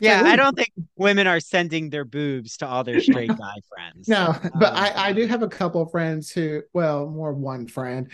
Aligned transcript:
Yeah, 0.00 0.22
I 0.24 0.36
don't 0.36 0.54
think 0.56 0.70
women 0.96 1.26
are 1.26 1.40
sending 1.40 1.90
their 1.90 2.04
boobs 2.04 2.56
to 2.58 2.66
all 2.66 2.84
their 2.84 3.00
straight 3.00 3.28
guy 3.28 3.54
friends. 3.74 4.08
No, 4.08 4.34
but 4.58 4.72
Um, 4.72 4.76
I, 4.76 4.92
I 5.08 5.12
do 5.12 5.26
have 5.26 5.42
a 5.42 5.48
couple 5.48 5.82
of 5.82 5.90
friends 5.90 6.30
who, 6.30 6.62
well, 6.72 7.06
more 7.08 7.32
one 7.32 7.66
friend. 7.66 8.10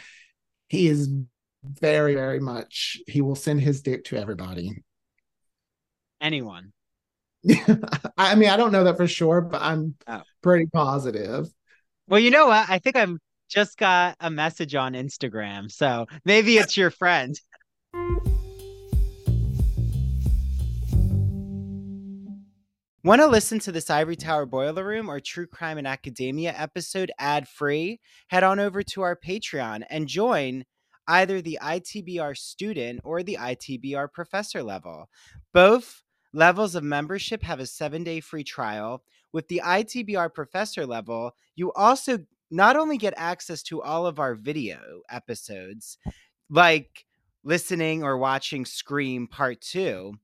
He 0.68 0.88
is 0.88 1.08
very, 1.64 2.14
very 2.14 2.40
much, 2.40 2.98
he 3.06 3.20
will 3.22 3.34
send 3.36 3.60
his 3.60 3.82
dick 3.82 4.04
to 4.06 4.16
everybody. 4.16 4.82
anyone. 6.20 6.72
I 8.16 8.34
mean, 8.34 8.48
I 8.48 8.56
don't 8.56 8.72
know 8.72 8.84
that 8.84 8.96
for 8.96 9.06
sure, 9.06 9.40
but 9.42 9.60
I'm 9.62 9.94
Oh. 10.08 10.22
pretty 10.42 10.66
positive. 10.66 11.46
Well, 12.08 12.20
you 12.20 12.30
know 12.30 12.46
what? 12.46 12.68
I 12.68 12.78
think 12.78 12.96
I've 12.96 13.16
just 13.50 13.76
got 13.76 14.16
a 14.20 14.30
message 14.30 14.74
on 14.74 14.94
Instagram, 14.94 15.70
so 15.70 16.06
maybe 16.24 16.56
it's 16.56 16.76
your 16.76 16.90
friend. 16.90 17.38
Want 23.04 23.20
to 23.20 23.26
listen 23.26 23.58
to 23.58 23.70
this 23.70 23.90
Ivory 23.90 24.16
Tower 24.16 24.46
Boiler 24.46 24.82
Room 24.82 25.10
or 25.10 25.20
True 25.20 25.46
Crime 25.46 25.76
and 25.76 25.86
Academia 25.86 26.54
episode 26.56 27.12
ad 27.18 27.46
free? 27.46 28.00
Head 28.28 28.42
on 28.42 28.58
over 28.58 28.82
to 28.82 29.02
our 29.02 29.14
Patreon 29.14 29.82
and 29.90 30.08
join 30.08 30.64
either 31.06 31.42
the 31.42 31.58
ITBR 31.60 32.34
student 32.34 33.02
or 33.04 33.22
the 33.22 33.36
ITBR 33.38 34.10
professor 34.10 34.62
level. 34.62 35.10
Both 35.52 36.02
levels 36.32 36.74
of 36.74 36.82
membership 36.82 37.42
have 37.42 37.60
a 37.60 37.66
seven 37.66 38.04
day 38.04 38.20
free 38.20 38.42
trial. 38.42 39.02
With 39.34 39.48
the 39.48 39.60
ITBR 39.62 40.32
professor 40.32 40.86
level, 40.86 41.32
you 41.56 41.74
also 41.74 42.20
not 42.50 42.74
only 42.74 42.96
get 42.96 43.12
access 43.18 43.62
to 43.64 43.82
all 43.82 44.06
of 44.06 44.18
our 44.18 44.34
video 44.34 45.02
episodes, 45.10 45.98
like 46.48 47.04
listening 47.42 48.02
or 48.02 48.16
watching 48.16 48.64
Scream 48.64 49.26
Part 49.26 49.60
2, 49.60 50.14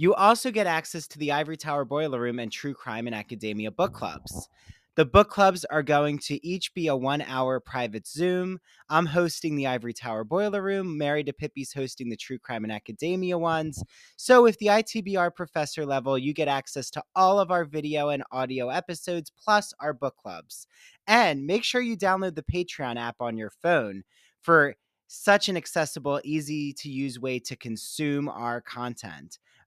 you 0.00 0.14
also 0.14 0.50
get 0.50 0.66
access 0.66 1.06
to 1.06 1.18
the 1.18 1.30
Ivory 1.30 1.58
Tower 1.58 1.84
Boiler 1.84 2.22
Room 2.22 2.38
and 2.38 2.50
True 2.50 2.72
Crime 2.72 3.06
and 3.06 3.14
Academia 3.14 3.70
book 3.70 3.92
clubs. 3.92 4.32
Oh. 4.34 4.72
The 4.94 5.04
book 5.04 5.28
clubs 5.28 5.66
are 5.66 5.82
going 5.82 6.18
to 6.20 6.44
each 6.44 6.72
be 6.72 6.86
a 6.86 6.96
one 6.96 7.20
hour 7.20 7.60
private 7.60 8.06
Zoom. 8.06 8.60
I'm 8.88 9.04
hosting 9.04 9.56
the 9.56 9.66
Ivory 9.66 9.92
Tower 9.92 10.24
Boiler 10.24 10.62
Room. 10.62 10.96
Mary 10.96 11.22
DePippi's 11.22 11.74
hosting 11.74 12.08
the 12.08 12.16
True 12.16 12.38
Crime 12.38 12.64
and 12.64 12.72
Academia 12.72 13.36
ones. 13.36 13.84
So, 14.16 14.42
with 14.42 14.56
the 14.56 14.68
ITBR 14.68 15.34
professor 15.34 15.84
level, 15.84 16.16
you 16.16 16.32
get 16.32 16.48
access 16.48 16.88
to 16.92 17.02
all 17.14 17.38
of 17.38 17.50
our 17.50 17.66
video 17.66 18.08
and 18.08 18.24
audio 18.32 18.70
episodes 18.70 19.30
plus 19.38 19.74
our 19.80 19.92
book 19.92 20.16
clubs. 20.16 20.66
And 21.08 21.46
make 21.46 21.62
sure 21.62 21.82
you 21.82 21.98
download 21.98 22.36
the 22.36 22.42
Patreon 22.42 22.96
app 22.96 23.16
on 23.20 23.36
your 23.36 23.50
phone 23.50 24.04
for 24.40 24.76
such 25.08 25.50
an 25.50 25.58
accessible, 25.58 26.22
easy 26.24 26.72
to 26.72 26.88
use 26.88 27.20
way 27.20 27.38
to 27.40 27.54
consume 27.54 28.30
our 28.30 28.62
content. 28.62 29.38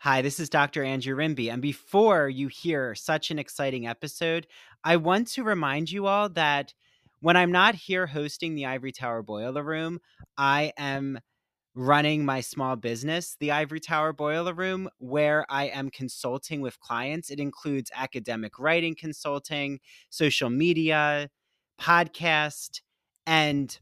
Hi, 0.00 0.22
this 0.22 0.38
is 0.38 0.48
Dr. 0.48 0.84
Andrew 0.84 1.16
Rimby. 1.16 1.50
And 1.52 1.60
before 1.60 2.28
you 2.28 2.46
hear 2.46 2.94
such 2.94 3.32
an 3.32 3.38
exciting 3.40 3.88
episode, 3.88 4.46
I 4.84 4.96
want 4.96 5.26
to 5.32 5.42
remind 5.42 5.90
you 5.90 6.06
all 6.06 6.28
that 6.30 6.72
when 7.18 7.36
I'm 7.36 7.50
not 7.50 7.74
here 7.74 8.06
hosting 8.06 8.54
the 8.54 8.66
Ivory 8.66 8.92
Tower 8.92 9.24
Boiler 9.24 9.64
Room, 9.64 9.98
I 10.36 10.72
am 10.78 11.18
running 11.74 12.24
my 12.24 12.40
small 12.40 12.76
business, 12.76 13.36
the 13.40 13.50
Ivory 13.50 13.80
Tower 13.80 14.12
Boiler 14.12 14.54
Room, 14.54 14.88
where 14.98 15.44
I 15.48 15.64
am 15.64 15.90
consulting 15.90 16.60
with 16.60 16.78
clients. 16.78 17.28
It 17.28 17.40
includes 17.40 17.90
academic 17.92 18.60
writing 18.60 18.94
consulting, 18.94 19.80
social 20.10 20.48
media, 20.48 21.28
podcast, 21.80 22.82
and 23.26 23.76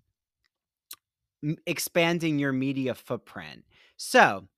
expanding 1.66 2.38
your 2.38 2.52
media 2.52 2.94
footprint. 2.94 3.64
So, 3.98 4.48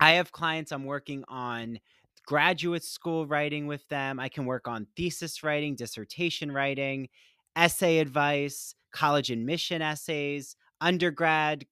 I 0.00 0.12
have 0.12 0.32
clients 0.32 0.72
I'm 0.72 0.84
working 0.84 1.24
on 1.28 1.78
graduate 2.26 2.84
school 2.84 3.26
writing 3.26 3.66
with 3.66 3.86
them. 3.88 4.18
I 4.20 4.28
can 4.28 4.46
work 4.46 4.68
on 4.68 4.86
thesis 4.96 5.42
writing, 5.42 5.74
dissertation 5.74 6.50
writing, 6.52 7.08
essay 7.56 7.98
advice, 7.98 8.74
college 8.92 9.30
admission 9.30 9.82
essays, 9.82 10.56
undergrad 10.80 11.66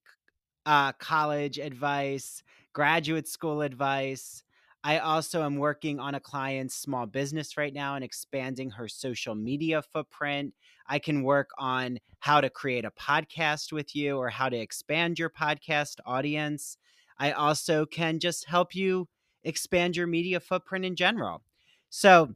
uh, 0.66 0.92
college 0.94 1.58
advice, 1.58 2.42
graduate 2.72 3.28
school 3.28 3.62
advice. 3.62 4.42
I 4.82 4.98
also 4.98 5.42
am 5.42 5.56
working 5.56 6.00
on 6.00 6.14
a 6.14 6.20
client's 6.20 6.74
small 6.74 7.06
business 7.06 7.56
right 7.56 7.72
now 7.72 7.96
and 7.96 8.04
expanding 8.04 8.70
her 8.70 8.88
social 8.88 9.34
media 9.34 9.82
footprint. 9.82 10.54
I 10.86 10.98
can 10.98 11.22
work 11.22 11.50
on 11.58 11.98
how 12.20 12.40
to 12.40 12.48
create 12.48 12.84
a 12.86 12.90
podcast 12.90 13.72
with 13.72 13.94
you 13.94 14.16
or 14.16 14.30
how 14.30 14.48
to 14.48 14.56
expand 14.56 15.18
your 15.18 15.30
podcast 15.30 15.96
audience. 16.06 16.78
I 17.20 17.32
also 17.32 17.86
can 17.86 18.18
just 18.18 18.46
help 18.46 18.74
you 18.74 19.06
expand 19.44 19.96
your 19.96 20.06
media 20.06 20.40
footprint 20.40 20.84
in 20.84 20.96
general. 20.96 21.42
So, 21.90 22.34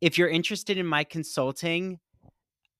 if 0.00 0.16
you're 0.16 0.28
interested 0.28 0.78
in 0.78 0.86
my 0.86 1.02
consulting, 1.02 1.98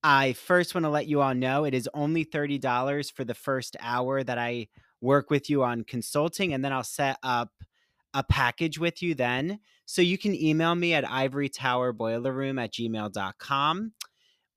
I 0.05 0.35
first 0.35 0.75
want 0.75 0.85
to 0.85 0.91
let 0.91 1.09
you 1.09 1.21
all 1.21 1.35
know 1.35 1.65
it 1.65 1.75
is 1.75 1.89
only 1.93 2.25
$30 2.25 3.13
for 3.13 3.25
the 3.25 3.35
first 3.35 3.77
hour 3.81 4.23
that 4.23 4.39
I 4.39 4.69
work 5.01 5.29
with 5.29 5.51
you 5.51 5.65
on 5.65 5.83
consulting, 5.83 6.55
and 6.55 6.65
then 6.65 6.73
I'll 6.73 6.85
set 6.85 7.19
up 7.25 7.51
a 8.15 8.23
package 8.23 8.79
with 8.79 9.03
you 9.03 9.15
then. 9.15 9.59
So 9.87 10.03
you 10.03 10.19
can 10.19 10.35
email 10.35 10.75
me 10.75 10.95
at 10.95 11.05
ivorytowerboilerroom 11.05 12.63
at 12.63 12.73
gmail.com. 12.73 13.93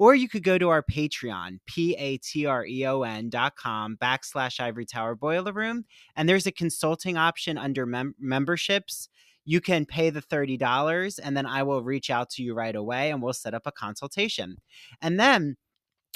Or 0.01 0.15
you 0.15 0.27
could 0.27 0.43
go 0.43 0.57
to 0.57 0.69
our 0.69 0.81
Patreon, 0.81 1.59
P-A-T-R-E-O-N 1.67 3.29
dot 3.29 3.55
com 3.55 3.97
backslash 4.01 4.59
Ivory 4.59 4.83
Tower 4.83 5.13
Boiler 5.13 5.53
Room. 5.53 5.85
And 6.15 6.27
there's 6.27 6.47
a 6.47 6.51
consulting 6.51 7.17
option 7.17 7.55
under 7.55 7.85
mem- 7.85 8.15
memberships. 8.19 9.09
You 9.45 9.61
can 9.61 9.85
pay 9.85 10.09
the 10.09 10.23
$30 10.23 11.19
and 11.21 11.37
then 11.37 11.45
I 11.45 11.61
will 11.61 11.83
reach 11.83 12.09
out 12.09 12.31
to 12.31 12.41
you 12.41 12.55
right 12.55 12.75
away 12.75 13.11
and 13.11 13.21
we'll 13.21 13.33
set 13.33 13.53
up 13.53 13.67
a 13.67 13.71
consultation. 13.71 14.57
And 15.03 15.19
then 15.19 15.55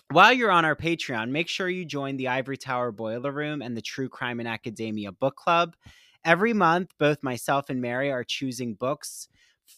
while 0.10 0.34
you're 0.34 0.50
on 0.50 0.66
our 0.66 0.76
Patreon, 0.76 1.30
make 1.30 1.48
sure 1.48 1.70
you 1.70 1.86
join 1.86 2.18
the 2.18 2.30
Ivory 2.30 2.58
Tower 2.58 2.92
Boiler 2.92 3.32
Room 3.32 3.62
and 3.62 3.78
the 3.78 3.84
True 3.84 4.10
Crime 4.10 4.40
and 4.40 4.50
Academia 4.50 5.12
Book 5.12 5.36
Club. 5.36 5.76
Every 6.24 6.54
month, 6.54 6.90
both 6.98 7.22
myself 7.22 7.70
and 7.70 7.84
Mary 7.84 8.12
are 8.12 8.24
choosing 8.24 8.74
books 8.74 9.28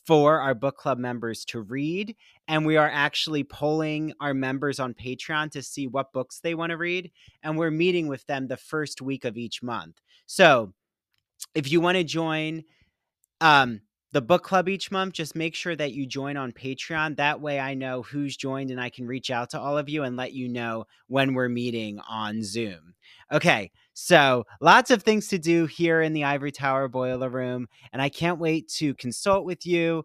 for 0.06 0.40
our 0.40 0.54
book 0.54 0.78
club 0.78 0.98
members 0.98 1.46
to 1.46 1.62
read. 1.62 2.16
And 2.48 2.66
we 2.66 2.78
are 2.78 2.90
actually 2.92 3.44
polling 3.44 4.14
our 4.20 4.34
members 4.34 4.80
on 4.80 4.94
Patreon 4.94 5.52
to 5.52 5.64
see 5.64 5.88
what 5.88 6.14
books 6.14 6.40
they 6.40 6.56
want 6.56 6.72
to 6.72 6.78
read. 6.78 7.12
And 7.44 7.58
we're 7.58 7.72
meeting 7.72 8.08
with 8.08 8.26
them 8.26 8.48
the 8.48 8.58
first 8.58 9.02
week 9.02 9.26
of 9.26 9.38
each 9.38 9.62
month. 9.64 10.00
So 10.26 10.74
if 11.56 11.72
you 11.72 11.82
want 11.82 11.98
to 11.98 12.04
join, 12.04 12.64
um, 13.42 13.82
the 14.14 14.22
book 14.22 14.44
club 14.44 14.70
each 14.70 14.90
month, 14.90 15.14
just 15.14 15.36
make 15.36 15.54
sure 15.54 15.76
that 15.76 15.92
you 15.92 16.06
join 16.06 16.38
on 16.38 16.54
Patreon. 16.54 17.18
That 17.18 17.42
way 17.42 17.60
I 17.60 17.74
know 17.74 18.02
who's 18.02 18.38
joined 18.38 18.72
and 18.72 18.80
I 18.80 18.90
can 18.90 19.06
reach 19.06 19.30
out 19.30 19.50
to 19.52 19.60
all 19.60 19.78
of 19.78 19.90
you 19.90 20.04
and 20.04 20.16
let 20.16 20.34
you 20.34 20.48
know 20.48 20.86
when 21.08 21.34
we're 21.34 21.50
meeting 21.50 22.00
on 22.08 22.42
Zoom. 22.42 22.94
Okay, 23.32 23.70
so 24.00 24.46
lots 24.62 24.92
of 24.92 25.02
things 25.02 25.28
to 25.28 25.40
do 25.40 25.66
here 25.66 26.04
in 26.04 26.14
the 26.14 26.24
Ivory 26.24 26.52
Tower 26.52 26.88
Boiler 26.88 27.30
Room, 27.32 27.68
and 27.92 28.00
I 28.00 28.10
can't 28.10 28.38
wait 28.38 28.68
to 28.74 28.94
consult 28.94 29.44
with 29.44 29.66
you, 29.66 30.04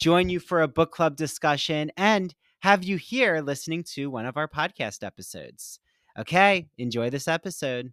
join 0.00 0.30
you 0.30 0.40
for 0.40 0.62
a 0.62 0.66
book 0.66 0.92
club 0.92 1.14
discussion, 1.14 1.92
and 1.98 2.34
have 2.60 2.84
you 2.84 2.96
here 2.96 3.42
listening 3.42 3.84
to 3.92 4.08
one 4.08 4.24
of 4.24 4.38
our 4.38 4.48
podcast 4.48 5.04
episodes. 5.04 5.78
Okay, 6.18 6.68
enjoy 6.78 7.10
this 7.10 7.28
episode. 7.28 7.92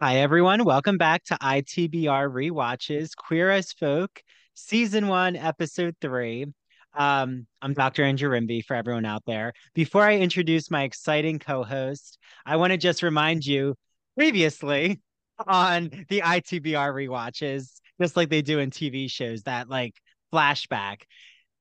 Hi, 0.00 0.18
everyone. 0.18 0.64
Welcome 0.64 0.96
back 0.96 1.24
to 1.24 1.34
ITBR 1.42 2.30
Rewatches 2.30 3.16
Queer 3.16 3.50
as 3.50 3.72
Folk, 3.72 4.22
Season 4.54 5.08
1, 5.08 5.34
Episode 5.34 5.96
3. 6.00 6.46
Um, 6.94 7.46
I'm 7.62 7.74
Dr. 7.74 8.04
Andrew 8.04 8.30
Rimby 8.30 8.64
for 8.64 8.74
everyone 8.74 9.04
out 9.04 9.22
there. 9.26 9.52
Before 9.74 10.02
I 10.02 10.16
introduce 10.16 10.70
my 10.70 10.82
exciting 10.82 11.38
co 11.38 11.62
host, 11.62 12.18
I 12.44 12.56
want 12.56 12.72
to 12.72 12.76
just 12.76 13.02
remind 13.02 13.46
you 13.46 13.74
previously 14.16 15.00
on 15.46 15.90
the 16.08 16.22
ITBR 16.22 16.92
Rewatches, 16.92 17.80
just 18.00 18.16
like 18.16 18.30
they 18.30 18.42
do 18.42 18.58
in 18.58 18.70
TV 18.70 19.10
shows, 19.10 19.42
that 19.42 19.68
like 19.68 19.94
flashback, 20.32 21.02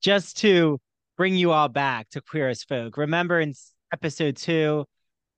just 0.02 0.38
to 0.38 0.80
bring 1.18 1.36
you 1.36 1.52
all 1.52 1.70
back 1.70 2.10
to 2.12 2.22
Queer 2.22 2.50
as 2.50 2.64
Folk. 2.64 2.98
Remember 2.98 3.40
in 3.40 3.54
episode 3.92 4.38
two, 4.38 4.86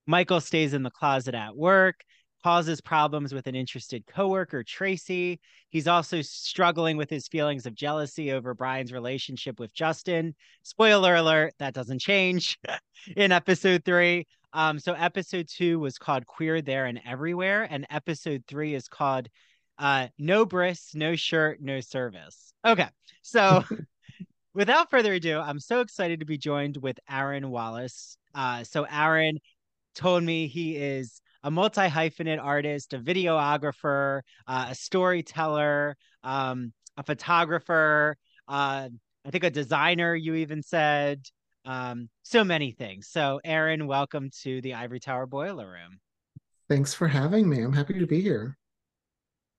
Michael 0.06 0.40
stays 0.40 0.74
in 0.74 0.82
the 0.82 0.90
closet 0.90 1.34
at 1.34 1.56
work 1.56 1.96
causes 2.42 2.80
problems 2.80 3.34
with 3.34 3.46
an 3.46 3.54
interested 3.54 4.06
coworker, 4.06 4.62
Tracy. 4.62 5.40
He's 5.68 5.88
also 5.88 6.22
struggling 6.22 6.96
with 6.96 7.10
his 7.10 7.28
feelings 7.28 7.66
of 7.66 7.74
jealousy 7.74 8.32
over 8.32 8.54
Brian's 8.54 8.92
relationship 8.92 9.60
with 9.60 9.74
Justin. 9.74 10.34
Spoiler 10.62 11.16
alert, 11.16 11.54
that 11.58 11.74
doesn't 11.74 12.00
change 12.00 12.58
in 13.16 13.32
episode 13.32 13.84
three. 13.84 14.26
Um, 14.52 14.78
so 14.78 14.94
episode 14.94 15.48
two 15.48 15.78
was 15.78 15.98
called 15.98 16.26
Queer 16.26 16.60
There 16.60 16.86
and 16.86 17.00
Everywhere, 17.06 17.68
and 17.70 17.86
episode 17.90 18.44
three 18.48 18.74
is 18.74 18.88
called 18.88 19.28
uh, 19.78 20.08
No 20.18 20.44
Bris, 20.44 20.94
No 20.94 21.16
Shirt, 21.16 21.60
No 21.60 21.80
Service. 21.80 22.52
Okay, 22.66 22.88
so 23.22 23.64
without 24.54 24.90
further 24.90 25.14
ado, 25.14 25.38
I'm 25.38 25.60
so 25.60 25.80
excited 25.80 26.20
to 26.20 26.26
be 26.26 26.38
joined 26.38 26.76
with 26.76 26.98
Aaron 27.08 27.50
Wallis. 27.50 28.16
Uh, 28.34 28.64
so 28.64 28.86
Aaron 28.90 29.38
told 29.94 30.22
me 30.22 30.46
he 30.46 30.76
is 30.76 31.20
a 31.42 31.50
multi 31.50 31.82
hyphenate 31.82 32.42
artist, 32.42 32.92
a 32.92 32.98
videographer, 32.98 34.22
uh, 34.46 34.66
a 34.70 34.74
storyteller, 34.74 35.96
um, 36.22 36.72
a 36.96 37.02
photographer, 37.02 38.16
uh, 38.48 38.88
I 39.24 39.30
think 39.30 39.44
a 39.44 39.50
designer, 39.50 40.14
you 40.14 40.34
even 40.34 40.62
said. 40.62 41.26
Um, 41.64 42.08
so 42.22 42.42
many 42.42 42.72
things. 42.72 43.08
So, 43.08 43.40
Aaron, 43.44 43.86
welcome 43.86 44.30
to 44.42 44.62
the 44.62 44.74
Ivory 44.74 45.00
Tower 45.00 45.26
Boiler 45.26 45.66
Room. 45.66 46.00
Thanks 46.68 46.94
for 46.94 47.06
having 47.06 47.48
me. 47.48 47.60
I'm 47.60 47.72
happy 47.72 47.98
to 47.98 48.06
be 48.06 48.20
here. 48.20 48.56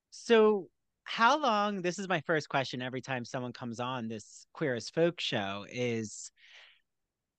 So, 0.10 0.68
how 1.04 1.39
long? 1.39 1.81
This 1.81 2.00
is 2.00 2.07
my 2.07 2.22
first 2.22 2.50
question 2.50 2.81
every 2.81 3.01
time 3.01 3.24
someone 3.25 3.54
comes 3.54 3.80
on 3.80 4.07
this 4.07 4.45
Queer 4.54 4.75
as 4.75 4.89
Folk 4.89 5.19
show 5.19 5.66
is 5.69 6.31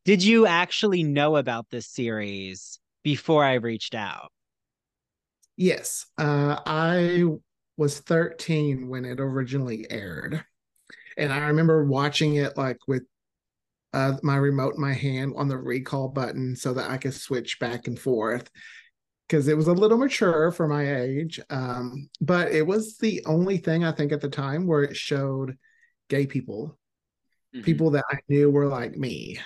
did 0.05 0.23
you 0.23 0.47
actually 0.47 1.05
know 1.05 1.37
about 1.37 1.71
this 1.71 1.87
series 1.87 2.81
before 3.03 3.45
I 3.45 3.55
reached 3.55 3.95
out? 3.95 4.31
Yes. 5.57 6.07
Uh, 6.19 6.59
I 6.65 7.25
was 7.77 8.01
13 8.01 8.89
when 8.89 9.05
it 9.05 9.21
originally 9.21 9.87
aired. 9.91 10.45
And 11.17 11.33
I 11.33 11.49
remember 11.49 11.85
watching 11.85 12.37
it 12.37 12.57
like 12.57 12.79
with 12.89 13.03
uh, 13.93 14.17
my 14.23 14.37
remote 14.37 14.75
in 14.75 14.81
my 14.81 14.95
hand 14.95 15.35
on 15.37 15.49
the 15.49 15.59
recall 15.59 16.09
button 16.09 16.57
so 16.57 16.73
that 16.75 16.91
I 16.91 16.97
could 16.97 17.15
switch 17.15 17.59
back 17.59 17.87
and 17.87 17.99
forth 17.99 18.51
because 19.29 19.49
it 19.49 19.57
was 19.57 19.69
a 19.69 19.73
little 19.73 19.99
mature 19.99 20.51
for 20.51 20.67
my 20.67 21.01
age. 21.01 21.41
Um, 21.51 22.09
but 22.21 22.53
it 22.53 22.67
was 22.67 22.99
the 22.99 23.23
only 23.27 23.59
thing 23.59 23.85
I 23.85 23.93
think 23.93 24.13
at 24.13 24.21
the 24.21 24.29
time 24.29 24.67
where 24.67 24.83
it 24.83 24.97
showed 24.97 25.57
gay 26.09 26.27
people, 26.27 26.79
mm-hmm. 27.55 27.65
people 27.65 27.91
that 27.91 28.05
I 28.11 28.19
knew 28.29 28.51
were 28.51 28.67
like 28.67 28.97
me. 28.97 29.39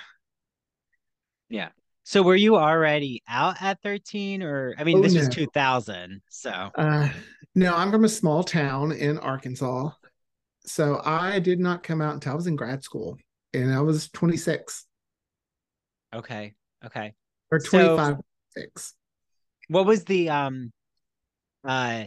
Yeah. 1.49 1.69
So 2.07 2.21
were 2.21 2.37
you 2.37 2.55
already 2.55 3.21
out 3.27 3.61
at 3.61 3.81
13 3.83 4.41
or 4.41 4.73
I 4.77 4.85
mean 4.85 4.99
oh, 4.99 5.01
this 5.01 5.13
no. 5.13 5.19
was 5.19 5.27
2000. 5.27 6.21
So 6.29 6.51
uh, 6.51 7.09
no, 7.53 7.75
I'm 7.75 7.91
from 7.91 8.05
a 8.05 8.09
small 8.09 8.45
town 8.45 8.93
in 8.93 9.17
Arkansas. 9.17 9.89
So 10.65 11.01
I 11.03 11.39
did 11.39 11.59
not 11.59 11.83
come 11.83 12.01
out 12.01 12.13
until 12.13 12.31
I 12.31 12.35
was 12.35 12.47
in 12.47 12.55
grad 12.55 12.81
school 12.81 13.17
and 13.53 13.73
I 13.73 13.81
was 13.81 14.07
26. 14.11 14.85
Okay. 16.15 16.53
Okay. 16.85 17.13
Or 17.51 17.59
25 17.59 17.97
so, 17.97 18.21
six. 18.55 18.93
What 19.67 19.85
was 19.85 20.05
the 20.05 20.29
um 20.29 20.71
uh 21.67 22.05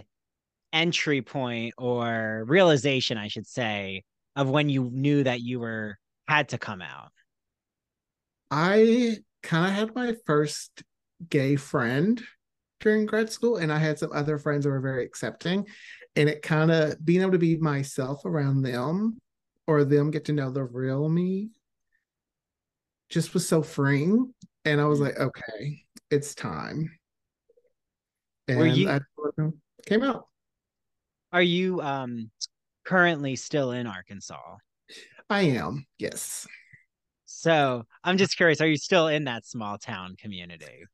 entry 0.72 1.20
point 1.20 1.74
or 1.76 2.46
realization 2.48 3.18
I 3.18 3.28
should 3.28 3.46
say 3.46 4.04
of 4.34 4.48
when 4.48 4.70
you 4.70 4.88
knew 4.90 5.24
that 5.24 5.42
you 5.42 5.60
were 5.60 5.98
had 6.26 6.48
to 6.48 6.58
come 6.58 6.80
out? 6.80 7.10
I 8.50 9.18
kind 9.42 9.66
of 9.66 9.72
had 9.72 9.94
my 9.94 10.14
first 10.26 10.82
gay 11.28 11.56
friend 11.56 12.22
during 12.80 13.06
grad 13.06 13.30
school, 13.30 13.56
and 13.56 13.72
I 13.72 13.78
had 13.78 13.98
some 13.98 14.12
other 14.12 14.38
friends 14.38 14.64
that 14.64 14.70
were 14.70 14.80
very 14.80 15.04
accepting. 15.04 15.66
And 16.16 16.28
it 16.28 16.42
kind 16.42 16.70
of 16.70 17.04
being 17.04 17.20
able 17.20 17.32
to 17.32 17.38
be 17.38 17.56
myself 17.56 18.24
around 18.24 18.62
them 18.62 19.18
or 19.66 19.84
them 19.84 20.10
get 20.10 20.24
to 20.24 20.32
know 20.32 20.50
the 20.50 20.64
real 20.64 21.08
me 21.08 21.50
just 23.08 23.34
was 23.34 23.46
so 23.46 23.62
freeing. 23.62 24.34
And 24.64 24.80
I 24.80 24.86
was 24.86 25.00
like, 25.00 25.18
okay, 25.18 25.84
it's 26.10 26.34
time. 26.34 26.90
And 28.48 28.58
were 28.58 28.66
you, 28.66 28.88
I 28.88 29.00
came 29.86 30.02
out. 30.02 30.26
Are 31.32 31.42
you 31.42 31.80
um 31.80 32.30
currently 32.84 33.36
still 33.36 33.70
in 33.70 33.86
Arkansas? 33.86 34.56
I 35.28 35.42
am, 35.42 35.86
yes. 35.98 36.48
So 37.32 37.84
I'm 38.02 38.18
just 38.18 38.36
curious, 38.36 38.60
are 38.60 38.66
you 38.66 38.76
still 38.76 39.06
in 39.06 39.24
that 39.24 39.46
small 39.46 39.78
town 39.78 40.16
community? 40.18 40.84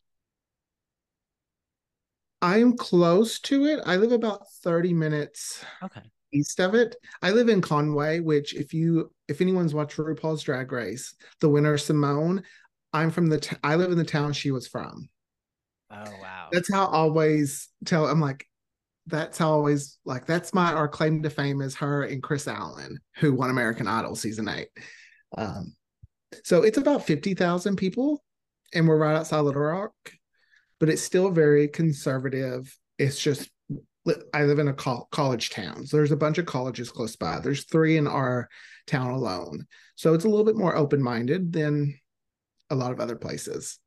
I 2.42 2.58
am 2.58 2.76
close 2.76 3.40
to 3.40 3.64
it. 3.64 3.80
I 3.86 3.96
live 3.96 4.12
about 4.12 4.46
30 4.62 4.92
minutes 4.92 5.64
okay. 5.82 6.02
east 6.34 6.60
of 6.60 6.74
it. 6.74 6.94
I 7.22 7.30
live 7.30 7.48
in 7.48 7.62
Conway, 7.62 8.20
which 8.20 8.54
if 8.54 8.74
you 8.74 9.10
if 9.28 9.40
anyone's 9.40 9.72
watched 9.72 9.96
RuPaul's 9.96 10.42
Drag 10.42 10.70
Race, 10.70 11.14
the 11.40 11.48
winner 11.48 11.78
Symone, 11.78 12.42
I'm 12.92 13.10
from 13.10 13.28
the 13.28 13.40
t- 13.40 13.56
I 13.64 13.76
live 13.76 13.90
in 13.90 13.98
the 13.98 14.04
town 14.04 14.34
she 14.34 14.50
was 14.50 14.68
from. 14.68 15.08
Oh 15.90 16.04
wow. 16.20 16.48
That's 16.52 16.70
how 16.70 16.86
I 16.86 16.92
always 16.92 17.70
tell 17.86 18.06
I'm 18.06 18.20
like 18.20 18.46
that's 19.06 19.38
how 19.38 19.48
I 19.48 19.52
always 19.52 19.98
like 20.04 20.26
that's 20.26 20.52
my 20.52 20.74
our 20.74 20.86
claim 20.86 21.22
to 21.22 21.30
fame 21.30 21.62
is 21.62 21.76
her 21.76 22.02
and 22.02 22.22
Kris 22.22 22.46
Allen, 22.46 22.98
who 23.16 23.32
won 23.32 23.48
American 23.48 23.88
Idol 23.88 24.14
season 24.14 24.48
eight. 24.50 24.68
Um, 25.36 25.74
so 26.44 26.62
it's 26.62 26.78
about 26.78 27.06
50,000 27.06 27.76
people, 27.76 28.22
and 28.74 28.86
we're 28.86 28.98
right 28.98 29.16
outside 29.16 29.40
Little 29.40 29.62
Rock, 29.62 29.94
but 30.80 30.88
it's 30.88 31.02
still 31.02 31.30
very 31.30 31.68
conservative. 31.68 32.76
It's 32.98 33.20
just, 33.20 33.50
I 34.34 34.44
live 34.44 34.58
in 34.58 34.68
a 34.68 34.74
college 34.74 35.50
town. 35.50 35.86
So 35.86 35.96
there's 35.96 36.12
a 36.12 36.16
bunch 36.16 36.38
of 36.38 36.46
colleges 36.46 36.90
close 36.90 37.16
by. 37.16 37.40
There's 37.40 37.64
three 37.64 37.96
in 37.96 38.06
our 38.06 38.48
town 38.86 39.10
alone. 39.10 39.66
So 39.96 40.14
it's 40.14 40.24
a 40.24 40.28
little 40.28 40.44
bit 40.44 40.56
more 40.56 40.76
open 40.76 41.02
minded 41.02 41.52
than 41.52 41.98
a 42.70 42.74
lot 42.74 42.92
of 42.92 43.00
other 43.00 43.16
places. 43.16 43.78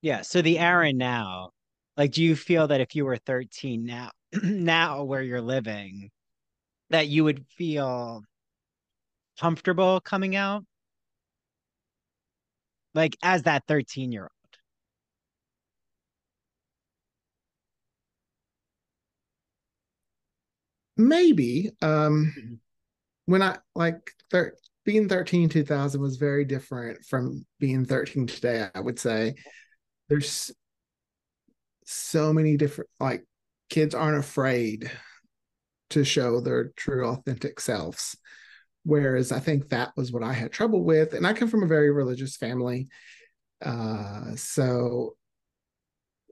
Yeah. 0.00 0.22
So 0.22 0.42
the 0.42 0.58
Aaron 0.58 0.96
now, 0.96 1.50
like, 1.96 2.12
do 2.12 2.22
you 2.22 2.34
feel 2.34 2.68
that 2.68 2.80
if 2.80 2.94
you 2.94 3.04
were 3.04 3.16
13 3.16 3.84
now, 3.84 4.10
now 4.42 5.04
where 5.04 5.22
you're 5.22 5.40
living, 5.40 6.10
that 6.90 7.08
you 7.08 7.24
would 7.24 7.46
feel 7.56 8.22
comfortable 9.38 10.00
coming 10.00 10.34
out? 10.34 10.64
Like 12.94 13.16
as 13.22 13.42
that 13.44 13.64
13 13.66 14.12
year 14.12 14.22
old 14.22 14.30
maybe 20.96 21.70
um 21.80 22.32
mm-hmm. 22.36 22.54
when 23.26 23.42
i 23.42 23.56
like 23.74 24.10
thir- 24.30 24.56
being 24.84 25.08
13 25.08 25.48
2000 25.48 26.00
was 26.00 26.16
very 26.16 26.44
different 26.44 27.04
from 27.04 27.44
being 27.58 27.84
13 27.84 28.26
today 28.26 28.68
i 28.74 28.80
would 28.80 28.98
say. 28.98 29.34
There's 30.08 30.50
so 31.86 32.32
many 32.32 32.58
different 32.58 32.90
like 33.00 33.24
kids 33.70 33.94
aren't 33.94 34.18
afraid 34.18 34.90
to 35.90 36.04
show 36.04 36.40
their 36.40 36.68
true 36.76 37.06
authentic 37.06 37.60
selves 37.60 38.16
whereas 38.84 39.32
i 39.32 39.38
think 39.38 39.68
that 39.68 39.92
was 39.96 40.12
what 40.12 40.22
i 40.22 40.32
had 40.32 40.52
trouble 40.52 40.84
with 40.84 41.14
and 41.14 41.26
i 41.26 41.32
come 41.32 41.48
from 41.48 41.62
a 41.62 41.68
very 41.68 41.90
religious 41.90 42.36
family 42.36 42.88
uh, 43.64 44.34
so 44.34 45.14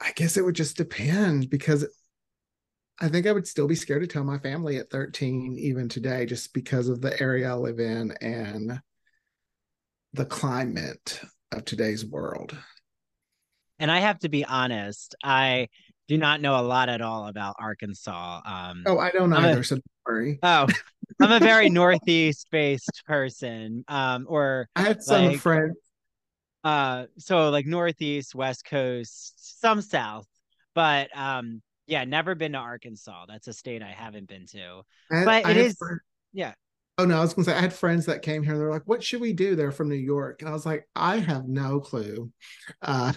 i 0.02 0.10
guess 0.16 0.36
it 0.36 0.44
would 0.44 0.56
just 0.56 0.76
depend 0.76 1.48
because 1.48 1.86
i 3.00 3.08
think 3.08 3.26
i 3.26 3.32
would 3.32 3.46
still 3.46 3.68
be 3.68 3.74
scared 3.74 4.02
to 4.02 4.08
tell 4.08 4.24
my 4.24 4.38
family 4.38 4.78
at 4.78 4.90
13 4.90 5.56
even 5.58 5.88
today 5.88 6.26
just 6.26 6.52
because 6.52 6.88
of 6.88 7.00
the 7.00 7.20
area 7.20 7.50
i 7.50 7.54
live 7.54 7.78
in 7.78 8.12
and 8.20 8.80
the 10.12 10.26
climate 10.26 11.20
of 11.52 11.64
today's 11.64 12.04
world 12.04 12.56
and 13.80 13.90
I 13.90 14.00
have 14.00 14.18
to 14.20 14.28
be 14.28 14.44
honest, 14.44 15.16
I 15.24 15.68
do 16.06 16.18
not 16.18 16.42
know 16.42 16.60
a 16.60 16.62
lot 16.62 16.88
at 16.88 17.00
all 17.00 17.26
about 17.26 17.56
Arkansas. 17.58 18.40
Um, 18.44 18.84
oh, 18.86 18.98
I 18.98 19.10
don't 19.10 19.32
either. 19.32 19.60
A, 19.60 19.64
so 19.64 19.76
don't 19.76 19.84
worry. 20.06 20.38
Oh, 20.42 20.66
I'm 21.20 21.32
a 21.32 21.40
very 21.40 21.70
northeast 21.70 22.48
based 22.50 23.02
person. 23.06 23.84
Um, 23.88 24.26
or 24.28 24.68
I 24.76 24.82
had 24.82 25.02
some 25.02 25.26
like, 25.26 25.38
friends. 25.38 25.76
Uh, 26.62 27.06
so 27.18 27.50
like 27.50 27.66
northeast, 27.66 28.34
west 28.34 28.64
coast, 28.64 29.60
some 29.60 29.80
south, 29.80 30.26
but 30.74 31.08
um, 31.16 31.62
yeah, 31.86 32.04
never 32.04 32.34
been 32.34 32.52
to 32.52 32.58
Arkansas. 32.58 33.26
That's 33.28 33.48
a 33.48 33.52
state 33.52 33.82
I 33.82 33.92
haven't 33.92 34.28
been 34.28 34.46
to. 34.48 34.82
Had, 35.10 35.24
but 35.24 35.48
it 35.48 35.56
is, 35.56 35.76
friends, 35.76 36.00
yeah. 36.32 36.52
Oh 36.98 37.06
no, 37.06 37.16
I 37.16 37.20
was 37.20 37.32
gonna 37.32 37.46
say 37.46 37.54
I 37.54 37.60
had 37.60 37.72
friends 37.72 38.04
that 38.06 38.20
came 38.20 38.42
here. 38.42 38.58
They're 38.58 38.70
like, 38.70 38.86
"What 38.86 39.02
should 39.02 39.22
we 39.22 39.32
do?" 39.32 39.56
They're 39.56 39.72
from 39.72 39.88
New 39.88 39.94
York, 39.94 40.42
and 40.42 40.50
I 40.50 40.52
was 40.52 40.66
like, 40.66 40.86
"I 40.94 41.16
have 41.16 41.48
no 41.48 41.80
clue." 41.80 42.30
Uh, 42.82 43.14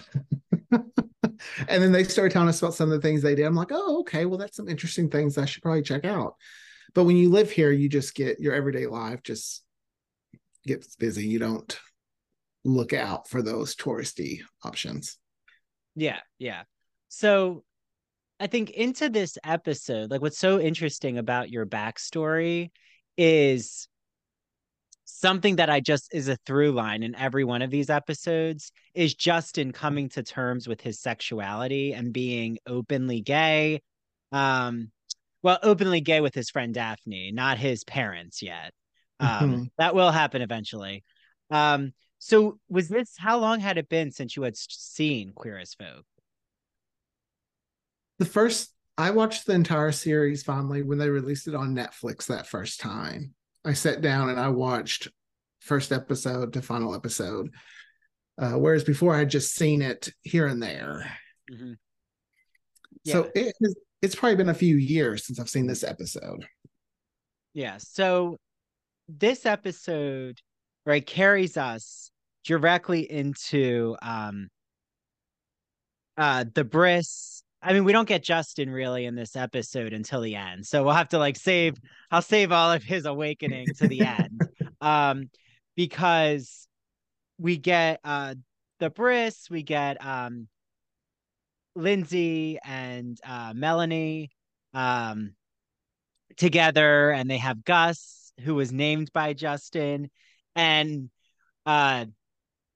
and 1.68 1.82
then 1.82 1.92
they 1.92 2.04
started 2.04 2.32
telling 2.32 2.48
us 2.48 2.60
about 2.60 2.74
some 2.74 2.90
of 2.90 3.00
the 3.00 3.06
things 3.06 3.22
they 3.22 3.34
did. 3.34 3.44
I'm 3.44 3.54
like, 3.54 3.72
oh, 3.72 4.00
okay, 4.00 4.26
well, 4.26 4.38
that's 4.38 4.56
some 4.56 4.68
interesting 4.68 5.10
things 5.10 5.38
I 5.38 5.44
should 5.44 5.62
probably 5.62 5.82
check 5.82 6.04
out. 6.04 6.36
But 6.94 7.04
when 7.04 7.16
you 7.16 7.30
live 7.30 7.50
here, 7.50 7.72
you 7.72 7.88
just 7.88 8.14
get 8.14 8.40
your 8.40 8.54
everyday 8.54 8.86
life 8.86 9.22
just 9.22 9.62
gets 10.66 10.96
busy. 10.96 11.26
You 11.26 11.38
don't 11.38 11.78
look 12.64 12.92
out 12.92 13.28
for 13.28 13.42
those 13.42 13.74
touristy 13.74 14.40
options. 14.64 15.18
Yeah, 15.94 16.20
yeah. 16.38 16.62
So 17.08 17.64
I 18.40 18.46
think 18.46 18.70
into 18.70 19.08
this 19.08 19.38
episode, 19.44 20.10
like 20.10 20.20
what's 20.20 20.38
so 20.38 20.60
interesting 20.60 21.18
about 21.18 21.50
your 21.50 21.66
backstory 21.66 22.70
is 23.16 23.88
something 25.04 25.56
that 25.56 25.70
I 25.70 25.80
just 25.80 26.12
is 26.12 26.28
a 26.28 26.36
through 26.46 26.72
line 26.72 27.02
in 27.02 27.14
every 27.14 27.44
one 27.44 27.62
of 27.62 27.70
these 27.70 27.90
episodes 27.90 28.72
is 28.94 29.14
Justin 29.14 29.72
coming 29.72 30.08
to 30.10 30.22
terms 30.22 30.66
with 30.66 30.80
his 30.80 31.00
sexuality 31.00 31.92
and 31.92 32.12
being 32.12 32.58
openly 32.66 33.20
gay. 33.20 33.80
Um, 34.32 34.90
well, 35.44 35.58
openly 35.62 36.00
gay 36.00 36.22
with 36.22 36.34
his 36.34 36.48
friend 36.48 36.72
Daphne, 36.72 37.30
not 37.30 37.58
his 37.58 37.84
parents 37.84 38.40
yet. 38.40 38.72
Um, 39.20 39.28
mm-hmm. 39.28 39.62
That 39.76 39.94
will 39.94 40.10
happen 40.10 40.40
eventually. 40.40 41.04
Um, 41.50 41.92
so, 42.18 42.58
was 42.70 42.88
this 42.88 43.12
how 43.18 43.38
long 43.38 43.60
had 43.60 43.76
it 43.76 43.90
been 43.90 44.10
since 44.10 44.36
you 44.36 44.42
had 44.42 44.56
seen 44.56 45.32
Queer 45.34 45.58
as 45.58 45.74
Folk? 45.74 46.06
The 48.18 48.24
first, 48.24 48.72
I 48.96 49.10
watched 49.10 49.44
the 49.44 49.52
entire 49.52 49.92
series 49.92 50.42
finally 50.42 50.82
when 50.82 50.96
they 50.96 51.10
released 51.10 51.46
it 51.46 51.54
on 51.54 51.76
Netflix 51.76 52.26
that 52.26 52.46
first 52.46 52.80
time. 52.80 53.34
I 53.66 53.74
sat 53.74 54.00
down 54.00 54.30
and 54.30 54.40
I 54.40 54.48
watched 54.48 55.08
first 55.60 55.92
episode 55.92 56.54
to 56.54 56.62
final 56.62 56.94
episode. 56.94 57.50
Uh, 58.38 58.52
whereas 58.52 58.82
before 58.82 59.14
I 59.14 59.18
had 59.18 59.30
just 59.30 59.54
seen 59.54 59.82
it 59.82 60.08
here 60.22 60.46
and 60.46 60.62
there. 60.62 61.12
Mm-hmm. 61.52 61.72
Yeah. 63.04 63.12
So 63.12 63.30
it 63.34 63.54
has, 63.62 63.76
it's 64.04 64.14
probably 64.14 64.36
been 64.36 64.50
a 64.50 64.54
few 64.54 64.76
years 64.76 65.26
since 65.26 65.40
I've 65.40 65.48
seen 65.48 65.66
this 65.66 65.82
episode. 65.82 66.46
Yeah. 67.54 67.78
So 67.78 68.36
this 69.08 69.46
episode, 69.46 70.38
right, 70.84 71.04
carries 71.04 71.56
us 71.56 72.10
directly 72.44 73.10
into 73.10 73.96
um 74.02 74.48
uh 76.18 76.44
the 76.54 76.64
bris 76.64 77.42
I 77.62 77.72
mean, 77.72 77.84
we 77.84 77.92
don't 77.92 78.06
get 78.06 78.22
Justin 78.22 78.68
really 78.68 79.06
in 79.06 79.14
this 79.14 79.36
episode 79.36 79.94
until 79.94 80.20
the 80.20 80.36
end. 80.36 80.66
So 80.66 80.84
we'll 80.84 80.92
have 80.92 81.08
to 81.08 81.18
like 81.18 81.36
save 81.36 81.74
I'll 82.10 82.20
save 82.20 82.52
all 82.52 82.72
of 82.72 82.82
his 82.82 83.06
awakening 83.06 83.68
to 83.78 83.88
the 83.88 84.02
end. 84.02 84.40
Um 84.82 85.30
because 85.76 86.68
we 87.38 87.56
get 87.56 88.00
uh 88.04 88.34
the 88.80 88.90
bris, 88.90 89.48
we 89.48 89.62
get 89.62 90.04
um 90.04 90.46
Lindsay 91.74 92.58
and 92.64 93.18
uh 93.26 93.52
Melanie 93.54 94.30
um 94.72 95.34
together 96.36 97.10
and 97.10 97.30
they 97.30 97.38
have 97.38 97.64
Gus 97.64 98.32
who 98.42 98.54
was 98.54 98.72
named 98.72 99.12
by 99.12 99.32
Justin 99.32 100.10
and 100.54 101.10
uh 101.66 102.06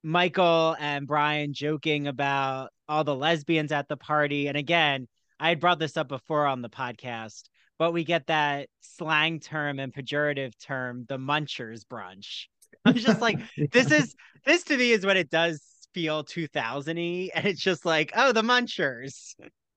Michael 0.03 0.77
and 0.79 1.07
Brian 1.07 1.53
joking 1.53 2.07
about 2.07 2.71
all 2.89 3.05
the 3.05 3.15
lesbians 3.15 3.73
at 3.73 3.89
the 3.89 3.97
party. 3.97 4.47
And 4.47 4.57
again, 4.57 5.09
I 5.41 5.51
had 5.51 5.61
brought 5.61 5.79
this 5.79 5.97
up 5.97 6.09
before 6.09 6.47
on 6.47 6.63
the 6.63 6.69
podcast, 6.69 7.45
but 7.79 7.93
we 7.93 8.05
get 8.05 8.27
that 8.29 8.69
slang 8.81 9.41
term 9.41 9.79
and 9.79 9.93
pejorative 9.93 10.53
term, 10.59 11.05
the 11.09 11.19
munchers 11.19 11.85
brunch. 11.85 12.47
I'm 12.85 12.95
just 12.95 13.21
like, 13.21 13.39
this 13.73 13.91
is 13.91 14.15
this 14.45 14.65
to 14.65 14.77
me 14.77 14.93
is 14.93 15.05
what 15.05 15.17
it 15.17 15.31
does 15.31 15.63
feel 15.99 16.23
2000y. 16.23 17.31
And 17.35 17.45
it's 17.45 17.61
just 17.61 17.85
like, 17.85 18.13
oh, 18.15 18.33
the 18.33 18.43
munchers. 18.43 19.35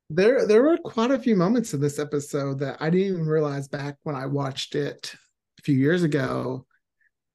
There 0.10 0.46
there 0.46 0.62
were 0.62 0.78
quite 0.78 1.10
a 1.10 1.18
few 1.18 1.36
moments 1.36 1.74
in 1.74 1.82
this 1.82 1.98
episode 1.98 2.60
that 2.60 2.78
I 2.80 2.90
didn't 2.90 3.08
even 3.08 3.26
realize 3.26 3.68
back 3.68 3.96
when 4.04 4.16
I 4.16 4.26
watched 4.28 4.76
it 4.76 5.16
a 5.60 5.62
few 5.64 5.76
years 5.76 6.04
ago 6.04 6.66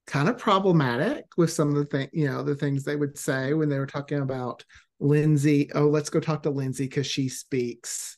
kind 0.06 0.28
of 0.28 0.38
problematic 0.38 1.24
with 1.36 1.50
some 1.50 1.70
of 1.70 1.74
the 1.74 1.84
thing, 1.84 2.08
you 2.12 2.28
know, 2.28 2.44
the 2.44 2.54
things 2.54 2.84
they 2.84 2.94
would 2.94 3.18
say 3.18 3.54
when 3.54 3.68
they 3.68 3.78
were 3.78 3.86
talking 3.86 4.20
about 4.20 4.64
Lindsay. 5.00 5.68
Oh, 5.74 5.88
let's 5.88 6.10
go 6.10 6.20
talk 6.20 6.44
to 6.44 6.50
Lindsay 6.50 6.84
because 6.84 7.08
she 7.08 7.28
speaks. 7.28 8.16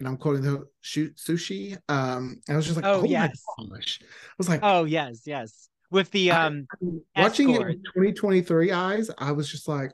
And 0.00 0.08
I'm 0.08 0.16
quoting 0.16 0.42
the 0.42 0.64
shoot 0.80 1.16
sushi. 1.16 1.78
Um, 1.88 2.40
I 2.48 2.56
was 2.56 2.64
just 2.64 2.76
like, 2.76 2.86
oh, 2.86 3.02
oh 3.02 3.04
yes. 3.04 3.40
I 3.56 3.64
was 4.36 4.48
like, 4.48 4.60
oh 4.64 4.82
yes, 4.82 5.22
yes. 5.26 5.68
With 5.92 6.10
the 6.10 6.30
um 6.30 6.66
I, 7.14 7.22
watching 7.22 7.50
it 7.50 7.58
with 7.58 7.84
2023 7.84 8.72
eyes, 8.72 9.10
I 9.18 9.32
was 9.32 9.50
just 9.50 9.68
like, 9.68 9.92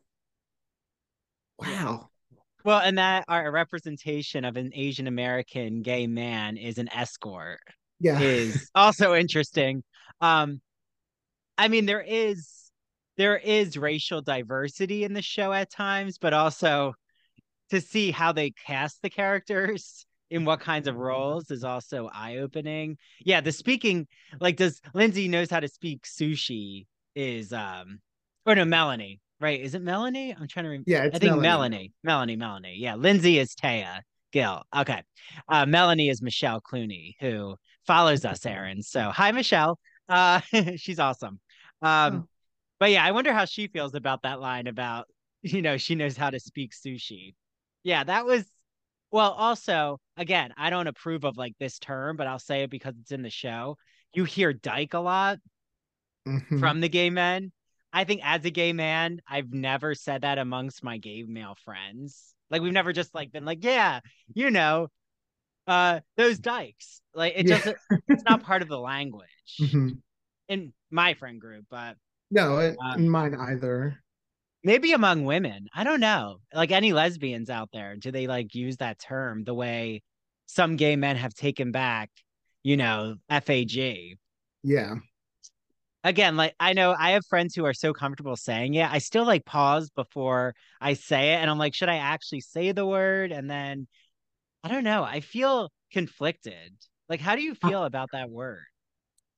wow. 1.59 2.09
Well, 2.65 2.81
and 2.81 2.99
that 2.99 3.25
our 3.27 3.51
representation 3.51 4.45
of 4.45 4.57
an 4.57 4.71
Asian 4.75 5.09
American 5.09 5.83
gay 5.83 6.07
man 6.07 6.57
is 6.57 6.79
an 6.79 6.89
escort. 6.93 7.59
Yeah. 7.99 8.21
Is 8.21 8.71
also 8.77 9.15
interesting. 9.17 9.83
Um, 10.21 10.61
I 11.57 11.67
mean, 11.67 11.85
there 11.85 12.05
is 12.07 12.71
there 13.17 13.37
is 13.37 13.77
racial 13.77 14.23
diversity 14.23 15.03
in 15.03 15.15
the 15.15 15.23
show 15.23 15.53
at 15.53 15.69
times, 15.69 16.19
but 16.19 16.33
also 16.33 16.95
to 17.71 17.81
see 17.81 18.13
how 18.13 18.31
they 18.31 18.53
cast 18.53 19.03
the 19.03 19.11
characters 19.11 20.07
in 20.31 20.45
what 20.45 20.61
kinds 20.61 20.89
of 20.89 20.97
roles 20.97 21.51
is 21.51 21.65
also 21.65 22.11
eye-opening. 22.13 22.97
Yeah, 23.21 23.41
the 23.41 23.53
speaking 23.53 24.07
like 24.41 24.57
does 24.57 24.81
Lindsay 24.95 25.29
knows 25.29 25.51
how 25.51 25.61
to 25.61 25.69
speak 25.69 26.05
sushi 26.05 26.87
is 27.15 27.53
um 27.53 28.01
or 28.47 28.55
no 28.55 28.65
Melanie, 28.65 29.21
right? 29.41 29.61
Is 29.61 29.75
it 29.75 29.83
Melanie? 29.83 30.35
I'm 30.39 30.49
trying 30.49 30.65
to 30.65 30.71
remember. 30.71 30.91
Yeah, 30.91 31.09
I 31.13 31.19
think 31.19 31.23
Melanie. 31.23 31.43
Melanie. 31.43 31.93
Melanie, 32.03 32.37
Melanie. 32.37 32.77
Yeah, 32.79 32.95
Lindsay 32.97 33.39
is 33.39 33.55
Thea 33.55 34.03
Gill. 34.33 34.63
Okay. 34.77 35.03
Uh 35.49 35.67
Melanie 35.67 36.09
is 36.09 36.23
Michelle 36.23 36.61
Clunie 36.61 37.15
who 37.21 37.57
follows 37.87 38.25
us, 38.25 38.45
Aaron. 38.45 38.83
So 38.83 39.11
hi 39.11 39.33
Michelle. 39.33 39.79
Uh 40.09 40.41
she's 40.77 40.99
awesome. 40.99 41.41
Um, 41.81 42.15
oh. 42.15 42.29
but 42.81 42.91
yeah, 42.91 43.05
I 43.05 43.13
wonder 43.13 43.33
how 43.33 43.45
she 43.45 43.69
feels 43.69 43.95
about 43.95 44.23
that 44.23 44.41
line 44.41 44.67
about 44.67 45.07
you 45.43 45.63
know 45.63 45.77
she 45.77 45.95
knows 45.95 46.17
how 46.17 46.31
to 46.31 46.41
speak 46.41 46.73
sushi. 46.73 47.35
Yeah, 47.85 48.05
that 48.05 48.27
was 48.27 48.45
well. 49.11 49.33
Also, 49.33 50.01
again, 50.17 50.53
I 50.57 50.71
don't 50.71 50.87
approve 50.87 51.25
of 51.25 51.37
like 51.37 51.55
this 51.59 51.79
term, 51.79 52.17
but 52.17 52.27
I'll 52.27 52.39
say 52.39 52.63
it 52.63 52.71
because 52.71 52.95
it's 53.01 53.13
in 53.13 53.23
the 53.23 53.31
show. 53.31 53.77
You 54.15 54.25
hear 54.25 54.53
dyke 54.53 54.95
a 54.95 55.01
lot 55.01 55.39
mm-hmm. 56.27 56.59
from 56.59 56.81
the 56.81 56.89
gay 56.89 57.11
men. 57.11 57.53
I 57.93 58.05
think 58.05 58.21
as 58.25 58.45
a 58.45 58.51
gay 58.51 58.73
man, 58.73 59.21
I've 59.27 59.53
never 59.53 59.95
said 59.95 60.23
that 60.23 60.39
amongst 60.39 60.85
my 60.85 60.99
gay 60.99 61.25
male 61.27 61.57
friends. 61.65 62.35
Like 62.51 62.63
we've 62.63 62.73
never 62.73 62.93
just 62.93 63.15
like 63.15 63.33
been 63.33 63.45
like, 63.45 63.65
yeah, 63.65 64.01
you 64.35 64.51
know, 64.51 64.89
uh, 65.67 66.01
those 66.17 66.39
dykes. 66.39 67.01
Like 67.15 67.35
it 67.37 67.47
yeah. 67.47 67.59
doesn't. 67.59 67.77
it's 68.09 68.25
not 68.25 68.43
part 68.43 68.63
of 68.63 68.69
the 68.69 68.79
language. 68.81 69.29
Mm-hmm 69.61 69.91
in 70.49 70.73
my 70.91 71.15
friend 71.15 71.41
group, 71.41 71.67
but 71.71 71.97
no, 72.31 72.59
it, 72.59 72.77
uh, 72.85 72.99
mine 72.99 73.35
either. 73.35 74.03
Maybe 74.65 74.93
among 74.93 75.25
women, 75.25 75.69
I 75.75 75.85
don't 75.85 76.01
know. 76.01 76.39
Like 76.53 76.73
any 76.73 76.93
lesbians 76.93 77.49
out 77.49 77.71
there, 77.73 77.97
do 77.97 78.11
they 78.11 78.27
like 78.27 78.55
use 78.55 78.79
that 78.79 78.99
term 78.99 79.45
the 79.45 79.55
way 79.55 80.03
some 80.47 80.77
gay 80.77 80.97
men 80.97 81.17
have 81.17 81.35
taken 81.35 81.71
back? 81.71 82.11
You 82.63 82.77
know, 82.77 83.15
FAG. 83.31 84.19
Yeah. 84.65 84.95
Again, 86.05 86.37
like 86.37 86.55
I 86.59 86.73
know 86.73 86.95
I 86.99 87.13
have 87.13 87.25
friends 87.27 87.55
who 87.55 87.65
are 87.65 87.75
so 87.75 87.93
comfortable 87.93 88.37
saying 88.37 88.75
it. 88.75 88.91
I 88.91 88.99
still 88.99 89.25
like 89.25 89.45
pause 89.45 89.91
before 89.91 90.55
I 90.81 90.95
say 90.95 91.35
it, 91.35 91.37
and 91.37 91.51
I'm 91.51 91.59
like, 91.59 91.75
should 91.75 91.89
I 91.89 91.97
actually 91.97 92.41
say 92.41 92.73
the 92.73 92.87
word? 92.87 93.33
And 93.33 93.51
then 93.51 93.87
I 94.65 94.69
don't 94.69 94.85
know. 94.85 95.05
I 95.05 95.21
feel 95.21 95.71
conflicted. 95.93 96.73
Like, 97.09 97.21
how 97.21 97.37
do 97.37 97.43
you 97.43 97.55
feel 97.55 97.85
about 97.85 98.11
that 98.13 98.31
word? 98.31 98.65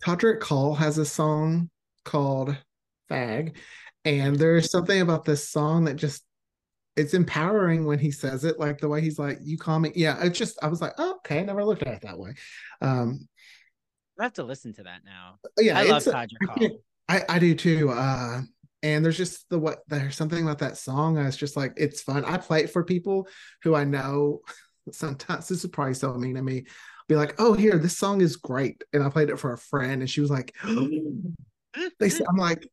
Todrick 0.04 0.42
Hall 0.42 0.74
has 0.74 0.98
a 0.98 1.04
song 1.04 1.70
called 2.04 2.56
Fag, 3.10 3.54
and 4.04 4.36
there's 4.36 4.70
something 4.70 5.00
about 5.00 5.24
this 5.24 5.48
song 5.48 5.84
that 5.84 5.96
just 5.96 6.24
it's 6.96 7.14
empowering 7.14 7.86
when 7.86 7.98
he 7.98 8.10
says 8.10 8.44
it, 8.44 8.58
like 8.58 8.78
the 8.78 8.88
way 8.88 9.00
he's 9.00 9.18
like, 9.18 9.38
"You 9.42 9.56
call 9.56 9.78
me." 9.78 9.92
Yeah, 9.94 10.18
it's 10.22 10.38
just 10.38 10.58
I 10.62 10.68
was 10.68 10.80
like, 10.80 10.92
oh, 10.98 11.16
"Okay, 11.16 11.42
never 11.44 11.64
looked 11.64 11.82
at 11.82 11.94
it 11.94 12.02
that 12.02 12.18
way." 12.18 12.34
Um, 12.80 13.28
I 14.18 14.24
have 14.24 14.32
to 14.34 14.44
listen 14.44 14.74
to 14.74 14.82
that 14.82 15.00
now. 15.04 15.36
yeah, 15.58 15.78
I 15.78 15.84
love 15.84 16.06
a- 16.06 16.28
I 17.08 17.24
I, 17.28 17.38
do 17.38 17.54
too. 17.54 17.90
Uh, 17.90 18.42
and 18.82 19.04
there's 19.04 19.16
just 19.16 19.48
the 19.48 19.58
what 19.58 19.80
there's 19.88 20.16
something 20.16 20.42
about 20.42 20.58
that 20.58 20.76
song. 20.76 21.18
I 21.18 21.24
was 21.24 21.36
just 21.36 21.56
like, 21.56 21.72
it's 21.76 22.02
fun. 22.02 22.24
I 22.24 22.36
play 22.36 22.64
it 22.64 22.70
for 22.70 22.84
people 22.84 23.26
who 23.62 23.74
I 23.74 23.84
know. 23.84 24.40
Sometimes 24.92 25.48
this 25.48 25.64
is 25.64 25.70
probably 25.70 25.94
so 25.94 26.12
mean 26.14 26.34
to 26.34 26.42
me. 26.42 26.66
Be 27.08 27.16
like, 27.16 27.34
oh, 27.38 27.54
here, 27.54 27.78
this 27.78 27.96
song 27.96 28.20
is 28.20 28.36
great, 28.36 28.84
and 28.92 29.02
I 29.02 29.08
played 29.08 29.30
it 29.30 29.38
for 29.38 29.52
a 29.52 29.58
friend, 29.58 30.02
and 30.02 30.10
she 30.10 30.20
was 30.20 30.30
like, 30.30 30.54
they 31.98 32.08
said, 32.08 32.26
I'm 32.28 32.36
like, 32.36 32.66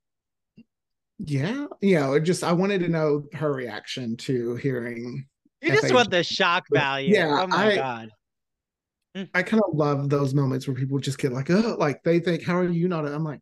yeah, 1.20 1.66
you 1.82 1.96
know, 1.96 2.14
it 2.14 2.22
just 2.22 2.44
I 2.44 2.52
wanted 2.52 2.82
to 2.82 2.90
know 2.90 3.24
her 3.34 3.52
reaction 3.52 4.16
to 4.18 4.56
hearing. 4.56 5.26
You 5.62 5.72
just 5.72 5.94
want 5.94 6.12
the 6.12 6.24
shock 6.24 6.66
value. 6.72 7.14
Yeah, 7.14 7.42
oh 7.42 7.48
my 7.48 7.72
I- 7.72 7.76
god. 7.76 8.10
Hmm. 9.16 9.24
I 9.34 9.42
kind 9.42 9.64
of 9.66 9.74
love 9.74 10.10
those 10.10 10.36
moments 10.36 10.68
where 10.68 10.76
people 10.76 11.00
just 11.00 11.18
get 11.18 11.34
like, 11.34 11.50
oh, 11.50 11.76
like 11.80 12.04
they 12.04 12.20
think, 12.20 12.44
how 12.44 12.58
are 12.58 12.70
you 12.70 12.88
not? 12.88 13.06
I'm 13.06 13.24
like, 13.24 13.40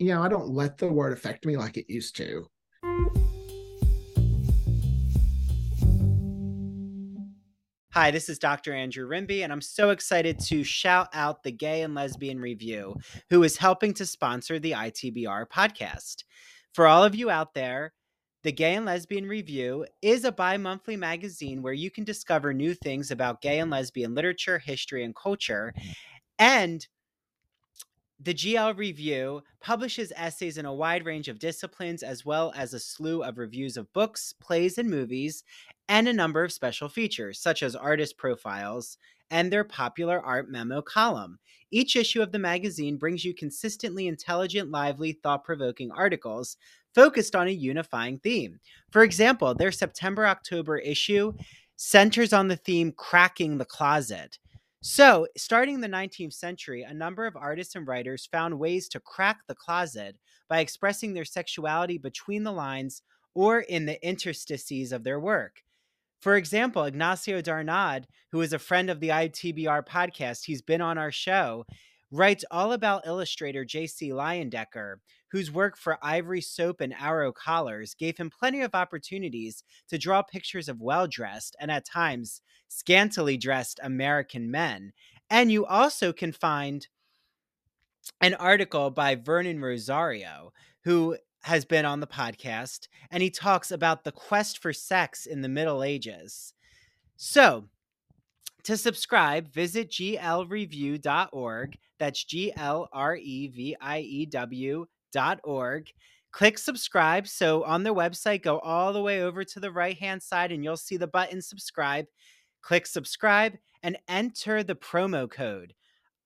you 0.00 0.08
know, 0.08 0.22
I 0.22 0.28
don't 0.28 0.48
let 0.48 0.78
the 0.78 0.88
word 0.88 1.12
affect 1.12 1.46
me 1.46 1.56
like 1.56 1.76
it 1.76 1.86
used 1.88 2.16
to. 2.16 2.46
Hi, 7.92 8.10
this 8.10 8.28
is 8.28 8.40
Dr. 8.40 8.74
Andrew 8.74 9.06
Rimby, 9.06 9.44
and 9.44 9.52
I'm 9.52 9.60
so 9.60 9.90
excited 9.90 10.40
to 10.46 10.64
shout 10.64 11.10
out 11.12 11.44
the 11.44 11.52
Gay 11.52 11.82
and 11.82 11.94
Lesbian 11.94 12.40
Review, 12.40 12.96
who 13.30 13.44
is 13.44 13.56
helping 13.56 13.94
to 13.94 14.04
sponsor 14.04 14.58
the 14.58 14.72
ITBR 14.72 15.46
podcast. 15.46 16.24
For 16.74 16.88
all 16.88 17.04
of 17.04 17.14
you 17.14 17.30
out 17.30 17.54
there, 17.54 17.92
the 18.42 18.50
Gay 18.50 18.74
and 18.74 18.84
Lesbian 18.84 19.26
Review 19.26 19.86
is 20.02 20.24
a 20.24 20.32
bi 20.32 20.56
monthly 20.56 20.96
magazine 20.96 21.62
where 21.62 21.72
you 21.72 21.88
can 21.88 22.02
discover 22.02 22.52
new 22.52 22.74
things 22.74 23.12
about 23.12 23.40
gay 23.40 23.60
and 23.60 23.70
lesbian 23.70 24.14
literature, 24.14 24.58
history, 24.58 25.04
and 25.04 25.14
culture. 25.14 25.72
Mm-hmm. 25.78 25.90
And 26.40 26.86
the 28.18 28.34
GL 28.34 28.76
Review 28.76 29.42
publishes 29.60 30.12
essays 30.16 30.58
in 30.58 30.66
a 30.66 30.74
wide 30.74 31.06
range 31.06 31.28
of 31.28 31.38
disciplines, 31.38 32.02
as 32.02 32.24
well 32.24 32.52
as 32.56 32.74
a 32.74 32.80
slew 32.80 33.22
of 33.22 33.38
reviews 33.38 33.76
of 33.76 33.92
books, 33.92 34.34
plays, 34.40 34.76
and 34.76 34.90
movies, 34.90 35.44
and 35.88 36.08
a 36.08 36.12
number 36.12 36.42
of 36.42 36.52
special 36.52 36.88
features, 36.88 37.38
such 37.38 37.62
as 37.62 37.76
artist 37.76 38.16
profiles 38.18 38.98
and 39.30 39.52
their 39.52 39.64
popular 39.64 40.20
art 40.20 40.50
memo 40.50 40.82
column. 40.82 41.38
Each 41.70 41.96
issue 41.96 42.22
of 42.22 42.32
the 42.32 42.38
magazine 42.38 42.96
brings 42.96 43.24
you 43.24 43.34
consistently 43.34 44.06
intelligent, 44.06 44.70
lively, 44.70 45.18
thought 45.22 45.44
provoking 45.44 45.90
articles 45.90 46.56
focused 46.94 47.34
on 47.34 47.48
a 47.48 47.52
unifying 47.52 48.18
theme. 48.18 48.60
For 48.92 49.02
example, 49.02 49.54
their 49.54 49.72
September 49.72 50.26
October 50.26 50.78
issue 50.78 51.32
centers 51.76 52.32
on 52.32 52.48
the 52.48 52.56
theme 52.56 52.92
Cracking 52.92 53.58
the 53.58 53.64
Closet. 53.64 54.38
So, 54.80 55.26
starting 55.36 55.76
in 55.76 55.80
the 55.80 55.88
19th 55.88 56.34
century, 56.34 56.82
a 56.82 56.92
number 56.92 57.26
of 57.26 57.36
artists 57.36 57.74
and 57.74 57.88
writers 57.88 58.28
found 58.30 58.58
ways 58.58 58.88
to 58.90 59.00
crack 59.00 59.38
the 59.48 59.54
closet 59.54 60.16
by 60.48 60.60
expressing 60.60 61.14
their 61.14 61.24
sexuality 61.24 61.98
between 61.98 62.44
the 62.44 62.52
lines 62.52 63.02
or 63.34 63.60
in 63.60 63.86
the 63.86 64.06
interstices 64.06 64.92
of 64.92 65.02
their 65.02 65.18
work. 65.18 65.63
For 66.24 66.36
example, 66.36 66.84
Ignacio 66.84 67.42
Darnaude, 67.42 68.06
who 68.32 68.40
is 68.40 68.54
a 68.54 68.58
friend 68.58 68.88
of 68.88 68.98
the 68.98 69.10
ITBR 69.10 69.86
podcast, 69.86 70.46
he's 70.46 70.62
been 70.62 70.80
on 70.80 70.96
our 70.96 71.12
show, 71.12 71.66
writes 72.10 72.46
all 72.50 72.72
about 72.72 73.06
illustrator 73.06 73.62
J.C. 73.62 74.08
Leyendecker, 74.08 74.94
whose 75.32 75.52
work 75.52 75.76
for 75.76 75.98
Ivory 76.00 76.40
Soap 76.40 76.80
and 76.80 76.94
Arrow 76.94 77.30
Collars 77.30 77.92
gave 77.92 78.16
him 78.16 78.30
plenty 78.30 78.62
of 78.62 78.74
opportunities 78.74 79.64
to 79.90 79.98
draw 79.98 80.22
pictures 80.22 80.66
of 80.66 80.80
well 80.80 81.06
dressed 81.06 81.56
and 81.60 81.70
at 81.70 81.84
times 81.84 82.40
scantily 82.68 83.36
dressed 83.36 83.78
American 83.82 84.50
men. 84.50 84.94
And 85.28 85.52
you 85.52 85.66
also 85.66 86.14
can 86.14 86.32
find 86.32 86.88
an 88.22 88.32
article 88.32 88.90
by 88.90 89.14
Vernon 89.14 89.60
Rosario, 89.60 90.54
who 90.84 91.18
has 91.44 91.64
been 91.66 91.84
on 91.84 92.00
the 92.00 92.06
podcast, 92.06 92.88
and 93.10 93.22
he 93.22 93.28
talks 93.28 93.70
about 93.70 94.02
the 94.02 94.12
quest 94.12 94.62
for 94.62 94.72
sex 94.72 95.26
in 95.26 95.42
the 95.42 95.48
Middle 95.48 95.82
Ages. 95.82 96.54
So, 97.16 97.68
to 98.62 98.78
subscribe, 98.78 99.52
visit 99.52 99.90
glreview.org. 99.90 101.76
That's 101.98 102.24
G 102.24 102.50
L 102.56 102.88
R 102.94 103.16
E 103.16 103.48
V 103.48 103.76
I 103.78 103.98
E 104.00 104.24
W 104.24 104.86
dot 105.12 105.40
org. 105.44 105.90
Click 106.32 106.56
subscribe. 106.56 107.28
So, 107.28 107.62
on 107.64 107.82
their 107.82 107.92
website, 107.92 108.42
go 108.42 108.58
all 108.60 108.94
the 108.94 109.02
way 109.02 109.22
over 109.22 109.44
to 109.44 109.60
the 109.60 109.70
right 109.70 109.98
hand 109.98 110.22
side 110.22 110.50
and 110.50 110.64
you'll 110.64 110.78
see 110.78 110.96
the 110.96 111.06
button 111.06 111.42
subscribe. 111.42 112.06
Click 112.62 112.86
subscribe 112.86 113.58
and 113.82 113.98
enter 114.08 114.62
the 114.62 114.76
promo 114.76 115.30
code 115.30 115.74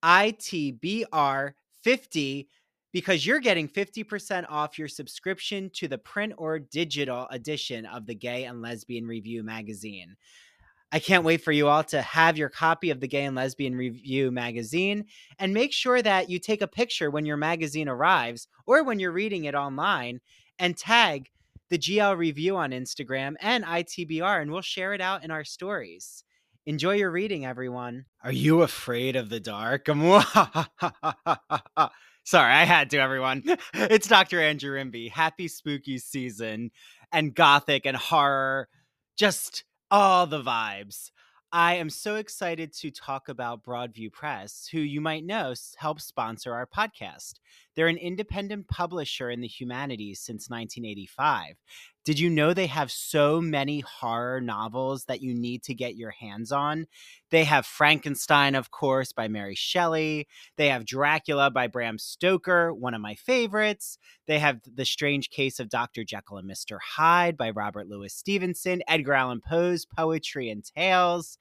ITBR50 0.04 2.46
because 2.92 3.26
you're 3.26 3.40
getting 3.40 3.68
50% 3.68 4.46
off 4.48 4.78
your 4.78 4.88
subscription 4.88 5.70
to 5.74 5.88
the 5.88 5.98
print 5.98 6.34
or 6.38 6.58
digital 6.58 7.26
edition 7.30 7.86
of 7.86 8.06
the 8.06 8.14
Gay 8.14 8.44
and 8.44 8.62
Lesbian 8.62 9.06
Review 9.06 9.42
magazine. 9.42 10.16
I 10.90 11.00
can't 11.00 11.24
wait 11.24 11.42
for 11.42 11.52
you 11.52 11.68
all 11.68 11.84
to 11.84 12.00
have 12.00 12.38
your 12.38 12.48
copy 12.48 12.88
of 12.88 13.00
the 13.00 13.08
Gay 13.08 13.24
and 13.24 13.36
Lesbian 13.36 13.76
Review 13.76 14.30
magazine 14.30 15.04
and 15.38 15.52
make 15.52 15.72
sure 15.72 16.00
that 16.00 16.30
you 16.30 16.38
take 16.38 16.62
a 16.62 16.66
picture 16.66 17.10
when 17.10 17.26
your 17.26 17.36
magazine 17.36 17.90
arrives 17.90 18.48
or 18.64 18.82
when 18.82 18.98
you're 18.98 19.12
reading 19.12 19.44
it 19.44 19.54
online 19.54 20.20
and 20.58 20.78
tag 20.78 21.28
the 21.68 21.78
GL 21.78 22.16
Review 22.16 22.56
on 22.56 22.70
Instagram 22.70 23.34
and 23.40 23.64
ITBR 23.64 24.40
and 24.40 24.50
we'll 24.50 24.62
share 24.62 24.94
it 24.94 25.02
out 25.02 25.24
in 25.24 25.30
our 25.30 25.44
stories. 25.44 26.24
Enjoy 26.64 26.94
your 26.94 27.10
reading, 27.10 27.44
everyone. 27.44 28.06
Are 28.24 28.32
you 28.32 28.62
afraid 28.62 29.14
of 29.14 29.28
the 29.28 29.40
dark? 29.40 29.88
Sorry, 32.28 32.52
I 32.52 32.64
had 32.64 32.90
to, 32.90 32.98
everyone. 32.98 33.42
It's 33.72 34.06
Dr. 34.06 34.42
Andrew 34.42 34.74
Rimby. 34.74 35.10
Happy 35.10 35.48
spooky 35.48 35.96
season 35.96 36.72
and 37.10 37.34
gothic 37.34 37.86
and 37.86 37.96
horror. 37.96 38.68
Just 39.16 39.64
all 39.90 40.26
the 40.26 40.42
vibes. 40.42 41.10
I 41.52 41.76
am 41.76 41.88
so 41.88 42.16
excited 42.16 42.74
to 42.80 42.90
talk 42.90 43.30
about 43.30 43.64
Broadview 43.64 44.12
Press, 44.12 44.68
who 44.70 44.78
you 44.78 45.00
might 45.00 45.24
know 45.24 45.54
helps 45.78 46.04
sponsor 46.04 46.52
our 46.52 46.66
podcast. 46.66 47.36
They're 47.78 47.86
an 47.86 47.96
independent 47.96 48.66
publisher 48.66 49.30
in 49.30 49.40
the 49.40 49.46
humanities 49.46 50.18
since 50.18 50.50
1985. 50.50 51.54
Did 52.04 52.18
you 52.18 52.28
know 52.28 52.52
they 52.52 52.66
have 52.66 52.90
so 52.90 53.40
many 53.40 53.78
horror 53.78 54.40
novels 54.40 55.04
that 55.04 55.22
you 55.22 55.32
need 55.32 55.62
to 55.62 55.74
get 55.74 55.94
your 55.94 56.10
hands 56.10 56.50
on? 56.50 56.86
They 57.30 57.44
have 57.44 57.66
Frankenstein, 57.66 58.56
of 58.56 58.72
course, 58.72 59.12
by 59.12 59.28
Mary 59.28 59.54
Shelley. 59.54 60.26
They 60.56 60.70
have 60.70 60.86
Dracula 60.86 61.52
by 61.52 61.68
Bram 61.68 61.98
Stoker, 61.98 62.74
one 62.74 62.94
of 62.94 63.00
my 63.00 63.14
favorites. 63.14 63.96
They 64.26 64.40
have 64.40 64.58
The 64.74 64.84
Strange 64.84 65.30
Case 65.30 65.60
of 65.60 65.68
Dr. 65.68 66.02
Jekyll 66.02 66.38
and 66.38 66.50
Mr. 66.50 66.78
Hyde 66.82 67.36
by 67.36 67.50
Robert 67.50 67.86
Louis 67.86 68.12
Stevenson, 68.12 68.82
Edgar 68.88 69.12
Allan 69.12 69.40
Poe's 69.40 69.86
Poetry 69.86 70.50
and 70.50 70.64
Tales. 70.64 71.38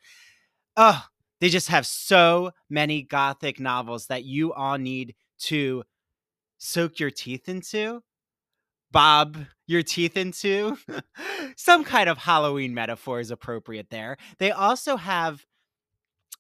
Oh, 0.76 1.04
they 1.42 1.50
just 1.50 1.70
have 1.70 1.88
so 1.88 2.52
many 2.70 3.02
gothic 3.02 3.60
novels 3.60 4.06
that 4.06 4.24
you 4.24 4.54
all 4.54 4.78
need 4.78 5.16
to 5.40 5.84
soak 6.58 7.00
your 7.00 7.12
teeth 7.12 7.48
into, 7.50 8.02
bob 8.92 9.38
your 9.66 9.84
teeth 9.84 10.18
into. 10.18 10.78
Some 11.58 11.84
kind 11.84 12.10
of 12.10 12.18
Halloween 12.18 12.74
metaphor 12.74 13.20
is 13.20 13.32
appropriate 13.32 13.90
there. 13.90 14.18
They 14.40 14.52
also 14.52 14.96
have 14.98 15.46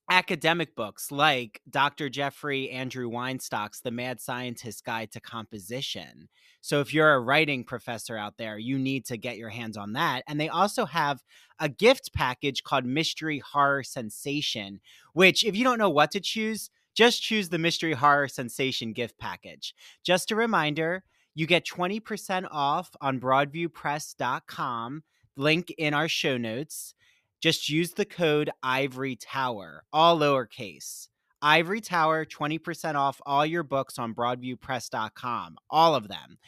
academic 0.09 0.75
books 0.75 1.11
like 1.11 1.61
Dr. 1.69 2.09
Jeffrey 2.09 2.69
Andrew 2.69 3.09
Weinstock's 3.09 3.81
The 3.81 3.91
Mad 3.91 4.21
Scientist's 4.21 4.81
Guide 4.81 5.11
to 5.11 5.19
Composition. 5.19 6.29
So 6.61 6.79
if 6.79 6.93
you're 6.93 7.13
a 7.13 7.19
writing 7.19 7.63
professor 7.63 8.17
out 8.17 8.37
there, 8.37 8.57
you 8.57 8.79
need 8.79 9.05
to 9.07 9.17
get 9.17 9.37
your 9.37 9.49
hands 9.49 9.75
on 9.75 9.93
that. 9.93 10.23
And 10.27 10.39
they 10.39 10.49
also 10.49 10.85
have 10.85 11.23
a 11.59 11.67
gift 11.67 12.13
package 12.13 12.63
called 12.63 12.85
Mystery 12.85 13.39
Horror 13.39 13.83
Sensation, 13.83 14.79
which 15.13 15.45
if 15.45 15.55
you 15.55 15.63
don't 15.63 15.79
know 15.79 15.89
what 15.89 16.11
to 16.11 16.19
choose, 16.21 16.69
just 16.97 17.21
choose 17.21 17.49
the 17.49 17.59
Mystery 17.59 17.93
Horror 17.93 18.27
Sensation 18.27 18.91
gift 18.91 19.19
package. 19.19 19.75
Just 20.03 20.31
a 20.31 20.35
reminder, 20.35 21.03
you 21.35 21.45
get 21.45 21.63
20% 21.63 22.47
off 22.49 22.89
on 22.99 23.19
broadviewpress.com, 23.19 25.03
link 25.35 25.71
in 25.77 25.93
our 25.93 26.07
show 26.07 26.37
notes. 26.37 26.95
Just 27.39 27.69
use 27.69 27.91
the 27.91 28.05
code 28.05 28.49
Ivory 28.63 29.15
Tower, 29.15 29.83
all 29.93 30.17
lowercase. 30.17 31.09
Ivory 31.39 31.81
Tower, 31.81 32.25
20% 32.25 32.95
off 32.95 33.21
all 33.27 33.45
your 33.45 33.61
books 33.61 33.99
on 33.99 34.15
broadviewpress.com, 34.15 35.57
all 35.69 35.93
of 35.93 36.07
them. 36.07 36.39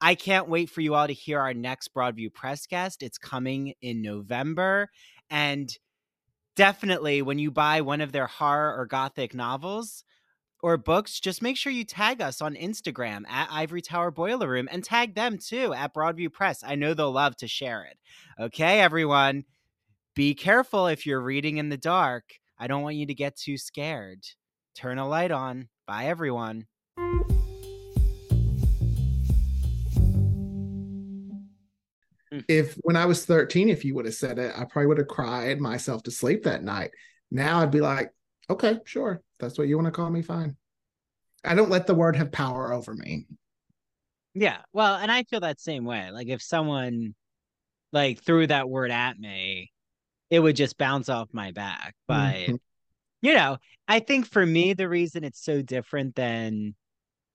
I 0.00 0.14
can't 0.14 0.48
wait 0.48 0.70
for 0.70 0.80
you 0.80 0.94
all 0.94 1.06
to 1.06 1.12
hear 1.12 1.38
our 1.38 1.52
next 1.52 1.92
Broadview 1.92 2.32
Press 2.32 2.66
guest. 2.66 3.02
It's 3.02 3.18
coming 3.18 3.74
in 3.82 4.00
November. 4.00 4.88
And 5.28 5.70
definitely 6.58 7.22
when 7.22 7.38
you 7.38 7.52
buy 7.52 7.80
one 7.80 8.00
of 8.00 8.10
their 8.10 8.26
horror 8.26 8.76
or 8.76 8.84
gothic 8.84 9.32
novels 9.32 10.02
or 10.60 10.76
books, 10.76 11.20
just 11.20 11.40
make 11.40 11.56
sure 11.56 11.70
you 11.70 11.84
tag 11.84 12.20
us 12.20 12.42
on 12.42 12.56
Instagram 12.56 13.22
at 13.28 13.48
Ivory 13.48 13.80
Tower 13.80 14.10
Boiler 14.10 14.48
Room 14.48 14.68
and 14.72 14.82
tag 14.82 15.14
them 15.14 15.38
too 15.38 15.72
at 15.72 15.94
Broadview 15.94 16.32
Press. 16.32 16.64
I 16.66 16.74
know 16.74 16.94
they'll 16.94 17.12
love 17.12 17.36
to 17.36 17.46
share 17.46 17.84
it. 17.84 17.96
Okay, 18.42 18.80
everyone, 18.80 19.44
be 20.16 20.34
careful 20.34 20.88
if 20.88 21.06
you're 21.06 21.20
reading 21.20 21.58
in 21.58 21.68
the 21.68 21.76
dark. 21.76 22.24
I 22.58 22.66
don't 22.66 22.82
want 22.82 22.96
you 22.96 23.06
to 23.06 23.14
get 23.14 23.36
too 23.36 23.56
scared. 23.56 24.24
Turn 24.74 24.98
a 24.98 25.08
light 25.08 25.30
on. 25.30 25.68
Bye, 25.86 26.06
everyone. 26.06 26.66
If 32.48 32.74
when 32.82 32.96
I 32.96 33.06
was 33.06 33.24
13, 33.24 33.68
if 33.68 33.84
you 33.84 33.94
would 33.94 34.04
have 34.04 34.14
said 34.14 34.38
it, 34.38 34.52
I 34.56 34.64
probably 34.64 34.86
would 34.86 34.98
have 34.98 35.08
cried 35.08 35.60
myself 35.60 36.02
to 36.04 36.10
sleep 36.10 36.44
that 36.44 36.62
night. 36.62 36.90
Now 37.30 37.60
I'd 37.60 37.70
be 37.70 37.80
like, 37.80 38.12
okay, 38.50 38.78
sure. 38.84 39.22
That's 39.38 39.58
what 39.58 39.68
you 39.68 39.76
want 39.76 39.86
to 39.86 39.92
call 39.92 40.10
me. 40.10 40.22
Fine. 40.22 40.56
I 41.44 41.54
don't 41.54 41.70
let 41.70 41.86
the 41.86 41.94
word 41.94 42.16
have 42.16 42.32
power 42.32 42.72
over 42.72 42.94
me. 42.94 43.26
Yeah. 44.34 44.58
Well, 44.72 44.96
and 44.96 45.10
I 45.10 45.24
feel 45.24 45.40
that 45.40 45.60
same 45.60 45.84
way. 45.84 46.10
Like 46.10 46.28
if 46.28 46.42
someone 46.42 47.14
like 47.92 48.22
threw 48.22 48.46
that 48.46 48.68
word 48.68 48.90
at 48.90 49.18
me, 49.18 49.72
it 50.30 50.40
would 50.40 50.56
just 50.56 50.78
bounce 50.78 51.08
off 51.08 51.28
my 51.32 51.52
back. 51.52 51.94
But 52.06 52.34
mm-hmm. 52.34 52.56
you 53.22 53.34
know, 53.34 53.58
I 53.86 54.00
think 54.00 54.26
for 54.26 54.44
me 54.44 54.74
the 54.74 54.88
reason 54.88 55.24
it's 55.24 55.42
so 55.42 55.62
different 55.62 56.14
than 56.14 56.74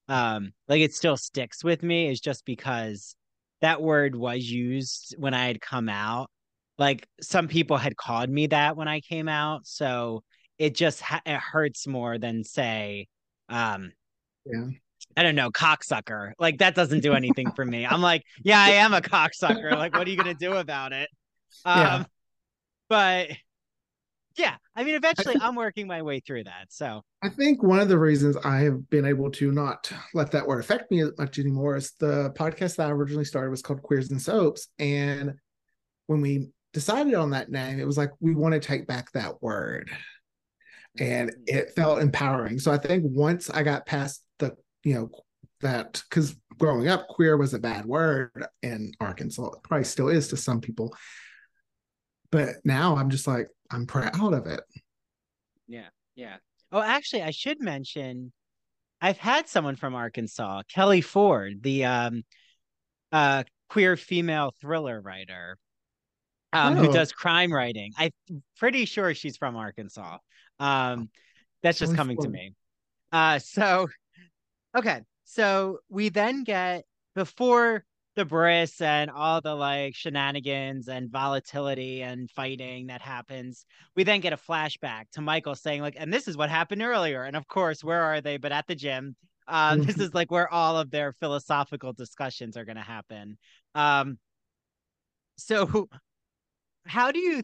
um 0.10 0.52
like 0.68 0.82
it 0.82 0.94
still 0.94 1.16
sticks 1.16 1.64
with 1.64 1.82
me 1.82 2.10
is 2.10 2.20
just 2.20 2.46
because 2.46 3.16
that 3.64 3.82
word 3.82 4.14
was 4.14 4.50
used 4.50 5.16
when 5.18 5.34
I 5.34 5.48
had 5.48 5.62
come 5.62 5.88
out. 5.88 6.30
Like 6.78 7.08
some 7.22 7.48
people 7.48 7.78
had 7.78 7.96
called 7.96 8.30
me 8.30 8.48
that 8.48 8.76
when 8.76 8.88
I 8.90 9.00
came 9.00 9.30
out, 9.30 9.66
so 9.66 10.22
it 10.58 10.76
just 10.76 11.02
ha- 11.02 11.22
it 11.26 11.40
hurts 11.40 11.88
more 11.88 12.18
than 12.18 12.44
say 12.44 13.08
um 13.50 13.92
yeah 14.46 14.68
I 15.16 15.24
don't 15.24 15.36
know, 15.36 15.52
cocksucker. 15.52 16.32
Like 16.40 16.60
that 16.60 16.76
doesn't 16.76 17.02
do 17.02 17.14
anything 17.14 17.52
for 17.52 17.66
me. 17.66 17.86
I'm 17.86 18.02
like, 18.02 18.24
yeah, 18.44 18.60
I 18.60 18.70
am 18.72 18.94
a 18.94 19.02
cocksucker. 19.02 19.72
Like, 19.72 19.96
what 19.96 20.08
are 20.08 20.10
you 20.10 20.18
gonna 20.18 20.34
do 20.34 20.54
about 20.54 20.92
it? 20.92 21.10
Um, 21.66 21.80
yeah. 21.80 22.04
but 22.90 23.28
yeah, 24.38 24.56
I 24.76 24.84
mean, 24.84 24.96
eventually 24.96 25.36
I 25.40 25.48
am 25.48 25.56
working 25.56 25.88
my 25.88 26.02
way 26.02 26.20
through 26.20 26.46
that. 26.46 26.68
So 26.70 27.02
I 27.22 27.30
think 27.30 27.62
one 27.62 27.80
of 27.80 27.90
the 27.90 27.98
reasons 27.98 28.36
I 28.44 28.58
have 28.60 28.90
been 28.90 29.06
able 29.06 29.30
to 29.32 29.52
not 29.52 29.92
let 30.14 30.32
that 30.32 30.48
word 30.48 30.60
affect 30.60 30.90
me 30.92 31.02
as 31.02 31.12
much 31.18 31.40
anymore 31.40 31.76
is 31.76 31.94
the 32.00 32.32
podcast 32.32 32.78
that 32.78 32.88
I 32.88 32.92
originally 32.92 33.26
started 33.26 33.52
was 33.52 33.62
called 33.62 33.84
Queers 33.84 34.10
and 34.12 34.22
Soaps. 34.22 34.68
And 34.80 35.34
when 36.08 36.22
we 36.22 36.50
decided 36.74 37.14
on 37.14 37.32
that 37.32 37.52
name, 37.52 37.80
it 37.80 37.86
was 37.86 37.98
like 37.98 38.12
we 38.20 38.34
want 38.34 38.54
to 38.54 38.60
take 38.60 38.88
back 38.88 39.12
that 39.12 39.42
word 39.42 39.92
and 41.00 41.32
it 41.46 41.72
felt 41.76 42.02
empowering. 42.02 42.60
So 42.60 42.72
I 42.72 42.78
think 42.78 43.04
once 43.06 43.50
I 43.50 43.64
got 43.64 43.86
past 43.86 44.24
the, 44.40 44.56
you 44.84 44.96
know, 44.96 45.10
that 45.62 46.04
because 46.10 46.36
growing 46.58 46.88
up, 46.88 47.08
queer 47.08 47.38
was 47.38 47.54
a 47.54 47.60
bad 47.60 47.86
word 47.86 48.46
in 48.62 48.92
Arkansas. 49.00 49.48
It 49.48 49.64
probably 49.64 49.86
still 49.86 50.10
is 50.10 50.28
to 50.30 50.38
some 50.38 50.62
people. 50.62 50.96
But 52.34 52.56
now 52.66 52.98
I'm 52.98 53.12
just 53.12 53.28
like, 53.28 53.48
I'm 53.72 53.86
proud 53.86 54.34
of 54.34 54.48
it. 54.48 54.62
Yeah. 55.68 55.90
Yeah. 56.16 56.38
Oh, 56.72 56.82
actually, 56.82 57.22
I 57.22 57.30
should 57.30 57.62
mention 57.62 58.34
I've 59.00 59.20
had 59.20 59.48
someone 59.48 59.76
from 59.76 59.94
Arkansas, 59.94 60.64
Kelly 60.74 61.02
Ford, 61.02 61.62
the 61.62 61.86
um 61.86 62.24
uh 63.12 63.44
queer 63.70 63.96
female 63.96 64.52
thriller 64.60 65.00
writer 65.00 65.58
um, 66.54 66.78
oh. 66.78 66.82
who 66.82 66.94
does 66.94 67.12
crime 67.12 67.54
writing. 67.54 67.92
I'm 67.98 68.12
pretty 68.58 68.86
sure 68.86 69.14
she's 69.14 69.38
from 69.38 69.56
Arkansas. 69.56 70.18
Um, 70.60 71.10
that's 71.62 71.80
just 71.80 71.96
coming 71.96 72.18
to 72.18 72.30
me. 72.30 72.54
Uh, 73.12 73.40
so, 73.40 73.88
okay. 74.76 75.02
So 75.26 75.80
we 75.90 76.10
then 76.10 76.44
get 76.44 76.84
before 77.16 77.86
the 78.16 78.26
bris 78.26 78.80
and 78.82 79.10
all 79.10 79.42
the 79.42 79.56
like 79.56 79.96
shenanigans 79.96 80.88
and 80.88 81.10
volatility 81.10 82.02
and 82.02 82.30
fighting 82.30 82.88
that 82.88 83.02
happens 83.02 83.66
we 83.96 84.04
then 84.04 84.20
get 84.20 84.34
a 84.34 84.38
flashback 84.38 85.06
to 85.12 85.22
michael 85.22 85.56
saying 85.56 85.82
like 85.82 85.96
and 85.98 86.14
this 86.14 86.28
is 86.28 86.38
what 86.38 86.50
happened 86.50 86.82
earlier. 86.82 87.24
And 87.24 87.36
of 87.36 87.48
course 87.48 87.84
where 87.84 88.02
are 88.02 88.22
they 88.22 88.38
but 88.38 88.52
at 88.52 88.68
the 88.68 88.76
gym 88.76 89.16
um 89.48 89.84
this 89.84 89.98
is 89.98 90.14
like 90.14 90.32
where 90.32 90.52
all 90.52 90.78
of 90.78 90.92
their 90.92 91.14
philosophical 91.14 91.94
discussions 91.94 92.58
are 92.58 92.66
going 92.66 92.78
to 92.78 92.82
happen. 92.82 93.38
Um 93.76 94.18
so 95.38 95.90
how 96.86 97.12
do 97.12 97.20
you 97.20 97.44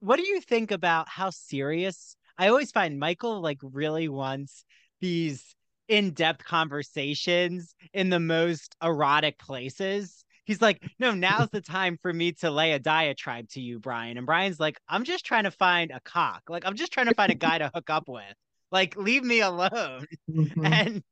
what 0.00 0.16
do 0.16 0.26
you 0.26 0.40
think 0.40 0.70
about 0.70 1.08
how 1.08 1.30
serious 1.30 2.16
I 2.38 2.48
always 2.48 2.70
find 2.70 2.98
Michael 2.98 3.40
like 3.40 3.58
really 3.62 4.08
wants 4.08 4.64
these 5.00 5.55
in-depth 5.88 6.44
conversations 6.44 7.74
in 7.92 8.10
the 8.10 8.20
most 8.20 8.76
erotic 8.82 9.38
places. 9.38 10.24
He's 10.44 10.62
like, 10.62 10.82
no, 10.98 11.12
now's 11.12 11.48
the 11.50 11.60
time 11.60 11.98
for 12.00 12.12
me 12.12 12.32
to 12.34 12.50
lay 12.50 12.72
a 12.72 12.78
diatribe 12.78 13.48
to 13.50 13.60
you, 13.60 13.80
Brian. 13.80 14.16
And 14.16 14.26
Brian's 14.26 14.60
like, 14.60 14.78
I'm 14.88 15.04
just 15.04 15.24
trying 15.24 15.44
to 15.44 15.50
find 15.50 15.90
a 15.90 16.00
cock. 16.00 16.42
Like, 16.48 16.64
I'm 16.64 16.76
just 16.76 16.92
trying 16.92 17.06
to 17.06 17.14
find 17.14 17.32
a 17.32 17.36
guy 17.36 17.58
to 17.58 17.70
hook 17.74 17.90
up 17.90 18.08
with. 18.08 18.22
Like, 18.70 18.96
leave 18.96 19.24
me 19.24 19.40
alone. 19.40 20.06
Mm-hmm. 20.30 20.66
And, 20.66 21.02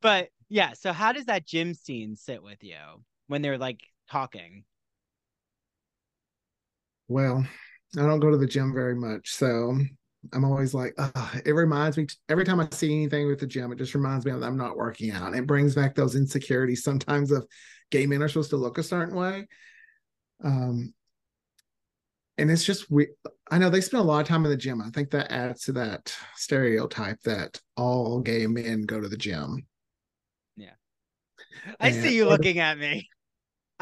but 0.00 0.28
yeah, 0.48 0.72
so 0.72 0.92
how 0.92 1.12
does 1.12 1.26
that 1.26 1.46
gym 1.46 1.74
scene 1.74 2.16
sit 2.16 2.42
with 2.42 2.62
you 2.62 2.76
when 3.28 3.42
they're 3.42 3.58
like 3.58 3.80
talking? 4.10 4.64
Well, 7.08 7.46
I 7.96 8.00
don't 8.00 8.20
go 8.20 8.30
to 8.30 8.38
the 8.38 8.46
gym 8.46 8.72
very 8.72 8.94
much, 8.94 9.30
so 9.30 9.78
I'm 10.32 10.44
always 10.44 10.74
like, 10.74 10.94
it 11.44 11.52
reminds 11.52 11.96
me 11.96 12.06
every 12.28 12.44
time 12.44 12.60
I 12.60 12.68
see 12.70 12.92
anything 12.92 13.26
with 13.26 13.40
the 13.40 13.46
gym, 13.46 13.72
it 13.72 13.76
just 13.76 13.94
reminds 13.94 14.24
me 14.24 14.32
that 14.32 14.42
I'm 14.42 14.56
not 14.56 14.76
working 14.76 15.10
out. 15.10 15.34
It 15.34 15.46
brings 15.46 15.74
back 15.74 15.94
those 15.94 16.14
insecurities 16.14 16.82
sometimes 16.82 17.30
of 17.30 17.46
gay 17.90 18.06
men 18.06 18.22
are 18.22 18.28
supposed 18.28 18.50
to 18.50 18.56
look 18.56 18.78
a 18.78 18.82
certain 18.82 19.14
way. 19.14 19.46
Um, 20.42 20.94
and 22.36 22.50
it's 22.50 22.64
just 22.64 22.90
we 22.90 23.08
I 23.50 23.58
know 23.58 23.70
they 23.70 23.80
spend 23.80 24.02
a 24.02 24.06
lot 24.06 24.20
of 24.20 24.26
time 24.26 24.44
in 24.44 24.50
the 24.50 24.56
gym. 24.56 24.80
I 24.80 24.90
think 24.90 25.10
that 25.10 25.30
adds 25.30 25.62
to 25.64 25.72
that 25.72 26.14
stereotype 26.34 27.20
that 27.22 27.60
all 27.76 28.20
gay 28.20 28.46
men 28.46 28.82
go 28.82 29.00
to 29.00 29.08
the 29.08 29.16
gym. 29.16 29.66
Yeah. 30.56 30.72
I 31.78 31.88
and, 31.88 32.02
see 32.02 32.16
you 32.16 32.28
looking 32.28 32.58
at 32.58 32.78
me. 32.78 33.08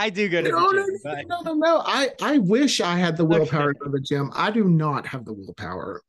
I 0.03 0.11
do 0.11 0.29
go 0.29 0.43
to 0.43 0.49
no, 0.49 0.73
the 0.73 0.79
gym. 0.79 1.01
No, 1.05 1.15
but... 1.15 1.29
no, 1.29 1.41
no, 1.43 1.55
no. 1.55 1.83
I, 1.87 2.11
I 2.21 2.39
wish 2.39 2.81
I 2.81 2.99
had 2.99 3.17
the 3.17 3.25
willpower 3.25 3.71
okay. 3.71 3.79
to 3.79 3.79
go 3.79 3.85
to 3.85 3.91
the 3.93 4.01
gym. 4.01 4.33
I 4.35 4.51
do 4.51 4.65
not 4.65 5.07
have 5.07 5.25
the 5.25 5.33
willpower. 5.33 6.03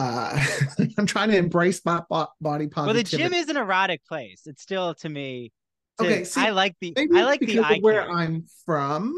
Uh, 0.00 0.44
I'm 0.98 1.06
trying 1.06 1.30
to 1.30 1.36
embrace 1.36 1.84
my 1.84 2.02
body 2.40 2.66
positivity. 2.66 2.76
Well, 2.76 2.94
the 2.94 3.04
gym 3.04 3.32
is 3.32 3.48
an 3.48 3.56
erotic 3.56 4.04
place. 4.04 4.42
It's 4.46 4.60
still 4.60 4.94
to 4.96 5.08
me. 5.08 5.52
To, 6.00 6.06
okay, 6.06 6.24
see, 6.24 6.40
I 6.40 6.50
like 6.50 6.74
the 6.80 6.96
I 6.98 7.22
like 7.22 7.40
the 7.40 7.60
eye 7.60 7.78
where 7.80 8.02
care. 8.02 8.10
I'm 8.10 8.46
from. 8.64 9.14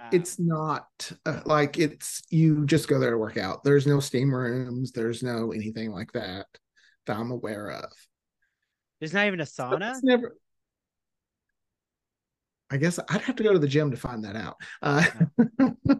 Uh, 0.00 0.08
it's 0.10 0.40
not 0.40 0.86
uh, 1.24 1.40
like 1.44 1.78
it's 1.78 2.22
you 2.30 2.66
just 2.66 2.88
go 2.88 2.98
there 2.98 3.10
to 3.10 3.18
work 3.18 3.36
out. 3.36 3.62
There's 3.62 3.86
no 3.86 4.00
steam 4.00 4.34
rooms. 4.34 4.90
There's 4.90 5.22
no 5.22 5.52
anything 5.52 5.92
like 5.92 6.10
that 6.12 6.46
that 7.06 7.16
I'm 7.16 7.30
aware 7.30 7.70
of. 7.70 7.92
There's 8.98 9.12
not 9.12 9.26
even 9.26 9.40
a 9.40 9.44
sauna. 9.44 9.90
It's 9.90 10.02
never 10.02 10.34
I 12.70 12.76
guess 12.76 12.98
I'd 13.08 13.22
have 13.22 13.36
to 13.36 13.42
go 13.42 13.52
to 13.52 13.58
the 13.58 13.68
gym 13.68 13.90
to 13.90 13.96
find 13.96 14.24
that 14.24 14.36
out. 14.36 14.56
Uh, 14.82 15.04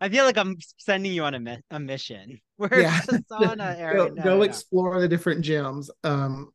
I 0.00 0.08
feel 0.08 0.24
like 0.24 0.38
I'm 0.38 0.56
sending 0.78 1.12
you 1.12 1.24
on 1.24 1.34
a, 1.34 1.40
mi- 1.40 1.62
a 1.70 1.78
mission. 1.78 2.40
Where's 2.56 2.82
yeah. 2.82 3.00
the 3.06 3.22
sauna 3.30 3.76
area? 3.78 4.08
go, 4.08 4.14
no, 4.14 4.22
go 4.22 4.36
no. 4.36 4.42
explore 4.42 5.00
the 5.00 5.08
different 5.08 5.44
gyms. 5.44 5.90
Um, 6.04 6.50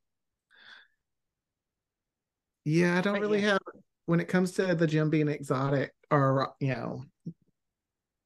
yeah, 2.65 2.97
I 2.97 3.01
don't 3.01 3.13
but 3.13 3.21
really 3.21 3.41
yeah. 3.41 3.51
have 3.51 3.61
when 4.05 4.19
it 4.19 4.27
comes 4.27 4.53
to 4.53 4.75
the 4.75 4.87
gym 4.87 5.09
being 5.09 5.27
exotic 5.27 5.93
or 6.09 6.53
you 6.59 6.69
know, 6.69 7.03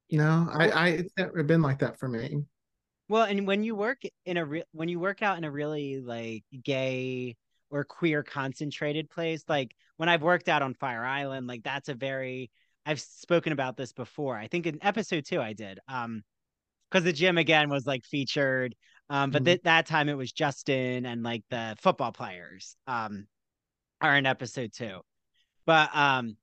you 0.08 0.18
know, 0.18 0.48
I, 0.52 0.68
I 0.70 0.88
it's 0.88 1.12
never 1.16 1.42
been 1.42 1.62
like 1.62 1.80
that 1.80 1.98
for 1.98 2.08
me. 2.08 2.44
Well, 3.08 3.24
and 3.24 3.46
when 3.46 3.62
you 3.62 3.74
work 3.74 4.02
in 4.24 4.36
a 4.36 4.44
re- 4.44 4.64
when 4.72 4.88
you 4.88 4.98
work 4.98 5.22
out 5.22 5.38
in 5.38 5.44
a 5.44 5.50
really 5.50 6.00
like 6.00 6.44
gay 6.62 7.36
or 7.76 7.84
queer 7.84 8.22
concentrated 8.22 9.10
place. 9.10 9.44
Like 9.48 9.74
when 9.96 10.08
I've 10.08 10.22
worked 10.22 10.48
out 10.48 10.62
on 10.62 10.74
Fire 10.74 11.04
Island, 11.04 11.46
like 11.46 11.62
that's 11.62 11.88
a 11.88 11.94
very 11.94 12.50
I've 12.84 13.00
spoken 13.00 13.52
about 13.52 13.76
this 13.76 13.92
before. 13.92 14.36
I 14.36 14.46
think 14.48 14.66
in 14.66 14.78
episode 14.82 15.24
two 15.26 15.40
I 15.40 15.52
did. 15.52 15.80
Um 15.88 16.22
because 16.90 17.04
the 17.04 17.12
gym 17.12 17.36
again 17.36 17.68
was 17.68 17.86
like 17.86 18.04
featured. 18.04 18.76
Um, 19.10 19.30
but 19.30 19.38
mm-hmm. 19.38 19.46
th- 19.46 19.62
that 19.64 19.86
time 19.86 20.08
it 20.08 20.14
was 20.14 20.32
Justin 20.32 21.04
and 21.04 21.22
like 21.22 21.42
the 21.50 21.76
football 21.80 22.12
players 22.12 22.76
um 22.86 23.26
are 24.00 24.16
in 24.16 24.26
episode 24.26 24.72
two. 24.72 25.00
But 25.66 25.90
um 25.94 26.36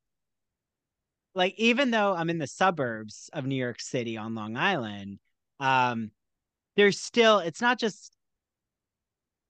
like 1.35 1.55
even 1.57 1.91
though 1.91 2.13
I'm 2.13 2.29
in 2.29 2.37
the 2.37 2.47
suburbs 2.47 3.29
of 3.33 3.45
New 3.45 3.55
York 3.55 3.81
City 3.81 4.17
on 4.17 4.35
Long 4.35 4.55
Island, 4.55 5.19
um, 5.59 6.11
there's 6.75 6.99
still 6.99 7.39
it's 7.39 7.61
not 7.61 7.79
just 7.79 8.11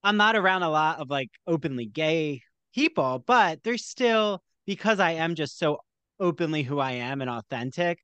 I'm 0.03 0.17
not 0.17 0.35
around 0.35 0.63
a 0.63 0.69
lot 0.69 0.99
of 0.99 1.09
like 1.09 1.29
openly 1.47 1.85
gay 1.85 2.41
people, 2.73 3.23
but 3.25 3.63
there's 3.63 3.85
still 3.85 4.41
because 4.65 4.99
I 4.99 5.11
am 5.11 5.35
just 5.35 5.57
so 5.57 5.79
openly 6.19 6.63
who 6.63 6.79
I 6.79 6.93
am 6.93 7.21
and 7.21 7.29
authentic. 7.29 7.99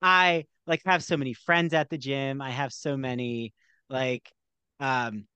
I 0.00 0.46
like 0.66 0.82
have 0.84 1.02
so 1.04 1.16
many 1.16 1.34
friends 1.34 1.74
at 1.74 1.90
the 1.90 1.98
gym. 1.98 2.40
I 2.40 2.50
have 2.50 2.72
so 2.72 2.96
many 2.96 3.52
like 3.90 4.30
um 4.80 5.26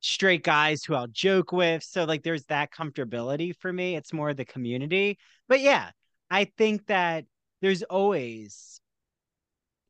straight 0.00 0.44
guys 0.44 0.84
who 0.84 0.94
I'll 0.94 1.08
joke 1.08 1.52
with. 1.52 1.82
So 1.82 2.04
like 2.04 2.22
there's 2.22 2.44
that 2.46 2.72
comfortability 2.72 3.54
for 3.58 3.72
me. 3.72 3.96
It's 3.96 4.12
more 4.12 4.34
the 4.34 4.44
community. 4.44 5.18
But 5.48 5.60
yeah, 5.60 5.90
I 6.30 6.44
think 6.56 6.86
that 6.86 7.24
there's 7.60 7.82
always 7.82 8.80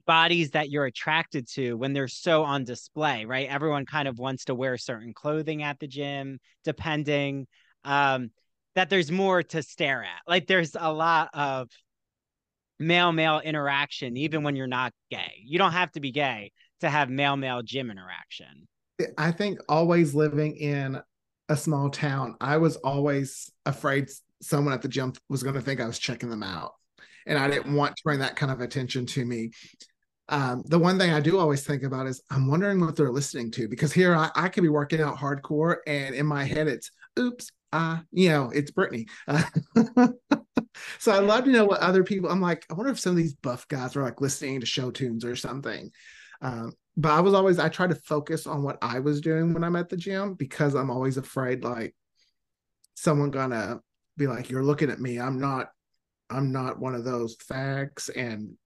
bodies 0.06 0.50
that 0.52 0.70
you're 0.70 0.86
attracted 0.86 1.48
to 1.48 1.74
when 1.74 1.92
they're 1.92 2.08
so 2.08 2.44
on 2.44 2.64
display, 2.64 3.24
right? 3.24 3.48
Everyone 3.48 3.86
kind 3.86 4.08
of 4.08 4.18
wants 4.18 4.44
to 4.46 4.54
wear 4.54 4.78
certain 4.78 5.12
clothing 5.12 5.62
at 5.62 5.78
the 5.78 5.88
gym, 5.88 6.38
depending 6.64 7.46
um 7.84 8.30
that 8.74 8.90
there's 8.90 9.10
more 9.10 9.42
to 9.42 9.62
stare 9.62 10.02
at. 10.02 10.20
Like 10.26 10.46
there's 10.46 10.76
a 10.78 10.92
lot 10.92 11.30
of 11.34 11.68
male 12.78 13.12
male 13.12 13.40
interaction 13.40 14.16
even 14.16 14.42
when 14.42 14.54
you're 14.56 14.66
not 14.66 14.92
gay. 15.10 15.42
You 15.44 15.58
don't 15.58 15.72
have 15.72 15.90
to 15.92 16.00
be 16.00 16.12
gay 16.12 16.52
to 16.80 16.90
have 16.90 17.08
male 17.08 17.36
male 17.36 17.62
gym 17.62 17.90
interaction. 17.90 18.68
I 19.18 19.32
think 19.32 19.58
always 19.68 20.14
living 20.14 20.56
in 20.56 21.00
a 21.48 21.56
small 21.56 21.90
town, 21.90 22.36
I 22.40 22.56
was 22.58 22.76
always 22.76 23.50
afraid 23.64 24.08
someone 24.42 24.74
at 24.74 24.82
the 24.82 24.88
gym 24.88 25.12
was 25.28 25.42
going 25.42 25.54
to 25.54 25.60
think 25.60 25.80
I 25.80 25.86
was 25.86 25.98
checking 25.98 26.30
them 26.30 26.42
out. 26.42 26.72
And 27.26 27.38
I 27.38 27.48
didn't 27.48 27.74
want 27.74 27.96
to 27.96 28.02
bring 28.04 28.20
that 28.20 28.36
kind 28.36 28.52
of 28.52 28.60
attention 28.60 29.06
to 29.06 29.24
me. 29.24 29.50
Um, 30.28 30.62
the 30.66 30.78
one 30.78 30.98
thing 30.98 31.12
I 31.12 31.20
do 31.20 31.38
always 31.38 31.64
think 31.64 31.84
about 31.84 32.06
is 32.06 32.20
I'm 32.30 32.48
wondering 32.48 32.80
what 32.80 32.96
they're 32.96 33.12
listening 33.12 33.50
to 33.52 33.68
because 33.68 33.92
here 33.92 34.14
I, 34.14 34.30
I 34.34 34.48
could 34.48 34.62
be 34.62 34.68
working 34.68 35.00
out 35.00 35.16
hardcore 35.16 35.76
and 35.86 36.14
in 36.14 36.26
my 36.26 36.42
head 36.42 36.66
it's 36.66 36.90
oops, 37.18 37.50
uh, 37.72 37.98
you 38.10 38.30
know, 38.30 38.50
it's 38.52 38.72
Britney. 38.72 39.08
Uh, 39.28 39.44
so 40.98 41.12
I 41.12 41.18
love 41.18 41.44
to 41.44 41.50
know 41.50 41.64
what 41.64 41.80
other 41.80 42.02
people. 42.02 42.28
I'm 42.30 42.40
like, 42.40 42.66
I 42.70 42.74
wonder 42.74 42.90
if 42.90 42.98
some 42.98 43.10
of 43.10 43.16
these 43.16 43.34
buff 43.34 43.68
guys 43.68 43.96
are 43.96 44.02
like 44.02 44.20
listening 44.20 44.60
to 44.60 44.66
show 44.66 44.90
tunes 44.90 45.24
or 45.24 45.36
something. 45.36 45.90
Um, 46.42 46.72
but 46.96 47.12
I 47.12 47.20
was 47.20 47.34
always 47.34 47.58
I 47.58 47.68
try 47.68 47.86
to 47.86 47.94
focus 47.94 48.46
on 48.46 48.62
what 48.62 48.78
I 48.82 49.00
was 49.00 49.20
doing 49.20 49.52
when 49.52 49.62
I'm 49.62 49.76
at 49.76 49.88
the 49.88 49.96
gym 49.96 50.34
because 50.34 50.74
I'm 50.74 50.90
always 50.90 51.18
afraid 51.18 51.62
like 51.62 51.94
someone 52.94 53.30
gonna 53.30 53.80
be 54.16 54.26
like, 54.26 54.50
"You're 54.50 54.64
looking 54.64 54.90
at 54.90 55.00
me. 55.00 55.18
I'm 55.18 55.38
not. 55.38 55.68
I'm 56.30 56.52
not 56.52 56.78
one 56.78 56.94
of 56.94 57.04
those 57.04 57.36
fags." 57.36 58.10
And 58.14 58.56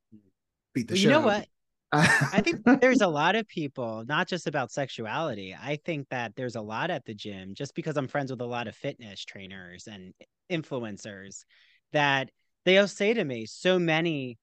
beat 0.75 0.89
the 0.89 0.93
well, 0.93 0.97
shit. 0.97 1.05
You 1.05 1.11
know 1.11 1.21
what? 1.21 1.47
I 1.93 2.41
think 2.43 2.63
there's 2.81 3.01
a 3.01 3.09
lot 3.09 3.35
of 3.35 3.49
people, 3.49 4.05
not 4.07 4.29
just 4.29 4.47
about 4.47 4.71
sexuality. 4.71 5.57
I 5.61 5.79
think 5.85 6.09
that 6.11 6.37
there's 6.37 6.57
a 6.57 6.61
lot 6.61 6.91
at 6.91 7.05
the 7.05 7.15
gym 7.15 7.55
just 7.55 7.75
because 7.75 7.97
I'm 7.97 8.09
friends 8.09 8.31
with 8.31 8.41
a 8.41 8.47
lot 8.47 8.69
of 8.69 8.77
fitness 8.77 9.25
trainers 9.25 9.89
and 9.89 10.15
influencers 10.51 11.45
that 11.93 12.31
they'll 12.65 12.89
say 12.89 13.15
to 13.15 13.25
me, 13.25 13.47
so 13.47 13.79
many 13.79 14.39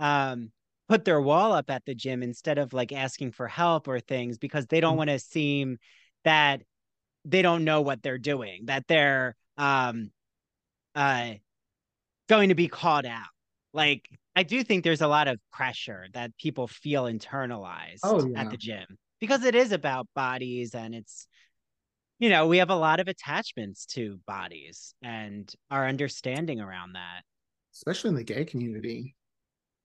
um 0.00 0.50
put 0.88 1.04
their 1.04 1.20
wall 1.20 1.52
up 1.52 1.70
at 1.70 1.84
the 1.86 1.94
gym 1.94 2.22
instead 2.22 2.58
of 2.58 2.72
like 2.72 2.92
asking 2.92 3.30
for 3.30 3.46
help 3.46 3.86
or 3.86 4.00
things 4.00 4.38
because 4.38 4.66
they 4.66 4.80
don't 4.80 4.92
mm-hmm. 4.92 4.98
want 4.98 5.10
to 5.10 5.18
seem 5.18 5.78
that 6.24 6.62
they 7.24 7.42
don't 7.42 7.64
know 7.64 7.80
what 7.80 8.02
they're 8.02 8.18
doing, 8.18 8.66
that 8.66 8.86
they're 8.88 9.36
um 9.56 10.10
uh 10.96 11.34
going 12.28 12.48
to 12.48 12.54
be 12.54 12.68
called 12.68 13.06
out. 13.06 13.28
Like 13.72 14.08
I 14.36 14.42
do 14.42 14.64
think 14.64 14.84
there's 14.84 15.00
a 15.00 15.08
lot 15.08 15.28
of 15.28 15.38
pressure 15.52 16.06
that 16.14 16.36
people 16.38 16.66
feel 16.66 17.04
internalized 17.04 18.00
oh, 18.02 18.26
yeah. 18.26 18.40
at 18.40 18.50
the 18.50 18.56
gym 18.56 18.86
because 19.20 19.44
it 19.44 19.54
is 19.54 19.72
about 19.72 20.08
bodies 20.14 20.74
and 20.74 20.94
it's 20.94 21.26
you 22.18 22.30
know, 22.30 22.46
we 22.46 22.58
have 22.58 22.70
a 22.70 22.76
lot 22.76 23.00
of 23.00 23.08
attachments 23.08 23.86
to 23.86 24.20
bodies 24.26 24.94
and 25.02 25.52
our 25.70 25.86
understanding 25.86 26.60
around 26.60 26.92
that. 26.92 27.22
Especially 27.74 28.08
in 28.08 28.14
the 28.14 28.24
gay 28.24 28.44
community. 28.44 29.16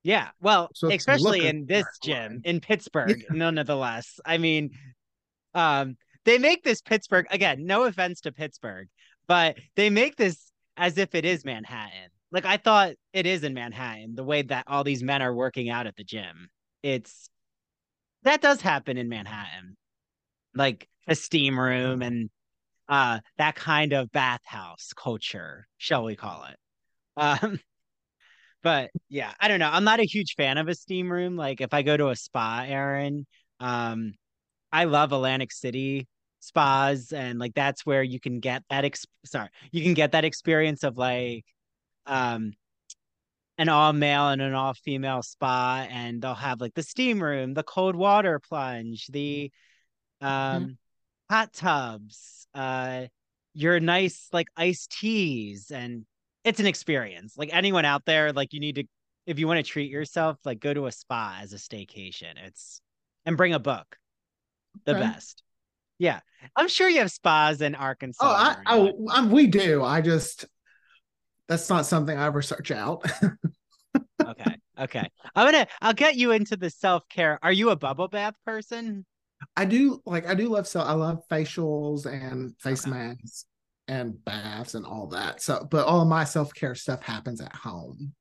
Yeah. 0.04 0.30
Well, 0.40 0.70
so 0.74 0.90
especially 0.92 1.48
in 1.48 1.66
this 1.66 1.86
gym 2.04 2.42
in 2.46 2.60
Pittsburgh, 2.60 3.20
yeah. 3.20 3.36
nonetheless. 3.36 4.20
I 4.26 4.38
mean, 4.38 4.72
um, 5.54 5.98
they 6.24 6.38
make 6.38 6.64
this 6.64 6.82
Pittsburgh 6.82 7.26
again, 7.32 7.66
no 7.66 7.84
offense 7.84 8.22
to 8.22 8.32
Pittsburgh, 8.32 8.88
but 9.28 9.58
they 9.76 9.90
make 9.90 10.16
this 10.16 10.52
as 10.78 10.98
if 10.98 11.16
it 11.16 11.26
is 11.26 11.44
Manhattan. 11.44 12.10
Like 12.32 12.46
I 12.46 12.58
thought 12.58 12.94
it 13.14 13.26
is 13.26 13.44
in 13.44 13.54
Manhattan, 13.54 14.16
the 14.16 14.24
way 14.24 14.44
that 14.44 14.66
all 14.68 14.84
these 14.84 15.04
men 15.04 15.22
are 15.22 15.34
working 15.34 15.70
out 15.70 15.88
at 15.88 15.96
the 15.96 16.04
gym. 16.04 16.50
It's 16.84 17.30
that 18.24 18.42
does 18.42 18.62
happen 18.62 18.98
in 18.98 19.10
Manhattan. 19.10 19.78
Like 20.56 20.88
a 21.08 21.16
steam 21.16 21.60
room 21.60 22.02
and 22.02 22.30
uh 22.88 23.20
that 23.38 23.56
kind 23.56 23.94
of 23.94 24.12
bathhouse 24.12 24.94
culture, 24.96 25.68
shall 25.78 26.04
we 26.04 26.16
call 26.16 26.46
it. 26.46 26.58
Um 27.18 27.60
but 28.64 28.92
yeah, 29.10 29.34
I 29.40 29.48
don't 29.48 29.60
know. 29.60 29.70
I'm 29.72 29.84
not 29.84 30.00
a 30.00 30.04
huge 30.06 30.36
fan 30.36 30.58
of 30.58 30.68
a 30.68 30.76
steam 30.76 31.12
room. 31.12 31.36
Like 31.38 31.62
if 31.62 31.74
I 31.74 31.82
go 31.82 31.96
to 31.98 32.10
a 32.10 32.16
spa, 32.16 32.66
Aaron, 32.68 33.26
um, 33.60 34.14
I 34.72 34.86
love 34.86 35.14
Atlantic 35.14 35.52
City 35.52 36.08
spas, 36.40 37.12
and 37.12 37.40
like 37.40 37.54
that's 37.56 37.86
where 37.86 38.04
you 38.04 38.20
can 38.20 38.40
get 38.40 38.64
that. 38.70 38.86
Ex- 38.86 39.06
sorry, 39.26 39.50
you 39.72 39.84
can 39.84 39.94
get 39.94 40.12
that 40.14 40.26
experience 40.26 40.84
of 40.84 40.98
like, 40.98 41.46
um, 42.10 42.54
an 43.58 43.70
all 43.70 43.94
male 43.94 44.30
and 44.30 44.42
an 44.42 44.54
all 44.54 44.74
female 44.74 45.22
spa, 45.22 45.86
and 45.90 46.22
they'll 46.22 46.34
have 46.34 46.60
like 46.60 46.74
the 46.74 46.84
steam 46.84 47.22
room, 47.22 47.54
the 47.54 47.64
cold 47.64 47.96
water 47.96 48.40
plunge, 48.40 49.08
the 49.08 49.52
um, 50.22 50.30
mm-hmm. 50.30 50.72
hot 51.30 51.54
tubs, 51.54 52.48
uh, 52.54 53.06
your 53.54 53.80
nice 53.80 54.28
like 54.32 54.48
iced 54.56 54.92
teas 54.92 55.72
and 55.72 56.06
it's 56.44 56.60
an 56.60 56.66
experience. 56.68 57.36
Like 57.38 57.50
anyone 57.52 57.86
out 57.86 58.06
there, 58.06 58.32
like 58.32 58.54
you 58.54 58.60
need 58.60 58.76
to 58.76 58.84
if 59.26 59.38
you 59.38 59.48
want 59.48 59.58
to 59.58 59.72
treat 59.72 59.92
yourself, 59.92 60.38
like 60.46 60.60
go 60.60 60.74
to 60.74 60.88
a 60.88 60.92
spa 60.92 61.40
as 61.42 61.54
a 61.54 61.58
staycation. 61.58 62.34
It's 62.46 62.82
and 63.26 63.38
bring 63.38 63.54
a 63.54 63.60
book. 63.60 63.98
The 64.86 64.92
okay. 64.92 65.02
best. 65.02 65.44
Yeah. 65.98 66.22
I'm 66.56 66.70
sure 66.70 66.88
you 66.88 67.00
have 67.00 67.12
spas 67.12 67.62
in 67.62 67.76
Arkansas. 67.76 68.26
Oh, 68.26 68.34
I, 68.66 68.78
oh 68.78 69.08
I'm, 69.12 69.30
we 69.30 69.48
do. 69.48 69.84
I 69.84 70.00
just 70.00 70.46
that's 71.50 71.70
not 71.70 71.86
something 71.86 72.18
I 72.18 72.28
ever 72.28 72.42
search 72.42 72.72
out. 72.72 73.04
okay. 74.26 74.56
Okay. 74.80 75.10
I'm 75.36 75.52
gonna 75.52 75.68
I'll 75.82 75.94
get 75.94 76.16
you 76.16 76.32
into 76.32 76.56
the 76.56 76.70
self-care. 76.70 77.40
Are 77.42 77.52
you 77.52 77.72
a 77.72 77.76
bubble 77.76 78.08
bath 78.08 78.36
person? 78.46 79.06
I 79.58 79.66
do 79.66 80.02
like 80.06 80.28
I 80.28 80.36
do 80.36 80.48
love 80.48 80.68
so 80.68 80.80
I 80.80 80.94
love 80.94 81.24
facials 81.30 82.06
and 82.06 82.54
face 82.62 82.88
okay. 82.88 82.92
masks 82.92 83.46
and 83.88 84.24
baths 84.24 84.76
and 84.76 84.86
all 84.86 85.08
that. 85.08 85.42
So, 85.42 85.68
but 85.70 85.86
all 85.86 86.06
my 86.06 86.24
self 86.24 86.54
care 86.54 86.76
stuff 86.76 87.02
happens 87.02 87.42
at 87.42 87.56
home. 87.56 88.14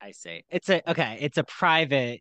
I 0.00 0.12
see. 0.12 0.44
It's 0.50 0.68
a 0.68 0.88
okay. 0.88 1.18
It's 1.20 1.38
a 1.38 1.44
private. 1.44 2.20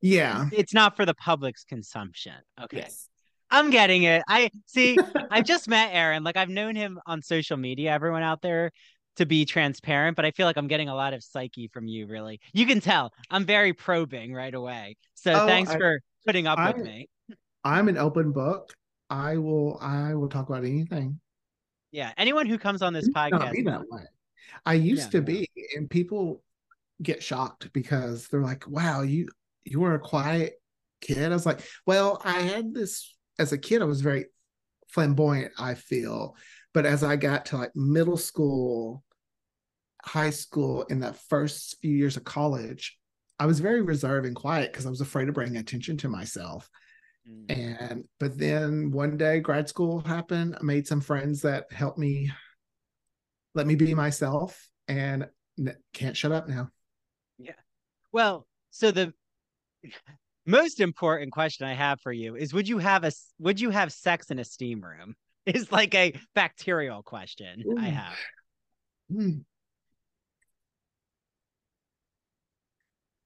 Yeah. 0.00 0.48
It's 0.52 0.72
not 0.72 0.96
for 0.96 1.04
the 1.04 1.14
public's 1.14 1.64
consumption. 1.64 2.36
Okay. 2.62 2.78
Yes. 2.78 3.08
I'm 3.50 3.70
getting 3.70 4.04
it. 4.04 4.22
I 4.28 4.50
see. 4.66 4.96
I've 5.30 5.44
just 5.44 5.68
met 5.68 5.90
Aaron. 5.92 6.22
Like 6.22 6.36
I've 6.36 6.48
known 6.48 6.76
him 6.76 7.00
on 7.06 7.22
social 7.22 7.56
media. 7.56 7.90
Everyone 7.90 8.22
out 8.22 8.40
there 8.40 8.70
to 9.18 9.26
be 9.26 9.44
transparent, 9.44 10.16
but 10.16 10.24
I 10.24 10.30
feel 10.30 10.46
like 10.46 10.56
I'm 10.56 10.68
getting 10.68 10.88
a 10.88 10.94
lot 10.94 11.12
of 11.12 11.22
psyche 11.22 11.68
from 11.68 11.86
you. 11.86 12.06
Really, 12.06 12.40
you 12.52 12.66
can 12.66 12.80
tell 12.80 13.12
I'm 13.30 13.44
very 13.44 13.72
probing 13.72 14.32
right 14.32 14.54
away. 14.54 14.96
So 15.14 15.32
oh, 15.32 15.46
thanks 15.46 15.70
I, 15.70 15.78
for 15.78 16.00
putting 16.26 16.46
up 16.46 16.58
I, 16.58 16.72
with 16.72 16.84
me. 16.84 17.08
I'm 17.64 17.88
an 17.88 17.98
open 17.98 18.32
book. 18.32 18.72
I 19.10 19.36
will. 19.36 19.78
I 19.80 20.14
will 20.14 20.28
talk 20.28 20.48
about 20.48 20.64
anything. 20.64 21.20
Yeah, 21.90 22.12
anyone 22.16 22.46
who 22.46 22.58
comes 22.58 22.82
on 22.82 22.92
this 22.92 23.08
podcast, 23.08 23.52
be 23.52 23.62
that 23.62 23.82
way. 23.88 24.02
I 24.66 24.74
used 24.74 25.14
yeah, 25.14 25.20
to 25.20 25.22
be, 25.22 25.48
and 25.76 25.88
people 25.88 26.42
get 27.02 27.22
shocked 27.22 27.72
because 27.72 28.28
they're 28.28 28.42
like, 28.42 28.68
"Wow, 28.68 29.02
you 29.02 29.28
you 29.64 29.80
were 29.80 29.94
a 29.94 30.00
quiet 30.00 30.60
kid." 31.00 31.30
I 31.30 31.34
was 31.34 31.46
like, 31.46 31.60
"Well, 31.86 32.20
I 32.24 32.40
had 32.40 32.74
this 32.74 33.14
as 33.38 33.52
a 33.52 33.58
kid. 33.58 33.82
I 33.82 33.86
was 33.86 34.00
very 34.00 34.26
flamboyant. 34.88 35.52
I 35.58 35.74
feel, 35.74 36.36
but 36.74 36.86
as 36.86 37.02
I 37.02 37.16
got 37.16 37.46
to 37.46 37.56
like 37.56 37.74
middle 37.74 38.16
school, 38.16 39.02
high 40.04 40.30
school, 40.30 40.82
in 40.84 41.00
that 41.00 41.16
first 41.28 41.76
few 41.80 41.94
years 41.94 42.16
of 42.16 42.24
college, 42.24 42.98
I 43.38 43.46
was 43.46 43.60
very 43.60 43.82
reserved 43.82 44.26
and 44.26 44.36
quiet 44.36 44.72
because 44.72 44.86
I 44.86 44.90
was 44.90 45.00
afraid 45.00 45.28
of 45.28 45.34
bringing 45.34 45.56
attention 45.56 45.96
to 45.98 46.08
myself." 46.08 46.68
Mm. 47.28 47.58
And 47.58 48.04
but 48.18 48.38
then 48.38 48.90
one 48.90 49.16
day 49.16 49.40
grad 49.40 49.68
school 49.68 50.00
happened. 50.00 50.56
I 50.58 50.62
made 50.62 50.86
some 50.86 51.00
friends 51.00 51.42
that 51.42 51.70
helped 51.72 51.98
me 51.98 52.30
let 53.54 53.66
me 53.66 53.74
be 53.74 53.94
myself 53.94 54.68
and 54.86 55.28
can't 55.92 56.16
shut 56.16 56.32
up 56.32 56.48
now. 56.48 56.70
Yeah. 57.38 57.52
Well, 58.12 58.46
so 58.70 58.90
the 58.90 59.12
most 60.46 60.80
important 60.80 61.32
question 61.32 61.66
I 61.66 61.74
have 61.74 62.00
for 62.00 62.12
you 62.12 62.36
is 62.36 62.54
would 62.54 62.68
you 62.68 62.78
have 62.78 63.04
a 63.04 63.12
would 63.38 63.60
you 63.60 63.70
have 63.70 63.92
sex 63.92 64.30
in 64.30 64.38
a 64.38 64.44
steam 64.44 64.80
room? 64.80 65.14
Is 65.46 65.72
like 65.72 65.94
a 65.94 66.14
bacterial 66.34 67.02
question 67.02 67.64
Ooh. 67.66 67.78
I 67.78 67.86
have. 67.86 68.18
Hmm. 69.10 69.38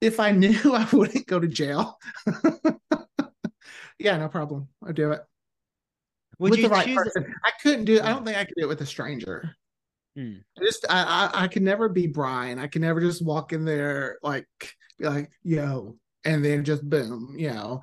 If 0.02 0.20
I 0.20 0.32
knew 0.32 0.58
I 0.74 0.86
wouldn't 0.92 1.26
go 1.26 1.38
to 1.38 1.48
jail. 1.48 1.98
yeah, 3.98 4.18
no 4.18 4.28
problem. 4.28 4.68
I'll 4.84 4.92
do 4.92 5.12
it. 5.12 5.20
Would 6.38 6.50
with 6.50 6.62
the 6.62 6.68
right 6.68 6.94
person. 6.94 7.32
I 7.44 7.50
couldn't 7.62 7.84
do 7.84 7.94
it. 7.96 8.02
I 8.02 8.10
don't 8.10 8.24
think 8.24 8.36
I 8.36 8.44
could 8.44 8.54
do 8.56 8.64
it 8.64 8.68
with 8.68 8.80
a 8.80 8.86
stranger. 8.86 9.54
Hmm. 10.16 10.38
Just 10.62 10.84
I, 10.90 11.30
I 11.32 11.44
I 11.44 11.48
can 11.48 11.64
never 11.64 11.88
be 11.88 12.08
Brian. 12.08 12.58
I 12.58 12.66
can 12.66 12.82
never 12.82 13.00
just 13.00 13.24
walk 13.24 13.52
in 13.52 13.64
there 13.64 14.18
like 14.22 14.48
be 14.98 15.06
like 15.06 15.30
yo, 15.42 15.96
and 16.24 16.44
then 16.44 16.64
just 16.64 16.88
boom, 16.88 17.36
you 17.38 17.50
know. 17.50 17.82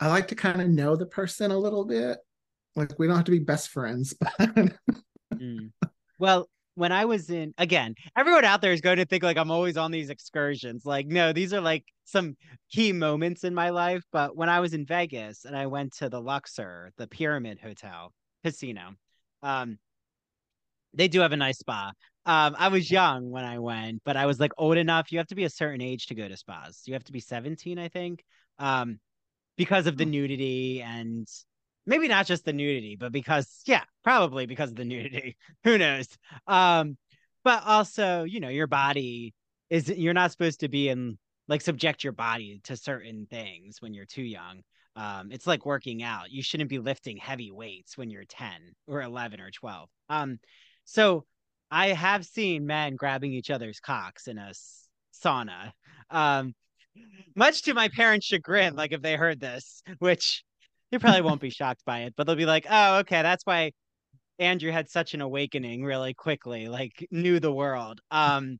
I 0.00 0.08
like 0.08 0.28
to 0.28 0.34
kind 0.34 0.60
of 0.60 0.68
know 0.68 0.96
the 0.96 1.06
person 1.06 1.52
a 1.52 1.58
little 1.58 1.84
bit. 1.84 2.18
Like 2.74 2.98
we 2.98 3.06
don't 3.06 3.16
have 3.16 3.24
to 3.26 3.30
be 3.30 3.38
best 3.38 3.70
friends, 3.70 4.14
but 4.38 4.74
Mm. 5.34 5.72
Well, 6.18 6.48
when 6.74 6.92
I 6.92 7.04
was 7.04 7.30
in 7.30 7.54
again, 7.58 7.94
everyone 8.16 8.44
out 8.44 8.60
there 8.60 8.72
is 8.72 8.80
going 8.80 8.96
to 8.96 9.04
think 9.04 9.22
like 9.22 9.36
I'm 9.36 9.50
always 9.50 9.76
on 9.76 9.90
these 9.90 10.10
excursions. 10.10 10.84
Like, 10.84 11.06
no, 11.06 11.32
these 11.32 11.52
are 11.52 11.60
like 11.60 11.84
some 12.04 12.36
key 12.70 12.92
moments 12.92 13.44
in 13.44 13.54
my 13.54 13.70
life. 13.70 14.02
But 14.12 14.36
when 14.36 14.48
I 14.48 14.60
was 14.60 14.74
in 14.74 14.86
Vegas 14.86 15.44
and 15.44 15.56
I 15.56 15.66
went 15.66 15.94
to 15.98 16.08
the 16.08 16.20
Luxor, 16.20 16.92
the 16.96 17.06
Pyramid 17.06 17.58
Hotel 17.60 18.12
Casino, 18.44 18.94
um, 19.42 19.78
they 20.94 21.08
do 21.08 21.20
have 21.20 21.32
a 21.32 21.36
nice 21.36 21.58
spa. 21.58 21.92
Um, 22.26 22.56
I 22.58 22.68
was 22.68 22.90
young 22.90 23.30
when 23.30 23.44
I 23.44 23.58
went, 23.58 24.02
but 24.04 24.16
I 24.16 24.26
was 24.26 24.40
like 24.40 24.52
old 24.56 24.76
enough. 24.76 25.12
You 25.12 25.18
have 25.18 25.26
to 25.28 25.34
be 25.34 25.44
a 25.44 25.50
certain 25.50 25.82
age 25.82 26.06
to 26.06 26.14
go 26.14 26.26
to 26.26 26.36
spas. 26.36 26.82
You 26.86 26.94
have 26.94 27.04
to 27.04 27.12
be 27.12 27.20
17, 27.20 27.78
I 27.78 27.88
think. 27.88 28.24
Um, 28.58 28.98
because 29.56 29.86
of 29.86 29.96
the 29.96 30.04
nudity 30.04 30.82
and 30.82 31.28
maybe 31.86 32.08
not 32.08 32.26
just 32.26 32.44
the 32.44 32.52
nudity, 32.52 32.96
but 32.98 33.12
because 33.12 33.62
yeah, 33.66 33.82
probably 34.02 34.46
because 34.46 34.70
of 34.70 34.76
the 34.76 34.84
nudity. 34.84 35.36
Who 35.64 35.78
knows? 35.78 36.08
Um, 36.46 36.96
but 37.42 37.62
also, 37.66 38.24
you 38.24 38.40
know, 38.40 38.48
your 38.48 38.66
body 38.66 39.34
is 39.70 39.88
you're 39.88 40.14
not 40.14 40.32
supposed 40.32 40.60
to 40.60 40.68
be 40.68 40.88
in 40.88 41.18
like 41.48 41.60
subject 41.60 42.02
your 42.04 42.12
body 42.12 42.60
to 42.64 42.76
certain 42.76 43.26
things 43.30 43.80
when 43.80 43.94
you're 43.94 44.06
too 44.06 44.22
young. 44.22 44.62
Um, 44.96 45.30
it's 45.32 45.46
like 45.46 45.66
working 45.66 46.02
out. 46.02 46.30
You 46.30 46.42
shouldn't 46.42 46.70
be 46.70 46.78
lifting 46.78 47.16
heavy 47.16 47.50
weights 47.50 47.98
when 47.98 48.10
you're 48.10 48.24
10 48.24 48.48
or 48.86 49.02
11 49.02 49.40
or 49.40 49.50
12. 49.50 49.88
Um, 50.08 50.38
so 50.84 51.24
I 51.70 51.88
have 51.88 52.24
seen 52.24 52.66
men 52.66 52.94
grabbing 52.96 53.32
each 53.32 53.50
other's 53.50 53.80
cocks 53.80 54.28
in 54.28 54.38
a 54.38 54.50
s- 54.50 54.88
sauna. 55.12 55.72
Um, 56.10 56.54
much 57.34 57.62
to 57.62 57.74
my 57.74 57.88
parents' 57.88 58.26
chagrin, 58.26 58.76
like 58.76 58.92
if 58.92 59.02
they 59.02 59.16
heard 59.16 59.40
this, 59.40 59.82
which 59.98 60.44
they 60.94 60.98
probably 60.98 61.22
won't 61.28 61.40
be 61.40 61.50
shocked 61.50 61.84
by 61.84 62.02
it, 62.02 62.14
but 62.16 62.26
they'll 62.26 62.36
be 62.36 62.46
like, 62.46 62.66
"Oh, 62.70 62.98
okay, 62.98 63.22
that's 63.22 63.44
why 63.44 63.72
Andrew 64.38 64.70
had 64.70 64.90
such 64.90 65.14
an 65.14 65.20
awakening 65.20 65.84
really 65.84 66.14
quickly, 66.14 66.68
like 66.68 67.06
knew 67.10 67.40
the 67.40 67.52
world." 67.52 68.00
Um, 68.10 68.58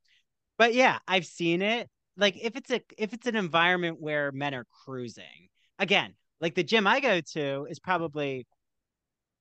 but 0.57 0.73
yeah, 0.73 0.99
I've 1.07 1.25
seen 1.25 1.61
it. 1.61 1.89
Like 2.17 2.37
if 2.41 2.55
it's 2.55 2.71
a 2.71 2.81
if 2.97 3.13
it's 3.13 3.27
an 3.27 3.35
environment 3.35 3.97
where 4.01 4.31
men 4.31 4.53
are 4.53 4.65
cruising, 4.85 5.49
again, 5.79 6.15
like 6.41 6.55
the 6.55 6.63
gym 6.63 6.87
I 6.87 6.99
go 6.99 7.21
to 7.33 7.67
is 7.69 7.79
probably 7.79 8.45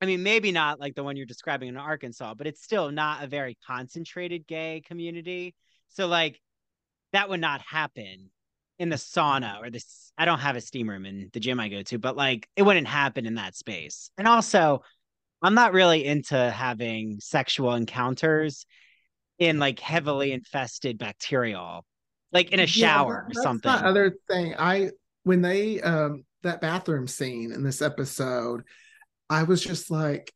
I 0.00 0.06
mean, 0.06 0.22
maybe 0.22 0.52
not 0.52 0.80
like 0.80 0.94
the 0.94 1.04
one 1.04 1.16
you're 1.16 1.26
describing 1.26 1.68
in 1.70 1.76
Arkansas, 1.76 2.34
but 2.34 2.46
it's 2.46 2.62
still 2.62 2.90
not 2.90 3.24
a 3.24 3.26
very 3.26 3.56
concentrated 3.66 4.46
gay 4.46 4.82
community. 4.86 5.54
So 5.88 6.06
like 6.06 6.40
that 7.12 7.28
would 7.28 7.40
not 7.40 7.60
happen 7.62 8.30
in 8.78 8.88
the 8.88 8.96
sauna 8.96 9.60
or 9.62 9.70
this 9.70 10.12
I 10.16 10.24
don't 10.24 10.38
have 10.40 10.56
a 10.56 10.60
steam 10.60 10.88
room 10.88 11.06
in 11.06 11.30
the 11.32 11.40
gym 11.40 11.58
I 11.60 11.68
go 11.68 11.82
to, 11.82 11.98
but 11.98 12.16
like 12.16 12.48
it 12.56 12.62
wouldn't 12.62 12.86
happen 12.86 13.26
in 13.26 13.34
that 13.34 13.56
space. 13.56 14.10
And 14.16 14.28
also, 14.28 14.82
I'm 15.42 15.54
not 15.54 15.72
really 15.72 16.04
into 16.04 16.50
having 16.50 17.18
sexual 17.20 17.74
encounters 17.74 18.64
in 19.38 19.58
like 19.58 19.80
heavily 19.80 20.32
infested 20.32 20.98
bacterial, 20.98 21.84
like 22.32 22.50
in 22.52 22.60
a 22.60 22.62
Yeah, 22.62 22.66
shower 22.66 23.26
that- 23.28 23.38
or 23.38 23.42
something. 23.42 23.72
the 23.72 23.86
other 23.86 24.16
thing. 24.30 24.54
I 24.58 24.90
when 25.24 25.42
they 25.42 25.80
um 25.80 26.24
that 26.42 26.60
bathroom 26.60 27.06
scene 27.08 27.52
in 27.52 27.62
this 27.62 27.82
episode, 27.82 28.62
I 29.30 29.42
was 29.44 29.62
just 29.62 29.90
like, 29.90 30.32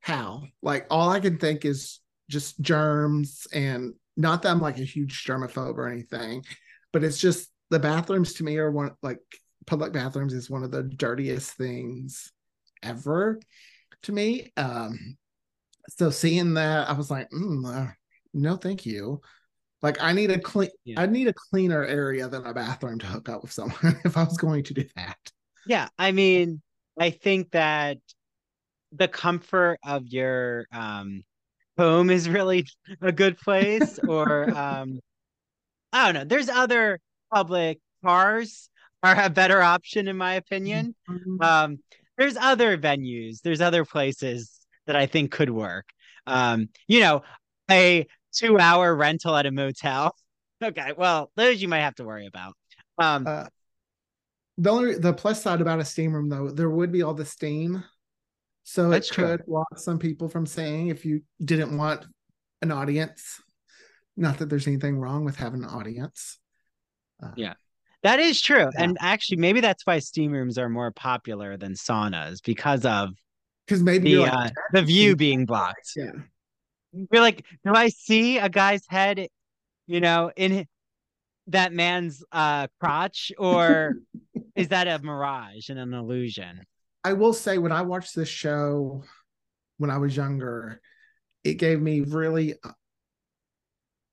how? 0.00 0.42
Like 0.62 0.86
all 0.90 1.10
I 1.10 1.20
can 1.20 1.38
think 1.38 1.64
is 1.64 2.00
just 2.28 2.60
germs 2.60 3.46
and 3.52 3.94
not 4.16 4.42
that 4.42 4.50
I'm 4.50 4.60
like 4.60 4.78
a 4.78 4.84
huge 4.84 5.24
germaphobe 5.24 5.76
or 5.76 5.88
anything, 5.88 6.42
but 6.96 7.04
it's 7.04 7.18
just 7.18 7.50
the 7.68 7.78
bathrooms 7.78 8.32
to 8.32 8.42
me 8.42 8.56
are 8.56 8.70
one 8.70 8.90
like 9.02 9.20
public 9.66 9.92
bathrooms 9.92 10.32
is 10.32 10.48
one 10.48 10.64
of 10.64 10.70
the 10.70 10.82
dirtiest 10.82 11.52
things 11.52 12.32
ever 12.82 13.38
to 14.00 14.12
me. 14.12 14.50
Um 14.56 15.18
so 15.90 16.08
seeing 16.08 16.54
that 16.54 16.88
I 16.88 16.94
was 16.94 17.10
like, 17.10 17.28
mm, 17.28 17.66
uh, 17.66 17.92
no, 18.32 18.56
thank 18.56 18.86
you. 18.86 19.20
Like 19.82 20.02
I 20.02 20.14
need 20.14 20.30
a 20.30 20.38
clean 20.38 20.70
Yeah. 20.86 21.02
I 21.02 21.04
need 21.04 21.28
a 21.28 21.34
cleaner 21.34 21.84
area 21.84 22.28
than 22.28 22.46
a 22.46 22.54
bathroom 22.54 22.98
to 23.00 23.06
hook 23.06 23.28
up 23.28 23.42
with 23.42 23.52
someone 23.52 24.00
if 24.06 24.16
I 24.16 24.22
was 24.22 24.38
going 24.38 24.64
to 24.64 24.72
do 24.72 24.86
that. 24.96 25.18
Yeah, 25.66 25.88
I 25.98 26.12
mean, 26.12 26.62
I 26.98 27.10
think 27.10 27.50
that 27.50 27.98
the 28.92 29.08
comfort 29.08 29.80
of 29.84 30.06
your 30.06 30.64
um 30.72 31.24
home 31.76 32.08
is 32.08 32.26
really 32.26 32.66
a 33.02 33.12
good 33.12 33.36
place 33.36 33.98
or 34.08 34.48
um 34.56 34.98
I 35.92 36.06
don't 36.06 36.14
know. 36.14 36.24
There's 36.24 36.48
other 36.48 37.00
public 37.32 37.78
cars 38.04 38.68
are 39.02 39.20
a 39.20 39.30
better 39.30 39.62
option 39.62 40.08
in 40.08 40.16
my 40.16 40.34
opinion. 40.34 40.94
Um 41.40 41.78
there's 42.18 42.36
other 42.36 42.78
venues, 42.78 43.40
there's 43.42 43.60
other 43.60 43.84
places 43.84 44.50
that 44.86 44.96
I 44.96 45.06
think 45.06 45.30
could 45.30 45.50
work. 45.50 45.86
Um 46.26 46.68
you 46.88 47.00
know, 47.00 47.22
a 47.70 48.06
2-hour 48.34 48.94
rental 48.94 49.34
at 49.36 49.46
a 49.46 49.50
motel. 49.50 50.14
Okay, 50.64 50.94
well, 50.96 51.30
those 51.36 51.60
you 51.60 51.68
might 51.68 51.80
have 51.80 51.96
to 51.96 52.04
worry 52.04 52.26
about. 52.26 52.54
Um 52.98 53.26
Uh, 53.26 53.44
the 54.56 54.70
only 54.70 54.94
the 54.94 55.12
plus 55.12 55.42
side 55.42 55.60
about 55.60 55.80
a 55.80 55.84
steam 55.84 56.14
room 56.14 56.30
though, 56.30 56.50
there 56.50 56.70
would 56.70 56.90
be 56.90 57.02
all 57.02 57.12
the 57.12 57.26
steam. 57.26 57.84
So 58.64 58.90
it 58.90 59.06
true. 59.06 59.24
could 59.36 59.46
block 59.46 59.78
some 59.78 59.98
people 59.98 60.28
from 60.28 60.46
saying 60.46 60.88
if 60.88 61.04
you 61.04 61.22
didn't 61.44 61.76
want 61.76 62.06
an 62.62 62.72
audience. 62.72 63.40
Not 64.16 64.38
that 64.38 64.48
there's 64.48 64.66
anything 64.66 64.98
wrong 64.98 65.24
with 65.24 65.36
having 65.36 65.62
an 65.62 65.70
audience. 65.70 66.38
Uh, 67.22 67.30
Yeah. 67.36 67.54
That 68.02 68.20
is 68.20 68.40
true. 68.40 68.58
Yeah. 68.60 68.70
And 68.76 68.96
actually, 69.00 69.38
maybe 69.38 69.60
that's 69.60 69.84
why 69.84 69.98
steam 69.98 70.30
rooms 70.30 70.58
are 70.58 70.68
more 70.68 70.92
popular 70.92 71.56
than 71.56 71.74
saunas 71.74 72.42
because 72.42 72.84
of 72.84 73.10
Because 73.66 73.82
maybe 73.82 74.14
the 74.14 74.20
like, 74.20 74.32
uh, 74.32 74.50
the 74.72 74.82
view 74.82 75.16
being 75.16 75.44
blocked. 75.44 75.90
yeah. 75.96 76.12
You're 76.92 77.20
like, 77.20 77.44
do 77.64 77.74
I 77.74 77.88
see 77.88 78.38
a 78.38 78.48
guy's 78.48 78.84
head, 78.88 79.28
you 79.86 80.00
know, 80.00 80.30
in 80.36 80.66
that 81.48 81.72
man's 81.72 82.22
uh 82.32 82.68
crotch, 82.80 83.32
or 83.38 83.94
is 84.54 84.68
that 84.68 84.86
a 84.88 84.98
mirage 85.02 85.68
and 85.68 85.78
an 85.78 85.92
illusion? 85.92 86.60
I 87.04 87.12
will 87.14 87.32
say 87.32 87.58
when 87.58 87.72
I 87.72 87.82
watched 87.82 88.14
this 88.14 88.28
show 88.28 89.02
when 89.78 89.90
I 89.90 89.98
was 89.98 90.16
younger, 90.16 90.80
it 91.44 91.54
gave 91.54 91.80
me 91.80 92.00
really 92.00 92.54
uh, 92.64 92.70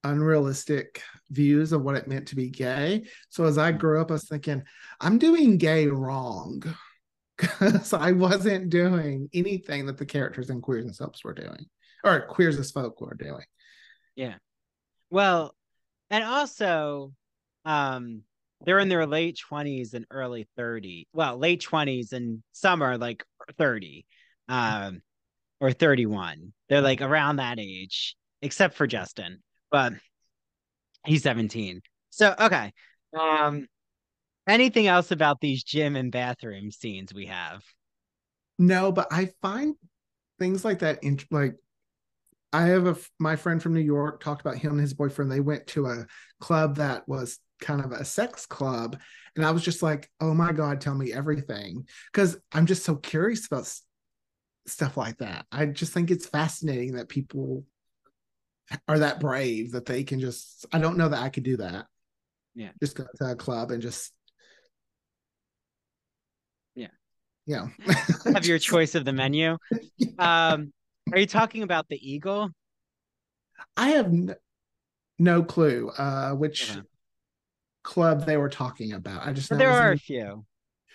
unrealistic 0.04 1.02
views 1.30 1.72
of 1.72 1.82
what 1.82 1.96
it 1.96 2.08
meant 2.08 2.28
to 2.30 2.36
be 2.36 2.50
gay. 2.50 3.06
So 3.30 3.46
as 3.46 3.58
I 3.58 3.72
grew 3.72 4.02
up, 4.02 4.12
I 4.12 4.16
was 4.16 4.28
thinking, 4.28 4.64
I'm 5.00 5.18
doing 5.18 5.58
gay 5.58 5.88
wrong. 5.88 6.64
Because 7.36 7.94
I 7.94 8.12
wasn't 8.12 8.70
doing 8.70 9.28
anything 9.34 9.88
that 9.88 9.98
the 9.98 10.06
characters 10.06 10.52
in 10.52 10.62
Queers 10.62 10.86
and 10.86 10.96
Soaps 10.96 11.24
were 11.24 11.34
doing, 11.34 11.66
or 12.04 12.28
Queers 12.28 12.60
as 12.60 12.70
Folk 12.72 13.02
were 13.02 13.16
doing. 13.16 13.44
Yeah. 14.16 14.36
Well, 15.10 15.56
and 16.12 16.24
also, 16.24 17.12
um, 17.66 18.22
they're 18.64 18.80
in 18.80 18.88
their 18.88 19.08
late 19.08 19.40
twenties 19.40 19.96
and 19.96 20.06
early 20.12 20.48
30. 20.56 21.08
Well, 21.12 21.38
late 21.38 21.62
twenties 21.62 22.14
and 22.14 22.44
some 22.52 22.84
are 22.84 23.00
like 23.00 23.26
30, 23.58 24.06
um, 24.48 25.02
or 25.60 25.72
31. 25.72 26.54
They're 26.70 26.82
like 26.82 27.02
around 27.02 27.38
that 27.38 27.60
age, 27.60 28.16
except 28.44 28.76
for 28.76 28.86
Justin, 28.86 29.42
but 29.74 29.94
he's 31.04 31.24
17. 31.24 31.82
So, 32.12 32.34
okay. 32.40 32.72
Um, 33.20 33.68
anything 34.48 34.86
else 34.88 35.12
about 35.12 35.42
these 35.42 35.64
gym 35.64 35.96
and 35.96 36.12
bathroom 36.12 36.72
scenes 36.72 37.12
we 37.12 37.26
have? 37.26 37.64
No, 38.60 38.92
but 38.92 39.08
I 39.12 39.32
find 39.42 39.76
things 40.40 40.64
like 40.64 40.80
that 40.80 41.04
int- 41.04 41.26
like 41.32 41.56
I 42.54 42.68
have 42.68 42.86
a 42.86 42.96
my 43.20 43.36
friend 43.36 43.62
from 43.62 43.74
New 43.74 43.80
York 43.82 44.24
talked 44.24 44.42
about 44.42 44.58
him 44.58 44.74
and 44.74 44.82
his 44.82 44.94
boyfriend. 44.94 45.32
They 45.32 45.40
went 45.40 45.66
to 45.68 45.88
a 45.88 46.06
club 46.40 46.76
that 46.76 47.08
was 47.10 47.40
kind 47.60 47.84
of 47.84 47.92
a 47.92 48.06
sex 48.06 48.46
club, 48.46 49.00
and 49.36 49.44
I 49.44 49.50
was 49.50 49.64
just 49.64 49.82
like, 49.82 50.08
"Oh 50.22 50.36
my 50.36 50.52
god, 50.52 50.82
tell 50.82 50.94
me 50.94 51.12
everything," 51.12 51.88
because 52.12 52.38
I'm 52.52 52.68
just 52.68 52.84
so 52.86 52.96
curious 52.96 53.48
about 53.48 53.74
stuff 54.68 54.98
like 54.98 55.18
that. 55.18 55.48
I 55.52 55.66
just 55.66 55.94
think 55.94 56.12
it's 56.12 56.28
fascinating 56.28 56.94
that 56.94 57.10
people 57.10 57.66
are 58.88 59.00
that 59.00 59.20
brave 59.20 59.72
that 59.74 59.86
they 59.86 60.04
can 60.04 60.20
just. 60.20 60.66
I 60.72 60.80
don't 60.80 60.98
know 60.98 61.10
that 61.10 61.22
I 61.22 61.30
could 61.30 61.44
do 61.44 61.58
that. 61.58 61.86
Yeah. 62.56 62.70
just 62.82 62.96
go 62.96 63.06
to 63.18 63.32
a 63.32 63.36
club 63.36 63.72
and 63.72 63.82
just. 63.82 64.12
Yeah. 66.76 66.88
Yeah. 67.46 67.68
Have 68.26 68.46
your 68.46 68.60
choice 68.60 68.96
of 68.96 69.06
the 69.06 69.14
menu. 69.14 69.58
Um, 70.20 70.72
are 71.12 71.18
you 71.18 71.26
talking 71.26 71.64
about 71.64 71.88
the 71.90 71.98
Eagle? 71.98 72.52
I 73.76 73.90
have 73.90 74.06
n- 74.06 74.36
no 75.18 75.42
clue 75.44 75.90
uh 75.98 76.32
which 76.34 76.72
club 77.84 78.26
they 78.26 78.38
were 78.38 78.50
talking 78.50 78.94
about. 78.94 79.26
I 79.26 79.34
just 79.34 79.50
know 79.50 79.58
There 79.58 79.72
are 79.72 79.92
a 79.94 79.98
few. 79.98 80.46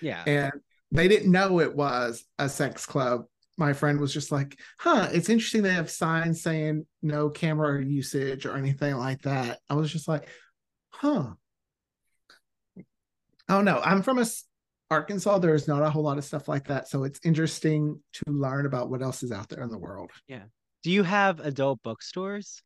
Yeah. 0.01 0.23
and 0.27 0.53
they 0.93 1.09
didn't 1.09 1.33
know 1.33 1.61
it 1.61 1.75
was 1.75 2.25
a 2.39 2.49
sex 2.49 2.87
club 2.87 3.25
my 3.59 3.73
friend 3.73 4.01
was 4.01 4.15
just 4.15 4.31
like, 4.31 4.59
huh, 4.79 5.09
it's 5.13 5.29
interesting 5.29 5.63
they 5.63 5.75
have 5.75 5.91
signs 5.91 6.43
saying 6.43 6.87
no 7.03 7.29
camera 7.29 7.85
usage 7.85 8.47
or 8.47 8.57
anything 8.57 8.97
like 8.97 9.23
that. 9.23 9.59
I 9.69 9.75
was 9.75 9.93
just 9.93 10.09
like, 10.09 10.29
huh. 10.91 11.33
Oh 13.49 13.61
no, 13.61 13.81
I'm 13.81 14.03
from 14.03 14.19
a 14.19 14.27
Arkansas. 14.91 15.39
There's 15.39 15.69
not 15.69 15.83
a 15.83 15.91
whole 15.91 16.03
lot 16.03 16.19
of 16.19 16.25
stuff 16.25 16.49
like 16.49 16.69
that. 16.69 16.89
So 16.89 17.05
it's 17.05 17.21
interesting 17.25 18.01
to 18.15 18.25
learn 18.31 18.65
about 18.65 18.91
what 18.91 19.03
else 19.03 19.23
is 19.23 19.33
out 19.33 19.49
there 19.49 19.63
in 19.63 19.71
the 19.71 19.79
world. 19.79 20.11
Yeah. 20.29 20.45
Do 20.83 20.91
you 20.91 21.03
have 21.03 21.41
adult 21.41 21.83
bookstores? 21.83 22.63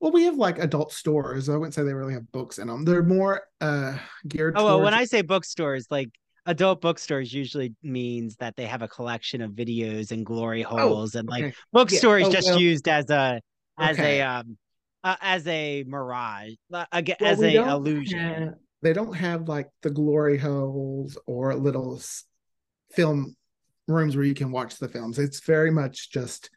Well, 0.00 0.10
we 0.10 0.24
have 0.24 0.36
like 0.36 0.58
adult 0.58 0.92
stores. 0.92 1.48
I 1.48 1.56
wouldn't 1.56 1.74
say 1.74 1.84
they 1.84 1.94
really 1.94 2.14
have 2.14 2.32
books 2.32 2.58
in 2.58 2.66
them. 2.66 2.84
They're 2.84 3.04
more 3.04 3.42
uh 3.60 3.96
geared. 4.26 4.54
Oh, 4.56 4.64
well, 4.64 4.78
towards... 4.78 4.84
when 4.84 4.94
I 4.94 5.04
say 5.04 5.22
bookstores, 5.22 5.86
like 5.90 6.10
adult 6.46 6.80
bookstores 6.80 7.32
usually 7.32 7.74
means 7.82 8.36
that 8.36 8.56
they 8.56 8.66
have 8.66 8.82
a 8.82 8.88
collection 8.88 9.40
of 9.40 9.52
videos 9.52 10.10
and 10.10 10.26
glory 10.26 10.64
oh, 10.64 10.76
holes, 10.76 11.14
oh, 11.14 11.20
and 11.20 11.28
like 11.28 11.54
bookstores 11.72 12.22
yeah. 12.22 12.28
oh, 12.28 12.32
just 12.32 12.48
well, 12.48 12.60
used 12.60 12.88
as 12.88 13.10
a 13.10 13.40
as 13.78 13.98
okay. 13.98 14.20
a 14.20 14.28
um 14.28 14.56
uh, 15.04 15.16
as 15.20 15.46
a 15.48 15.84
mirage, 15.86 16.52
uh, 16.72 16.84
as 17.20 17.42
a 17.42 17.56
illusion. 17.56 18.18
Have, 18.18 18.54
they 18.82 18.92
don't 18.92 19.14
have 19.14 19.48
like 19.48 19.68
the 19.82 19.90
glory 19.90 20.38
holes 20.38 21.18
or 21.26 21.54
little 21.54 22.00
film 22.92 23.36
rooms 23.88 24.16
where 24.16 24.24
you 24.24 24.34
can 24.34 24.52
watch 24.52 24.78
the 24.78 24.88
films. 24.88 25.18
It's 25.18 25.40
very 25.40 25.70
much 25.70 26.10
just 26.10 26.50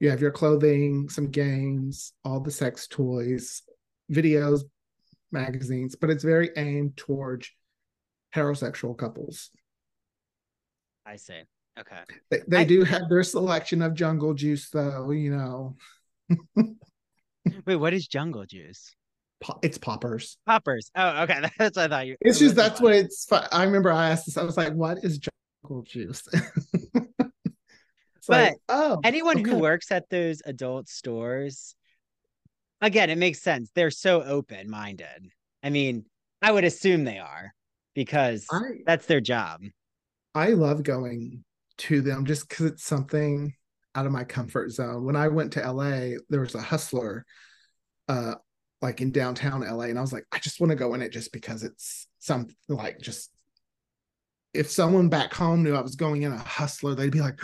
you 0.00 0.10
have 0.10 0.20
your 0.20 0.30
clothing, 0.30 1.08
some 1.08 1.30
games, 1.30 2.12
all 2.24 2.40
the 2.40 2.50
sex 2.50 2.86
toys, 2.86 3.62
videos, 4.12 4.62
magazines, 5.32 5.96
but 5.96 6.10
it's 6.10 6.24
very 6.24 6.50
aimed 6.56 6.96
towards 6.96 7.50
heterosexual 8.34 8.96
couples. 8.96 9.50
I 11.06 11.16
see. 11.16 11.42
Okay. 11.78 12.00
They, 12.30 12.40
they 12.48 12.56
I, 12.58 12.64
do 12.64 12.84
have 12.84 13.08
their 13.08 13.22
selection 13.22 13.82
of 13.82 13.94
jungle 13.94 14.34
juice, 14.34 14.68
though, 14.70 15.10
you 15.10 15.30
know. 15.30 15.76
Wait, 17.66 17.76
what 17.76 17.94
is 17.94 18.06
jungle 18.06 18.44
juice? 18.44 18.94
it's 19.62 19.78
poppers. 19.78 20.36
Poppers. 20.46 20.90
Oh, 20.96 21.22
okay. 21.22 21.40
That's 21.58 21.76
what 21.76 21.84
I 21.84 21.88
thought 21.88 22.06
you. 22.06 22.16
It's 22.20 22.38
just 22.38 22.56
that's 22.56 22.80
what 22.80 22.94
it's. 22.94 23.26
I 23.32 23.64
remember 23.64 23.92
I 23.92 24.10
asked 24.10 24.26
this. 24.26 24.36
I 24.36 24.42
was 24.42 24.56
like, 24.56 24.72
"What 24.72 24.98
is 25.04 25.20
jungle 25.64 25.82
juice?" 25.82 26.26
but 27.18 27.30
like, 28.28 28.56
oh, 28.68 28.98
anyone 29.04 29.38
okay. 29.38 29.50
who 29.50 29.58
works 29.58 29.92
at 29.92 30.10
those 30.10 30.42
adult 30.44 30.88
stores, 30.88 31.76
again, 32.80 33.10
it 33.10 33.18
makes 33.18 33.40
sense. 33.40 33.70
They're 33.74 33.92
so 33.92 34.22
open 34.22 34.68
minded. 34.68 35.30
I 35.62 35.70
mean, 35.70 36.04
I 36.42 36.50
would 36.50 36.64
assume 36.64 37.04
they 37.04 37.18
are 37.18 37.52
because 37.98 38.46
I, 38.52 38.60
that's 38.86 39.06
their 39.06 39.20
job. 39.20 39.60
I 40.32 40.50
love 40.50 40.84
going 40.84 41.42
to 41.78 42.00
them 42.00 42.26
just 42.26 42.48
because 42.48 42.66
it's 42.66 42.84
something 42.84 43.52
out 43.96 44.06
of 44.06 44.12
my 44.12 44.22
comfort 44.22 44.70
zone. 44.70 45.04
When 45.04 45.16
I 45.16 45.26
went 45.26 45.54
to 45.54 45.72
LA, 45.72 46.18
there 46.28 46.40
was 46.40 46.54
a 46.54 46.62
hustler 46.62 47.26
uh 48.08 48.34
like 48.80 49.00
in 49.00 49.10
downtown 49.10 49.62
LA 49.62 49.86
and 49.86 49.98
I 49.98 50.00
was 50.00 50.12
like 50.12 50.24
I 50.30 50.38
just 50.38 50.60
want 50.60 50.70
to 50.70 50.76
go 50.76 50.94
in 50.94 51.02
it 51.02 51.12
just 51.12 51.32
because 51.32 51.64
it's 51.64 52.06
something 52.20 52.54
like 52.68 53.00
just 53.00 53.32
if 54.54 54.70
someone 54.70 55.08
back 55.08 55.34
home 55.34 55.64
knew 55.64 55.74
I 55.74 55.80
was 55.80 55.96
going 55.96 56.22
in 56.22 56.32
a 56.32 56.38
hustler 56.38 56.94
they'd 56.94 57.10
be 57.10 57.20
like 57.20 57.40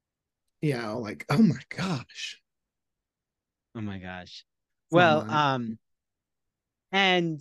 you 0.62 0.76
know 0.78 0.98
like 0.98 1.26
oh 1.28 1.42
my 1.42 1.60
gosh 1.68 2.40
oh 3.76 3.82
my 3.82 3.98
gosh 3.98 4.44
well 4.90 5.30
um 5.30 5.78
and 6.90 7.40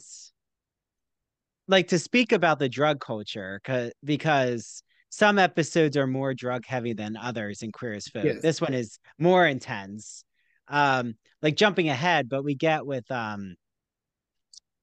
like 1.68 1.88
to 1.90 2.00
speak 2.00 2.32
about 2.32 2.60
the 2.60 2.70
drug 2.70 3.00
culture 3.00 3.62
because 4.04 4.84
some 5.10 5.40
episodes 5.40 5.98
are 5.98 6.08
more 6.08 6.34
drug 6.34 6.66
heavy 6.66 6.94
than 6.94 7.18
others 7.18 7.62
in 7.62 7.72
Queer 7.72 7.94
as 7.94 8.08
Folk. 8.08 8.26
Yes. 8.26 8.42
This 8.42 8.62
one 8.62 8.74
is 8.74 9.00
more 9.18 9.46
intense. 9.48 10.24
Um, 10.68 11.16
like 11.42 11.56
jumping 11.56 11.90
ahead, 11.90 12.28
but 12.28 12.44
we 12.44 12.56
get 12.56 12.86
with 12.86 13.10
um 13.12 13.56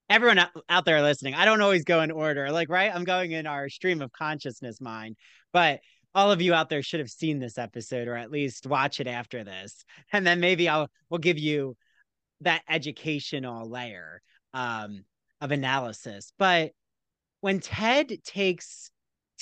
everyone 0.08 0.40
out 0.68 0.84
there 0.84 1.02
listening. 1.02 1.34
I 1.34 1.44
don't 1.44 1.60
always 1.60 1.84
go 1.84 2.02
in 2.02 2.10
order, 2.10 2.50
like 2.50 2.68
right. 2.68 2.94
I'm 2.94 3.04
going 3.04 3.32
in 3.32 3.46
our 3.46 3.68
stream 3.68 4.00
of 4.00 4.12
consciousness 4.12 4.80
mind, 4.80 5.16
but 5.52 5.80
all 6.14 6.30
of 6.30 6.42
you 6.42 6.54
out 6.54 6.68
there 6.68 6.82
should 6.82 7.00
have 7.00 7.10
seen 7.10 7.38
this 7.38 7.58
episode 7.58 8.06
or 8.06 8.16
at 8.16 8.30
least 8.30 8.66
watch 8.66 9.00
it 9.00 9.06
after 9.06 9.44
this, 9.44 9.84
and 10.12 10.26
then 10.26 10.40
maybe 10.40 10.68
I'll 10.68 10.88
we'll 11.10 11.18
give 11.18 11.38
you 11.38 11.76
that 12.42 12.62
educational 12.68 13.68
layer 13.68 14.20
um, 14.54 15.04
of 15.42 15.50
analysis. 15.50 16.32
But 16.38 16.72
when 17.42 17.60
Ted 17.60 18.10
takes 18.24 18.90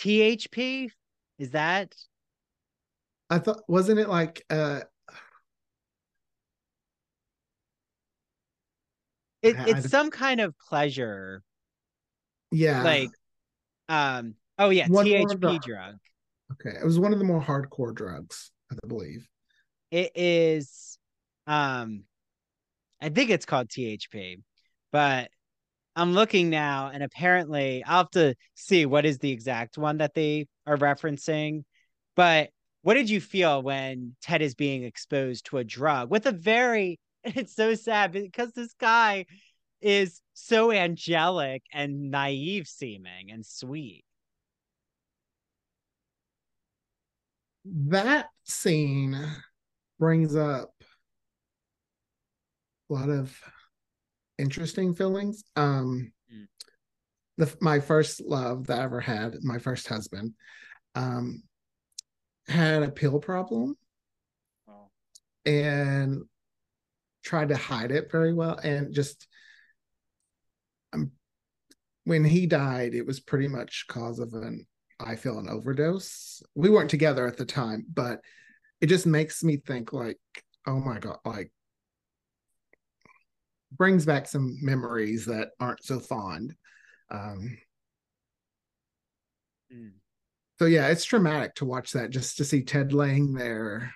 THP. 0.01 0.91
Is 1.39 1.51
that? 1.51 1.95
I 3.29 3.39
thought 3.39 3.61
wasn't 3.69 4.01
it 4.01 4.09
like 4.09 4.45
uh 4.51 4.81
it, 9.43 9.57
it's 9.59 9.91
some 9.91 10.11
kind 10.11 10.41
of 10.41 10.55
pleasure. 10.59 11.43
Yeah. 12.51 12.83
Like 12.83 13.11
um 13.89 14.35
oh 14.59 14.71
yeah, 14.71 14.89
one 14.89 15.07
THP 15.07 15.41
the, 15.41 15.59
drug. 15.59 15.97
Okay. 16.53 16.77
It 16.77 16.85
was 16.85 16.99
one 16.99 17.13
of 17.13 17.19
the 17.19 17.25
more 17.25 17.41
hardcore 17.41 17.95
drugs, 17.95 18.51
I 18.73 18.87
believe. 18.87 19.29
It 19.91 20.13
is 20.15 20.99
um 21.47 22.05
I 23.01 23.11
think 23.11 23.31
it's 23.31 23.47
called 23.47 23.69
THP, 23.69 24.43
but 24.93 25.31
I'm 25.97 26.13
looking 26.13 26.51
now, 26.51 26.91
and 26.93 27.03
apparently 27.03 27.83
I'll 27.85 27.99
have 27.99 28.11
to 28.11 28.35
see 28.55 28.87
what 28.87 29.05
is 29.05 29.19
the 29.19 29.33
exact 29.33 29.77
one 29.77 29.99
that 29.99 30.15
they 30.15 30.47
are 30.67 30.77
referencing. 30.77 31.65
But 32.17 32.51
what 32.83 32.95
did 32.95 33.11
you 33.11 33.21
feel 33.21 33.63
when 33.63 34.17
Ted 34.23 34.43
is 34.43 34.55
being 34.55 34.85
exposed 34.85 35.47
to 35.47 35.59
a 35.59 35.65
drug 35.65 36.11
with 36.11 36.27
a 36.27 36.33
very 36.33 36.99
it's 37.25 37.55
so 37.55 37.75
sad 37.75 38.13
because 38.13 38.53
this 38.53 38.73
guy 38.75 39.27
is 39.81 40.21
so 40.35 40.73
angelic 40.73 41.63
and 41.73 42.11
naive 42.11 42.67
seeming 42.67 43.31
and 43.31 43.45
sweet. 43.45 44.05
That 47.65 48.27
scene 48.45 49.17
brings 49.99 50.35
up 50.35 50.73
a 52.89 52.93
lot 52.95 53.11
of 53.11 53.39
interesting 54.41 54.95
feelings. 54.95 55.45
Um, 55.57 56.13
mm. 56.33 56.47
the 57.37 57.55
my 57.61 57.81
first 57.81 58.21
love 58.21 58.67
that 58.67 58.81
I 58.81 58.85
ever 58.85 59.01
had, 59.01 59.37
my 59.43 59.59
first 59.59 59.87
husband, 59.87 60.35
um, 60.95 61.43
had 62.49 62.83
a 62.83 62.91
pill 62.91 63.19
problem, 63.19 63.77
and 65.45 66.23
tried 67.23 67.51
to 67.51 67.57
hide 67.57 67.91
it 67.91 68.11
very 68.11 68.33
well, 68.33 68.59
and 68.59 68.95
just 68.95 69.27
um, 70.93 71.13
when 72.05 72.25
he 72.25 72.47
died, 72.47 72.95
it 72.95 73.07
was 73.07 73.21
pretty 73.21 73.49
much 73.49 73.87
cause 73.89 74.19
of 74.19 74.33
an 74.35 74.67
I 74.99 75.17
feel 75.17 75.39
an 75.39 75.49
overdose. 75.49 76.43
We 76.55 76.71
weren't 76.71 76.91
together 76.91 77.27
at 77.27 77.37
the 77.37 77.47
time, 77.47 77.87
but 77.93 78.21
it 78.81 78.87
just 78.87 79.07
makes 79.07 79.43
me 79.43 79.57
think 79.57 79.93
like, 79.93 80.19
oh 80.67 80.79
my 80.79 80.99
god, 80.99 81.19
like 81.25 81.53
brings 83.73 84.05
back 84.05 84.27
some 84.27 84.57
memories 84.61 85.27
that 85.27 85.51
aren't 85.61 85.85
so 85.85 86.01
fond. 86.01 86.55
Um, 87.11 87.59
mm. 89.73 89.93
So 90.59 90.67
yeah, 90.67 90.89
it's 90.89 91.05
traumatic 91.05 91.55
to 91.57 91.65
watch 91.65 91.93
that 91.93 92.11
just 92.11 92.37
to 92.37 92.45
see 92.45 92.63
Ted 92.63 92.93
laying 92.93 93.33
there 93.33 93.95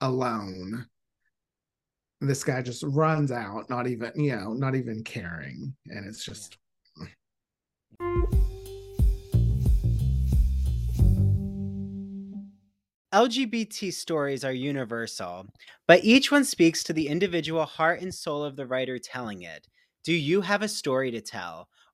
alone. 0.00 0.86
This 2.20 2.42
guy 2.42 2.62
just 2.62 2.82
runs 2.82 3.30
out, 3.30 3.68
not 3.68 3.86
even, 3.86 4.12
you 4.14 4.34
know, 4.34 4.54
not 4.54 4.74
even 4.74 5.04
caring. 5.04 5.76
And 5.86 6.06
it's 6.08 6.24
just. 6.24 6.56
LGBT 13.12 13.90
stories 13.90 14.44
are 14.44 14.52
universal, 14.52 15.46
but 15.86 16.04
each 16.04 16.30
one 16.32 16.44
speaks 16.44 16.82
to 16.84 16.92
the 16.94 17.08
individual 17.08 17.66
heart 17.66 18.00
and 18.00 18.14
soul 18.14 18.42
of 18.42 18.56
the 18.56 18.66
writer 18.66 18.98
telling 18.98 19.42
it. 19.42 19.68
Do 20.04 20.14
you 20.14 20.40
have 20.40 20.62
a 20.62 20.68
story 20.68 21.10
to 21.10 21.20
tell? 21.20 21.68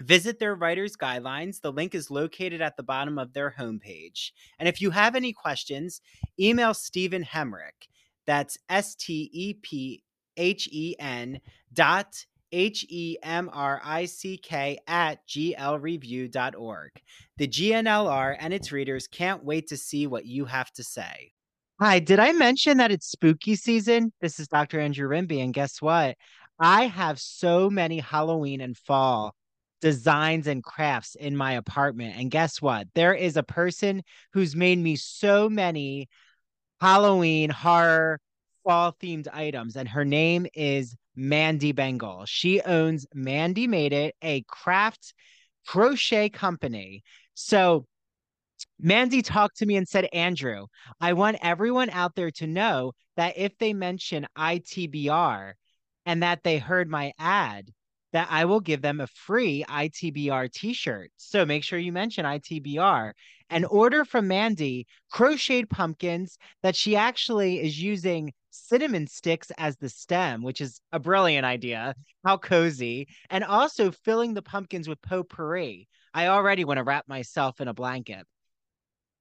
Visit 0.00 0.38
their 0.38 0.54
writer's 0.54 0.96
guidelines. 0.96 1.60
The 1.60 1.72
link 1.72 1.94
is 1.94 2.10
located 2.10 2.60
at 2.60 2.76
the 2.76 2.82
bottom 2.82 3.18
of 3.18 3.32
their 3.32 3.54
homepage. 3.56 4.32
And 4.58 4.68
if 4.68 4.80
you 4.80 4.90
have 4.90 5.14
any 5.14 5.32
questions, 5.32 6.00
email 6.40 6.74
Stephen 6.74 7.22
Hemrick. 7.22 7.88
That's 8.26 8.58
S 8.68 8.94
T 8.94 9.30
E 9.32 9.54
P 9.54 10.02
H 10.36 10.68
E 10.72 10.96
N 10.98 11.40
dot 11.72 12.24
H 12.52 12.84
E 12.88 13.16
M 13.22 13.50
R 13.52 13.80
I 13.84 14.04
C 14.04 14.36
K 14.36 14.78
at 14.86 15.26
glreview.org. 15.26 16.90
The 17.38 17.46
G&LR 17.46 18.36
and 18.38 18.52
its 18.52 18.72
readers 18.72 19.06
can't 19.06 19.44
wait 19.44 19.68
to 19.68 19.76
see 19.76 20.06
what 20.06 20.26
you 20.26 20.44
have 20.44 20.70
to 20.72 20.84
say. 20.84 21.32
Hi, 21.80 21.98
did 21.98 22.20
I 22.20 22.32
mention 22.32 22.76
that 22.78 22.92
it's 22.92 23.10
spooky 23.10 23.56
season? 23.56 24.12
This 24.20 24.38
is 24.38 24.48
Dr. 24.48 24.78
Andrew 24.78 25.08
Rimby, 25.08 25.42
and 25.42 25.54
guess 25.54 25.82
what? 25.82 26.16
I 26.60 26.86
have 26.86 27.18
so 27.18 27.68
many 27.70 27.98
Halloween 27.98 28.60
and 28.60 28.76
fall 28.76 29.34
designs 29.82 30.46
and 30.46 30.62
crafts 30.62 31.16
in 31.16 31.36
my 31.36 31.52
apartment. 31.52 32.16
And 32.16 32.30
guess 32.30 32.62
what? 32.62 32.86
There 32.94 33.12
is 33.12 33.36
a 33.36 33.42
person 33.42 34.02
who's 34.32 34.56
made 34.56 34.78
me 34.78 34.96
so 34.96 35.50
many 35.50 36.08
Halloween 36.80 37.50
horror 37.50 38.18
fall 38.64 38.96
themed 39.02 39.28
items, 39.32 39.76
and 39.76 39.88
her 39.88 40.04
name 40.04 40.46
is 40.54 40.96
Mandy 41.14 41.72
Bengal. 41.72 42.24
She 42.26 42.62
owns 42.62 43.06
Mandy 43.12 43.66
Made 43.66 43.92
It, 43.92 44.14
a 44.22 44.42
craft 44.48 45.12
crochet 45.66 46.30
company. 46.30 47.02
So 47.34 47.86
Mandy 48.78 49.22
talked 49.22 49.58
to 49.58 49.66
me 49.66 49.76
and 49.76 49.86
said, 49.86 50.08
Andrew, 50.12 50.66
I 51.00 51.12
want 51.12 51.38
everyone 51.42 51.90
out 51.90 52.14
there 52.14 52.30
to 52.32 52.46
know 52.46 52.92
that 53.16 53.36
if 53.36 53.58
they 53.58 53.72
mention 53.74 54.26
ITBR 54.38 55.52
and 56.06 56.22
that 56.22 56.42
they 56.42 56.58
heard 56.58 56.88
my 56.88 57.12
ad, 57.18 57.70
that 58.12 58.28
I 58.30 58.44
will 58.44 58.60
give 58.60 58.82
them 58.82 59.00
a 59.00 59.06
free 59.06 59.64
ITBR 59.68 60.52
t 60.52 60.72
shirt. 60.74 61.10
So 61.16 61.44
make 61.44 61.64
sure 61.64 61.78
you 61.78 61.92
mention 61.92 62.24
ITBR 62.24 63.12
and 63.50 63.66
order 63.66 64.04
from 64.04 64.28
Mandy 64.28 64.86
crocheted 65.10 65.68
pumpkins 65.68 66.38
that 66.62 66.76
she 66.76 66.96
actually 66.96 67.60
is 67.60 67.80
using 67.80 68.32
cinnamon 68.50 69.06
sticks 69.06 69.50
as 69.58 69.76
the 69.76 69.88
stem, 69.88 70.42
which 70.42 70.60
is 70.60 70.80
a 70.92 71.00
brilliant 71.00 71.46
idea. 71.46 71.94
How 72.24 72.36
cozy. 72.36 73.08
And 73.30 73.44
also 73.44 73.90
filling 73.90 74.34
the 74.34 74.42
pumpkins 74.42 74.88
with 74.88 75.00
potpourri. 75.02 75.88
I 76.14 76.26
already 76.26 76.64
want 76.64 76.78
to 76.78 76.84
wrap 76.84 77.08
myself 77.08 77.60
in 77.60 77.68
a 77.68 77.74
blanket. 77.74 78.26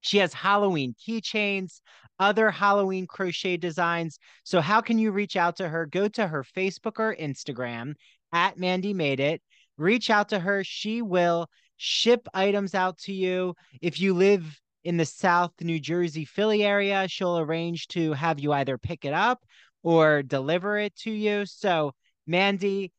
She 0.02 0.18
has 0.18 0.34
Halloween 0.34 0.96
keychains, 0.96 1.80
other 2.20 2.52
Halloween 2.52 3.08
crochet 3.08 3.58
designs. 3.58 4.20
So, 4.44 4.60
how 4.60 4.82
can 4.82 4.98
you 4.98 5.12
reach 5.12 5.36
out 5.36 5.58
to 5.58 5.70
her? 5.70 5.86
Go 5.86 6.08
to 6.10 6.28
her 6.28 6.44
Facebook 6.44 7.00
or 7.00 7.16
Instagram 7.16 7.94
at 8.32 8.58
Mandy 8.58 8.94
Made 8.94 9.20
It. 9.20 9.42
Reach 9.78 10.10
out 10.10 10.30
to 10.30 10.40
her. 10.40 10.64
She 10.64 11.02
will 11.02 11.48
ship 11.78 12.28
items 12.34 12.76
out 12.76 12.98
to 13.00 13.14
you. 13.14 13.56
If 13.82 14.00
you 14.00 14.14
live 14.14 14.60
in 14.84 14.98
the 14.98 15.06
South 15.06 15.52
New 15.62 15.80
Jersey, 15.80 16.26
Philly 16.26 16.64
area, 16.64 17.08
she'll 17.08 17.40
arrange 17.40 17.88
to 17.90 18.14
have 18.14 18.40
you 18.40 18.54
either 18.54 18.78
pick 18.78 19.06
it 19.06 19.14
up 19.14 19.44
or 19.84 20.24
deliver 20.24 20.78
it 20.78 20.96
to 20.98 21.12
you. 21.12 21.46
So, 21.46 21.94
Mandy, 22.28 22.92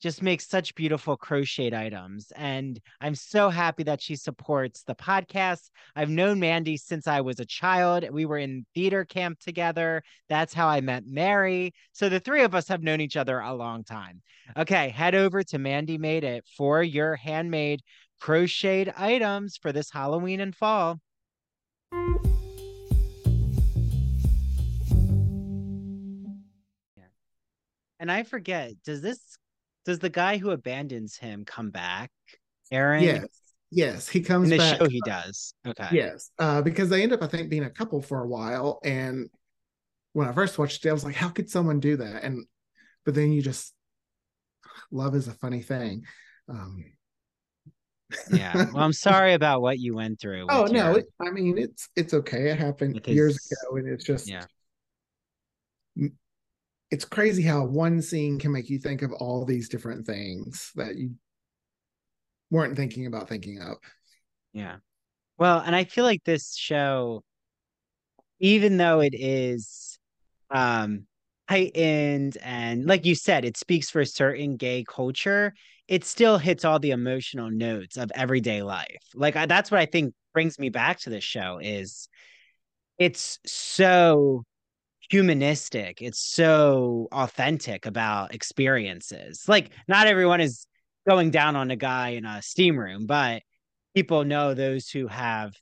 just 0.00 0.22
makes 0.22 0.46
such 0.46 0.74
beautiful 0.74 1.16
crocheted 1.16 1.74
items. 1.74 2.32
And 2.36 2.80
I'm 3.00 3.14
so 3.14 3.50
happy 3.50 3.82
that 3.84 4.00
she 4.00 4.16
supports 4.16 4.82
the 4.84 4.94
podcast. 4.94 5.70
I've 5.96 6.10
known 6.10 6.38
Mandy 6.38 6.76
since 6.76 7.06
I 7.06 7.20
was 7.20 7.40
a 7.40 7.44
child. 7.44 8.08
We 8.10 8.26
were 8.26 8.38
in 8.38 8.64
theater 8.74 9.04
camp 9.04 9.40
together. 9.40 10.02
That's 10.28 10.54
how 10.54 10.68
I 10.68 10.80
met 10.80 11.04
Mary. 11.06 11.74
So 11.92 12.08
the 12.08 12.20
three 12.20 12.42
of 12.42 12.54
us 12.54 12.68
have 12.68 12.82
known 12.82 13.00
each 13.00 13.16
other 13.16 13.40
a 13.40 13.54
long 13.54 13.84
time. 13.84 14.22
Okay, 14.56 14.88
head 14.90 15.14
over 15.14 15.42
to 15.42 15.58
Mandy 15.58 15.98
Made 15.98 16.24
It 16.24 16.44
for 16.56 16.82
your 16.82 17.16
handmade 17.16 17.82
crocheted 18.20 18.92
items 18.96 19.56
for 19.56 19.72
this 19.72 19.90
Halloween 19.90 20.40
and 20.40 20.54
fall. 20.54 21.00
Yeah. 26.96 27.04
And 28.00 28.10
I 28.10 28.22
forget, 28.22 28.72
does 28.84 29.02
this 29.02 29.36
does 29.88 30.00
the 30.00 30.10
guy 30.10 30.36
who 30.36 30.50
abandons 30.50 31.16
him 31.16 31.46
come 31.46 31.70
back? 31.70 32.10
Aaron? 32.70 33.02
Yes. 33.02 33.26
Yes, 33.70 34.08
he 34.08 34.20
comes 34.20 34.50
in 34.50 34.58
the 34.58 34.58
back. 34.58 34.78
show. 34.78 34.86
He 34.86 35.00
does. 35.04 35.54
Okay. 35.66 35.88
Yes, 35.92 36.30
uh, 36.38 36.60
because 36.60 36.90
they 36.90 37.02
end 37.02 37.14
up, 37.14 37.22
I 37.22 37.26
think, 37.26 37.48
being 37.48 37.64
a 37.64 37.70
couple 37.70 38.02
for 38.02 38.22
a 38.22 38.26
while. 38.26 38.80
And 38.84 39.30
when 40.12 40.28
I 40.28 40.32
first 40.32 40.58
watched 40.58 40.84
it, 40.84 40.90
I 40.90 40.92
was 40.92 41.04
like, 41.04 41.14
"How 41.14 41.30
could 41.30 41.48
someone 41.48 41.80
do 41.80 41.96
that?" 41.96 42.22
And 42.22 42.46
but 43.06 43.14
then 43.14 43.32
you 43.32 43.40
just 43.40 43.72
love 44.90 45.14
is 45.14 45.26
a 45.26 45.32
funny 45.32 45.62
thing. 45.62 46.04
Um, 46.50 46.84
yeah. 48.30 48.70
Well, 48.72 48.84
I'm 48.84 48.92
sorry 48.92 49.32
about 49.32 49.62
what 49.62 49.78
you 49.78 49.94
went 49.94 50.20
through. 50.20 50.46
Oh 50.50 50.64
no, 50.64 50.96
it, 50.96 51.06
I 51.20 51.30
mean 51.30 51.56
it's 51.56 51.88
it's 51.96 52.12
okay. 52.12 52.50
It 52.50 52.58
happened 52.58 53.00
years 53.06 53.36
ago, 53.50 53.76
and 53.76 53.88
it's 53.88 54.04
just 54.04 54.28
yeah 54.28 54.44
it's 56.90 57.04
crazy 57.04 57.42
how 57.42 57.64
one 57.64 58.00
scene 58.00 58.38
can 58.38 58.52
make 58.52 58.70
you 58.70 58.78
think 58.78 59.02
of 59.02 59.12
all 59.12 59.44
these 59.44 59.68
different 59.68 60.06
things 60.06 60.72
that 60.74 60.96
you 60.96 61.10
weren't 62.50 62.76
thinking 62.76 63.06
about 63.06 63.28
thinking 63.28 63.60
of. 63.60 63.76
Yeah. 64.52 64.76
Well, 65.36 65.60
and 65.60 65.76
I 65.76 65.84
feel 65.84 66.04
like 66.04 66.24
this 66.24 66.56
show, 66.56 67.22
even 68.40 68.76
though 68.76 69.00
it 69.00 69.14
is 69.14 69.98
um 70.50 71.06
heightened 71.48 72.38
and 72.42 72.86
like 72.86 73.04
you 73.04 73.14
said, 73.14 73.44
it 73.44 73.56
speaks 73.56 73.90
for 73.90 74.00
a 74.00 74.06
certain 74.06 74.56
gay 74.56 74.84
culture, 74.88 75.54
it 75.88 76.04
still 76.04 76.38
hits 76.38 76.64
all 76.64 76.78
the 76.78 76.90
emotional 76.90 77.50
notes 77.50 77.96
of 77.96 78.10
everyday 78.14 78.62
life. 78.62 79.02
Like 79.14 79.36
I, 79.36 79.46
that's 79.46 79.70
what 79.70 79.80
I 79.80 79.86
think 79.86 80.14
brings 80.32 80.58
me 80.58 80.68
back 80.68 81.00
to 81.00 81.10
this 81.10 81.24
show 81.24 81.58
is 81.62 82.08
it's 82.98 83.38
so 83.46 84.44
humanistic. 85.08 86.02
It's 86.02 86.20
so 86.20 87.08
authentic 87.12 87.86
about 87.86 88.34
experiences. 88.34 89.44
Like 89.48 89.70
not 89.86 90.06
everyone 90.06 90.40
is 90.40 90.66
going 91.08 91.30
down 91.30 91.56
on 91.56 91.70
a 91.70 91.76
guy 91.76 92.10
in 92.10 92.24
a 92.24 92.42
steam 92.42 92.78
room, 92.78 93.06
but 93.06 93.42
people 93.94 94.24
know 94.24 94.54
those 94.54 94.88
who 94.90 95.06
have, 95.06 95.52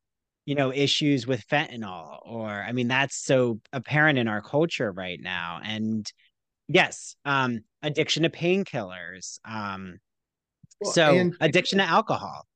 you 0.46 0.54
know, 0.54 0.72
issues 0.72 1.26
with 1.26 1.46
fentanyl 1.46 2.18
or 2.24 2.48
I 2.50 2.72
mean 2.72 2.88
that's 2.88 3.16
so 3.16 3.60
apparent 3.72 4.18
in 4.18 4.28
our 4.28 4.42
culture 4.42 4.90
right 4.90 5.20
now. 5.20 5.60
And 5.62 6.10
yes, 6.68 7.16
um 7.24 7.60
addiction 7.82 8.24
to 8.24 8.30
painkillers. 8.30 9.38
Um 9.44 9.98
well, 10.80 10.92
so 10.92 11.30
addiction 11.40 11.78
to 11.78 11.84
alcohol. 11.84 12.46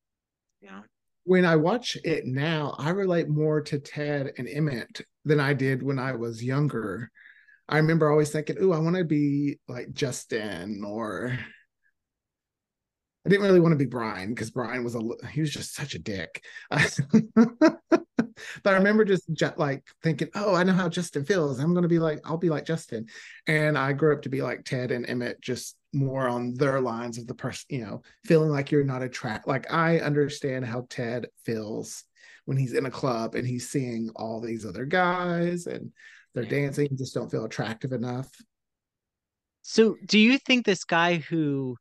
Yeah 0.61 0.81
when 1.23 1.45
I 1.45 1.55
watch 1.55 1.97
it 2.03 2.25
now, 2.25 2.75
I 2.77 2.89
relate 2.89 3.29
more 3.29 3.61
to 3.61 3.79
Ted 3.79 4.33
and 4.37 4.47
Emmett 4.47 5.01
than 5.25 5.39
I 5.39 5.53
did 5.53 5.83
when 5.83 5.99
I 5.99 6.13
was 6.13 6.43
younger. 6.43 7.11
I 7.69 7.77
remember 7.77 8.09
always 8.09 8.31
thinking, 8.31 8.57
"Ooh, 8.61 8.73
I 8.73 8.79
want 8.79 8.95
to 8.97 9.05
be 9.05 9.59
like 9.67 9.93
Justin," 9.93 10.83
or 10.85 11.37
I 13.25 13.29
didn't 13.29 13.45
really 13.45 13.59
want 13.59 13.73
to 13.73 13.77
be 13.77 13.85
Brian 13.85 14.29
because 14.29 14.49
Brian 14.49 14.83
was 14.83 14.95
a 14.95 15.01
he 15.31 15.41
was 15.41 15.51
just 15.51 15.75
such 15.75 15.93
a 15.93 15.99
dick. 15.99 16.43
but 16.71 16.83
I 18.65 18.71
remember 18.71 19.05
just 19.05 19.29
like 19.57 19.83
thinking, 20.01 20.29
"Oh, 20.33 20.55
I 20.55 20.63
know 20.63 20.73
how 20.73 20.89
Justin 20.89 21.23
feels. 21.23 21.59
I'm 21.59 21.73
going 21.73 21.83
to 21.83 21.89
be 21.89 21.99
like 21.99 22.19
I'll 22.25 22.37
be 22.37 22.49
like 22.49 22.65
Justin." 22.65 23.05
And 23.45 23.77
I 23.77 23.93
grew 23.93 24.13
up 24.13 24.23
to 24.23 24.29
be 24.29 24.41
like 24.41 24.65
Ted 24.65 24.91
and 24.91 25.07
Emmett, 25.07 25.39
just 25.39 25.77
more 25.93 26.27
on 26.27 26.55
their 26.55 26.79
lines 26.81 27.17
of 27.17 27.27
the 27.27 27.35
person, 27.35 27.65
you 27.69 27.81
know, 27.85 28.01
feeling 28.25 28.49
like 28.49 28.71
you're 28.71 28.83
not 28.83 29.03
attract. 29.03 29.47
Like 29.47 29.71
I 29.71 29.99
understand 29.99 30.65
how 30.65 30.87
Ted 30.89 31.27
feels 31.45 32.03
when 32.45 32.57
he's 32.57 32.73
in 32.73 32.85
a 32.87 32.91
club 32.91 33.35
and 33.35 33.47
he's 33.47 33.69
seeing 33.69 34.09
all 34.15 34.41
these 34.41 34.65
other 34.65 34.85
guys 34.85 35.67
and 35.67 35.91
they're 36.33 36.45
dancing, 36.45 36.89
just 36.97 37.13
don't 37.13 37.29
feel 37.29 37.45
attractive 37.45 37.91
enough. 37.91 38.29
So, 39.63 39.97
do 40.05 40.17
you 40.17 40.37
think 40.39 40.65
this 40.65 40.83
guy 40.83 41.17
who 41.17 41.77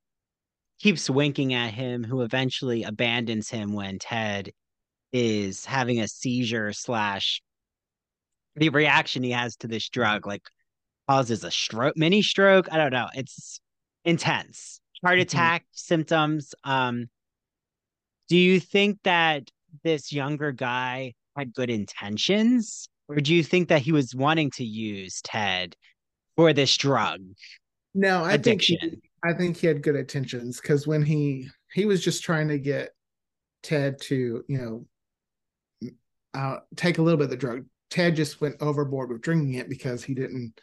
keeps 0.81 1.11
winking 1.11 1.55
at 1.55 1.73
him, 1.73 2.05
who 2.05 2.23
eventually 2.23 2.83
abandons 2.83 3.49
him 3.51 3.73
when 3.73 3.99
Ted 3.99 4.51
is 5.13 5.65
having 5.65 6.01
a 6.01 6.09
seizure 6.09 6.73
slash 6.73 7.43
the 8.57 8.69
reaction 8.69 9.23
he 9.23 9.31
has 9.31 9.57
to 9.57 9.69
this 9.69 9.89
drug, 9.89 10.27
like 10.27 10.43
causes 11.09 11.45
a 11.45 11.51
stroke, 11.51 11.97
mini 11.97 12.23
stroke? 12.23 12.69
I 12.73 12.77
don't 12.77 12.93
know. 12.93 13.09
It's 13.15 13.61
intense 14.05 14.81
heart 15.03 15.15
mm-hmm. 15.17 15.23
attack 15.23 15.63
mm-hmm. 15.63 15.75
symptoms 15.75 16.55
um 16.65 17.07
do 18.29 18.37
you 18.37 18.61
think 18.61 18.99
that 19.05 19.51
this 19.83 20.13
younger 20.13 20.53
guy 20.53 21.15
had 21.37 21.53
good 21.53 21.69
intentions, 21.69 22.89
or 23.09 23.17
do 23.17 23.35
you 23.35 23.43
think 23.43 23.69
that 23.69 23.83
he 23.83 23.91
was 23.91 24.15
wanting 24.15 24.53
to 24.53 24.65
use 24.65 25.21
Ted 25.23 25.75
for 26.37 26.53
this 26.53 26.77
drug 26.77 27.21
No, 27.93 28.23
I 28.23 28.33
think 28.33 28.47
addiction? 28.47 28.79
he, 28.81 29.10
I 29.23 29.33
think 29.35 29.57
he 29.57 29.67
had 29.67 29.83
good 29.83 29.97
intentions 29.97 30.61
because 30.61 30.87
when 30.87 31.03
he 31.03 31.49
he 31.73 31.85
was 31.85 32.03
just 32.03 32.23
trying 32.23 32.49
to 32.49 32.59
get 32.59 32.91
Ted 33.63 34.01
to 34.03 34.45
you 34.49 34.59
know 34.59 35.93
uh, 36.35 36.59
take 36.77 36.99
a 36.99 37.03
little 37.03 37.19
bit 37.19 37.25
of 37.25 37.31
the 37.31 37.37
drug. 37.37 37.65
Ted 37.91 38.15
just 38.15 38.41
went 38.41 38.57
overboard 38.61 39.11
with 39.11 39.21
drinking 39.21 39.55
it 39.55 39.69
because 39.69 40.05
he 40.05 40.15
didn't. 40.15 40.61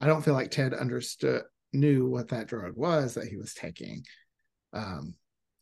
I 0.00 0.06
don't 0.06 0.24
feel 0.24 0.34
like 0.34 0.50
Ted 0.50 0.74
understood 0.74 1.42
knew 1.72 2.08
what 2.08 2.28
that 2.28 2.48
drug 2.48 2.72
was 2.76 3.14
that 3.14 3.28
he 3.28 3.36
was 3.36 3.54
taking. 3.54 4.04
Um, 4.72 5.14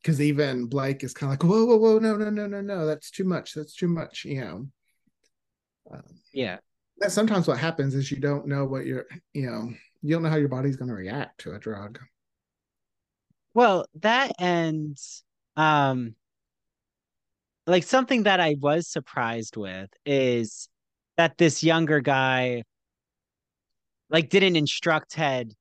because 0.03 0.21
even 0.21 0.67
Blake 0.67 1.03
is 1.03 1.13
kind 1.13 1.33
of 1.33 1.39
like, 1.39 1.51
whoa, 1.51 1.65
whoa, 1.65 1.77
whoa, 1.77 1.99
no, 1.99 2.17
no, 2.17 2.31
no, 2.31 2.47
no, 2.47 2.61
no, 2.61 2.87
that's 2.87 3.11
too 3.11 3.25
much. 3.25 3.53
That's 3.53 3.75
too 3.75 3.89
much. 3.89 4.25
You 4.25 4.41
know. 4.41 4.69
Um, 5.91 6.03
yeah. 6.33 6.59
that's 6.99 7.15
sometimes 7.15 7.49
what 7.49 7.59
happens 7.59 7.95
is 7.95 8.11
you 8.11 8.19
don't 8.19 8.47
know 8.47 8.65
what 8.65 8.87
you're, 8.87 9.07
you 9.33 9.47
know, 9.47 9.71
you 10.03 10.15
don't 10.15 10.23
know 10.23 10.31
how 10.31 10.37
your 10.37 10.49
body's 10.49 10.77
going 10.77 10.89
to 10.89 10.95
react 10.95 11.41
to 11.41 11.53
a 11.53 11.59
drug. 11.59 11.99
Well, 13.55 13.87
that 14.01 14.33
and 14.39 14.97
um 15.57 16.15
like 17.67 17.83
something 17.83 18.23
that 18.23 18.41
I 18.41 18.57
was 18.59 18.89
surprised 18.89 19.57
with 19.57 19.91
is 20.07 20.69
that 21.17 21.37
this 21.37 21.63
younger 21.63 22.01
guy 22.01 22.63
like 24.11 24.31
didn't 24.31 24.57
instruct 24.57 25.11
Ted. 25.13 25.53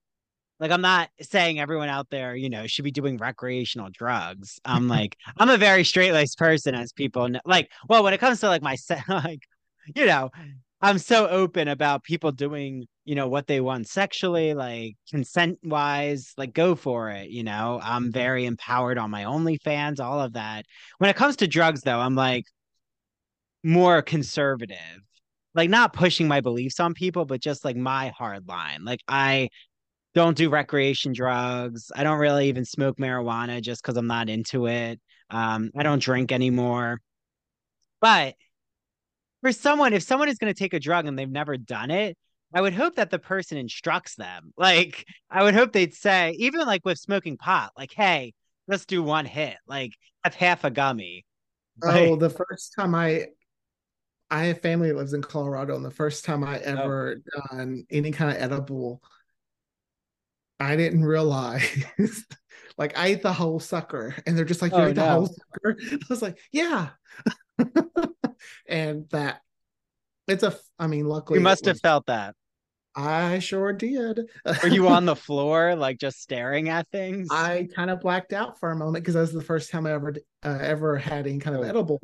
Like 0.60 0.72
I'm 0.72 0.82
not 0.82 1.10
saying 1.22 1.60
everyone 1.60 1.90
out 1.90 2.10
there, 2.10 2.36
you 2.36 2.50
know, 2.50 2.66
should 2.66 2.86
be 2.86 2.92
doing 2.92 3.18
recreational 3.18 3.90
drugs. 3.92 4.60
I'm 4.64 4.88
like 4.98 5.18
I'm 5.38 5.50
a 5.50 5.58
very 5.58 5.84
straight-laced 5.84 6.38
person 6.38 6.76
as 6.76 6.94
people 6.94 7.28
know. 7.28 7.42
Like, 7.46 7.70
well, 7.90 8.04
when 8.04 8.14
it 8.14 8.20
comes 8.20 8.40
to 8.42 8.48
like 8.48 8.62
my 8.62 8.78
like 9.10 9.42
you 9.96 10.06
know, 10.06 10.30
I'm 10.82 11.00
so 11.00 11.28
open 11.28 11.68
about 11.68 12.04
people 12.04 12.32
doing, 12.32 12.86
you 13.04 13.16
know, 13.16 13.28
what 13.28 13.48
they 13.48 13.60
want 13.62 13.88
sexually, 13.88 14.54
like 14.54 14.96
consent 15.10 15.58
wise, 15.64 16.34
like 16.38 16.54
go 16.54 16.76
for 16.76 17.10
it. 17.10 17.30
You 17.30 17.44
know, 17.44 17.80
I'm 17.82 18.12
very 18.12 18.46
empowered 18.46 19.00
on 19.00 19.10
my 19.10 19.24
OnlyFans, 19.24 20.00
all 20.00 20.22
of 20.22 20.34
that. 20.34 20.66
When 21.00 21.10
it 21.10 21.16
comes 21.16 21.38
to 21.38 21.48
drugs, 21.48 21.82
though, 21.82 22.00
I'm 22.00 22.16
like 22.16 22.46
more 23.64 24.02
conservative, 24.04 24.78
like 25.56 25.70
not 25.70 25.94
pushing 25.94 26.28
my 26.28 26.42
beliefs 26.42 26.80
on 26.80 26.94
people, 26.94 27.26
but 27.26 27.42
just 27.42 27.66
like 27.66 27.76
my 27.76 28.10
hard 28.10 28.48
line. 28.48 28.86
Like, 28.86 29.02
I 29.08 29.50
don't 30.14 30.38
do 30.38 30.50
recreation 30.50 31.12
drugs. 31.14 31.92
I 31.96 32.04
don't 32.04 32.20
really 32.20 32.50
even 32.50 32.66
smoke 32.66 32.98
marijuana 32.98 33.62
just 33.62 33.82
because 33.82 33.98
I'm 33.98 34.08
not 34.08 34.30
into 34.30 34.68
it. 34.68 35.00
Um, 35.30 35.72
I 35.76 35.84
don't 35.84 36.02
drink 36.02 36.32
anymore. 36.32 37.00
But 38.00 38.36
for 39.42 39.52
someone, 39.52 39.94
if 39.94 40.04
someone 40.04 40.30
is 40.30 40.38
going 40.38 40.54
to 40.54 40.58
take 40.58 40.74
a 40.74 40.80
drug 40.80 41.06
and 41.06 41.18
they've 41.18 41.30
never 41.30 41.58
done 41.58 41.92
it, 41.92 42.18
I 42.54 42.62
would 42.62 42.74
hope 42.74 42.96
that 42.96 43.10
the 43.12 43.20
person 43.20 43.58
instructs 43.58 44.16
them. 44.16 44.54
Like, 44.58 45.06
I 45.30 45.44
would 45.44 45.54
hope 45.54 45.74
they'd 45.74 45.94
say, 45.94 46.32
even 46.40 46.62
like 46.62 46.86
with 46.86 46.98
smoking 46.98 47.38
pot, 47.38 47.72
like, 47.78 47.94
hey, 47.94 48.34
let's 48.68 48.86
do 48.86 49.04
one 49.04 49.26
hit, 49.26 49.58
like, 49.68 49.94
have 50.24 50.34
half 50.34 50.64
a 50.64 50.72
gummy. 50.72 51.26
Oh, 51.84 52.16
the 52.16 52.30
first 52.30 52.74
time 52.78 52.96
I 52.96 53.28
I 54.30 54.46
have 54.46 54.62
family 54.62 54.90
that 54.90 54.98
lives 54.98 55.14
in 55.14 55.22
Colorado, 55.22 55.76
and 55.76 55.86
the 55.86 55.92
first 55.92 56.26
time 56.26 56.44
I 56.44 56.60
Oh. 56.60 56.64
ever 56.64 57.22
done 57.50 57.86
any 57.90 58.12
kind 58.12 58.36
of 58.36 58.42
edible, 58.42 59.02
I 60.60 60.76
didn't 60.76 61.06
realize 61.06 61.64
like 62.78 62.98
I 62.98 63.08
ate 63.08 63.22
the 63.22 63.34
whole 63.34 63.60
sucker, 63.60 64.16
and 64.26 64.38
they're 64.38 64.46
just 64.46 64.62
like, 64.62 64.72
You 64.74 64.80
Oh, 64.80 64.88
ate 64.88 64.96
the 64.96 65.04
whole 65.04 65.28
sucker. 65.28 65.78
I 65.92 66.00
was 66.10 66.22
like, 66.22 66.40
Yeah. 66.52 66.90
And 68.68 69.10
that 69.12 69.42
it's 70.28 70.44
a 70.44 70.56
I 70.80 70.88
mean, 70.88 71.06
luckily 71.08 71.40
You 71.40 71.44
must 71.44 71.66
have 71.66 71.76
was- 71.76 71.82
felt 71.82 72.06
that. 72.08 72.36
I 73.00 73.38
sure 73.38 73.74
did. 73.74 74.22
Were 74.64 74.70
you 74.70 74.88
on 74.88 75.06
the 75.06 75.16
floor, 75.16 75.76
like 75.76 76.00
just 76.00 76.20
staring 76.20 76.70
at 76.70 76.88
things? 76.88 77.28
I 77.32 77.68
kind 77.76 77.92
of 77.92 78.00
blacked 78.00 78.34
out 78.34 78.60
for 78.60 78.72
a 78.72 78.76
moment 78.76 79.04
because 79.04 79.14
that 79.14 79.22
was 79.22 79.34
the 79.34 79.44
first 79.44 79.70
time 79.70 79.86
I 79.86 79.92
ever 79.92 80.16
uh, 80.44 80.58
ever 80.60 80.98
had 80.98 81.28
any 81.28 81.38
kind 81.38 81.56
of 81.56 81.62
Oh. 81.62 81.66
edible, 81.70 82.02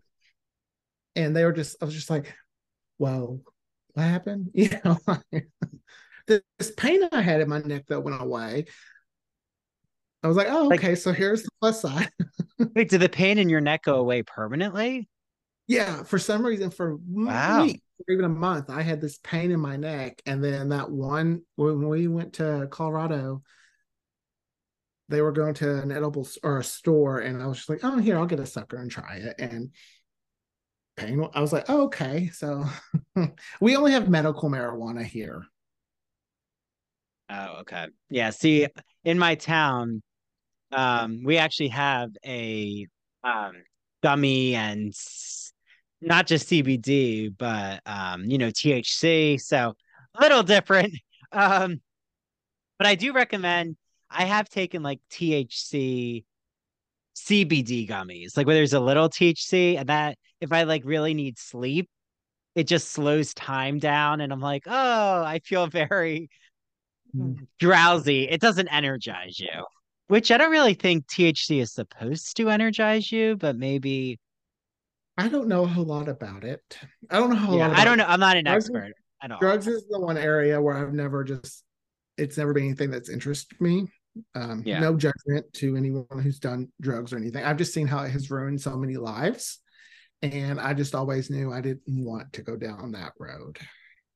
and 1.15 1.35
they 1.35 1.45
were 1.45 1.51
just 1.53 1.77
I 1.81 1.85
was 1.85 1.95
just 1.95 2.11
like, 2.11 2.35
"Whoa, 2.97 3.41
what 3.93 4.03
happened?" 4.03 4.51
You 4.53 4.69
know, 4.85 4.97
this 6.27 6.71
pain 6.77 7.01
I 7.11 7.21
had 7.21 7.41
in 7.41 7.49
my 7.49 7.59
neck 7.59 7.87
that 7.87 8.01
went 8.01 8.21
away. 8.21 8.65
I 10.21 10.27
was 10.27 10.37
like, 10.37 10.47
"Oh, 10.49 10.67
Like- 10.67 10.79
okay, 10.79 10.93
so 10.95 11.11
here's 11.11 11.41
the 11.41 11.49
plus 11.59 11.81
side." 11.81 12.09
Wait, 12.75 12.89
did 12.89 13.01
the 13.01 13.09
pain 13.09 13.39
in 13.39 13.49
your 13.49 13.61
neck 13.61 13.81
go 13.83 13.95
away 13.95 14.21
permanently? 14.21 15.09
Yeah, 15.67 16.03
for 16.03 16.19
some 16.19 16.45
reason, 16.45 16.69
for 16.71 16.97
Wow. 17.25 17.65
weeks 17.65 17.81
or 18.07 18.13
even 18.13 18.25
a 18.25 18.29
month, 18.29 18.69
I 18.69 18.81
had 18.81 18.99
this 19.01 19.17
pain 19.19 19.51
in 19.51 19.59
my 19.59 19.77
neck, 19.77 20.21
and 20.25 20.43
then 20.43 20.69
that 20.69 20.89
one 20.91 21.43
when 21.55 21.87
we 21.87 22.07
went 22.07 22.33
to 22.33 22.67
Colorado. 22.69 23.43
They 25.09 25.21
were 25.21 25.31
going 25.31 25.53
to 25.55 25.81
an 25.81 25.91
edible 25.91 26.27
or 26.43 26.59
a 26.59 26.63
store, 26.63 27.19
and 27.19 27.41
I 27.41 27.47
was 27.47 27.57
just 27.57 27.69
like, 27.69 27.81
"Oh, 27.83 27.97
here, 27.99 28.17
I'll 28.17 28.25
get 28.25 28.39
a 28.39 28.45
sucker 28.45 28.77
and 28.77 28.89
try 28.89 29.17
it." 29.17 29.35
And 29.37 29.71
pain, 30.95 31.27
I 31.33 31.41
was 31.41 31.53
like, 31.53 31.65
oh, 31.69 31.83
"Okay, 31.83 32.29
so 32.29 32.65
we 33.61 33.75
only 33.75 33.91
have 33.91 34.09
medical 34.09 34.49
marijuana 34.49 35.03
here." 35.03 35.43
Oh, 37.29 37.57
okay. 37.61 37.87
Yeah, 38.09 38.29
see, 38.29 38.67
in 39.03 39.17
my 39.17 39.35
town, 39.35 40.01
um, 40.71 41.23
we 41.23 41.37
actually 41.37 41.69
have 41.69 42.11
a 42.25 42.87
um 43.23 43.53
gummy 44.03 44.55
and 44.55 44.93
not 46.05 46.27
just 46.27 46.49
CBD, 46.49 47.33
but 47.37 47.81
um, 47.85 48.25
you 48.25 48.37
know, 48.37 48.49
THC, 48.49 49.39
so 49.39 49.73
a 50.15 50.21
little 50.21 50.43
different. 50.43 50.93
Um, 51.35 51.81
but 52.77 52.85
I 52.85 52.93
do 52.93 53.11
recommend 53.11 53.75
I 54.07 54.25
have 54.25 54.47
taken 54.49 54.83
like 54.83 54.99
THC 55.09 56.23
CBD 57.15 57.89
gummies, 57.89 58.37
like 58.37 58.45
where 58.45 58.55
there's 58.55 58.73
a 58.73 58.79
little 58.79 59.09
THC, 59.09 59.79
and 59.79 59.89
that 59.89 60.17
if 60.41 60.51
I 60.51 60.63
like 60.63 60.83
really 60.85 61.13
need 61.13 61.39
sleep, 61.39 61.89
it 62.55 62.67
just 62.67 62.89
slows 62.89 63.33
time 63.33 63.79
down, 63.79 64.21
and 64.21 64.31
I'm 64.31 64.41
like, 64.41 64.63
oh, 64.67 65.23
I 65.23 65.39
feel 65.43 65.67
very 65.89 66.29
drowsy. 67.59 68.29
It 68.29 68.41
doesn't 68.41 68.67
energize 68.67 69.39
you, 69.39 69.65
which 70.07 70.31
I 70.31 70.37
don't 70.37 70.51
really 70.51 70.75
think 70.75 71.07
THC 71.07 71.61
is 71.61 71.73
supposed 71.73 72.37
to 72.37 72.49
energize 72.49 73.11
you, 73.11 73.35
but 73.37 73.55
maybe. 73.55 74.19
I 75.17 75.27
don't 75.29 75.47
know 75.47 75.63
a 75.63 75.67
whole 75.67 75.85
lot 75.85 76.09
about 76.09 76.43
it. 76.43 76.61
I 77.09 77.19
don't 77.19 77.29
know 77.29 77.35
a 77.35 77.39
whole 77.39 77.57
Yeah, 77.57 77.67
lot. 77.67 77.77
I 77.77 77.85
don't 77.85 77.97
know. 77.97 78.05
I'm 78.05 78.19
not 78.19 78.37
an 78.37 78.45
Drugs 78.45 78.65
expert 78.65 78.93
at 79.21 79.31
all. 79.31 79.39
drugs 79.39 79.67
is 79.67 79.85
the 79.89 79.99
one 79.99 80.17
area 80.17 80.61
where 80.61 80.75
I've 80.75 80.93
never 80.93 81.23
just 81.23 81.63
it's 82.17 82.37
never 82.37 82.53
been 82.53 82.65
anything 82.65 82.91
that's 82.91 83.09
interested 83.09 83.59
me. 83.61 83.87
Um, 84.35 84.61
Yeah. 84.65 84.79
no 84.79 84.95
judgment 84.95 85.51
to 85.53 85.75
anyone 85.75 86.05
who's 86.21 86.39
done 86.39 86.71
drugs 86.81 87.11
or 87.13 87.17
anything. 87.17 87.43
I've 87.43 87.57
just 87.57 87.73
seen 87.73 87.87
how 87.87 88.03
it 88.03 88.09
has 88.11 88.29
ruined 88.29 88.61
so 88.61 88.77
many 88.77 88.97
lives. 88.97 89.59
And 90.21 90.59
I 90.59 90.73
just 90.73 90.95
always 90.95 91.29
knew 91.29 91.51
I 91.51 91.61
didn't 91.61 91.81
want 91.87 92.33
to 92.33 92.43
go 92.43 92.55
down 92.55 92.91
that 92.91 93.13
road. 93.19 93.57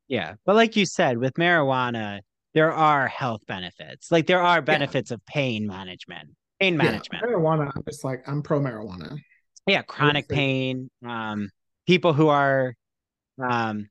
Yeah, 0.08 0.36
but 0.46 0.56
like 0.56 0.76
you 0.76 0.86
said, 0.86 1.18
with 1.18 1.34
marijuana, 1.34 2.20
there 2.54 2.72
are 2.72 3.08
health 3.08 3.42
benefits. 3.48 4.12
Like 4.12 4.26
there 4.28 4.42
are 4.42 4.62
benefits 4.62 5.12
of 5.12 5.26
pain 5.26 5.68
management. 5.68 6.30
Pain 6.60 6.76
Yeah, 6.76 6.84
management. 6.84 7.24
marijuana, 7.24 7.72
I'm 7.76 7.84
just 7.88 8.04
like 8.04 8.24
I'm 8.28 8.42
pro 8.42 8.60
marijuana. 8.60 9.18
Yeah, 9.68 9.82
chronic 9.84 10.28
pain. 10.30 10.90
Um, 11.06 11.50
people 11.86 12.14
who 12.14 12.30
are 12.30 12.74
um 13.42 13.90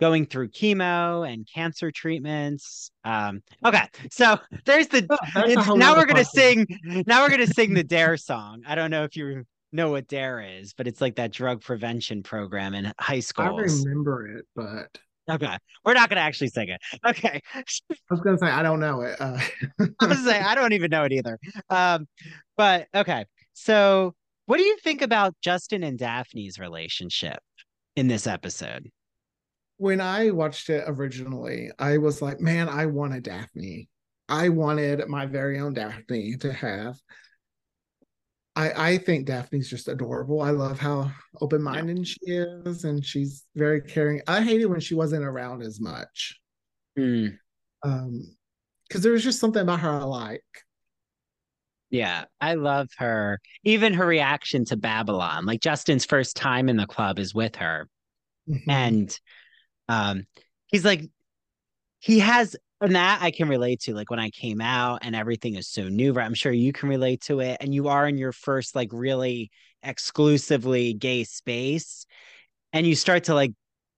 going 0.00 0.26
through 0.26 0.48
chemo 0.48 1.28
and 1.28 1.48
cancer 1.52 1.90
treatments. 1.90 2.90
Um, 3.04 3.42
okay, 3.64 3.82
so 4.12 4.38
there's 4.64 4.88
the 4.88 5.06
Oh, 5.10 5.16
that's 5.34 5.36
a 5.48 5.50
it's- 5.50 5.66
whole 5.66 5.76
now 5.76 5.96
we're 5.96 6.06
gonna 6.06 6.24
sing 6.24 6.66
now 7.06 7.22
we're 7.22 7.30
gonna 7.30 7.46
sing 7.46 7.74
the 7.74 7.82
dare 7.82 8.16
song 8.16 8.62
i 8.66 8.74
don't 8.76 8.90
know 8.92 9.02
if 9.04 9.16
you 9.16 9.44
know 9.72 9.90
what 9.90 10.06
dare 10.06 10.40
is 10.40 10.72
but 10.74 10.86
it's 10.86 11.00
like 11.00 11.16
that 11.16 11.32
drug 11.32 11.60
prevention 11.62 12.22
program 12.22 12.74
in 12.74 12.92
high 13.00 13.20
school 13.20 13.44
I 13.58 13.62
remember 13.62 14.26
it, 14.38 14.46
but 14.54 14.88
okay 15.30 15.56
we're 15.84 15.94
not 15.94 16.08
gonna 16.08 16.20
actually 16.20 16.48
sing 16.48 16.68
it 16.68 16.80
okay 17.06 17.40
I 17.54 17.64
was 18.10 18.20
gonna 18.20 18.38
say 18.38 18.46
I 18.46 18.62
don't 18.62 18.80
know 18.80 19.00
it. 19.02 19.20
Uh, 19.20 19.38
i 20.00 20.06
was 20.06 20.24
saying 20.24 20.42
i 20.44 20.54
don't 20.54 20.72
even 20.74 20.90
know 20.90 21.04
it 21.04 21.12
either 21.12 21.38
um 21.70 22.06
but 22.56 22.86
okay 22.94 23.24
so 23.54 24.14
what 24.48 24.56
do 24.56 24.64
you 24.64 24.76
think 24.78 25.02
about 25.02 25.34
justin 25.42 25.82
and 25.82 25.98
daphne's 25.98 26.58
relationship 26.58 27.38
in 27.96 28.08
this 28.08 28.26
episode 28.26 28.90
when 29.78 30.00
I 30.00 30.30
watched 30.30 30.70
it 30.70 30.84
originally, 30.86 31.70
I 31.78 31.98
was 31.98 32.20
like, 32.20 32.40
man, 32.40 32.68
I 32.68 32.86
want 32.86 33.14
a 33.14 33.20
Daphne. 33.20 33.88
I 34.28 34.50
wanted 34.50 35.08
my 35.08 35.24
very 35.24 35.58
own 35.58 35.72
Daphne 35.72 36.36
to 36.38 36.52
have. 36.52 36.98
I 38.54 38.72
I 38.90 38.98
think 38.98 39.26
Daphne's 39.26 39.70
just 39.70 39.88
adorable. 39.88 40.42
I 40.42 40.50
love 40.50 40.78
how 40.80 41.10
open-minded 41.40 42.06
she 42.06 42.18
is 42.26 42.84
and 42.84 43.04
she's 43.04 43.46
very 43.54 43.80
caring. 43.80 44.20
I 44.26 44.42
hated 44.42 44.66
when 44.66 44.80
she 44.80 44.96
wasn't 44.96 45.24
around 45.24 45.62
as 45.62 45.80
much. 45.80 46.38
Hmm. 46.96 47.28
Um 47.84 48.36
because 48.88 49.02
there 49.02 49.12
was 49.12 49.22
just 49.22 49.38
something 49.38 49.62
about 49.62 49.80
her 49.80 49.90
I 49.90 50.02
like. 50.02 50.42
Yeah, 51.90 52.24
I 52.40 52.54
love 52.54 52.88
her. 52.98 53.40
Even 53.64 53.94
her 53.94 54.06
reaction 54.06 54.64
to 54.66 54.76
Babylon. 54.76 55.46
Like 55.46 55.60
Justin's 55.60 56.04
first 56.04 56.36
time 56.36 56.68
in 56.68 56.76
the 56.76 56.86
club 56.86 57.18
is 57.18 57.34
with 57.34 57.56
her. 57.56 57.88
Mhm. 58.48 58.62
And 58.68 59.20
um 59.88 60.26
he's 60.68 60.84
like 60.84 61.04
he 62.00 62.20
has 62.20 62.56
and 62.80 62.94
that 62.96 63.20
I 63.22 63.30
can 63.32 63.48
relate 63.48 63.80
to 63.82 63.94
like 63.94 64.10
when 64.10 64.20
I 64.20 64.30
came 64.30 64.60
out 64.60 65.00
and 65.02 65.16
everything 65.16 65.56
is 65.56 65.68
so 65.68 65.88
new, 65.88 66.12
right? 66.12 66.26
I'm 66.26 66.34
sure 66.34 66.52
you 66.52 66.72
can 66.72 66.88
relate 66.88 67.22
to 67.22 67.40
it. 67.40 67.58
And 67.60 67.74
you 67.74 67.88
are 67.88 68.06
in 68.08 68.18
your 68.18 68.32
first 68.32 68.76
like 68.76 68.90
really 68.92 69.50
exclusively 69.82 70.94
gay 70.94 71.24
space 71.24 72.06
and 72.72 72.86
you 72.86 72.94
start 72.94 73.24
to 73.24 73.34
like 73.34 73.52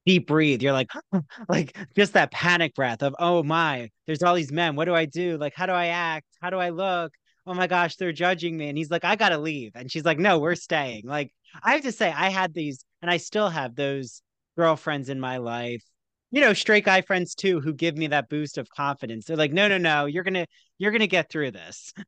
deep 0.06 0.26
breathe. 0.28 0.62
You're 0.62 0.72
like, 0.72 0.90
like 1.48 1.76
just 1.96 2.14
that 2.14 2.32
panic 2.32 2.74
breath 2.74 3.02
of, 3.02 3.14
oh 3.18 3.42
my, 3.42 3.90
there's 4.06 4.22
all 4.22 4.34
these 4.34 4.52
men. 4.52 4.76
What 4.76 4.86
do 4.86 4.94
I 4.94 5.06
do? 5.06 5.38
Like, 5.38 5.54
how 5.54 5.66
do 5.66 5.72
I 5.72 5.86
act? 5.88 6.26
How 6.40 6.50
do 6.50 6.58
I 6.58 6.70
look? 6.70 7.12
Oh 7.50 7.54
my 7.54 7.66
gosh, 7.66 7.96
they're 7.96 8.12
judging 8.12 8.56
me. 8.56 8.68
And 8.68 8.78
he's 8.78 8.90
like, 8.90 9.04
I 9.04 9.16
gotta 9.16 9.38
leave. 9.38 9.72
And 9.74 9.90
she's 9.90 10.04
like, 10.04 10.18
No, 10.18 10.38
we're 10.38 10.54
staying. 10.54 11.02
Like, 11.04 11.32
I 11.62 11.72
have 11.72 11.82
to 11.82 11.92
say, 11.92 12.10
I 12.10 12.30
had 12.30 12.54
these, 12.54 12.84
and 13.02 13.10
I 13.10 13.16
still 13.16 13.48
have 13.48 13.74
those 13.74 14.22
girlfriends 14.56 15.08
in 15.08 15.18
my 15.20 15.38
life 15.38 15.82
you 16.30 16.40
know, 16.40 16.52
straight 16.52 16.84
guy 16.84 17.00
friends 17.00 17.34
too 17.34 17.60
who 17.60 17.72
give 17.72 17.96
me 17.96 18.06
that 18.08 18.28
boost 18.28 18.56
of 18.56 18.68
confidence. 18.70 19.24
They're 19.24 19.36
like, 19.36 19.52
no, 19.52 19.68
no, 19.68 19.78
no, 19.78 20.06
you're 20.06 20.24
gonna 20.24 20.46
you're 20.78 20.92
gonna 20.92 21.06
get 21.06 21.30
through 21.30 21.52
this. 21.52 21.92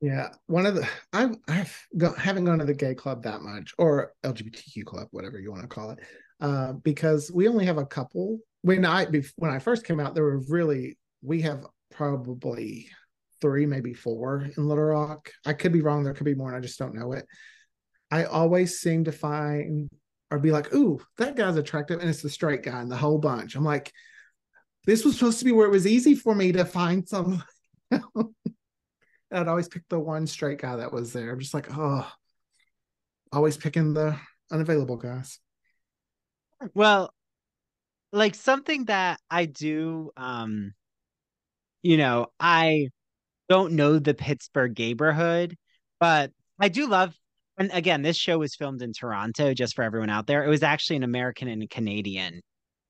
Yeah, 0.00 0.28
one 0.46 0.64
of 0.64 0.76
the 0.76 0.88
I've, 1.12 1.34
I've 1.48 1.76
go, 1.96 2.12
haven't 2.12 2.44
gone 2.44 2.60
to 2.60 2.64
the 2.64 2.72
gay 2.72 2.94
club 2.94 3.24
that 3.24 3.42
much 3.42 3.74
or 3.78 4.12
LGBTQ 4.22 4.84
club, 4.84 5.08
whatever 5.10 5.40
you 5.40 5.50
want 5.50 5.62
to 5.62 5.66
call 5.66 5.90
it, 5.90 5.98
uh, 6.40 6.74
because 6.74 7.32
we 7.34 7.48
only 7.48 7.66
have 7.66 7.78
a 7.78 7.84
couple. 7.84 8.38
When 8.62 8.84
I 8.84 9.06
when 9.06 9.50
I 9.50 9.58
first 9.58 9.84
came 9.84 9.98
out, 9.98 10.14
there 10.14 10.22
were 10.22 10.44
really 10.48 10.96
we 11.20 11.40
have 11.42 11.66
probably 11.90 12.88
three, 13.40 13.66
maybe 13.66 13.94
four 13.94 14.48
in 14.56 14.68
Little 14.68 14.84
Rock. 14.84 15.30
I 15.46 15.52
could 15.52 15.72
be 15.72 15.82
wrong. 15.82 16.04
There 16.04 16.14
could 16.14 16.24
be 16.24 16.34
more, 16.34 16.48
and 16.48 16.56
I 16.56 16.60
just 16.60 16.78
don't 16.78 16.94
know 16.94 17.12
it. 17.12 17.26
I 18.10 18.24
always 18.24 18.80
seem 18.80 19.04
to 19.04 19.12
find 19.12 19.88
or 20.30 20.38
be 20.38 20.52
like, 20.52 20.74
"Ooh, 20.74 21.00
that 21.18 21.36
guy's 21.36 21.56
attractive," 21.56 22.00
and 22.00 22.08
it's 22.08 22.22
the 22.22 22.30
straight 22.30 22.62
guy 22.62 22.80
in 22.82 22.88
the 22.88 22.96
whole 22.96 23.18
bunch. 23.18 23.54
I'm 23.54 23.64
like, 23.64 23.92
this 24.88 25.04
was 25.04 25.14
supposed 25.18 25.38
to 25.40 25.44
be 25.44 25.52
where 25.52 25.66
it 25.66 25.70
was 25.70 25.86
easy 25.86 26.14
for 26.14 26.34
me 26.34 26.52
to 26.52 26.64
find 26.64 27.06
some. 27.06 27.42
I'd 29.30 29.48
always 29.48 29.68
pick 29.68 29.82
the 29.88 30.00
one 30.00 30.26
straight 30.26 30.60
guy 30.60 30.76
that 30.76 30.92
was 30.92 31.12
there. 31.12 31.32
I'm 31.32 31.40
just 31.40 31.52
like, 31.52 31.68
oh, 31.70 32.10
always 33.32 33.58
picking 33.58 33.92
the 33.92 34.18
unavailable 34.50 34.96
guys. 34.96 35.38
Well, 36.74 37.12
like 38.12 38.34
something 38.34 38.86
that 38.86 39.20
I 39.30 39.44
do, 39.44 40.10
um, 40.16 40.72
you 41.82 41.98
know, 41.98 42.28
I 42.40 42.88
don't 43.48 43.72
know 43.72 43.98
the 43.98 44.14
Pittsburgh 44.14 44.78
neighborhood, 44.78 45.56
but 46.00 46.30
I 46.60 46.68
do 46.68 46.88
love. 46.88 47.14
And 47.58 47.70
again, 47.72 48.02
this 48.02 48.16
show 48.16 48.38
was 48.38 48.54
filmed 48.54 48.82
in 48.82 48.92
Toronto, 48.92 49.52
just 49.52 49.74
for 49.74 49.82
everyone 49.82 50.10
out 50.10 50.26
there. 50.26 50.44
It 50.44 50.48
was 50.48 50.62
actually 50.62 50.96
an 50.96 51.02
American 51.02 51.48
and 51.48 51.68
Canadian 51.68 52.40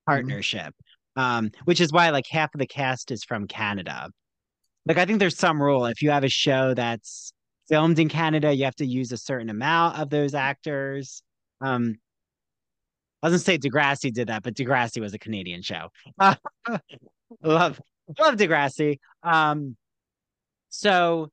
partnership, 0.06 0.74
mm-hmm. 1.16 1.20
um, 1.20 1.50
which 1.64 1.80
is 1.80 1.92
why 1.92 2.10
like 2.10 2.26
half 2.30 2.54
of 2.54 2.58
the 2.58 2.66
cast 2.66 3.10
is 3.10 3.24
from 3.24 3.46
Canada 3.46 4.08
like 4.88 4.96
I 4.96 5.04
think 5.04 5.18
there's 5.18 5.38
some 5.38 5.62
rule 5.62 5.86
if 5.86 6.02
you 6.02 6.10
have 6.10 6.24
a 6.24 6.28
show 6.28 6.72
that's 6.74 7.32
filmed 7.68 7.98
in 7.98 8.08
Canada, 8.08 8.52
you 8.52 8.64
have 8.64 8.76
to 8.76 8.86
use 8.86 9.12
a 9.12 9.18
certain 9.18 9.50
amount 9.50 9.98
of 9.98 10.08
those 10.08 10.34
actors. 10.34 11.22
Um, 11.60 11.96
I 13.22 13.28
was 13.28 13.32
gonna 13.32 13.38
say 13.40 13.58
Degrassi 13.58 14.12
did 14.12 14.28
that, 14.28 14.42
but 14.42 14.54
Degrassi 14.54 15.00
was 15.00 15.12
a 15.12 15.18
Canadian 15.18 15.62
show. 15.62 15.88
Love 17.42 17.78
love 18.18 18.36
Degrassi. 18.36 18.98
Um, 19.22 19.76
so 20.68 21.30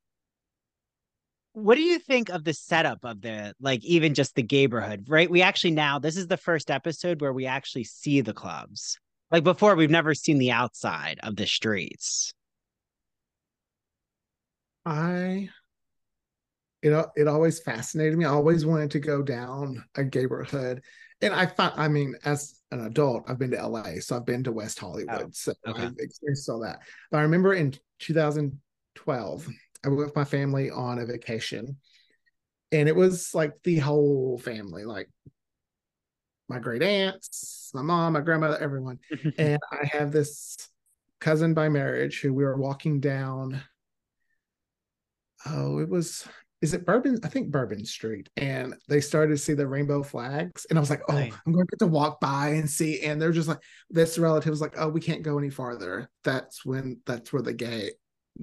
what 1.53 1.75
do 1.75 1.81
you 1.81 1.99
think 1.99 2.29
of 2.29 2.43
the 2.43 2.53
setup 2.53 2.99
of 3.03 3.21
the 3.21 3.53
like 3.59 3.83
even 3.83 4.13
just 4.13 4.35
the 4.35 4.45
neighborhood 4.49 5.05
right 5.07 5.29
we 5.29 5.41
actually 5.41 5.71
now 5.71 5.99
this 5.99 6.17
is 6.17 6.27
the 6.27 6.37
first 6.37 6.69
episode 6.69 7.21
where 7.21 7.33
we 7.33 7.45
actually 7.45 7.83
see 7.83 8.21
the 8.21 8.33
clubs 8.33 8.97
like 9.31 9.43
before 9.43 9.75
we've 9.75 9.89
never 9.89 10.13
seen 10.13 10.37
the 10.37 10.51
outside 10.51 11.19
of 11.23 11.35
the 11.35 11.47
streets 11.47 12.33
I 14.85 15.49
it 16.85 17.05
it 17.15 17.27
always 17.27 17.59
fascinated 17.59 18.17
me. 18.17 18.25
I 18.25 18.29
always 18.29 18.65
wanted 18.65 18.91
to 18.91 18.99
go 18.99 19.23
down 19.23 19.83
a 19.95 20.03
neighborhood. 20.03 20.83
And 21.21 21.33
I 21.33 21.47
found 21.47 21.73
I 21.77 21.87
mean, 21.87 22.15
as 22.23 22.61
an 22.71 22.85
adult, 22.85 23.23
I've 23.27 23.39
been 23.39 23.51
to 23.51 23.67
LA, 23.67 23.99
so 24.01 24.15
I've 24.15 24.25
been 24.25 24.43
to 24.43 24.51
West 24.51 24.79
oh, 24.83 24.87
Hollywood. 24.87 25.23
Oh, 25.23 25.29
so 25.31 25.53
okay. 25.67 25.81
I've 25.81 25.95
experienced 25.97 26.47
all 26.47 26.59
that. 26.59 26.79
But 27.09 27.17
I 27.17 27.21
remember 27.21 27.55
in 27.55 27.73
2012, 28.95 29.47
I 29.83 29.87
went 29.89 29.99
with 29.99 30.15
my 30.15 30.25
family 30.25 30.71
on 30.71 30.99
a 30.99 31.05
vacation. 31.05 31.77
And 32.71 32.89
it 32.89 32.95
was 32.95 33.33
like 33.33 33.53
the 33.63 33.77
whole 33.77 34.37
family, 34.37 34.83
like 34.83 35.09
my 36.49 36.59
great 36.59 36.81
aunts, 36.81 37.71
my 37.73 37.81
mom, 37.81 38.13
my 38.13 38.21
grandmother, 38.21 38.57
everyone. 38.57 38.99
and 39.37 39.59
I 39.71 39.85
have 39.85 40.11
this 40.11 40.57
cousin 41.19 41.53
by 41.53 41.69
marriage 41.69 42.21
who 42.21 42.33
we 42.33 42.43
were 42.43 42.57
walking 42.57 42.99
down 42.99 43.61
oh, 45.45 45.79
it 45.79 45.89
was 45.89 46.27
is 46.61 46.73
it 46.73 46.85
Bourbon? 46.85 47.19
I 47.23 47.27
think 47.27 47.51
Bourbon 47.51 47.85
Street. 47.85 48.29
And 48.37 48.73
they 48.87 48.99
started 48.99 49.33
to 49.33 49.37
see 49.37 49.53
the 49.53 49.67
rainbow 49.67 50.01
flags. 50.01 50.65
And 50.69 50.79
I 50.79 50.81
was 50.81 50.89
like, 50.89 51.01
oh, 51.09 51.13
right. 51.13 51.33
I'm 51.45 51.53
going 51.53 51.65
to 51.65 51.69
get 51.69 51.79
to 51.79 51.87
walk 51.87 52.19
by 52.19 52.49
and 52.49 52.67
see. 52.67 53.01
And 53.01 53.21
they're 53.21 53.31
just 53.31 53.49
like, 53.49 53.59
this 53.91 54.17
relative 54.17 54.49
was 54.49 54.61
like, 54.61 54.73
oh, 54.77 54.89
we 54.89 55.01
can't 55.01 55.21
go 55.21 55.37
any 55.37 55.51
farther. 55.51 56.09
That's 56.23 56.65
when 56.65 57.01
that's 57.05 57.31
where 57.31 57.43
the 57.43 57.53
gay 57.53 57.91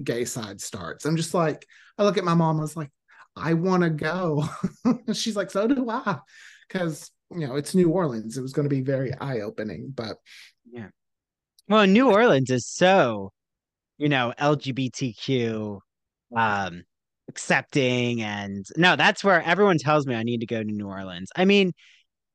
gay 0.01 0.25
side 0.25 0.61
starts. 0.61 1.05
I'm 1.05 1.17
just 1.17 1.33
like, 1.33 1.65
I 1.97 2.03
look 2.03 2.17
at 2.17 2.23
my 2.23 2.33
mom, 2.33 2.57
I 2.57 2.61
was 2.61 2.77
like, 2.77 2.91
I 3.35 3.53
want 3.53 3.83
to 3.83 3.89
go. 3.89 4.47
She's 5.13 5.35
like, 5.35 5.51
so 5.51 5.67
do 5.67 5.89
I. 5.89 6.19
Because 6.67 7.11
you 7.31 7.47
know, 7.47 7.55
it's 7.55 7.75
New 7.75 7.89
Orleans. 7.89 8.37
It 8.37 8.41
was 8.41 8.53
going 8.53 8.69
to 8.69 8.75
be 8.75 8.81
very 8.81 9.13
eye-opening. 9.19 9.91
But 9.95 10.17
yeah. 10.71 10.89
Well, 11.67 11.87
New 11.87 12.11
Orleans 12.11 12.51
is 12.51 12.67
so, 12.67 13.31
you 13.97 14.09
know, 14.09 14.33
LGBTQ 14.39 15.79
um 16.35 16.83
accepting 17.29 18.21
and 18.21 18.65
no 18.75 18.95
that's 18.95 19.23
where 19.23 19.41
everyone 19.43 19.77
tells 19.77 20.05
me 20.05 20.13
i 20.13 20.23
need 20.23 20.41
to 20.41 20.45
go 20.45 20.61
to 20.61 20.69
new 20.69 20.87
orleans 20.87 21.29
i 21.35 21.45
mean 21.45 21.71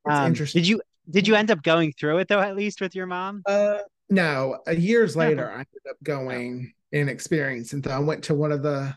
um, 0.09 0.33
did 0.33 0.67
you 0.67 0.81
did 1.11 1.29
you 1.29 1.35
end 1.35 1.51
up 1.51 1.63
going 1.63 1.93
through 1.93 2.19
it 2.19 2.29
though 2.29 2.41
at 2.41 2.57
least 2.57 2.81
with 2.81 2.95
your 2.95 3.07
mom 3.07 3.43
uh 3.47 3.79
no 4.11 4.59
uh, 4.67 4.73
years 4.73 5.17
later 5.17 5.51
i 5.51 5.59
ended 5.59 5.87
up 5.89 5.97
going 6.03 6.73
and 6.93 7.11
experiencing 7.11 7.87
i 7.89 7.99
went 7.99 8.25
to 8.25 8.35
one 8.35 8.53
of 8.53 8.63
the 8.63 8.95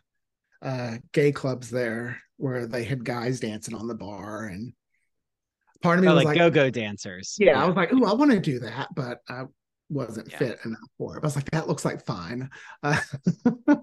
uh 0.61 0.97
gay 1.11 1.31
clubs 1.31 1.69
there 1.69 2.17
where 2.37 2.65
they 2.65 2.83
had 2.83 3.03
guys 3.03 3.39
dancing 3.39 3.75
on 3.75 3.87
the 3.87 3.95
bar 3.95 4.45
and 4.45 4.73
part 5.81 5.97
of 5.97 6.03
me 6.03 6.09
oh, 6.09 6.15
was 6.15 6.23
like, 6.23 6.37
like 6.37 6.53
go-go 6.53 6.69
dancers. 6.69 7.35
Yeah, 7.39 7.51
yeah, 7.51 7.63
i 7.63 7.67
was 7.67 7.75
like 7.75 7.89
oh 7.93 8.05
i 8.05 8.13
want 8.13 8.31
to 8.31 8.39
do 8.39 8.59
that 8.59 8.89
but 8.95 9.19
i 9.27 9.43
wasn't 9.91 10.31
yeah. 10.31 10.37
fit 10.37 10.59
enough 10.65 10.79
for 10.97 11.17
it. 11.17 11.23
I 11.23 11.25
was 11.27 11.35
like 11.35 11.51
that 11.51 11.67
looks 11.67 11.85
like 11.85 12.05
fine. 12.05 12.49
Uh, 12.81 12.99
no, 13.45 13.75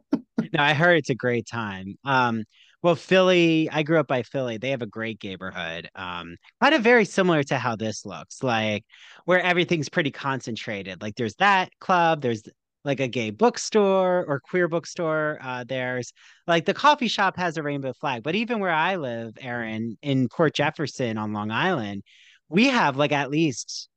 I 0.58 0.72
heard 0.74 0.96
it's 0.96 1.10
a 1.10 1.14
great 1.14 1.46
time. 1.46 1.98
Um, 2.04 2.44
well, 2.82 2.94
Philly, 2.94 3.68
I 3.70 3.82
grew 3.82 3.98
up 3.98 4.06
by 4.06 4.22
Philly. 4.22 4.56
They 4.58 4.70
have 4.70 4.82
a 4.82 4.86
great 4.86 5.22
neighborhood. 5.22 5.88
Um, 5.94 6.36
kind 6.62 6.74
of 6.74 6.82
very 6.82 7.04
similar 7.04 7.42
to 7.44 7.58
how 7.58 7.76
this 7.76 8.06
looks, 8.06 8.42
like 8.42 8.84
where 9.24 9.40
everything's 9.40 9.88
pretty 9.88 10.10
concentrated. 10.12 11.02
Like 11.02 11.16
there's 11.16 11.34
that 11.36 11.70
club, 11.80 12.22
there's 12.22 12.42
like 12.84 13.00
a 13.00 13.08
gay 13.08 13.30
bookstore 13.30 14.24
or 14.26 14.40
queer 14.40 14.68
bookstore. 14.68 15.38
Uh, 15.42 15.64
there's 15.66 16.12
like 16.46 16.66
the 16.66 16.74
coffee 16.74 17.08
shop 17.08 17.36
has 17.36 17.56
a 17.56 17.62
rainbow 17.62 17.92
flag, 17.94 18.22
but 18.22 18.36
even 18.36 18.60
where 18.60 18.70
I 18.72 18.96
live, 18.96 19.36
Aaron, 19.40 19.98
in 20.02 20.28
Port 20.28 20.54
Jefferson 20.54 21.18
on 21.18 21.32
Long 21.32 21.50
Island, 21.50 22.02
we 22.48 22.68
have 22.68 22.96
like 22.96 23.12
at 23.12 23.30
least 23.30 23.88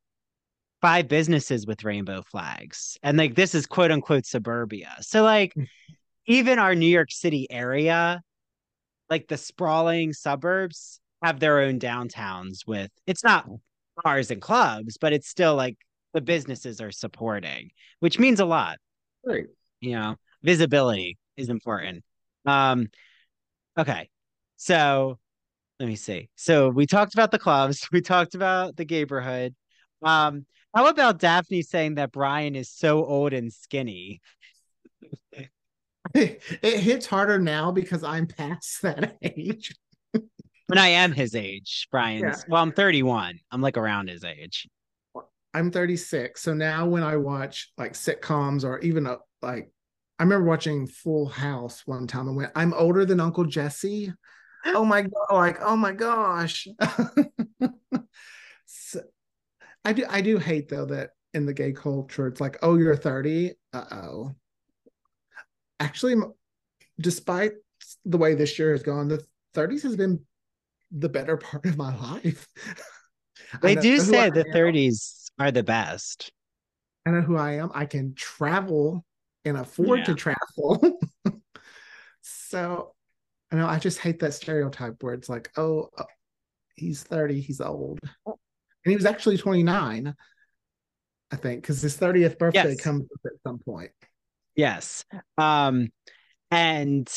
five 0.82 1.08
businesses 1.08 1.66
with 1.66 1.84
rainbow 1.84 2.24
flags. 2.24 2.98
And 3.04 3.18
like 3.18 3.36
this 3.36 3.54
is 3.56 3.68
quote 3.68 3.92
unquote 3.92 4.26
suburbia. 4.26 4.96
So 5.02 5.24
like 5.24 5.56
hmm 5.56 5.66
even 6.28 6.60
our 6.60 6.76
New 6.76 6.88
York 6.88 7.12
City 7.12 7.48
area, 7.52 8.22
like 9.12 9.28
the 9.28 9.38
sprawling 9.38 10.14
suburbs, 10.14 11.00
have 11.22 11.40
their 11.40 11.60
own 11.60 11.80
downtowns 11.80 12.66
with 12.66 12.90
it's 13.06 13.24
not 13.24 13.48
bars 14.04 14.32
and 14.32 14.42
clubs, 14.42 14.98
but 14.98 15.14
it's 15.14 15.28
still 15.28 15.56
like 15.56 15.78
the 16.14 16.22
businesses 16.22 16.82
are 16.82 16.92
supporting, 16.92 17.70
which 18.00 18.18
means 18.18 18.40
a 18.40 18.46
lot. 18.46 18.78
Right. 19.24 19.46
You 19.82 19.92
know, 19.92 20.16
visibility 20.42 21.18
is 21.38 21.50
important. 21.50 22.04
Um, 22.46 22.88
okay. 23.78 24.10
So 24.58 25.20
let 25.80 25.88
me 25.88 25.96
see. 25.96 26.30
So 26.36 26.70
we 26.70 26.86
talked 26.86 27.14
about 27.14 27.32
the 27.32 27.40
clubs, 27.40 27.88
we 27.92 28.02
talked 28.02 28.34
about 28.34 28.76
the 28.78 28.86
neighborhood. 28.86 29.54
Um, 30.02 30.46
how 30.74 30.88
about 30.88 31.20
Daphne 31.20 31.62
saying 31.62 31.96
that 31.96 32.14
Brian 32.14 32.56
is 32.56 32.70
so 32.70 33.06
old 33.06 33.34
and 33.34 33.52
skinny? 33.52 34.22
it 36.62 36.80
hits 36.80 37.06
harder 37.06 37.40
now 37.40 37.72
because 37.72 38.04
I'm 38.04 38.28
past 38.28 38.82
that 38.82 39.18
age. 39.22 39.74
and 40.14 40.80
I 40.80 40.90
am 40.90 41.12
his 41.12 41.36
age, 41.36 41.88
Brian. 41.92 42.22
Yeah. 42.22 42.36
Well, 42.48 42.62
I'm 42.62 42.72
31. 42.72 43.40
I'm 43.52 43.62
like 43.62 43.78
around 43.78 44.10
his 44.10 44.24
age. 44.24 44.68
I'm 45.54 45.72
36. 45.72 46.42
So 46.42 46.54
now 46.54 46.88
when 46.88 47.04
I 47.04 47.18
watch 47.18 47.72
like 47.78 47.94
sitcoms 47.94 48.64
or 48.64 48.80
even 48.80 49.06
a, 49.06 49.14
uh, 49.14 49.18
like 49.42 49.72
I 50.20 50.24
remember 50.24 50.48
watching 50.48 50.88
Full 50.88 51.26
House 51.26 51.82
one 51.86 52.08
time 52.08 52.28
and 52.28 52.38
went, 52.38 52.52
I'm 52.56 52.74
older 52.74 53.06
than 53.06 53.20
Uncle 53.20 53.46
Jesse. 53.46 54.14
Oh 54.64 54.86
my 54.86 55.02
god, 55.02 55.12
like, 55.32 55.58
oh 55.60 55.76
my 55.76 55.92
gosh. 55.92 56.68
so, 58.68 59.02
I 59.84 59.92
do 59.92 60.06
I 60.08 60.22
do 60.22 60.38
hate 60.38 60.70
though 60.70 60.86
that 60.86 61.10
in 61.34 61.46
the 61.46 61.54
gay 61.54 61.72
culture, 61.72 62.28
it's 62.28 62.42
like, 62.42 62.58
oh, 62.62 62.76
you're 62.76 62.96
30. 62.96 63.54
Uh-oh. 63.74 64.36
Actually, 65.82 66.16
despite 67.00 67.54
the 68.06 68.18
way 68.18 68.36
this 68.36 68.60
year 68.60 68.72
has 68.72 68.84
gone, 68.84 69.08
the 69.08 69.26
30s 69.56 69.82
has 69.82 69.96
been 69.96 70.22
the 70.92 71.10
better 71.10 71.38
part 71.50 71.66
of 71.66 71.76
my 71.76 71.96
life. 71.98 72.48
They 73.62 73.76
do 73.76 74.00
say 74.00 74.30
the 74.30 74.46
30s 74.46 75.32
are 75.40 75.52
the 75.52 75.64
best. 75.64 76.32
I 77.06 77.10
know 77.10 77.22
who 77.22 77.36
I 77.36 77.54
am. 77.54 77.72
I 77.74 77.86
can 77.86 78.14
travel 78.14 79.04
and 79.44 79.58
afford 79.58 80.00
yeah. 80.00 80.06
to 80.06 80.16
travel. 80.16 81.00
so, 82.22 82.94
I 83.52 83.56
know 83.56 83.66
I 83.66 83.80
just 83.80 83.98
hate 83.98 84.20
that 84.20 84.36
stereotype 84.36 85.02
where 85.02 85.16
it's 85.16 85.28
like, 85.28 85.50
oh, 85.58 85.90
uh, 85.98 86.04
he's 86.76 87.02
30, 87.04 87.42
he's 87.42 87.60
old. 87.60 88.00
And 88.26 88.36
he 88.86 88.96
was 88.96 89.06
actually 89.06 89.38
29, 89.38 90.16
I 91.32 91.36
think, 91.36 91.62
because 91.62 91.82
his 91.82 91.98
30th 91.98 92.38
birthday 92.38 92.70
yes. 92.70 92.82
comes 92.82 93.08
at 93.26 93.32
some 93.44 93.58
point. 93.60 93.92
Yes. 94.56 95.06
Um, 95.38 95.90
and 96.50 97.10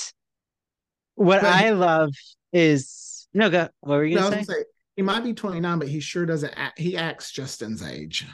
what 1.14 1.42
but 1.42 1.50
I 1.52 1.66
he, 1.66 1.70
love 1.72 2.10
is 2.52 3.26
no, 3.34 3.50
go. 3.50 3.68
What 3.80 3.96
were 3.96 4.04
you 4.04 4.16
gonna 4.18 4.36
no, 4.36 4.42
say? 4.42 4.44
say? 4.44 4.64
He 4.96 5.02
might 5.02 5.24
be 5.24 5.34
29, 5.34 5.78
but 5.78 5.88
he 5.88 5.98
sure 6.00 6.24
doesn't. 6.24 6.54
Act, 6.56 6.78
he 6.78 6.96
acts 6.96 7.32
Justin's 7.32 7.82
age. 7.82 8.26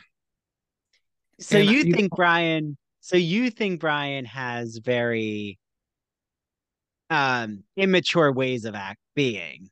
So 1.41 1.59
and 1.59 1.71
you 1.71 1.81
I, 1.81 1.97
think 1.97 2.15
Brian? 2.15 2.77
So 3.01 3.17
you 3.17 3.51
think 3.51 3.81
Brian 3.81 4.27
has 4.27 4.79
very 4.85 5.59
um 7.09 7.65
immature 7.77 8.31
ways 8.31 8.67
of 8.67 8.75
act 8.75 9.01
being? 9.15 9.71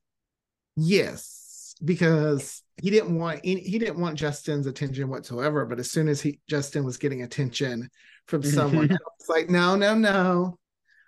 Yes, 0.77 1.75
because 1.85 2.63
he 2.81 2.91
didn't 2.91 3.19
want 3.19 3.45
he 3.45 3.79
didn't 3.79 4.01
want 4.01 4.19
Justin's 4.19 4.67
attention 4.67 5.09
whatsoever. 5.09 5.67
But 5.67 5.79
as 5.79 5.91
soon 5.91 6.09
as 6.09 6.23
he 6.23 6.41
Justin 6.49 6.85
was 6.85 6.97
getting 6.97 7.23
attention 7.23 7.91
from 8.29 8.43
someone 8.43 8.91
else, 8.91 9.29
like 9.29 9.51
no, 9.51 9.75
no, 9.75 9.95
no, 9.95 10.59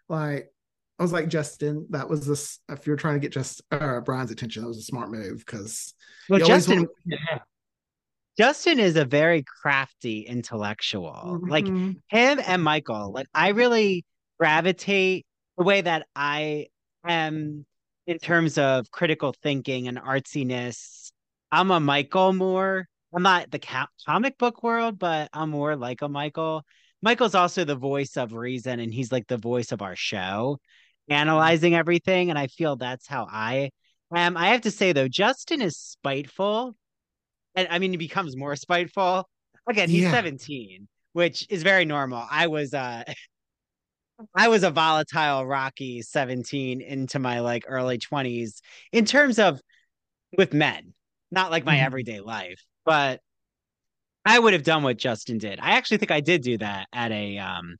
like 0.08 0.50
I 0.98 1.02
was 1.02 1.12
like, 1.12 1.28
Justin, 1.28 1.86
that 1.90 2.10
was 2.10 2.26
this. 2.26 2.58
If 2.68 2.86
you're 2.86 2.96
trying 2.96 3.14
to 3.14 3.20
get 3.20 3.32
just 3.32 3.62
uh, 3.70 4.00
Brian's 4.00 4.30
attention, 4.30 4.62
that 4.62 4.68
was 4.68 4.78
a 4.78 4.82
smart 4.82 5.10
move 5.10 5.38
because 5.38 5.94
well, 6.28 6.40
Justin, 6.40 6.88
Justin 8.38 8.78
is 8.78 8.96
a 8.96 9.06
very 9.06 9.42
crafty 9.42 10.20
intellectual. 10.20 11.12
Mm-hmm. 11.40 11.48
Like 11.48 11.66
him 11.66 12.40
and 12.46 12.62
Michael. 12.62 13.12
Like 13.12 13.28
I 13.32 13.48
really 13.48 14.04
gravitate 14.38 15.24
the 15.56 15.64
way 15.64 15.80
that 15.80 16.06
I 16.14 16.66
am 17.06 17.64
in 18.06 18.18
terms 18.18 18.58
of 18.58 18.90
critical 18.90 19.34
thinking 19.42 19.88
and 19.88 19.96
artsiness. 19.96 21.12
I'm 21.50 21.70
a 21.70 21.80
Michael 21.80 22.32
more. 22.32 22.86
I'm 23.14 23.22
not 23.22 23.50
the 23.50 23.60
comic 24.06 24.36
book 24.36 24.62
world, 24.62 24.98
but 24.98 25.30
I'm 25.32 25.50
more 25.50 25.76
like 25.76 26.02
a 26.02 26.08
Michael. 26.08 26.64
Michael's 27.02 27.34
also 27.34 27.64
the 27.64 27.76
voice 27.76 28.16
of 28.16 28.32
reason, 28.32 28.80
and 28.80 28.92
he's 28.92 29.10
like 29.10 29.26
the 29.26 29.38
voice 29.38 29.72
of 29.72 29.82
our 29.82 29.96
show 29.96 30.58
analyzing 31.10 31.74
everything. 31.74 32.30
And 32.30 32.38
I 32.38 32.46
feel 32.46 32.76
that's 32.76 33.06
how 33.06 33.26
I 33.30 33.70
am. 34.14 34.36
I 34.36 34.48
have 34.48 34.62
to 34.62 34.70
say 34.70 34.92
though, 34.92 35.08
Justin 35.08 35.60
is 35.60 35.76
spiteful. 35.76 36.76
And 37.54 37.68
I 37.70 37.78
mean, 37.78 37.90
he 37.90 37.96
becomes 37.96 38.36
more 38.36 38.56
spiteful. 38.56 39.28
Again, 39.68 39.90
he's 39.90 40.04
yeah. 40.04 40.12
17, 40.12 40.88
which 41.12 41.46
is 41.50 41.62
very 41.62 41.84
normal. 41.84 42.24
I 42.30 42.46
was 42.46 42.72
uh 42.72 43.04
I 44.34 44.48
was 44.48 44.64
a 44.64 44.70
volatile, 44.70 45.46
rocky 45.46 46.02
17 46.02 46.82
into 46.82 47.18
my 47.18 47.40
like 47.40 47.64
early 47.66 47.98
20s 47.98 48.60
in 48.92 49.06
terms 49.06 49.38
of 49.38 49.60
with 50.36 50.52
men, 50.52 50.92
not 51.30 51.50
like 51.50 51.64
my 51.64 51.76
mm-hmm. 51.76 51.86
everyday 51.86 52.20
life, 52.20 52.62
but 52.84 53.20
I 54.30 54.38
would 54.38 54.52
have 54.52 54.62
done 54.62 54.84
what 54.84 54.96
Justin 54.96 55.38
did. 55.38 55.58
I 55.60 55.72
actually 55.72 55.96
think 55.96 56.12
I 56.12 56.20
did 56.20 56.42
do 56.42 56.56
that 56.58 56.86
at 56.92 57.10
a 57.10 57.38
um 57.38 57.76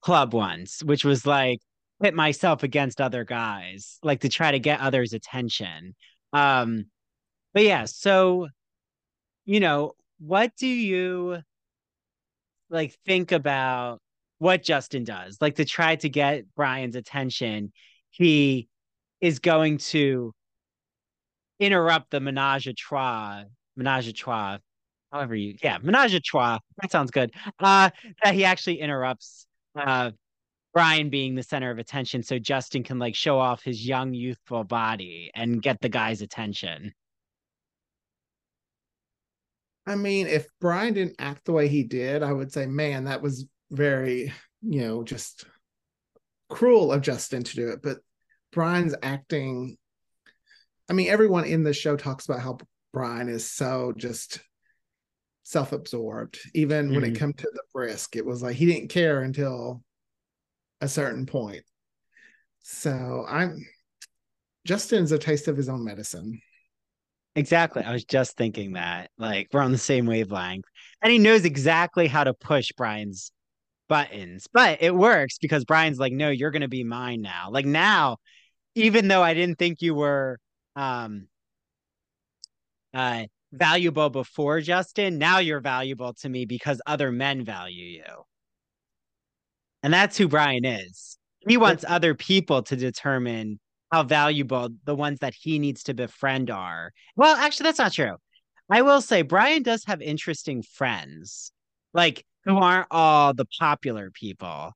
club 0.00 0.34
once, 0.34 0.82
which 0.82 1.04
was 1.04 1.24
like 1.24 1.60
pit 2.02 2.12
myself 2.12 2.64
against 2.64 3.00
other 3.00 3.22
guys, 3.22 3.98
like 4.02 4.22
to 4.22 4.28
try 4.28 4.50
to 4.50 4.58
get 4.58 4.80
others' 4.80 5.12
attention. 5.12 5.94
Um, 6.32 6.86
but 7.52 7.62
yeah, 7.62 7.84
so 7.84 8.48
you 9.44 9.60
know, 9.60 9.92
what 10.18 10.50
do 10.58 10.66
you 10.66 11.38
like 12.68 12.96
think 13.06 13.30
about 13.30 14.00
what 14.38 14.64
Justin 14.64 15.04
does? 15.04 15.38
Like 15.40 15.54
to 15.56 15.64
try 15.64 15.94
to 15.94 16.08
get 16.08 16.52
Brian's 16.56 16.96
attention, 16.96 17.72
he 18.10 18.68
is 19.20 19.38
going 19.38 19.78
to 19.78 20.32
interrupt 21.60 22.10
the 22.10 22.18
menage 22.18 22.66
a 22.66 22.74
trois, 22.74 23.44
menage 23.76 24.08
a 24.08 24.12
trois, 24.12 24.58
however 25.14 25.34
you, 25.36 25.54
yeah, 25.62 25.78
menage 25.80 26.12
a 26.12 26.20
trois. 26.20 26.58
That 26.82 26.90
sounds 26.90 27.12
good. 27.12 27.32
Uh, 27.60 27.90
that 28.22 28.34
he 28.34 28.44
actually 28.44 28.80
interrupts 28.80 29.46
uh 29.76 30.10
Brian 30.74 31.08
being 31.08 31.36
the 31.36 31.42
center 31.44 31.70
of 31.70 31.78
attention 31.78 32.24
so 32.24 32.38
Justin 32.38 32.82
can 32.82 32.98
like 32.98 33.14
show 33.14 33.38
off 33.38 33.62
his 33.62 33.86
young 33.86 34.12
youthful 34.12 34.64
body 34.64 35.30
and 35.32 35.62
get 35.62 35.80
the 35.80 35.88
guy's 35.88 36.20
attention. 36.20 36.92
I 39.86 39.94
mean, 39.94 40.26
if 40.26 40.48
Brian 40.60 40.94
didn't 40.94 41.16
act 41.20 41.44
the 41.44 41.52
way 41.52 41.68
he 41.68 41.84
did, 41.84 42.24
I 42.24 42.32
would 42.32 42.52
say, 42.52 42.66
man, 42.66 43.04
that 43.04 43.22
was 43.22 43.46
very, 43.70 44.32
you 44.62 44.80
know, 44.80 45.04
just 45.04 45.44
cruel 46.48 46.90
of 46.90 47.02
Justin 47.02 47.44
to 47.44 47.56
do 47.56 47.68
it. 47.68 47.80
But 47.80 47.98
Brian's 48.50 48.96
acting, 49.00 49.76
I 50.90 50.94
mean, 50.94 51.08
everyone 51.08 51.44
in 51.44 51.62
the 51.62 51.72
show 51.72 51.96
talks 51.96 52.24
about 52.26 52.40
how 52.40 52.58
Brian 52.92 53.28
is 53.28 53.48
so 53.48 53.92
just 53.96 54.40
self-absorbed. 55.44 56.38
Even 56.54 56.86
mm-hmm. 56.86 56.94
when 56.94 57.04
it 57.04 57.08
mm-hmm. 57.08 57.18
come 57.18 57.32
to 57.34 57.50
the 57.52 57.62
bris, 57.72 58.08
it 58.14 58.26
was 58.26 58.42
like 58.42 58.56
he 58.56 58.66
didn't 58.66 58.88
care 58.88 59.22
until 59.22 59.82
a 60.80 60.88
certain 60.88 61.26
point. 61.26 61.62
So 62.62 63.24
I'm 63.28 63.64
Justin's 64.66 65.12
a 65.12 65.18
taste 65.18 65.46
of 65.48 65.56
his 65.56 65.68
own 65.68 65.84
medicine. 65.84 66.40
Exactly. 67.36 67.82
I 67.82 67.92
was 67.92 68.04
just 68.04 68.36
thinking 68.36 68.72
that. 68.72 69.10
Like 69.18 69.48
we're 69.52 69.60
on 69.60 69.72
the 69.72 69.78
same 69.78 70.06
wavelength. 70.06 70.64
And 71.02 71.12
he 71.12 71.18
knows 71.18 71.44
exactly 71.44 72.06
how 72.06 72.24
to 72.24 72.32
push 72.32 72.70
Brian's 72.76 73.32
buttons. 73.88 74.46
But 74.52 74.82
it 74.82 74.94
works 74.94 75.38
because 75.38 75.64
Brian's 75.64 75.98
like, 75.98 76.12
no, 76.12 76.30
you're 76.30 76.50
gonna 76.50 76.68
be 76.68 76.84
mine 76.84 77.20
now. 77.20 77.48
Like 77.50 77.66
now, 77.66 78.16
even 78.74 79.08
though 79.08 79.22
I 79.22 79.34
didn't 79.34 79.58
think 79.58 79.82
you 79.82 79.94
were 79.94 80.38
um 80.76 81.28
uh 82.94 83.24
valuable 83.56 84.10
before 84.10 84.60
Justin, 84.60 85.18
now 85.18 85.38
you're 85.38 85.60
valuable 85.60 86.12
to 86.14 86.28
me 86.28 86.44
because 86.44 86.80
other 86.86 87.10
men 87.12 87.44
value 87.44 87.84
you. 87.84 88.24
And 89.82 89.92
that's 89.92 90.16
who 90.16 90.28
Brian 90.28 90.64
is. 90.64 91.18
He 91.46 91.56
wants 91.56 91.84
other 91.86 92.14
people 92.14 92.62
to 92.62 92.76
determine 92.76 93.60
how 93.92 94.02
valuable 94.02 94.70
the 94.84 94.94
ones 94.94 95.18
that 95.20 95.34
he 95.34 95.58
needs 95.58 95.82
to 95.84 95.94
befriend 95.94 96.50
are. 96.50 96.90
Well, 97.16 97.36
actually, 97.36 97.64
that's 97.64 97.78
not 97.78 97.92
true. 97.92 98.16
I 98.70 98.82
will 98.82 99.00
say 99.00 99.22
Brian 99.22 99.62
does 99.62 99.84
have 99.84 100.00
interesting 100.00 100.62
friends, 100.62 101.52
like 101.92 102.24
who 102.44 102.56
aren't 102.56 102.86
all 102.90 103.34
the 103.34 103.46
popular 103.58 104.10
people. 104.10 104.72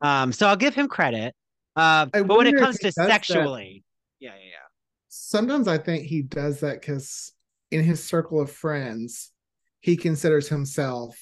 Um, 0.00 0.32
so 0.32 0.46
I'll 0.46 0.56
give 0.56 0.74
him 0.74 0.88
credit. 0.88 1.34
Uh, 1.74 2.06
but 2.06 2.28
when 2.28 2.46
it 2.46 2.56
comes 2.56 2.78
to 2.78 2.92
sexually, 2.92 3.82
that, 4.20 4.26
yeah, 4.26 4.34
yeah, 4.34 4.44
yeah. 4.44 4.66
Sometimes 5.08 5.68
I 5.68 5.78
think 5.78 6.06
he 6.06 6.22
does 6.22 6.60
that 6.60 6.80
because 6.80 7.32
in 7.76 7.84
his 7.84 8.02
circle 8.02 8.40
of 8.40 8.50
friends, 8.50 9.30
he 9.80 9.96
considers 9.96 10.48
himself 10.48 11.16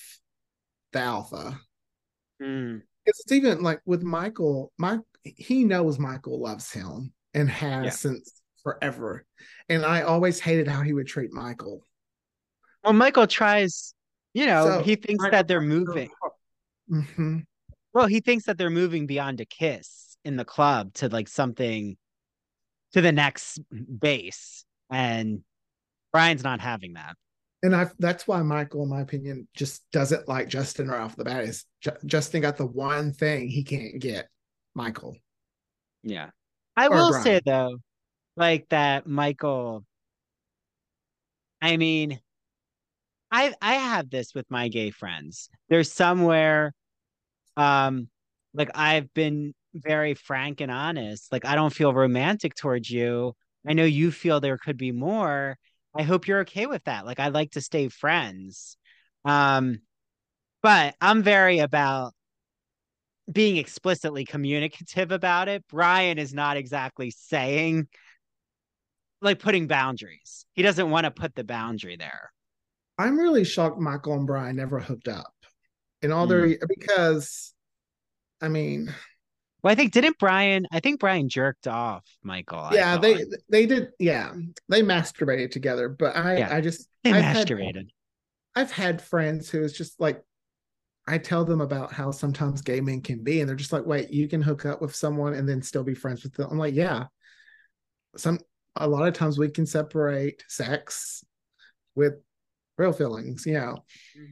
the 0.93 1.01
alpha. 1.01 1.61
Mm 2.43 2.83
it's 3.07 3.31
even 3.33 3.63
like 3.63 3.81
with 3.85 4.03
Michael, 4.03 4.73
Mike 4.79 5.01
he 5.23 5.65
knows 5.65 5.99
Michael 5.99 6.41
loves 6.41 6.71
him 6.71 7.13
and 7.33 7.49
has 7.49 7.85
yeah. 7.85 7.91
since 7.91 8.43
forever. 8.63 9.25
And 9.69 9.85
I 9.85 10.03
always 10.03 10.41
hated 10.41 10.69
how 10.69 10.83
he 10.83 10.93
would 10.93 11.07
treat 11.07 11.33
Michael. 11.33 11.87
Well, 12.83 12.93
Michael 12.93 13.27
tries, 13.27 13.95
you 14.35 14.47
know, 14.47 14.67
so, 14.67 14.83
he 14.83 14.97
thinks 14.97 15.25
that 15.31 15.49
they're 15.49 15.63
moving. 15.63 16.11
Mm-hmm. 16.91 17.39
Well, 17.95 18.07
he 18.07 18.21
thinks 18.21 18.45
that 18.45 18.59
they're 18.59 18.69
moving 18.69 19.07
beyond 19.07 19.41
a 19.41 19.47
kiss 19.47 20.19
in 20.25 20.37
the 20.37 20.45
club 20.45 20.93
to 20.95 21.09
like 21.09 21.29
something 21.29 21.97
to 22.93 23.01
the 23.01 23.13
next 23.13 23.61
base. 23.99 24.67
And 24.91 25.43
Brian's 26.15 26.45
not 26.45 26.61
having 26.61 26.95
that 26.95 27.17
and 27.65 27.75
I 27.75 27.89
that's 27.99 28.29
why 28.29 28.43
Michael, 28.43 28.83
in 28.83 28.91
my 28.91 29.01
opinion, 29.01 29.49
just 29.55 29.91
doesn't 29.91 30.29
like 30.29 30.49
Justin 30.49 30.89
right 30.89 31.01
off 31.01 31.17
the 31.17 31.25
bat. 31.25 31.45
Is 31.45 31.65
Justin 32.05 32.43
got 32.43 32.59
the 32.59 32.67
one 32.67 33.15
thing 33.15 33.49
he 33.49 33.65
can't 33.65 33.99
get, 33.99 34.29
Michael. 34.75 35.17
Yeah, 36.03 36.29
I 36.77 36.89
or 36.89 36.91
will 36.91 37.09
Brian. 37.09 37.25
say 37.25 37.41
though, 37.43 37.79
like 38.37 38.69
that 38.69 39.07
Michael. 39.07 39.87
I 41.63 41.79
mean, 41.79 42.21
I 43.31 43.55
I 43.63 43.77
have 43.77 44.11
this 44.11 44.35
with 44.35 44.45
my 44.51 44.69
gay 44.69 44.91
friends. 44.91 45.49
There's 45.71 45.91
somewhere, 45.91 46.75
um, 47.57 48.11
like 48.53 48.73
I've 48.75 49.13
been 49.15 49.55
very 49.73 50.13
frank 50.13 50.61
and 50.61 50.71
honest. 50.71 51.33
Like 51.33 51.47
I 51.47 51.55
don't 51.55 51.73
feel 51.73 51.95
romantic 51.95 52.55
towards 52.55 52.91
you. 52.91 53.35
I 53.67 53.73
know 53.73 53.85
you 53.85 54.11
feel 54.11 54.41
there 54.41 54.59
could 54.59 54.77
be 54.77 54.93
more. 54.93 55.57
I 55.97 56.03
hope 56.03 56.27
you're 56.27 56.41
okay 56.41 56.67
with 56.67 56.85
that. 56.85 57.07
Like 57.07 57.21
I'd 57.21 57.35
like 57.35 57.53
to 57.53 57.61
stay 57.61 57.89
friends. 57.89 58.77
Um 59.25 59.81
but 60.63 60.95
I'm 61.01 61.23
very 61.23 61.59
about 61.59 62.15
being 63.31 63.57
explicitly 63.57 64.25
communicative 64.25 65.13
about 65.13 65.49
it. 65.49 65.65
Brian 65.69 66.19
is 66.19 66.35
not 66.35 66.57
exactly 66.57 67.11
saying 67.11 67.89
like 69.23 69.39
putting 69.39 69.67
boundaries. 69.67 70.45
He 70.53 70.63
doesn't 70.63 70.91
want 70.91 71.05
to 71.05 71.11
put 71.11 71.35
the 71.35 71.45
boundary 71.45 71.97
there. 71.97 72.31
I'm 72.99 73.19
really 73.19 73.45
shocked 73.45 73.79
Michael 73.81 74.15
and 74.15 74.27
Brian 74.27 74.57
never 74.57 74.79
hooked 74.79 75.09
up. 75.09 75.33
In 76.03 76.13
all 76.13 76.27
their 76.27 76.47
Mm. 76.49 76.69
because 76.69 77.55
I 78.41 78.49
mean, 78.49 78.93
Well, 79.65 79.73
I 79.73 79.75
think 79.75 79.93
didn't 79.93 80.19
Brian? 80.19 80.67
I 80.71 80.81
think 80.81 81.01
Brian 81.01 81.29
jerked 81.31 81.67
off 81.67 82.05
Michael. 82.23 82.69
Yeah, 82.73 82.99
they 82.99 83.25
they 83.49 83.65
did 83.65 83.89
yeah, 83.99 84.33
they 84.69 84.83
masturbated 84.83 85.51
together, 85.53 85.89
but 85.89 86.15
I 86.15 86.37
Yeah. 86.37 86.55
I 86.55 86.61
just 86.61 86.87
they 87.03 87.13
I've 87.13 87.25
had- 87.25 87.47
masturbated. 87.49 87.89
I've 88.55 88.71
had 88.71 89.01
friends 89.03 89.49
who 89.51 89.63
is 89.65 89.73
just 89.73 89.99
like 89.99 90.23
I 91.09 91.17
tell 91.19 91.45
them 91.47 91.61
about 91.63 91.93
how 91.93 92.11
sometimes 92.11 92.61
gay 92.61 92.81
men 92.83 93.01
can 93.01 93.25
be, 93.25 93.41
and 93.41 93.49
they're 93.49 93.57
just 93.57 93.73
like, 93.73 93.85
wait, 93.87 94.11
you 94.11 94.29
can 94.29 94.41
hook 94.43 94.65
up 94.67 94.81
with 94.83 94.95
someone 94.95 95.33
and 95.35 95.49
then 95.49 95.61
still 95.63 95.83
be 95.83 95.95
friends 95.95 96.23
with 96.23 96.35
them. 96.35 96.49
I'm 96.51 96.59
like, 96.59 96.75
yeah. 96.75 97.05
Some 98.17 98.39
a 98.77 98.87
lot 98.87 99.09
of 99.09 99.15
times 99.15 99.39
we 99.39 99.49
can 99.49 99.65
separate 99.67 100.45
sex 100.49 101.25
with 101.95 102.15
real 102.77 102.93
feelings, 102.93 103.47
you 103.47 103.55
know. 103.55 103.83
Mm-hmm. 104.17 104.31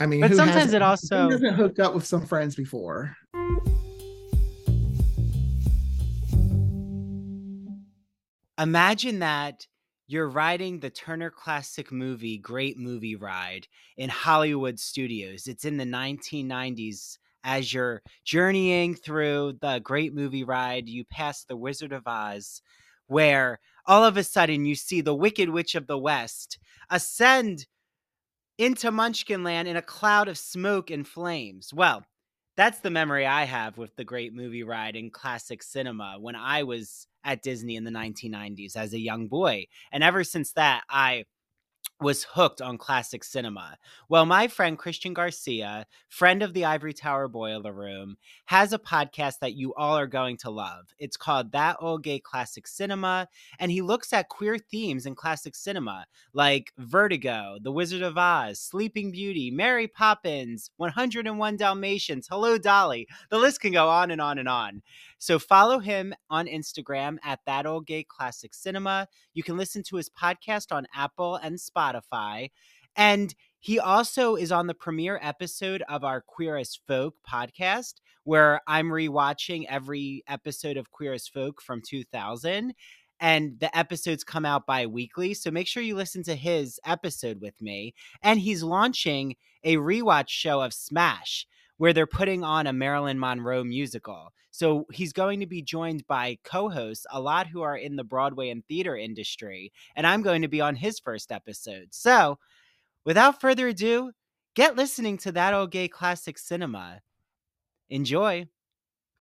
I 0.00 0.06
mean, 0.06 0.20
But 0.20 0.30
who 0.30 0.36
sometimes 0.36 0.56
hasn't- 0.60 0.74
it 0.76 0.82
also- 0.82 1.24
who 1.24 1.30
hasn't 1.30 1.56
hooked 1.56 1.80
up 1.80 1.94
with 1.94 2.04
some 2.04 2.26
friends 2.26 2.54
before. 2.54 3.16
Imagine 8.58 9.20
that 9.20 9.66
you're 10.06 10.28
riding 10.28 10.80
the 10.80 10.90
Turner 10.90 11.30
Classic 11.30 11.90
Movie 11.90 12.36
Great 12.36 12.78
Movie 12.78 13.16
Ride 13.16 13.66
in 13.96 14.10
Hollywood 14.10 14.78
Studios. 14.78 15.46
It's 15.46 15.64
in 15.64 15.78
the 15.78 15.84
1990s. 15.84 17.16
As 17.44 17.72
you're 17.72 18.02
journeying 18.24 18.94
through 18.94 19.54
the 19.60 19.80
Great 19.80 20.14
Movie 20.14 20.44
Ride, 20.44 20.88
you 20.88 21.04
pass 21.04 21.44
the 21.44 21.56
Wizard 21.56 21.92
of 21.92 22.06
Oz, 22.06 22.60
where 23.06 23.58
all 23.86 24.04
of 24.04 24.16
a 24.16 24.22
sudden 24.22 24.64
you 24.64 24.74
see 24.74 25.00
the 25.00 25.14
Wicked 25.14 25.48
Witch 25.48 25.74
of 25.74 25.86
the 25.86 25.98
West 25.98 26.58
ascend 26.88 27.66
into 28.58 28.92
Munchkinland 28.92 29.66
in 29.66 29.76
a 29.76 29.82
cloud 29.82 30.28
of 30.28 30.38
smoke 30.38 30.90
and 30.90 31.08
flames. 31.08 31.72
Well, 31.74 32.04
that's 32.56 32.80
the 32.80 32.90
memory 32.90 33.26
I 33.26 33.44
have 33.44 33.78
with 33.78 33.96
the 33.96 34.04
Great 34.04 34.34
Movie 34.34 34.62
Ride 34.62 34.94
in 34.94 35.10
classic 35.10 35.62
cinema 35.62 36.18
when 36.20 36.36
I 36.36 36.62
was 36.64 37.08
at 37.24 37.42
Disney 37.42 37.76
in 37.76 37.84
the 37.84 37.90
1990s 37.90 38.76
as 38.76 38.92
a 38.92 38.98
young 38.98 39.28
boy. 39.28 39.66
And 39.90 40.02
ever 40.02 40.24
since 40.24 40.52
that, 40.52 40.82
I 40.88 41.24
was 42.02 42.24
hooked 42.24 42.60
on 42.60 42.78
classic 42.78 43.22
cinema. 43.22 43.78
Well, 44.08 44.26
my 44.26 44.48
friend 44.48 44.76
Christian 44.76 45.14
Garcia, 45.14 45.86
friend 46.08 46.42
of 46.42 46.52
the 46.52 46.64
Ivory 46.64 46.92
Tower 46.92 47.28
Boiler 47.28 47.72
Room, 47.72 48.16
has 48.46 48.72
a 48.72 48.78
podcast 48.78 49.38
that 49.40 49.54
you 49.54 49.72
all 49.74 49.96
are 49.96 50.08
going 50.08 50.36
to 50.38 50.50
love. 50.50 50.86
It's 50.98 51.16
called 51.16 51.52
That 51.52 51.76
Old 51.78 52.02
Gay 52.02 52.18
Classic 52.18 52.66
Cinema, 52.66 53.28
and 53.60 53.70
he 53.70 53.82
looks 53.82 54.12
at 54.12 54.28
queer 54.28 54.58
themes 54.58 55.06
in 55.06 55.14
classic 55.14 55.54
cinema 55.54 56.06
like 56.34 56.72
Vertigo, 56.76 57.58
The 57.62 57.72
Wizard 57.72 58.02
of 58.02 58.18
Oz, 58.18 58.58
Sleeping 58.58 59.12
Beauty, 59.12 59.50
Mary 59.52 59.86
Poppins, 59.86 60.70
101 60.78 61.56
Dalmatians, 61.56 62.26
Hello 62.28 62.58
Dolly. 62.58 63.06
The 63.30 63.38
list 63.38 63.60
can 63.60 63.72
go 63.72 63.88
on 63.88 64.10
and 64.10 64.20
on 64.20 64.38
and 64.38 64.48
on. 64.48 64.82
So 65.18 65.38
follow 65.38 65.78
him 65.78 66.14
on 66.28 66.46
Instagram 66.46 67.18
at 67.22 67.38
That 67.46 67.64
Old 67.64 67.86
Gay 67.86 68.02
Classic 68.02 68.52
Cinema. 68.52 69.06
You 69.34 69.44
can 69.44 69.56
listen 69.56 69.84
to 69.84 69.96
his 69.96 70.10
podcast 70.10 70.72
on 70.72 70.88
Apple 70.94 71.36
and 71.36 71.56
Spotify. 71.56 71.91
And 72.96 73.34
he 73.58 73.78
also 73.78 74.34
is 74.34 74.50
on 74.50 74.66
the 74.66 74.74
premiere 74.74 75.18
episode 75.22 75.82
of 75.88 76.04
our 76.04 76.20
Queer 76.20 76.56
as 76.56 76.78
Folk 76.88 77.14
podcast, 77.28 77.94
where 78.24 78.60
I'm 78.66 78.88
rewatching 78.88 79.66
every 79.68 80.24
episode 80.26 80.76
of 80.76 80.90
Queer 80.90 81.12
as 81.12 81.28
Folk 81.28 81.62
from 81.62 81.80
2000. 81.80 82.74
And 83.20 83.60
the 83.60 83.76
episodes 83.76 84.24
come 84.24 84.44
out 84.44 84.66
bi 84.66 84.86
weekly. 84.86 85.32
So 85.32 85.52
make 85.52 85.68
sure 85.68 85.82
you 85.82 85.94
listen 85.94 86.24
to 86.24 86.34
his 86.34 86.80
episode 86.84 87.40
with 87.40 87.54
me. 87.62 87.94
And 88.20 88.40
he's 88.40 88.64
launching 88.64 89.36
a 89.62 89.76
rewatch 89.76 90.28
show 90.28 90.60
of 90.60 90.74
Smash, 90.74 91.46
where 91.76 91.92
they're 91.92 92.06
putting 92.06 92.42
on 92.42 92.66
a 92.66 92.72
Marilyn 92.72 93.20
Monroe 93.20 93.62
musical. 93.62 94.32
So 94.52 94.86
he's 94.92 95.12
going 95.12 95.40
to 95.40 95.46
be 95.46 95.62
joined 95.62 96.06
by 96.06 96.38
co 96.44 96.68
hosts, 96.68 97.06
a 97.10 97.20
lot 97.20 97.46
who 97.48 97.62
are 97.62 97.76
in 97.76 97.96
the 97.96 98.04
Broadway 98.04 98.50
and 98.50 98.64
theater 98.66 98.96
industry. 98.96 99.72
And 99.96 100.06
I'm 100.06 100.22
going 100.22 100.42
to 100.42 100.48
be 100.48 100.60
on 100.60 100.76
his 100.76 101.00
first 101.00 101.32
episode. 101.32 101.88
So 101.90 102.38
without 103.04 103.40
further 103.40 103.68
ado, 103.68 104.12
get 104.54 104.76
listening 104.76 105.16
to 105.18 105.32
that 105.32 105.54
old 105.54 105.70
gay 105.70 105.88
classic 105.88 106.38
cinema. 106.38 107.00
Enjoy. 107.88 108.46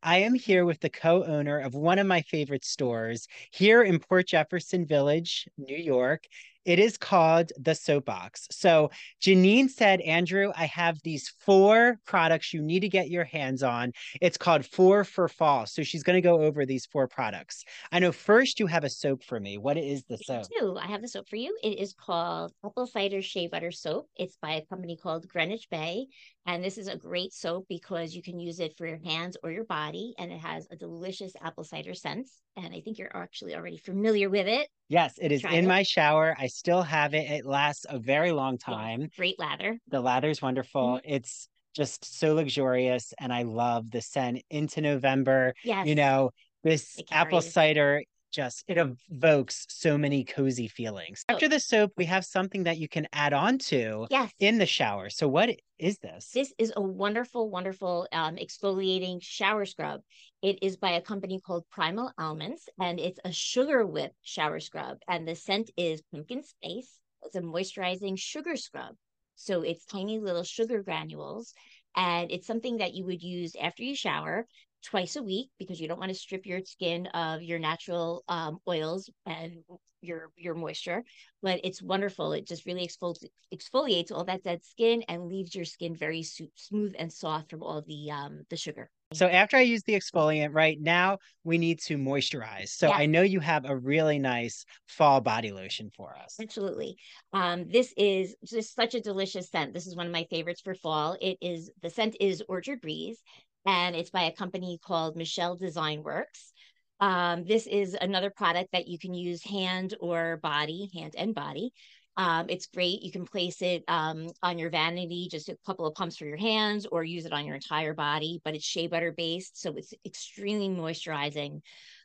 I 0.03 0.19
am 0.19 0.35
here 0.35 0.65
with 0.65 0.81
the 0.81 0.91
co 0.91 1.25
owner 1.25 1.59
of 1.59 1.75
one 1.75 1.99
of 1.99 2.07
my 2.07 2.23
favorite 2.23 2.65
stores 2.65 3.27
here 3.51 3.83
in 3.83 3.99
Port 3.99 4.29
Jefferson 4.29 4.87
Village, 4.87 5.49
New 5.59 5.77
York. 5.77 6.25
It 6.67 6.79
is 6.81 6.99
called 6.99 7.53
the 7.59 7.75
Soapbox. 7.75 8.49
So, 8.51 8.91
Janine 9.23 9.71
said, 9.71 10.01
Andrew, 10.01 10.53
I 10.57 10.67
have 10.67 10.99
these 11.05 11.33
four 11.41 11.99
products 12.05 12.53
you 12.53 12.61
need 12.61 12.81
to 12.81 12.89
get 12.89 13.09
your 13.09 13.25
hands 13.25 13.63
on. 13.63 13.93
It's 14.21 14.37
called 14.37 14.67
Four 14.67 15.05
for 15.05 15.29
Fall. 15.29 15.67
So, 15.67 15.83
she's 15.85 16.03
going 16.03 16.17
to 16.17 16.21
go 16.29 16.43
over 16.43 16.67
these 16.67 16.85
four 16.87 17.07
products. 17.07 17.65
I 17.93 18.01
know 18.01 18.11
first 18.13 18.59
you 18.59 18.67
have 18.67 18.83
a 18.85 18.91
soap 18.91 19.23
for 19.23 19.39
me. 19.39 19.59
What 19.59 19.77
is 19.77 20.03
the 20.09 20.19
I 20.29 20.43
soap? 20.43 20.49
do. 20.59 20.77
I 20.77 20.87
have 20.87 21.03
the 21.03 21.09
soap 21.09 21.29
for 21.29 21.37
you. 21.37 21.57
It 21.63 21.79
is 21.79 21.95
called 21.95 22.53
Apple 22.65 22.87
Cider 22.87 23.23
Shea 23.23 23.47
Butter 23.47 23.71
Soap. 23.71 24.09
It's 24.17 24.37
by 24.43 24.55
a 24.55 24.67
company 24.67 24.97
called 25.01 25.29
Greenwich 25.29 25.69
Bay. 25.71 26.07
And 26.47 26.65
this 26.65 26.79
is 26.79 26.89
a 26.89 26.97
great 26.97 27.33
soap 27.33 27.67
because 27.69 28.15
you 28.15 28.23
can 28.23 28.39
use 28.41 28.61
it 28.61 28.75
for 28.77 28.87
your 28.87 29.01
hands 29.05 29.37
or 29.43 29.51
your 29.51 29.65
body. 29.65 30.15
And 30.19 30.33
it 30.33 30.41
has 30.41 30.67
a 30.71 30.77
delicious 30.77 31.33
apple 31.41 31.65
cider 31.65 31.95
scent. 31.95 32.27
And 32.57 32.75
I 32.75 32.81
think 32.81 32.99
you're 32.99 33.15
actually 33.15 33.55
already 33.55 33.79
familiar 33.79 34.31
with 34.31 34.47
it. 34.47 34.69
Yes, 34.89 35.15
it 35.21 35.33
is 35.33 35.43
Tried 35.43 35.55
in 35.55 35.65
it. 35.65 35.69
my 35.69 35.83
shower. 35.83 36.35
I 36.39 36.47
still 36.47 36.83
have 36.83 37.13
it. 37.13 37.31
It 37.31 37.45
lasts 37.45 37.87
a 37.89 37.99
very 37.99 38.33
long 38.33 38.59
Yeah, 38.67 38.75
time. 38.75 39.09
Great 39.17 39.39
lather. 39.39 39.79
The 39.89 40.01
lather 40.01 40.31
is 40.31 40.41
wonderful. 40.41 40.99
Mm-hmm. 40.99 41.15
It's 41.15 41.49
just 41.75 42.19
so 42.19 42.35
luxurious, 42.35 43.13
and 43.19 43.33
I 43.33 43.43
love 43.43 43.91
the 43.91 44.01
scent 44.01 44.43
into 44.49 44.81
November. 44.81 45.55
Yes. 45.65 45.87
You 45.87 45.97
know, 45.97 46.31
this 46.65 47.01
apple 47.11 47.43
cider 47.43 48.03
just 48.37 48.65
it 48.69 48.79
evokes 49.11 49.65
so 49.69 49.97
many 49.97 50.23
cozy 50.23 50.69
feelings. 50.69 51.25
Oh. 51.29 51.35
After 51.35 51.49
the 51.49 51.59
soap, 51.59 51.93
we 51.97 52.05
have 52.05 52.25
something 52.25 52.65
that 52.65 52.77
you 52.77 52.87
can 52.87 53.09
add 53.13 53.33
on 53.33 53.59
to 53.71 54.07
Yes. 54.11 54.31
in 54.39 54.59
the 54.59 54.67
shower. 54.67 55.09
So 55.09 55.27
what 55.27 55.51
is 55.79 55.99
this? 55.99 56.31
This 56.33 56.53
is 56.59 56.73
a 56.77 56.83
wonderful, 56.83 57.51
wonderful 57.51 58.07
um, 58.13 58.37
exfoliating 58.37 59.19
shower 59.23 59.65
scrub. 59.65 60.03
It 60.43 60.59
is 60.63 60.77
by 60.77 60.93
a 60.93 61.01
company 61.01 61.41
called 61.41 61.65
Primal 61.71 62.13
Elements, 62.21 62.69
and 62.79 63.01
it's 63.01 63.19
a 63.25 63.33
sugar 63.33 63.87
whip 63.87 64.13
shower 64.23 64.61
scrub. 64.61 64.99
And 65.09 65.27
the 65.27 65.35
scent 65.35 65.71
is 65.77 66.03
pumpkin 66.13 66.43
spice. 66.43 67.01
It's 67.23 67.35
a 67.35 67.41
moisturizing 67.41 68.19
sugar 68.19 68.57
scrub. 68.57 68.95
So 69.37 69.63
it's 69.63 69.85
tiny 69.87 70.19
little 70.19 70.45
sugar 70.45 70.83
granules. 70.83 71.55
And 71.97 72.31
it's 72.31 72.47
something 72.47 72.77
that 72.79 72.93
you 72.93 73.07
would 73.07 73.23
use 73.23 73.57
after 73.59 73.83
you 73.83 73.97
shower 73.97 74.47
twice 74.87 75.17
a 75.17 75.23
week 75.23 75.51
because 75.59 75.81
you 75.81 75.89
don't 75.89 76.01
want 76.01 76.11
to 76.11 76.19
strip 76.19 76.47
your 76.47 76.61
skin 76.65 77.07
of 77.09 77.43
your 77.43 77.59
natural 77.59 78.25
um, 78.29 78.59
oils 78.69 79.11
and 79.27 79.65
your 80.03 80.31
your 80.37 80.55
moisture 80.55 81.03
but 81.43 81.61
it's 81.65 81.83
wonderful 81.83 82.33
it 82.33 82.47
just 82.47 82.67
really 82.67 82.87
exfoli- 82.87 83.31
exfoliates 83.53 84.13
all 84.13 84.25
that 84.25 84.43
dead 84.45 84.63
skin 84.65 85.03
and 85.09 85.27
leaves 85.27 85.55
your 85.55 85.65
skin 85.65 85.97
very 85.97 86.23
su- 86.23 86.51
smooth 86.55 86.95
and 86.99 87.13
soft 87.13 87.51
from 87.51 87.63
all 87.63 87.83
the 87.83 88.11
um 88.11 88.43
the 88.51 88.57
sugar 88.57 88.91
So 89.13 89.27
after 89.29 89.57
I 89.57 89.63
use 89.63 89.83
the 89.85 89.95
exfoliant, 89.95 90.55
right 90.55 90.79
now 90.81 91.19
we 91.45 91.59
need 91.59 91.81
to 91.83 91.97
moisturize. 91.97 92.69
So 92.69 92.89
Yes. 92.89 92.97
I 92.99 93.07
know 93.07 93.23
you 93.23 93.41
have 93.41 93.65
a 93.65 93.77
really 93.77 94.19
nice 94.19 94.65
fall 94.87 95.21
body 95.21 95.53
lotion 95.53 95.91
for 95.97 96.17
us. 96.17 96.41
absolutely 96.41 96.99
um 97.33 97.67
this 97.69 97.95
is 97.97 98.37
just 98.45 98.75
such 98.75 98.95
a 98.95 99.01
delicious 99.01 99.49
scent 99.49 99.73
this 99.73 99.87
is 99.87 99.97
one 99.97 100.07
of 100.07 100.13
my 100.13 100.25
favorites 100.31 100.61
for 100.61 100.75
fall 100.75 101.17
it 101.21 101.39
is 101.41 101.71
the 101.81 101.89
scent 101.89 102.15
is 102.21 102.43
orchard 102.47 102.79
breeze 102.83 103.23
and 103.67 103.95
it's 103.97 104.11
by 104.11 104.23
a 104.25 104.33
company 104.33 104.79
called 104.83 105.17
Michel 105.17 105.57
Design 105.57 106.03
Works 106.03 106.53
um 107.01 107.45
this 107.45 107.67
is 107.67 107.95
another 108.01 108.31
product 108.31 108.71
that 108.73 108.89
you 108.89 108.99
can 108.99 109.13
use 109.13 109.43
hand 109.43 109.95
or 110.01 110.39
body 110.39 110.91
hand 110.95 111.15
and 111.19 111.35
body 111.35 111.73
um, 112.19 112.47
it's 112.49 112.67
great. 112.67 113.03
You 113.03 113.13
can 113.13 113.27
place 113.27 113.61
it 113.61 113.85
um, 113.89 114.29
on 114.43 114.59
your 114.59 114.71
vanity, 114.71 115.29
just 115.31 115.51
a 115.51 115.57
couple 115.67 115.87
of 115.87 115.95
pumps 115.95 116.17
for 116.17 116.25
your 116.25 116.39
hands, 116.39 116.87
or 116.87 117.05
use 117.05 117.27
it 117.27 117.33
on 117.33 117.45
your 117.45 117.55
entire 117.55 117.93
body. 117.93 118.41
But 118.43 118.55
it's 118.55 118.65
shea 118.65 118.87
butter 118.87 119.13
based, 119.13 119.61
so 119.61 119.75
it's 119.77 119.93
extremely 120.05 120.69
moisturizing. 120.69 121.61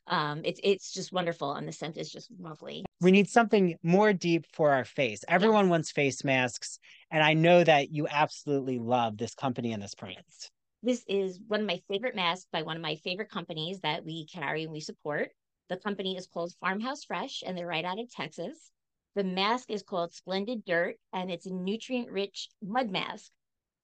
Um, 0.07 0.41
it's 0.43 0.59
it's 0.64 0.91
just 0.91 1.14
wonderful, 1.14 1.53
and 1.53 1.68
the 1.68 1.72
scent 1.72 1.95
is 1.95 2.12
just 2.12 2.30
lovely. 2.39 2.84
we 2.99 3.12
need 3.12 3.30
something 3.30 3.78
more 3.84 4.12
deep 4.12 4.45
for 4.51 4.72
our 4.72 4.84
face. 4.84 5.24
Everyone 5.30 5.70
wants 5.70 5.91
face 5.91 6.24
masks, 6.26 6.80
and 7.09 7.24
I 7.24 7.34
know 7.34 7.64
that 7.64 7.91
you 7.91 8.07
absolutely 8.09 8.80
love 8.80 9.18
this 9.18 9.34
company 9.34 9.72
and 9.72 9.82
this 9.82 9.95
product. 9.95 10.51
This 10.84 11.05
is 11.07 11.39
one 11.47 11.61
of 11.61 11.67
my 11.67 11.79
favorite 11.88 12.15
masks 12.15 12.47
by 12.51 12.63
one 12.63 12.75
of 12.75 12.82
my 12.82 12.95
favorite 12.95 13.29
companies 13.29 13.79
that 13.82 14.03
we 14.03 14.25
carry 14.25 14.63
and 14.63 14.71
we 14.71 14.79
support. 14.79 15.29
The 15.69 15.77
company 15.77 16.17
is 16.17 16.25
called 16.25 16.53
Farmhouse 16.59 17.03
Fresh, 17.03 17.43
and 17.45 17.55
they're 17.55 17.67
right 17.67 17.86
out 17.86 17.99
of 17.99 18.11
Texas. 18.11 18.71
The 19.15 19.23
mask 19.23 19.69
is 19.69 19.84
called 19.84 20.13
Splendid 20.13 20.65
Dirt, 20.65 20.97
and 21.13 21.29
it's 21.29 21.45
a 21.45 21.53
nutrient 21.53 22.09
rich 22.09 22.49
mud 22.63 22.89
mask. 22.89 23.32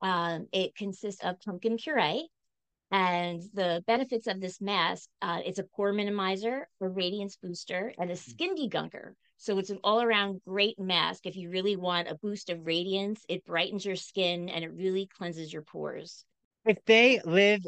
Um, 0.01 0.47
it 0.51 0.75
consists 0.75 1.23
of 1.23 1.39
pumpkin 1.41 1.77
puree. 1.77 2.29
And 2.89 3.43
the 3.53 3.83
benefits 3.85 4.27
of 4.27 4.39
this 4.39 4.61
mask, 4.61 5.09
uh, 5.21 5.41
it's 5.45 5.59
a 5.59 5.63
pore 5.63 5.93
minimizer, 5.93 6.63
a 6.81 6.87
radiance 6.87 7.35
booster, 7.35 7.93
and 7.99 8.09
a 8.09 8.15
skin 8.15 8.55
degunker. 8.55 9.13
So 9.37 9.59
it's 9.59 9.69
an 9.69 9.79
all 9.83 10.01
around 10.01 10.41
great 10.47 10.79
mask. 10.79 11.25
If 11.25 11.35
you 11.35 11.49
really 11.49 11.75
want 11.75 12.07
a 12.07 12.15
boost 12.15 12.49
of 12.49 12.65
radiance, 12.65 13.23
it 13.29 13.45
brightens 13.45 13.85
your 13.85 13.97
skin 13.97 14.49
and 14.49 14.63
it 14.63 14.73
really 14.73 15.05
cleanses 15.05 15.53
your 15.53 15.61
pores. 15.61 16.25
If 16.67 16.83
they 16.85 17.21
live 17.23 17.65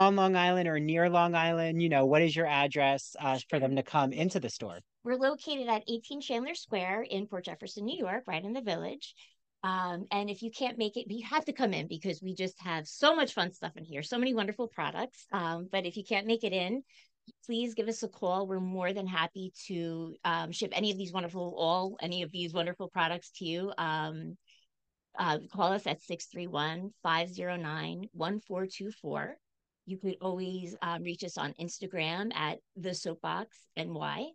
on 0.00 0.16
Long 0.16 0.34
Island 0.34 0.68
or 0.68 0.80
near 0.80 1.08
Long 1.08 1.34
Island, 1.34 1.80
you 1.80 1.88
know, 1.88 2.04
what 2.06 2.20
is 2.20 2.34
your 2.34 2.46
address 2.46 3.14
uh, 3.20 3.38
for 3.48 3.60
them 3.60 3.76
to 3.76 3.82
come 3.82 4.12
into 4.12 4.40
the 4.40 4.50
store? 4.50 4.80
We're 5.04 5.16
located 5.16 5.68
at 5.68 5.84
18 5.88 6.20
Chandler 6.20 6.54
Square 6.54 7.02
in 7.02 7.26
Port 7.26 7.44
Jefferson, 7.44 7.84
New 7.84 7.96
York, 7.96 8.24
right 8.26 8.44
in 8.44 8.52
the 8.52 8.60
village. 8.60 9.14
Um, 9.62 10.06
and 10.10 10.28
if 10.28 10.42
you 10.42 10.50
can't 10.50 10.78
make 10.78 10.96
it, 10.96 11.06
you 11.08 11.24
have 11.26 11.44
to 11.44 11.52
come 11.52 11.72
in 11.72 11.86
because 11.86 12.20
we 12.20 12.34
just 12.34 12.60
have 12.60 12.86
so 12.86 13.14
much 13.14 13.34
fun 13.34 13.52
stuff 13.52 13.76
in 13.76 13.84
here, 13.84 14.02
so 14.02 14.18
many 14.18 14.34
wonderful 14.34 14.68
products. 14.68 15.26
Um, 15.32 15.68
but 15.70 15.86
if 15.86 15.96
you 15.96 16.04
can't 16.04 16.26
make 16.26 16.42
it 16.42 16.52
in, 16.52 16.82
please 17.46 17.74
give 17.74 17.88
us 17.88 18.02
a 18.02 18.08
call. 18.08 18.46
We're 18.46 18.60
more 18.60 18.92
than 18.92 19.06
happy 19.06 19.52
to 19.68 20.16
um, 20.24 20.52
ship 20.52 20.72
any 20.74 20.90
of 20.90 20.98
these 20.98 21.12
wonderful, 21.12 21.54
all 21.56 21.96
any 22.00 22.22
of 22.22 22.32
these 22.32 22.52
wonderful 22.52 22.88
products 22.88 23.30
to 23.36 23.44
you. 23.44 23.72
Um, 23.78 24.36
uh, 25.18 25.38
call 25.52 25.72
us 25.72 25.86
at 25.86 26.00
631 26.02 26.90
509 27.02 28.08
1424. 28.12 29.36
You 29.86 29.98
could 29.98 30.16
always 30.20 30.74
um, 30.82 31.02
reach 31.02 31.24
us 31.24 31.36
on 31.36 31.52
Instagram 31.60 32.34
at 32.34 32.58
the 32.76 32.94
Soapbox 32.94 33.56
NY, 33.76 34.28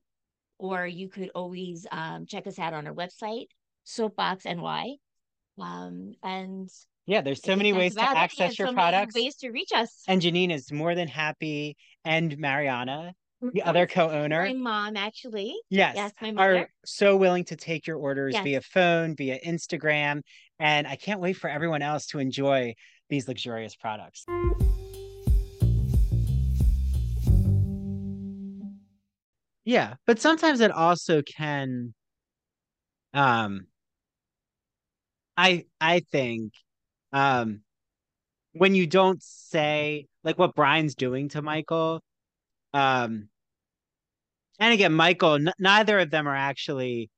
or 0.60 0.86
you 0.86 1.10
could 1.10 1.32
always 1.34 1.88
um, 1.92 2.26
check 2.28 2.46
us 2.46 2.60
out 2.60 2.74
on 2.74 2.88
our 2.88 2.94
website, 2.94 3.48
Soapbox 3.84 4.46
NY. 4.46 4.96
Um, 5.60 6.14
and 6.24 6.70
yeah, 7.08 7.22
there's 7.22 7.42
so 7.42 7.56
many 7.56 7.74
ways 7.74 7.96
to 7.96 8.02
access 8.02 8.60
your 8.60 8.68
so 8.68 8.74
products. 8.74 9.16
ways 9.16 9.36
to 9.38 9.50
reach 9.50 9.72
us. 9.74 10.04
And 10.08 10.22
Janine 10.22 10.52
is 10.52 10.72
more 10.72 10.94
than 10.94 11.08
happy, 11.08 11.76
and 12.06 12.38
Mariana, 12.38 13.16
the 13.42 13.62
other 13.64 13.88
co-owner, 13.88 14.46
my 14.46 14.54
mom 14.54 14.98
actually. 14.98 15.56
Yes, 15.70 15.96
yes, 15.96 16.12
my 16.22 16.32
mother. 16.32 16.58
are 16.58 16.70
so 16.86 17.16
willing 17.16 17.46
to 17.46 17.56
take 17.56 17.88
your 17.88 17.98
orders 17.98 18.34
Yes. 18.36 18.44
via 18.44 18.62
phone, 18.62 19.16
via 19.16 19.40
Instagram, 19.40 20.22
and 20.60 20.88
I 20.88 20.96
can't 20.96 21.20
wait 21.20 21.34
for 21.34 21.50
everyone 21.50 21.82
else 21.82 22.08
to 22.08 22.20
enjoy 22.20 22.76
these 23.10 23.28
luxurious 23.28 23.76
products. 23.76 24.26
Yeah, 29.66 29.96
but 30.08 30.20
sometimes 30.20 30.62
it 30.62 30.72
also 30.72 31.22
can 31.22 31.94
um 33.14 33.68
I 35.38 35.66
I 35.80 36.02
think 36.12 36.54
um 37.14 37.62
when 38.54 38.76
you 38.76 38.88
don't 38.88 39.22
say 39.22 40.08
like 40.24 40.38
what 40.38 40.56
Brian's 40.56 40.96
doing 40.96 41.30
to 41.30 41.42
Michael 41.42 42.02
um 42.74 43.30
and 44.60 44.74
again 44.74 44.94
Michael 44.94 45.36
n- 45.36 45.54
neither 45.60 46.00
of 46.00 46.12
them 46.12 46.28
are 46.28 46.36
actually 46.36 47.10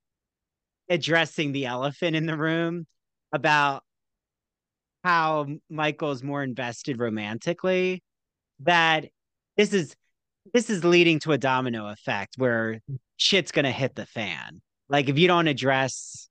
addressing 0.90 1.52
the 1.52 1.66
elephant 1.66 2.16
in 2.16 2.26
the 2.26 2.38
room 2.38 2.86
about 3.32 3.84
how 5.04 5.48
Michael's 5.70 6.22
more 6.22 6.44
invested 6.44 7.00
romantically 7.00 8.04
that 8.60 9.06
this 9.58 9.74
is 9.74 9.96
this 10.54 10.70
is 10.70 10.84
leading 10.84 11.20
to 11.20 11.32
a 11.32 11.38
domino 11.38 11.88
effect 11.88 12.36
where 12.38 12.80
shit's 13.18 13.52
to 13.66 13.72
hit 13.72 13.96
the 13.96 14.06
fan. 14.06 14.62
Like 14.90 15.08
if 15.10 15.18
you 15.18 15.28
don't 15.28 15.48
address 15.48 16.30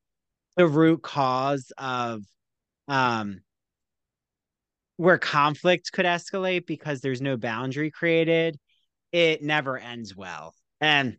the 0.57 0.67
root 0.67 1.03
cause 1.03 1.73
of 1.79 2.23
um 2.89 3.41
where 4.97 5.17
conflict 5.19 5.93
could 5.93 6.05
escalate 6.05 6.67
because 6.67 7.01
there's 7.01 7.23
no 7.23 7.37
boundary 7.37 7.91
created 7.91 8.59
it 9.13 9.43
never 9.43 9.77
ends 9.79 10.15
well 10.17 10.55
and 10.81 11.17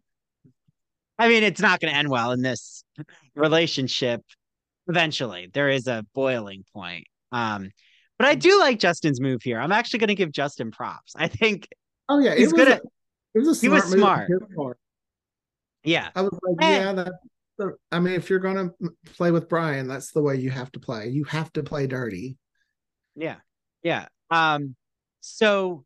i 1.20 1.28
mean 1.28 1.44
it's 1.44 1.62
not 1.62 1.80
going 1.80 1.92
to 1.92 1.98
end 1.98 2.10
well 2.10 2.32
in 2.32 2.42
this 2.42 2.84
relationship 3.36 4.22
eventually 4.88 5.50
there 5.54 5.70
is 5.70 5.88
a 5.88 6.06
boiling 6.16 6.64
point 6.74 7.06
um 7.32 7.70
but 8.18 8.28
i 8.28 8.36
do 8.36 8.60
like 8.60 8.80
justin's 8.80 9.20
move 9.22 9.42
here 9.44 9.60
i'm 9.60 9.72
actually 9.72 10.00
going 10.00 10.08
to 10.08 10.16
give 10.16 10.32
justin 10.32 10.72
props 10.72 11.14
i 11.16 11.28
think 11.28 11.68
Oh 12.10 12.20
yeah, 12.20 12.36
He's 12.36 12.52
it 12.52 12.54
was 12.54 12.54
good 12.54 12.68
at- 12.68 12.82
it 13.34 13.40
was 13.40 13.58
a 13.58 13.62
he 13.62 13.70
was 13.70 13.84
smart 13.84 13.96
move 13.96 14.04
on 14.04 14.28
smart. 14.28 14.30
his 14.30 14.56
part. 14.58 14.78
yeah 15.86 16.10
I 16.14 16.22
was 16.24 16.38
like, 16.44 16.56
Eh. 16.62 16.78
yeah, 16.80 16.92
that. 16.94 17.14
I 17.92 18.00
mean, 18.00 18.16
if 18.16 18.30
you're 18.30 18.40
gonna 18.40 18.72
play 19.16 19.32
with 19.32 19.48
Brian, 19.48 19.88
that's 19.88 20.12
the 20.12 20.22
way 20.22 20.36
you 20.36 20.50
have 20.50 20.72
to 20.74 20.80
play. 20.82 21.08
You 21.10 21.24
have 21.26 21.54
to 21.54 21.64
play 21.64 21.88
dirty. 21.88 22.36
Yeah. 23.16 23.36
Yeah. 23.84 24.08
Um, 24.30 24.76
so 25.22 25.86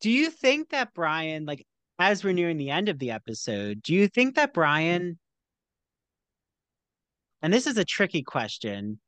do 0.00 0.10
you 0.10 0.30
think 0.30 0.70
that 0.70 0.94
Brian, 0.94 1.44
like 1.44 1.66
as 1.98 2.24
we're 2.24 2.32
nearing 2.32 2.56
the 2.56 2.70
end 2.70 2.88
of 2.88 2.98
the 2.98 3.10
episode, 3.10 3.82
do 3.82 3.94
you 3.94 4.08
think 4.08 4.34
that 4.36 4.52
Brian, 4.52 5.18
and 7.42 7.52
this 7.52 7.66
is 7.66 7.78
a 7.78 7.84
tricky 7.84 8.22
question, 8.22 9.00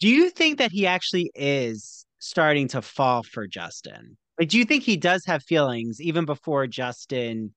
do 0.00 0.08
you 0.08 0.30
think 0.30 0.58
that 0.58 0.72
he 0.72 0.86
actually 0.86 1.30
is 1.34 2.04
starting 2.18 2.68
to 2.68 2.82
fall 2.82 3.22
for 3.22 3.46
Justin? 3.46 4.16
Like, 4.38 4.48
do 4.48 4.58
you 4.58 4.64
think 4.64 4.82
he 4.82 4.96
does 4.96 5.24
have 5.26 5.42
feelings 5.42 6.00
even 6.00 6.24
before 6.24 6.66
Justin 6.66 7.54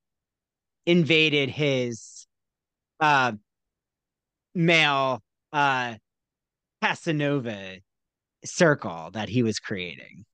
invaded 0.86 1.50
his 1.50 2.26
uh 3.00 3.34
male 4.56 5.22
uh 5.52 5.96
Casanova 6.82 7.80
circle 8.46 9.10
that 9.14 9.30
he 9.30 9.44
was 9.44 9.60
creating. 9.60 10.26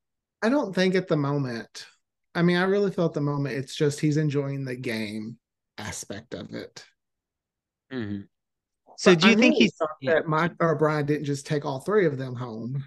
I 0.42 0.50
don't 0.50 0.76
think 0.76 0.96
at 0.96 1.08
the 1.08 1.18
moment. 1.18 1.88
I 2.36 2.42
mean, 2.42 2.58
I 2.58 2.64
really 2.64 2.92
felt 2.92 3.14
the 3.14 3.22
moment 3.22 3.56
it's 3.56 3.76
just 3.76 4.00
he's 4.00 4.18
enjoying 4.18 4.66
the 4.66 4.76
game 4.76 5.38
aspect 5.78 6.34
of 6.34 6.54
it. 6.54 6.86
So 8.98 9.12
But 9.12 9.22
do 9.22 9.28
you 9.28 9.34
I 9.34 9.36
think 9.36 9.54
really 9.54 9.64
he's 9.66 9.76
thought 9.76 9.90
yeah. 10.02 10.14
that 10.16 10.28
Mike 10.28 10.54
or 10.60 10.76
Brian 10.76 11.06
didn't 11.06 11.26
just 11.26 11.46
take 11.46 11.66
all 11.66 11.80
three 11.80 12.06
of 12.06 12.18
them 12.18 12.36
home? 12.36 12.84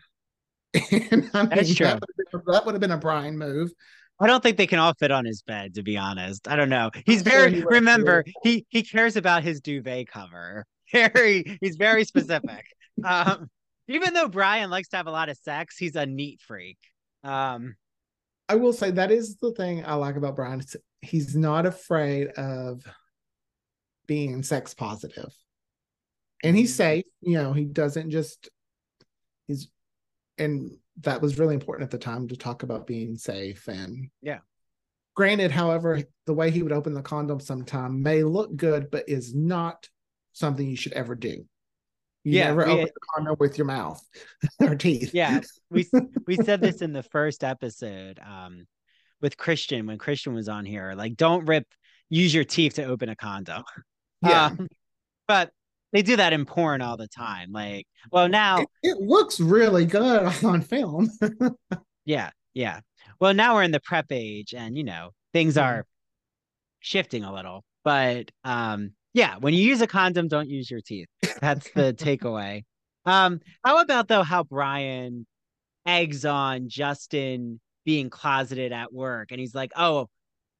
and 0.91 1.31
I 1.35 1.43
mean, 1.43 1.51
That's 1.51 1.75
true. 1.75 1.87
That 1.87 2.01
would, 2.01 2.09
have 2.33 2.45
been, 2.45 2.53
that 2.55 2.67
would 2.67 2.75
have 2.75 2.81
been 2.81 2.91
a 2.93 2.99
Brian 2.99 3.39
move. 3.39 3.71
I 4.19 4.27
don't 4.27 4.43
think 4.43 4.57
they 4.57 4.67
can 4.67 4.79
all 4.79 4.95
fit 4.99 5.11
on 5.11 5.25
his 5.25 5.43
bed, 5.43 5.75
to 5.75 5.83
be 5.83 5.97
honest. 5.99 6.49
I 6.49 6.57
don't 6.57 6.71
know. 6.71 6.91
He's 7.05 7.23
sure 7.23 7.31
very 7.31 7.55
he 7.57 7.63
remember, 7.63 8.23
too. 8.23 8.33
he 8.43 8.67
he 8.71 8.83
cares 8.83 9.17
about 9.17 9.43
his 9.43 9.61
duvet 9.61 10.09
cover. 10.09 10.65
Very 10.93 11.59
he's 11.61 11.75
very 11.77 12.05
specific. 12.05 12.65
um 13.05 13.51
even 13.89 14.15
though 14.15 14.29
Brian 14.29 14.71
likes 14.71 14.89
to 14.89 14.97
have 14.97 15.09
a 15.09 15.11
lot 15.11 15.29
of 15.29 15.37
sex, 15.37 15.77
he's 15.77 15.97
a 15.97 16.07
neat 16.07 16.41
freak. 16.41 16.79
Um 17.25 17.75
I 18.49 18.57
will 18.57 18.73
say 18.73 18.91
that 18.93 19.11
is 19.11 19.37
the 19.37 19.53
thing 19.53 19.85
I 19.85 19.95
like 19.95 20.17
about 20.17 20.37
Brian. 20.37 20.63
He's 21.01 21.35
not 21.37 21.67
afraid 21.67 22.29
of 22.29 22.83
being 24.07 24.43
sex 24.43 24.73
positive. 24.75 25.35
And 26.45 26.57
he's 26.57 26.71
Mm-hmm. 26.73 26.77
safe, 26.77 27.05
you 27.23 27.35
know, 27.39 27.53
he 27.53 27.65
doesn't 27.65 28.11
just 28.11 28.49
he's 29.47 29.69
and 30.39 30.77
that 31.01 31.21
was 31.23 31.39
really 31.39 31.55
important 31.55 31.85
at 31.87 31.91
the 31.91 31.99
time 31.99 32.29
to 32.29 32.37
talk 32.37 32.63
about 32.63 32.87
being 32.87 33.17
safe 33.17 33.69
and 33.69 34.11
Yeah. 34.23 34.39
Granted, 35.15 35.51
however, 35.51 36.03
the 36.27 36.35
way 36.35 36.51
he 36.51 36.63
would 36.63 36.73
open 36.73 36.93
the 36.93 37.03
condom 37.03 37.41
sometime 37.41 38.03
may 38.03 38.23
look 38.23 38.55
good, 38.55 38.91
but 38.91 39.09
is 39.09 39.35
not 39.35 39.89
something 40.35 40.69
you 40.69 40.77
should 40.77 40.93
ever 40.93 41.15
do. 41.15 41.47
You 42.27 42.33
Yeah, 42.41 42.49
never 42.49 42.67
we- 42.67 42.73
open 42.73 42.85
the 42.87 43.01
condom 43.15 43.37
with 43.39 43.57
your 43.57 43.69
mouth 43.69 44.03
or 44.61 44.75
teeth. 44.75 45.15
yeah, 45.15 45.41
we 45.71 45.89
we 46.27 46.35
said 46.37 46.61
this 46.61 46.83
in 46.83 46.93
the 46.93 47.03
first 47.15 47.45
episode 47.45 48.19
um 48.19 48.67
with 49.21 49.37
Christian 49.37 49.87
when 49.87 49.97
Christian 49.97 50.35
was 50.35 50.49
on 50.49 50.65
here. 50.65 50.95
Like 50.97 51.17
don't 51.17 51.47
rip 51.47 51.65
use 52.11 52.35
your 52.35 52.43
teeth 52.45 52.75
to 52.75 52.85
open 52.85 53.09
a 53.09 53.15
condom. 53.17 53.63
Yeah. 54.23 54.47
Um, 54.47 54.69
but 55.29 55.51
they 55.93 56.03
do 56.03 56.17
that 56.17 56.33
in 56.33 56.45
porn 56.47 56.83
all 56.83 56.97
the 56.97 57.07
time. 57.09 57.53
Like, 57.53 57.87
well, 58.11 58.29
now, 58.29 58.59
It, 58.59 58.69
it 58.83 58.99
looks 59.01 59.39
really 59.41 59.87
good 59.87 60.33
on 60.45 60.61
film. 60.63 61.09
yeah, 62.05 62.31
yeah. 62.55 62.81
Well, 63.21 63.35
now 63.35 63.55
we're 63.55 63.63
in 63.63 63.71
the 63.71 63.81
PrEP 63.81 64.07
age, 64.11 64.53
and 64.53 64.77
you 64.77 64.83
know 64.85 65.11
things 65.33 65.55
Mhm. 65.55 65.63
are 65.63 65.87
shifting 66.81 67.23
a 67.25 67.33
little. 67.33 67.65
But 67.85 68.31
um, 68.45 68.93
yeah, 69.17 69.37
when 69.41 69.55
you 69.55 69.63
use 69.63 69.81
a 69.81 69.87
condom, 69.87 70.29
don't 70.29 70.51
use 70.51 70.71
your 70.71 70.83
teeth. 70.83 71.09
That's 71.41 71.71
the 71.71 71.95
takeaway. 71.95 72.65
Um, 73.07 73.41
how 73.65 73.81
about 73.81 74.09
though 74.09 74.23
how 74.23 74.45
Brian 74.45 75.27
eggs 75.87 76.27
on 76.27 76.69
Justin 76.69 77.59
being 77.87 78.11
closeted 78.11 78.73
at 78.73 78.93
work, 78.93 79.31
and 79.31 79.41
he's 79.41 79.55
like, 79.55 79.73
"Oh, 79.75 80.09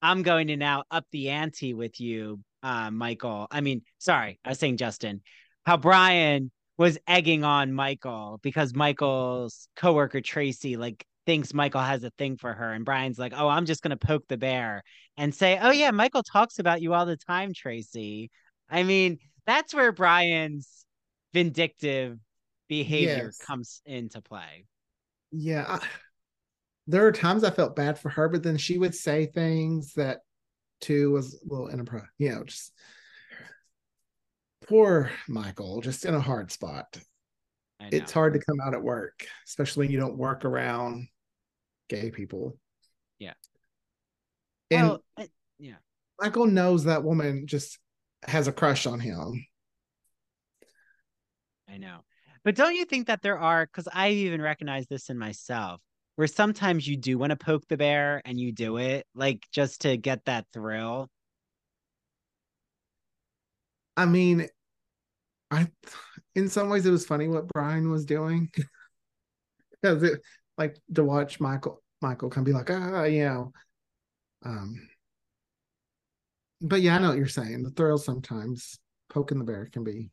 I'm 0.01 0.23
going 0.23 0.47
to 0.47 0.57
now 0.57 0.85
up 0.91 1.05
the 1.13 1.29
ante 1.29 1.75
with 1.75 2.01
you, 2.01 2.41
uh, 2.63 2.91
Michael." 2.91 3.47
I 3.51 3.61
mean, 3.61 3.83
sorry, 3.99 4.41
I 4.43 4.51
was 4.51 4.59
saying 4.59 4.79
Justin. 4.79 5.21
How 5.67 5.77
Brian 5.77 6.51
was 6.79 6.97
egging 7.07 7.45
on 7.45 7.75
Michael 7.75 8.41
because 8.43 8.75
Michael's 8.75 9.69
coworker 9.77 10.23
Tracy 10.23 10.79
like 10.79 11.05
thinks 11.27 11.53
Michael 11.53 11.83
has 11.83 12.05
a 12.05 12.11
thing 12.17 12.37
for 12.37 12.55
her. 12.55 12.73
And 12.73 12.85
Brian's 12.85 13.19
like, 13.19 13.35
oh, 13.37 13.49
I'm 13.49 13.67
just 13.67 13.83
going 13.83 13.97
to 13.97 14.07
poke 14.07 14.27
the 14.29 14.37
bear 14.37 14.83
and 15.19 15.35
say, 15.35 15.59
oh, 15.61 15.73
yeah, 15.73 15.91
Michael 15.91 16.23
talks 16.23 16.59
about 16.59 16.81
you 16.81 16.95
all 16.95 17.05
the 17.05 17.17
time, 17.17 17.53
Tracy. 17.53 18.31
I 18.69 18.83
mean, 18.83 19.19
that's 19.47 19.75
where 19.75 19.93
Brian's 19.93 20.85
vindictive 21.33 22.19
behavior 22.69 23.27
Yes. 23.27 23.39
comes 23.39 23.81
into 23.85 24.21
play. 24.21 24.67
Yeah. 25.31 25.65
I, 25.69 25.87
there 26.87 27.07
are 27.07 27.13
times 27.13 27.45
I 27.45 27.51
felt 27.51 27.77
bad 27.77 27.99
for 27.99 28.09
her, 28.11 28.29
but 28.29 28.43
then 28.43 28.57
she 28.57 28.79
would 28.79 28.95
say 28.95 29.27
things 29.27 29.93
that 29.95 30.19
too 30.81 31.13
was 31.13 31.35
a 31.35 31.39
little 31.53 31.69
inappropriate, 31.69 32.11
you 32.19 32.31
know, 32.33 32.45
just 32.45 32.73
poor 34.69 35.11
Michael, 35.29 35.81
just 35.81 36.05
in 36.05 36.15
a 36.15 36.21
hard 36.21 36.51
spot. 36.51 36.99
It's 37.81 38.11
hard 38.13 38.33
to 38.33 38.41
come 38.41 38.57
out 38.65 38.75
at 38.75 38.83
work, 38.83 39.27
especially 39.47 39.87
when 39.87 39.93
you 39.93 40.01
don't 40.01 40.17
work 40.17 40.45
around 40.45 41.09
gay 41.89 42.11
people. 42.11 42.57
Yeah. 43.19 43.35
And 44.71 44.89
Well, 44.89 45.05
I- 45.17 45.29
yeah. 45.59 45.77
Michael 46.21 46.47
knows 46.47 46.85
that 46.85 47.05
woman 47.05 47.47
just 47.47 47.79
has 48.25 48.49
a 48.49 48.53
crush 48.53 48.87
on 48.87 49.01
him. 49.01 49.47
I 51.69 51.79
know. 51.79 52.01
But 52.45 52.55
don't 52.55 52.75
you 52.75 52.85
think 52.85 53.09
that 53.09 53.23
there 53.23 53.39
are, 53.39 53.67
because 53.67 53.89
I 53.93 54.11
even 54.11 54.41
recognize 54.41 54.87
this 54.87 55.11
in 55.11 55.19
myself, 55.19 55.81
where 56.15 56.29
sometimes 56.29 56.87
you 56.87 56.97
do 56.97 57.19
want 57.19 57.31
to 57.31 57.37
poke 57.37 57.67
the 57.69 57.77
bear 57.77 58.23
and 58.25 58.39
you 58.39 58.53
do 58.53 58.77
it, 58.79 59.07
like 59.15 59.45
just 59.53 59.83
to 59.83 59.97
get 59.97 60.25
that 60.27 60.47
thrill. 60.53 61.11
I 63.97 64.07
mean, 64.07 64.49
I 65.51 65.69
in 66.35 66.49
some 66.49 66.69
ways 66.69 66.87
it 66.87 66.91
was 66.91 67.07
funny 67.07 67.29
what 67.29 67.49
Brian 67.49 67.91
was 67.91 68.05
doing 68.05 68.51
because 69.83 70.03
it 70.03 70.21
like 70.59 70.77
to 70.95 71.05
watch 71.05 71.41
Michael 71.41 71.83
Michael 72.03 72.31
come 72.31 72.45
be 72.45 72.53
like 72.53 72.71
ah 72.71 73.05
you 73.05 73.25
know 73.25 73.53
um 74.45 74.89
but 76.61 76.81
yeah 76.81 76.97
I 76.97 76.99
know 76.99 77.09
what 77.09 77.19
you're 77.19 77.27
saying 77.27 77.63
the 77.63 77.71
thrill 77.71 77.99
sometimes 77.99 78.79
poking 79.09 79.39
the 79.39 79.45
bear 79.45 79.69
can 79.73 79.85
be 79.85 80.11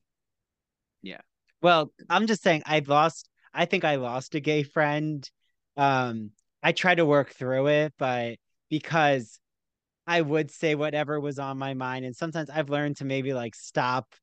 Yeah. 1.03 1.22
Well, 1.61 1.91
I'm 2.10 2.28
just 2.28 2.41
saying 2.41 2.64
I 2.65 2.82
lost, 2.86 3.30
I 3.53 3.65
think 3.65 3.84
I 3.84 3.95
lost 3.95 4.36
a 4.36 4.40
gay 4.40 4.64
friend. 4.64 5.30
Um, 5.78 6.32
I 6.64 6.72
tried 6.72 6.95
to 6.95 7.06
work 7.06 7.32
through 7.34 7.68
it, 7.68 7.94
but 7.98 8.38
because 8.70 9.40
I 10.07 10.22
would 10.22 10.49
say 10.49 10.76
whatever 10.76 11.20
was 11.20 11.40
on 11.40 11.57
my 11.57 11.74
mind. 11.74 12.06
And 12.06 12.15
sometimes 12.15 12.49
I've 12.49 12.70
learned 12.70 12.98
to 12.98 13.06
maybe 13.06 13.34
like 13.34 13.56
stop 13.56 14.14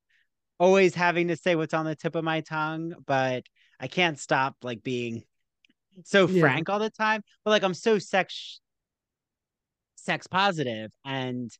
always 0.59 0.93
having 0.93 1.29
to 1.29 1.35
say 1.37 1.55
what's 1.55 1.73
on 1.73 1.85
the 1.85 1.95
tip 1.95 2.15
of 2.15 2.23
my 2.23 2.41
tongue, 2.41 2.93
but 3.05 3.43
I 3.79 3.87
can't 3.87 4.19
stop 4.19 4.55
like 4.63 4.83
being 4.83 5.23
so 6.03 6.27
Yeah. 6.27 6.41
frank 6.41 6.69
all 6.69 6.79
the 6.79 6.89
time. 6.89 7.23
But 7.43 7.51
like 7.51 7.63
I'm 7.63 7.73
so 7.73 7.99
sex 7.99 8.59
sex 9.95 10.25
positive 10.27 10.91
and 11.05 11.51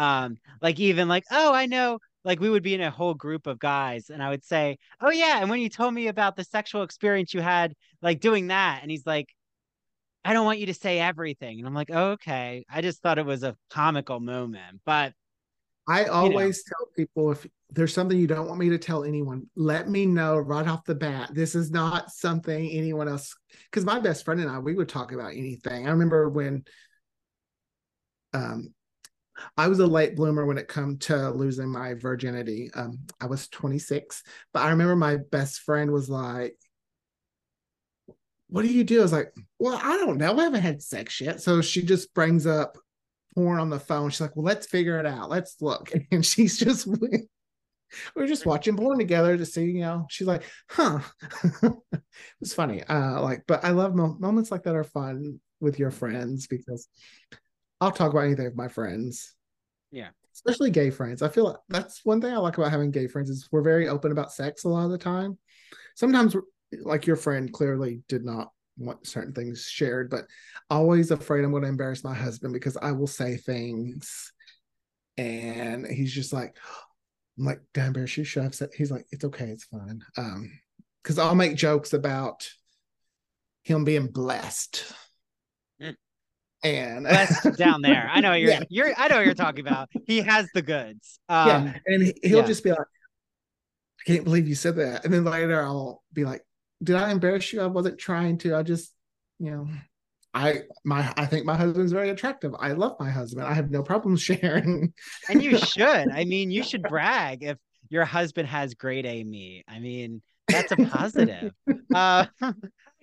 um 0.00 0.38
like 0.62 0.80
even 0.80 1.08
like, 1.08 1.24
oh, 1.30 1.52
I 1.52 1.66
know 1.66 1.98
like 2.24 2.40
we 2.40 2.50
would 2.50 2.62
be 2.62 2.74
in 2.74 2.80
a 2.80 2.90
whole 2.90 3.14
group 3.14 3.46
of 3.46 3.58
guys 3.58 4.10
and 4.10 4.22
I 4.22 4.30
would 4.30 4.44
say, 4.44 4.78
"Oh 5.00 5.10
yeah, 5.10 5.40
and 5.40 5.50
when 5.50 5.60
you 5.60 5.68
told 5.68 5.94
me 5.94 6.08
about 6.08 6.36
the 6.36 6.44
sexual 6.44 6.82
experience 6.82 7.34
you 7.34 7.40
had 7.40 7.74
like 8.02 8.20
doing 8.20 8.48
that." 8.48 8.80
And 8.82 8.90
he's 8.90 9.06
like, 9.06 9.28
"I 10.24 10.32
don't 10.32 10.46
want 10.46 10.58
you 10.58 10.66
to 10.66 10.74
say 10.74 10.98
everything." 11.00 11.58
And 11.58 11.68
I'm 11.68 11.74
like, 11.74 11.90
oh, 11.92 12.12
"Okay." 12.12 12.64
I 12.70 12.80
just 12.80 13.02
thought 13.02 13.18
it 13.18 13.26
was 13.26 13.42
a 13.42 13.56
comical 13.70 14.20
moment, 14.20 14.80
but 14.86 15.12
I 15.88 16.04
always 16.04 16.62
tell 16.64 16.86
people 16.96 17.32
if 17.32 17.46
there's 17.70 17.92
something 17.92 18.18
you 18.18 18.26
don't 18.26 18.46
want 18.46 18.60
me 18.60 18.68
to 18.70 18.78
tell 18.78 19.04
anyone, 19.04 19.48
let 19.56 19.88
me 19.88 20.06
know 20.06 20.38
right 20.38 20.66
off 20.66 20.84
the 20.84 20.94
bat. 20.94 21.30
This 21.34 21.54
is 21.54 21.70
not 21.70 22.10
something 22.10 22.70
anyone 22.70 23.08
else 23.08 23.34
because 23.64 23.84
my 23.84 23.98
best 23.98 24.24
friend 24.24 24.40
and 24.40 24.50
I 24.50 24.58
we 24.60 24.74
would 24.74 24.88
talk 24.88 25.12
about 25.12 25.32
anything. 25.32 25.86
I 25.86 25.90
remember 25.90 26.28
when 26.28 26.64
um 28.32 28.72
I 29.56 29.68
was 29.68 29.78
a 29.80 29.86
late 29.86 30.16
bloomer 30.16 30.46
when 30.46 30.58
it 30.58 30.68
come 30.68 30.98
to 30.98 31.30
losing 31.30 31.68
my 31.68 31.94
virginity. 31.94 32.70
Um 32.74 32.98
I 33.20 33.26
was 33.26 33.48
26, 33.48 34.22
but 34.52 34.60
I 34.60 34.70
remember 34.70 34.96
my 34.96 35.16
best 35.16 35.60
friend 35.60 35.90
was 35.92 36.08
like 36.08 36.56
what 38.50 38.62
do 38.62 38.68
you 38.68 38.84
do? 38.84 38.98
I 38.98 39.02
was 39.02 39.12
like, 39.12 39.32
well, 39.58 39.80
I 39.82 39.96
don't 39.96 40.18
know. 40.18 40.38
I 40.38 40.44
haven't 40.44 40.62
had 40.62 40.82
sex 40.82 41.20
yet. 41.20 41.40
So 41.40 41.62
she 41.62 41.82
just 41.82 42.12
brings 42.14 42.46
up 42.46 42.76
porn 43.34 43.60
on 43.60 43.70
the 43.70 43.78
phone. 43.78 44.10
She's 44.10 44.20
like, 44.20 44.34
well, 44.36 44.44
let's 44.44 44.66
figure 44.66 44.98
it 44.98 45.06
out. 45.06 45.30
Let's 45.30 45.56
look. 45.60 45.92
And 46.10 46.26
she's 46.26 46.58
just, 46.58 46.86
we 46.86 47.28
were 48.16 48.26
just 48.26 48.46
watching 48.46 48.76
porn 48.76 48.98
together 48.98 49.36
to 49.36 49.46
see, 49.46 49.66
you 49.66 49.80
know, 49.80 50.06
she's 50.10 50.26
like, 50.26 50.42
huh. 50.68 50.98
it 51.62 52.02
was 52.40 52.52
funny. 52.52 52.82
Uh, 52.82 53.22
like, 53.22 53.44
but 53.46 53.64
I 53.64 53.70
love 53.70 53.94
mo- 53.94 54.16
moments 54.18 54.50
like 54.50 54.64
that 54.64 54.74
are 54.74 54.84
fun 54.84 55.40
with 55.60 55.78
your 55.78 55.92
friends 55.92 56.46
because 56.48 56.88
I'll 57.80 57.92
talk 57.92 58.12
about 58.12 58.24
anything 58.24 58.44
with 58.44 58.56
my 58.56 58.68
friends. 58.68 59.34
Yeah. 59.90 60.08
Especially 60.34 60.70
gay 60.70 60.90
friends. 60.90 61.22
I 61.22 61.28
feel 61.28 61.44
like 61.44 61.56
that's 61.68 62.04
one 62.04 62.20
thing 62.20 62.32
I 62.32 62.38
like 62.38 62.58
about 62.58 62.70
having 62.70 62.90
gay 62.90 63.06
friends 63.06 63.30
is 63.30 63.48
we're 63.50 63.62
very 63.62 63.88
open 63.88 64.12
about 64.12 64.32
sex 64.32 64.64
a 64.64 64.68
lot 64.68 64.84
of 64.84 64.90
the 64.90 64.98
time. 64.98 65.38
Sometimes 65.96 66.36
like 66.82 67.06
your 67.06 67.16
friend 67.16 67.52
clearly 67.52 68.02
did 68.08 68.24
not 68.24 68.50
want 68.78 69.06
certain 69.06 69.34
things 69.34 69.66
shared, 69.68 70.08
but 70.08 70.24
always 70.70 71.10
afraid 71.10 71.44
I'm 71.44 71.50
going 71.50 71.64
to 71.64 71.68
embarrass 71.68 72.04
my 72.04 72.14
husband 72.14 72.54
because 72.54 72.76
I 72.76 72.92
will 72.92 73.06
say 73.06 73.36
things 73.36 74.32
and 75.18 75.86
he's 75.86 76.12
just 76.12 76.32
like, 76.32 76.56
I'm 77.38 77.44
like, 77.44 77.60
damn, 77.74 77.88
embarrass 77.88 78.10
she 78.10 78.24
Should 78.24 78.44
have 78.44 78.54
said? 78.54 78.70
He's 78.74 78.90
like, 78.90 79.06
it's 79.10 79.24
okay, 79.24 79.46
it's 79.46 79.64
fine. 79.64 80.02
Um, 80.16 80.50
because 81.02 81.18
I'll 81.18 81.34
make 81.34 81.56
jokes 81.56 81.92
about 81.92 82.48
him 83.62 83.84
being 83.84 84.08
blessed. 84.08 84.92
And 86.62 87.04
Blessed 87.04 87.56
down 87.56 87.80
there. 87.82 88.08
I 88.12 88.20
know 88.20 88.32
you're 88.34 88.50
Yeah. 88.50 88.62
you're 88.68 88.92
I 88.96 89.08
know 89.08 89.16
what 89.16 89.24
you're 89.24 89.34
talking 89.34 89.66
about. 89.66 89.88
He 90.06 90.20
has 90.22 90.48
the 90.54 90.62
goods. 90.62 91.18
Um 91.28 91.48
yeah, 91.66 91.74
and 91.86 92.02
he- 92.02 92.14
he'll 92.22 92.38
yeah. 92.40 92.46
just 92.46 92.62
be 92.64 92.70
like, 92.70 92.78
I 92.80 94.02
can't 94.06 94.24
believe 94.24 94.48
you 94.48 94.54
said 94.54 94.76
that. 94.76 95.04
And 95.04 95.12
then 95.14 95.24
later 95.24 95.62
I'll 95.62 96.02
be 96.12 96.24
like, 96.24 96.42
Did 96.82 96.96
I 96.96 97.10
embarrass 97.10 97.52
you? 97.52 97.60
I 97.62 97.66
wasn't 97.66 97.98
trying 97.98 98.38
to. 98.38 98.56
I 98.56 98.62
just, 98.62 98.92
you 99.38 99.50
know, 99.50 99.68
I 100.34 100.62
my 100.84 101.12
I 101.16 101.26
think 101.26 101.44
my 101.46 101.56
husband's 101.56 101.92
very 101.92 102.10
attractive. 102.10 102.54
I 102.58 102.72
love 102.72 102.96
my 103.00 103.10
husband. 103.10 103.46
I 103.46 103.54
have 103.54 103.70
no 103.70 103.82
problem 103.82 104.16
sharing. 104.28 104.92
and 105.28 105.42
you 105.42 105.56
should. 105.72 106.10
I 106.10 106.24
mean, 106.24 106.50
you 106.50 106.62
should 106.62 106.82
brag 106.82 107.42
if 107.42 107.58
your 107.88 108.04
husband 108.04 108.48
has 108.48 108.74
grade 108.74 109.06
A 109.06 109.24
me. 109.24 109.64
I 109.66 109.80
mean, 109.80 110.22
that's 110.46 110.72
a 110.72 110.76
positive. 110.76 111.52
uh, 111.94 112.26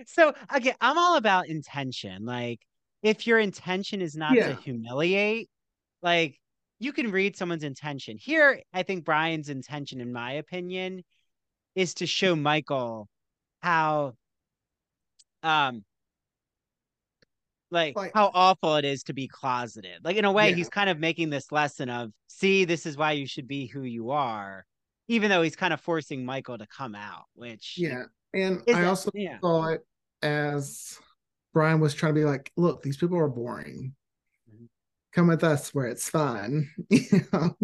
so 0.05 0.34
again, 0.49 0.75
I'm 0.79 0.97
all 0.97 1.17
about 1.17 1.47
intention. 1.47 2.23
Like, 2.25 2.59
if 3.03 3.27
your 3.27 3.39
intention 3.39 4.01
is 4.01 4.15
not 4.15 4.33
Yeah. 4.33 4.49
to 4.49 4.61
humiliate, 4.61 5.49
like 6.01 6.39
you 6.79 6.93
can 6.93 7.11
read 7.11 7.35
someone's 7.35 7.63
intention. 7.63 8.17
Here, 8.19 8.61
I 8.73 8.83
think 8.83 9.03
Brian's 9.05 9.49
intention, 9.49 9.99
in 10.01 10.11
my 10.13 10.33
opinion, 10.33 11.03
is 11.75 11.95
to 11.95 12.05
show 12.07 12.35
Michael 12.35 13.07
how 13.61 14.13
um 15.43 15.83
like, 17.69 17.97
Like- 17.97 18.13
how 18.13 18.31
awful 18.33 18.77
it 18.77 18.85
is 18.85 19.03
to 19.03 19.13
be 19.13 19.27
closeted. 19.27 20.03
Like 20.05 20.15
in 20.15 20.23
a 20.25 20.31
way, 20.31 20.49
Yeah. 20.49 20.55
he's 20.55 20.69
kind 20.69 20.89
of 20.89 20.99
making 20.99 21.29
this 21.29 21.51
lesson 21.51 21.89
of, 21.89 22.11
see, 22.27 22.63
this 22.63 22.85
is 22.85 22.95
why 22.95 23.11
you 23.11 23.27
should 23.27 23.47
be 23.47 23.65
who 23.67 23.81
you 23.81 24.11
are, 24.11 24.65
even 25.09 25.29
though 25.29 25.41
he's 25.41 25.57
kind 25.57 25.73
of 25.73 25.81
forcing 25.81 26.23
Michael 26.25 26.57
to 26.57 26.67
come 26.67 26.95
out, 26.95 27.25
which 27.33 27.75
Yeah. 27.77 28.05
And 28.33 28.63
I 28.73 28.85
also 28.85 29.11
yeah. 29.13 29.39
saw 29.41 29.67
it 29.69 29.85
as 30.21 30.97
Brian 31.57 31.79
was 31.79 31.95
trying 31.95 32.13
to 32.13 32.19
be 32.19 32.23
like, 32.23 32.51
look, 32.55 32.84
these 32.84 32.97
people 32.97 33.17
are 33.17 33.27
boring. 33.27 33.95
Mhm. 34.47 34.67
Come 35.11 35.25
with 35.25 35.43
us 35.43 35.73
where 35.73 35.88
it's 35.88 36.07
fun. 36.07 36.69
You 36.91 37.21
know? 37.34 37.57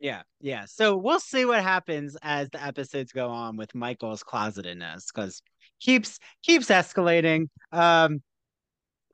Yeah, 0.00 0.22
yeah. 0.40 0.64
So 0.64 0.96
we'll 0.96 1.20
see 1.20 1.44
what 1.44 1.62
happens 1.62 2.16
as 2.22 2.48
the 2.50 2.60
episodes 2.60 3.12
go 3.12 3.28
on 3.28 3.56
with 3.56 3.72
Michael's 3.72 4.24
closetedness 4.24 5.14
because 5.14 5.42
keeps 5.78 6.18
keeps 6.42 6.66
escalating. 6.70 7.46
Um, 7.70 8.20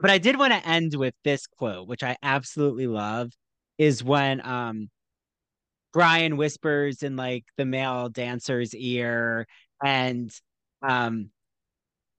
but 0.01 0.09
I 0.11 0.17
did 0.17 0.39
want 0.39 0.55
to 0.55 0.67
end 0.67 0.95
with 0.95 1.13
this 1.23 1.47
quote, 1.47 1.87
which 1.89 2.03
I 2.03 2.17
absolutely 2.23 2.87
love, 2.87 3.33
is 3.77 4.03
when 4.03 4.41
um 4.47 4.89
Brian 5.93 6.39
whispers 6.39 7.03
in 7.03 7.17
like 7.17 7.45
the 7.59 7.67
male 7.67 8.09
dancer's 8.09 8.75
ear, 8.75 9.47
and 9.85 10.31
um 10.81 11.31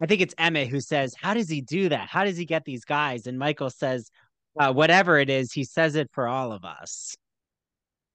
I 0.01 0.05
think 0.05 0.21
it's 0.21 0.35
Emmett 0.37 0.67
who 0.67 0.79
says, 0.79 1.15
How 1.19 1.33
does 1.33 1.49
he 1.49 1.61
do 1.61 1.89
that? 1.89 2.07
How 2.09 2.23
does 2.23 2.37
he 2.37 2.45
get 2.45 2.65
these 2.65 2.85
guys? 2.85 3.27
And 3.27 3.39
Michael 3.39 3.69
says, 3.69 4.11
uh, 4.59 4.73
whatever 4.73 5.19
it 5.19 5.29
is, 5.29 5.51
he 5.51 5.63
says 5.63 5.95
it 5.95 6.09
for 6.13 6.27
all 6.27 6.51
of 6.51 6.65
us. 6.65 7.15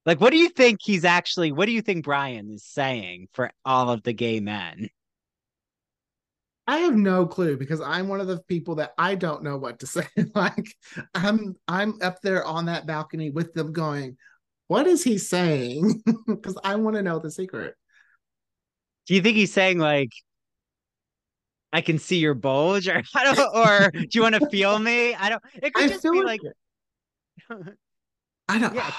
Like, 0.05 0.21
what 0.21 0.31
do 0.31 0.39
you 0.39 0.49
think 0.49 0.81
he's 0.83 1.05
actually, 1.05 1.53
what 1.53 1.67
do 1.67 1.73
you 1.73 1.83
think 1.83 2.05
Brian 2.05 2.51
is 2.51 2.65
saying 2.65 3.29
for 3.33 3.53
all 3.65 3.91
of 3.91 4.03
the 4.03 4.13
gay 4.13 4.41
men? 4.41 4.89
I 6.67 6.79
have 6.79 6.95
no 6.95 7.27
clue 7.27 7.57
because 7.57 7.81
I'm 7.81 8.09
one 8.09 8.21
of 8.21 8.27
the 8.27 8.41
people 8.41 8.77
that 8.77 8.95
I 8.97 9.15
don't 9.15 9.43
know 9.43 9.57
what 9.57 9.81
to 9.81 9.87
say. 9.87 10.07
like 10.35 10.75
I'm 11.15 11.57
I'm 11.69 12.01
up 12.03 12.21
there 12.23 12.45
on 12.45 12.67
that 12.67 12.87
balcony 12.87 13.31
with 13.31 13.53
them 13.55 13.73
going, 13.73 14.17
what 14.69 14.87
is 14.87 15.05
he 15.05 15.19
saying? 15.19 16.03
Because 16.27 16.59
I 16.65 16.77
want 16.77 16.97
to 16.97 17.03
know 17.03 17.19
the 17.19 17.31
secret. 17.31 17.75
Do 19.07 19.15
you 19.15 19.21
think 19.21 19.37
he's 19.37 19.53
saying, 19.53 19.79
like, 19.79 20.11
I 21.73 21.81
can 21.81 21.99
see 21.99 22.19
your 22.19 22.35
bulge, 22.35 22.89
or 22.89 23.03
I 23.15 23.25
don't, 23.25 23.57
or 23.57 23.91
do 23.91 24.09
you 24.13 24.23
want 24.23 24.35
to 24.35 24.47
feel 24.51 24.79
me? 24.79 25.15
I 25.15 25.31
don't. 25.31 25.43
It 25.55 25.73
could 25.73 25.85
I 25.85 25.89
just 25.89 26.03
be 26.03 26.23
like 26.23 26.41
I 28.49 28.59
don't. 28.59 28.75
Yeah, 28.75 28.91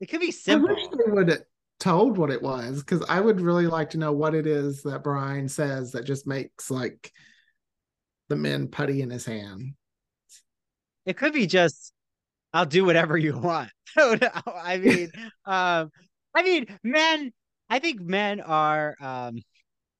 it 0.00 0.06
could 0.06 0.20
be 0.20 0.32
simple. 0.32 0.70
I 0.70 0.74
wish 0.74 0.88
they 0.88 1.12
would 1.12 1.28
have 1.28 1.42
told 1.78 2.18
what 2.18 2.30
it 2.30 2.42
was 2.42 2.80
because 2.80 3.04
I 3.08 3.20
would 3.20 3.40
really 3.40 3.66
like 3.66 3.90
to 3.90 3.98
know 3.98 4.12
what 4.12 4.34
it 4.34 4.46
is 4.46 4.82
that 4.82 5.04
Brian 5.04 5.48
says 5.48 5.92
that 5.92 6.04
just 6.04 6.26
makes 6.26 6.70
like 6.70 7.12
the 8.28 8.36
men 8.36 8.68
putty 8.68 9.02
in 9.02 9.10
his 9.10 9.24
hand. 9.24 9.74
It 11.04 11.16
could 11.16 11.32
be 11.32 11.48
just, 11.48 11.92
I'll 12.52 12.66
do 12.66 12.84
whatever 12.84 13.18
you 13.18 13.36
want. 13.36 13.70
I 13.96 14.78
mean, 14.78 15.10
um, 15.44 15.90
I 16.34 16.42
mean, 16.42 16.66
men. 16.82 17.32
I 17.68 17.78
think 17.78 18.00
men 18.00 18.40
are. 18.40 18.96
Um, 19.00 19.38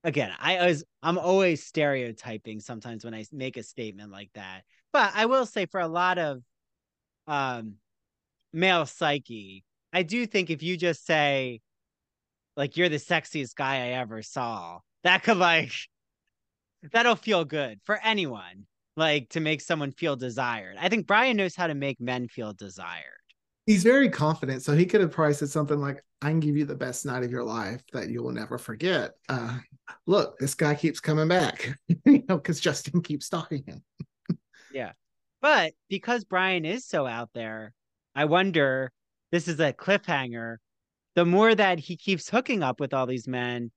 again, 0.04 0.32
I 0.38 0.66
was. 0.66 0.84
I'm 1.02 1.18
always 1.18 1.64
stereotyping 1.64 2.60
sometimes 2.60 3.04
when 3.04 3.14
I 3.14 3.24
make 3.32 3.56
a 3.56 3.62
statement 3.62 4.12
like 4.12 4.30
that. 4.34 4.62
But 4.92 5.12
I 5.14 5.26
will 5.26 5.46
say, 5.46 5.66
for 5.66 5.80
a 5.80 5.88
lot 5.88 6.18
of, 6.18 6.42
um, 7.26 7.74
male 8.52 8.86
psyche, 8.86 9.64
I 9.92 10.02
do 10.02 10.26
think 10.26 10.50
if 10.50 10.62
you 10.62 10.76
just 10.76 11.06
say, 11.06 11.60
like, 12.56 12.76
you're 12.76 12.88
the 12.88 12.96
sexiest 12.96 13.54
guy 13.54 13.76
I 13.76 13.88
ever 13.92 14.22
saw, 14.22 14.80
that 15.04 15.22
could 15.22 15.38
like, 15.38 15.72
that'll 16.92 17.16
feel 17.16 17.44
good 17.44 17.80
for 17.84 17.98
anyone 18.02 18.66
like 18.96 19.30
to 19.30 19.40
make 19.40 19.60
someone 19.60 19.92
feel 19.92 20.16
desired. 20.16 20.76
I 20.78 20.88
think 20.88 21.06
Brian 21.06 21.36
knows 21.36 21.56
how 21.56 21.66
to 21.66 21.74
make 21.74 22.00
men 22.00 22.28
feel 22.28 22.52
desired. 22.52 23.21
He's 23.66 23.84
very 23.84 24.08
confident, 24.08 24.62
so 24.62 24.74
he 24.74 24.86
could 24.86 25.00
have 25.00 25.12
probably 25.12 25.34
said 25.34 25.48
something 25.48 25.78
like, 25.78 26.02
"I 26.20 26.30
can 26.30 26.40
give 26.40 26.56
you 26.56 26.64
the 26.64 26.74
best 26.74 27.06
night 27.06 27.22
of 27.22 27.30
your 27.30 27.44
life 27.44 27.82
that 27.92 28.08
you 28.08 28.22
will 28.22 28.32
never 28.32 28.58
forget." 28.58 29.12
Uh, 29.28 29.58
look, 30.06 30.38
this 30.38 30.54
guy 30.54 30.74
keeps 30.74 31.00
coming 31.00 31.28
back, 31.28 31.78
you 32.04 32.24
know, 32.28 32.36
because 32.36 32.60
Justin 32.60 33.02
keeps 33.02 33.26
stalking 33.26 33.64
him. 33.64 33.82
yeah, 34.72 34.92
but 35.40 35.74
because 35.88 36.24
Brian 36.24 36.64
is 36.64 36.86
so 36.86 37.06
out 37.06 37.30
there, 37.34 37.72
I 38.14 38.24
wonder. 38.24 38.90
This 39.30 39.48
is 39.48 39.58
a 39.60 39.72
cliffhanger. 39.72 40.56
The 41.14 41.24
more 41.24 41.54
that 41.54 41.78
he 41.78 41.96
keeps 41.96 42.28
hooking 42.28 42.62
up 42.62 42.80
with 42.80 42.92
all 42.92 43.06
these 43.06 43.26
men, 43.26 43.70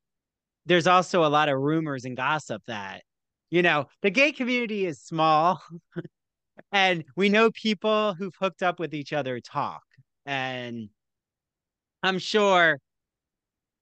there's 0.66 0.88
also 0.88 1.24
a 1.24 1.28
lot 1.30 1.48
of 1.48 1.58
rumors 1.58 2.04
and 2.04 2.18
gossip 2.18 2.62
that 2.68 3.04
you 3.56 3.62
know, 3.62 3.86
the 4.02 4.10
gay 4.10 4.32
community 4.32 4.86
is 4.86 5.00
small 5.00 5.62
and 6.72 7.04
we 7.16 7.30
know 7.30 7.52
people 7.52 8.14
who've 8.14 8.36
hooked 8.40 8.64
up 8.64 8.80
with 8.80 8.94
each 8.94 9.14
other 9.14 9.40
talk. 9.40 9.84
And 10.26 10.90
I'm 12.04 12.20
sure 12.20 12.80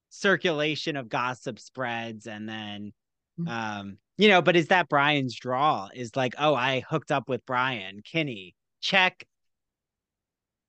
circulation 0.09 0.95
of 0.95 1.09
gossip 1.09 1.57
spreads 1.57 2.27
and 2.27 2.47
then 2.47 2.93
um 3.47 3.97
you 4.15 4.29
know 4.29 4.43
but 4.43 4.55
is 4.55 4.67
that 4.67 4.87
brian's 4.87 5.35
draw? 5.35 5.89
Is 5.93 6.15
like 6.15 6.35
oh 6.37 6.53
i 6.53 6.83
hooked 6.87 7.11
up 7.11 7.27
with 7.27 7.45
brian. 7.45 8.01
Kinney 8.03 8.55
check? 8.79 9.25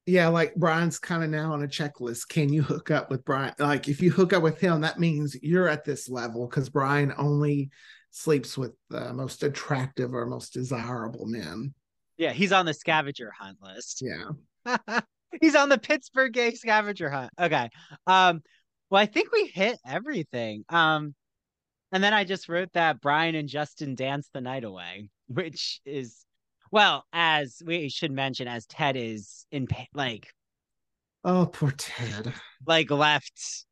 Yeah 0.07 0.29
like 0.29 0.55
brian's 0.55 0.99
kind 0.99 1.23
of 1.23 1.31
now 1.31 1.53
on 1.53 1.63
a 1.63 1.69
checklist. 1.69 2.29
Can 2.29 2.53
you 2.53 2.63
hook 2.63 2.91
up 2.91 3.11
with 3.11 3.25
brian? 3.25 3.55
Like 3.59 3.89
if 3.89 4.01
you 4.01 4.11
hook 4.11 4.33
up 4.33 4.43
with 4.43 4.59
him 4.61 4.81
that 4.81 4.99
means 4.99 5.37
you're 5.43 5.69
at 5.69 5.85
this 5.85 6.09
level 6.09 6.47
because 6.49 6.71
brian 6.71 7.13
only 7.19 7.71
sleeps 8.11 8.57
with 8.57 8.73
the 8.91 9.13
most 9.13 9.43
attractive 9.43 10.15
or 10.15 10.25
most 10.25 10.55
desirable 10.55 11.27
men. 11.27 11.75
Yeah, 12.17 12.33
he's 12.33 12.53
on 12.53 12.67
the 12.67 12.75
scavenger 12.75 13.33
hunt 13.39 13.59
list. 13.61 14.03
Yeah. 14.03 15.01
he's 15.41 15.55
on 15.57 15.69
the 15.69 15.79
Pittsburgh 15.79 16.33
gay 16.33 16.53
scavenger 16.55 17.11
hunt. 17.11 17.31
Okay. 17.41 17.69
Um 18.07 18.43
well 18.91 19.03
I 19.03 19.07
think 19.07 19.33
we 19.33 19.47
hit 19.47 19.79
everything. 19.87 20.65
Um 20.69 21.15
and 21.93 22.03
then 22.03 22.13
I 22.13 22.25
just 22.25 22.49
wrote 22.49 22.73
that 22.73 23.01
Brian 23.01 23.35
and 23.35 23.49
Justin 23.49 23.95
dance 23.95 24.29
the 24.33 24.41
night 24.41 24.65
away, 24.65 25.09
which 25.29 25.81
is 25.85 26.25
well, 26.71 27.05
as 27.13 27.63
we 27.65 27.89
should 27.89 28.11
mention 28.13 28.49
as 28.49 28.67
Ted 28.67 28.97
is 28.97 29.47
in 29.51 29.67
like 29.93 30.33
Oh, 31.25 31.47
poor 31.47 31.73
Ted. 31.73 32.33
Like 32.67 32.91
left 32.91 33.65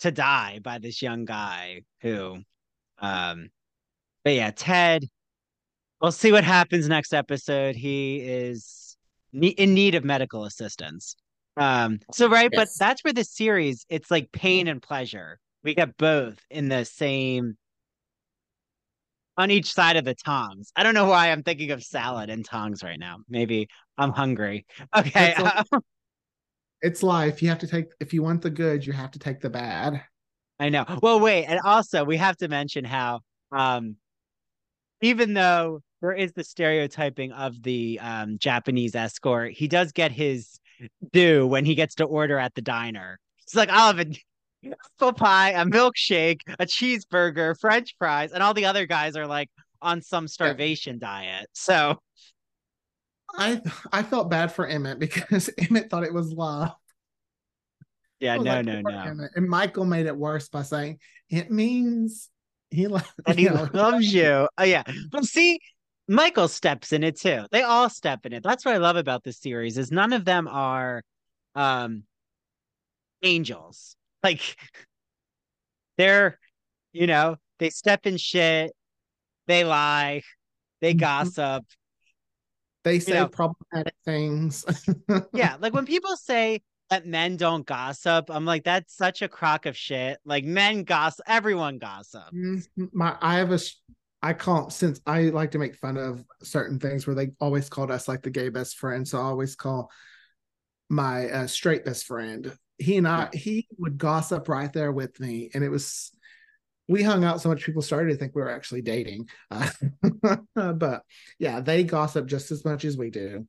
to 0.00 0.10
die 0.10 0.60
by 0.62 0.78
this 0.78 1.00
young 1.02 1.24
guy 1.24 1.82
who 2.00 2.38
um 2.98 3.48
but 4.24 4.32
yeah, 4.32 4.50
Ted, 4.50 5.04
we'll 6.04 6.12
see 6.12 6.32
what 6.32 6.44
happens 6.44 6.86
next 6.86 7.14
episode. 7.14 7.74
He 7.74 8.16
is 8.16 8.94
in 9.32 9.72
need 9.72 9.94
of 9.94 10.04
medical 10.04 10.44
assistance. 10.44 11.16
Um, 11.56 12.00
so 12.12 12.28
right, 12.28 12.50
yes. 12.52 12.60
but 12.60 12.68
that's 12.78 13.02
where 13.02 13.14
the 13.14 13.24
series 13.24 13.86
it's 13.88 14.10
like 14.10 14.30
pain 14.30 14.68
and 14.68 14.82
pleasure. 14.82 15.38
We 15.62 15.74
get 15.74 15.96
both 15.96 16.38
in 16.50 16.68
the 16.68 16.84
same 16.84 17.56
on 19.38 19.50
each 19.50 19.72
side 19.72 19.96
of 19.96 20.04
the 20.04 20.14
tongs. 20.14 20.72
I 20.76 20.82
don't 20.82 20.92
know 20.92 21.06
why 21.06 21.30
I'm 21.30 21.42
thinking 21.42 21.70
of 21.70 21.82
salad 21.82 22.28
and 22.28 22.44
tongs 22.44 22.82
right 22.84 22.98
now. 22.98 23.16
Maybe 23.26 23.68
I'm 23.96 24.12
hungry. 24.12 24.66
Okay. 24.94 25.34
it's 26.82 27.02
life. 27.02 27.42
You 27.42 27.48
have 27.48 27.60
to 27.60 27.66
take 27.66 27.86
if 27.98 28.12
you 28.12 28.22
want 28.22 28.42
the 28.42 28.50
good, 28.50 28.84
you 28.84 28.92
have 28.92 29.12
to 29.12 29.18
take 29.18 29.40
the 29.40 29.48
bad. 29.48 30.02
I 30.60 30.68
know. 30.68 30.84
Well, 31.00 31.18
wait, 31.18 31.46
and 31.46 31.60
also 31.64 32.04
we 32.04 32.18
have 32.18 32.36
to 32.38 32.48
mention 32.48 32.84
how 32.84 33.20
um 33.52 33.96
even 35.00 35.32
though 35.32 35.80
there 36.04 36.12
is 36.12 36.34
the 36.34 36.44
stereotyping 36.44 37.32
of 37.32 37.62
the 37.62 37.98
um, 38.02 38.36
Japanese 38.38 38.94
escort, 38.94 39.52
he 39.52 39.66
does 39.66 39.90
get 39.90 40.12
his 40.12 40.60
due 41.14 41.46
when 41.46 41.64
he 41.64 41.74
gets 41.74 41.94
to 41.94 42.04
order 42.04 42.38
at 42.38 42.54
the 42.54 42.60
diner. 42.60 43.18
It's 43.42 43.54
like, 43.54 43.70
I'll 43.70 43.94
have 43.94 44.06
a 44.06 44.12
apple 45.00 45.14
pie, 45.14 45.52
a 45.52 45.64
milkshake, 45.64 46.40
a 46.58 46.66
cheeseburger, 46.66 47.58
French 47.58 47.94
fries, 47.98 48.32
and 48.32 48.42
all 48.42 48.52
the 48.52 48.66
other 48.66 48.84
guys 48.84 49.16
are 49.16 49.26
like 49.26 49.48
on 49.80 50.02
some 50.02 50.28
starvation 50.28 50.98
yeah. 51.00 51.08
diet. 51.08 51.46
So 51.54 51.98
I 53.34 53.62
I 53.90 54.02
felt 54.02 54.30
bad 54.30 54.52
for 54.52 54.66
Emmett 54.66 54.98
because 54.98 55.48
Emmett 55.56 55.88
thought 55.88 56.04
it 56.04 56.12
was 56.12 56.30
love. 56.32 56.72
Yeah, 58.20 58.36
no, 58.36 58.42
like, 58.42 58.66
no, 58.66 58.82
no. 58.82 58.90
Emmett. 58.90 59.30
And 59.36 59.48
Michael 59.48 59.86
made 59.86 60.04
it 60.04 60.16
worse 60.16 60.50
by 60.50 60.64
saying 60.64 60.98
it 61.30 61.50
means 61.50 62.28
he 62.74 62.88
loves 62.88 63.10
and 63.26 63.38
he 63.38 63.48
loves 63.48 64.12
you. 64.12 64.48
Oh 64.58 64.64
yeah. 64.64 64.82
But 65.10 65.24
see, 65.24 65.60
Michael 66.06 66.48
steps 66.48 66.92
in 66.92 67.02
it 67.02 67.18
too. 67.18 67.44
They 67.50 67.62
all 67.62 67.88
step 67.88 68.26
in 68.26 68.32
it. 68.32 68.42
That's 68.42 68.64
what 68.64 68.74
I 68.74 68.78
love 68.78 68.96
about 68.96 69.24
this 69.24 69.38
series 69.38 69.78
is 69.78 69.90
none 69.90 70.12
of 70.12 70.24
them 70.24 70.48
are 70.48 71.02
um 71.54 72.04
angels. 73.22 73.96
Like 74.24 74.56
they're, 75.98 76.38
you 76.94 77.06
know, 77.06 77.36
they 77.58 77.68
step 77.68 78.06
in 78.06 78.16
shit, 78.16 78.72
they 79.46 79.62
lie, 79.64 80.22
they 80.80 80.92
mm-hmm. 80.92 81.00
gossip. 81.00 81.66
They 82.84 83.00
say 83.00 83.12
you 83.12 83.18
know, 83.18 83.28
problematic 83.28 83.92
things. 84.02 84.64
yeah, 85.34 85.56
like 85.60 85.74
when 85.74 85.84
people 85.84 86.16
say 86.16 86.62
that 86.90 87.06
men 87.06 87.36
don't 87.36 87.66
gossip. 87.66 88.30
I'm 88.30 88.44
like, 88.44 88.64
that's 88.64 88.96
such 88.96 89.22
a 89.22 89.28
crock 89.28 89.66
of 89.66 89.76
shit. 89.76 90.18
Like 90.24 90.44
men 90.44 90.84
gossip, 90.84 91.24
everyone 91.26 91.78
gossips. 91.78 92.32
Mm-hmm. 92.34 92.84
My, 92.92 93.16
I 93.20 93.36
have 93.36 93.52
a, 93.52 93.58
I 94.24 94.32
call 94.32 94.70
since 94.70 95.02
I 95.06 95.24
like 95.24 95.50
to 95.50 95.58
make 95.58 95.76
fun 95.76 95.98
of 95.98 96.24
certain 96.42 96.78
things 96.78 97.06
where 97.06 97.14
they 97.14 97.32
always 97.40 97.68
called 97.68 97.90
us 97.90 98.08
like 98.08 98.22
the 98.22 98.30
gay 98.30 98.48
best 98.48 98.78
friend. 98.78 99.06
So 99.06 99.18
I 99.18 99.24
always 99.24 99.54
call 99.54 99.90
my 100.88 101.28
uh, 101.28 101.46
straight 101.46 101.84
best 101.84 102.06
friend. 102.06 102.56
He 102.78 102.96
and 102.96 103.06
I, 103.06 103.28
he 103.34 103.68
would 103.76 103.98
gossip 103.98 104.48
right 104.48 104.72
there 104.72 104.92
with 104.92 105.20
me, 105.20 105.50
and 105.52 105.62
it 105.62 105.68
was. 105.68 106.10
We 106.88 107.02
hung 107.02 107.24
out 107.24 107.40
so 107.40 107.48
much, 107.48 107.64
people 107.64 107.80
started 107.80 108.12
to 108.12 108.16
think 108.18 108.34
we 108.34 108.42
were 108.42 108.50
actually 108.50 108.82
dating. 108.82 109.28
Uh, 109.50 109.70
but 110.54 111.02
yeah, 111.38 111.60
they 111.60 111.84
gossip 111.84 112.26
just 112.26 112.50
as 112.50 112.64
much 112.64 112.84
as 112.84 112.96
we 112.96 113.10
do. 113.10 113.46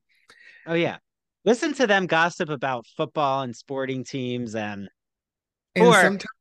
Oh 0.66 0.74
yeah, 0.74 0.98
listen 1.44 1.72
to 1.74 1.86
them 1.86 2.06
gossip 2.06 2.50
about 2.50 2.86
football 2.96 3.42
and 3.42 3.56
sporting 3.56 4.04
teams 4.04 4.54
and, 4.54 4.88
and 5.74 5.86
or, 5.86 5.94
sometimes 5.94 6.35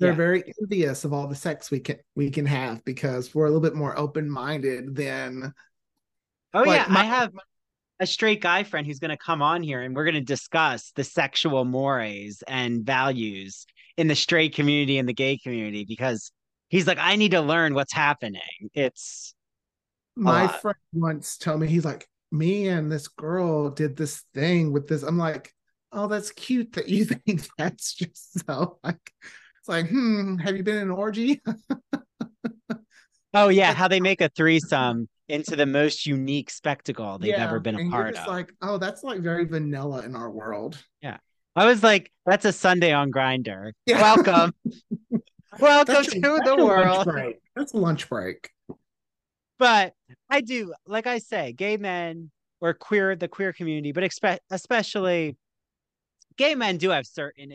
they're 0.00 0.10
yeah. 0.10 0.16
very 0.16 0.52
envious 0.60 1.04
of 1.04 1.12
all 1.12 1.26
the 1.26 1.34
sex 1.34 1.70
we 1.70 1.78
can 1.80 1.96
we 2.16 2.30
can 2.30 2.46
have 2.46 2.84
because 2.84 3.34
we're 3.34 3.44
a 3.44 3.48
little 3.48 3.60
bit 3.60 3.74
more 3.74 3.96
open-minded 3.98 4.94
than 4.94 5.52
oh 6.54 6.62
like, 6.62 6.80
yeah 6.80 6.86
my, 6.92 7.00
i 7.00 7.04
have 7.04 7.30
a 8.00 8.06
straight 8.06 8.40
guy 8.40 8.62
friend 8.62 8.86
who's 8.86 8.98
going 8.98 9.10
to 9.10 9.16
come 9.16 9.42
on 9.42 9.62
here 9.62 9.82
and 9.82 9.94
we're 9.94 10.04
going 10.04 10.14
to 10.14 10.20
discuss 10.20 10.90
the 10.96 11.04
sexual 11.04 11.64
mores 11.64 12.42
and 12.48 12.84
values 12.84 13.66
in 13.96 14.08
the 14.08 14.16
straight 14.16 14.54
community 14.54 14.98
and 14.98 15.08
the 15.08 15.12
gay 15.12 15.36
community 15.36 15.84
because 15.86 16.32
he's 16.68 16.86
like 16.86 16.98
i 16.98 17.14
need 17.14 17.30
to 17.30 17.40
learn 17.40 17.74
what's 17.74 17.92
happening 17.92 18.40
it's 18.74 19.34
my 20.16 20.48
friend 20.48 20.76
once 20.92 21.36
told 21.36 21.60
me 21.60 21.66
he's 21.66 21.84
like 21.84 22.06
me 22.32 22.68
and 22.68 22.90
this 22.90 23.08
girl 23.08 23.70
did 23.70 23.96
this 23.96 24.24
thing 24.34 24.72
with 24.72 24.88
this. 24.88 25.02
I'm 25.02 25.18
like, 25.18 25.52
oh, 25.92 26.06
that's 26.06 26.30
cute 26.30 26.72
that 26.72 26.88
you 26.88 27.04
think 27.26 27.46
that's 27.58 27.94
just 27.94 28.46
so 28.46 28.78
like 28.84 29.12
it's 29.60 29.68
like, 29.68 29.88
hmm, 29.88 30.38
have 30.38 30.56
you 30.56 30.62
been 30.62 30.76
in 30.76 30.82
an 30.84 30.90
orgy? 30.90 31.42
oh 33.34 33.48
yeah, 33.48 33.74
how 33.74 33.88
they 33.88 34.00
make 34.00 34.22
a 34.22 34.30
threesome 34.30 35.06
into 35.28 35.54
the 35.54 35.66
most 35.66 36.06
unique 36.06 36.50
spectacle 36.50 37.18
they've 37.18 37.30
yeah, 37.30 37.44
ever 37.44 37.60
been 37.60 37.78
a 37.78 37.90
part 37.90 38.16
of. 38.16 38.26
Like, 38.26 38.54
oh, 38.62 38.78
that's 38.78 39.04
like 39.04 39.20
very 39.20 39.44
vanilla 39.44 40.02
in 40.02 40.16
our 40.16 40.30
world. 40.30 40.82
Yeah. 41.02 41.18
I 41.54 41.66
was 41.66 41.82
like, 41.82 42.10
that's 42.24 42.46
a 42.46 42.52
Sunday 42.52 42.92
on 42.92 43.12
Grindr. 43.12 43.72
Yeah. 43.84 44.00
Welcome. 44.00 44.54
Welcome 45.60 46.04
to 46.04 46.40
the 46.44 46.56
world. 46.56 47.08
That's 47.54 47.74
lunch 47.74 48.08
break. 48.08 48.48
but 49.58 49.92
I 50.30 50.40
do, 50.40 50.72
like 50.86 51.06
I 51.06 51.18
say, 51.18 51.52
gay 51.52 51.76
men 51.76 52.30
or 52.62 52.72
queer, 52.72 53.14
the 53.14 53.28
queer 53.28 53.52
community, 53.52 53.92
but 53.92 54.04
expe- 54.04 54.38
especially 54.50 55.36
gay 56.38 56.54
men 56.54 56.78
do 56.78 56.90
have 56.90 57.04
certain, 57.04 57.52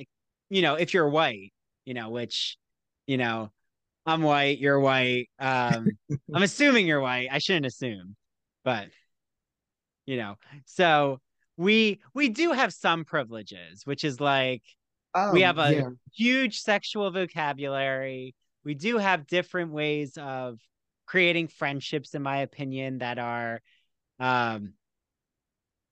you 0.49 0.61
know, 0.61 0.75
if 0.75 0.93
you're 0.93 1.09
white, 1.09 1.51
you 1.85 1.93
know, 1.93 2.09
which, 2.09 2.57
you 3.07 3.17
know, 3.17 3.51
I'm 4.05 4.21
white, 4.21 4.59
you're 4.59 4.79
white. 4.79 5.29
Um, 5.39 5.97
I'm 6.33 6.43
assuming 6.43 6.87
you're 6.87 7.01
white. 7.01 7.29
I 7.31 7.39
shouldn't 7.39 7.65
assume, 7.65 8.15
but 8.63 8.89
you 10.05 10.17
know, 10.17 10.35
so 10.65 11.19
we 11.57 11.99
we 12.13 12.29
do 12.29 12.51
have 12.51 12.73
some 12.73 13.05
privileges, 13.05 13.85
which 13.85 14.03
is 14.03 14.19
like 14.19 14.61
Oh, 15.13 15.31
we 15.33 15.41
have 15.41 15.57
a 15.57 15.73
yeah. 15.73 15.89
huge 16.13 16.59
sexual 16.59 17.11
vocabulary. 17.11 18.35
We 18.63 18.73
do 18.75 18.97
have 18.97 19.27
different 19.27 19.71
ways 19.71 20.17
of 20.17 20.59
creating 21.05 21.47
friendships, 21.49 22.15
in 22.15 22.21
my 22.21 22.37
opinion, 22.39 22.99
that 22.99 23.19
are, 23.19 23.61
um, 24.19 24.73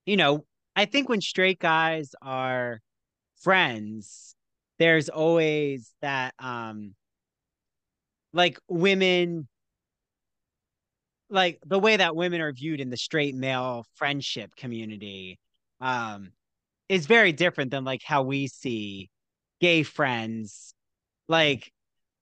you 0.06 0.18
know, 0.18 0.46
I 0.76 0.86
think 0.86 1.10
when 1.10 1.22
straight 1.22 1.60
guys 1.60 2.16
are 2.22 2.82
friends, 3.42 4.36
there's 4.80 5.10
always 5.10 5.94
that, 6.02 6.34
um, 6.40 6.96
like 8.34 8.58
women, 8.68 9.48
like 11.30 11.60
the 11.66 11.80
way 11.80 11.98
that 11.98 12.16
women 12.16 12.42
are 12.42 12.52
viewed 12.52 12.80
in 12.80 12.90
the 12.90 12.98
straight 12.98 13.36
male 13.36 13.86
friendship 13.96 14.56
community, 14.56 15.40
um, 15.80 16.32
is 16.90 17.06
very 17.06 17.32
different 17.32 17.72
than 17.72 17.84
like 17.84 18.02
how 18.04 18.24
we 18.24 18.48
see 18.48 19.10
gay 19.62 19.84
friends. 19.84 20.74
Like 21.28 21.72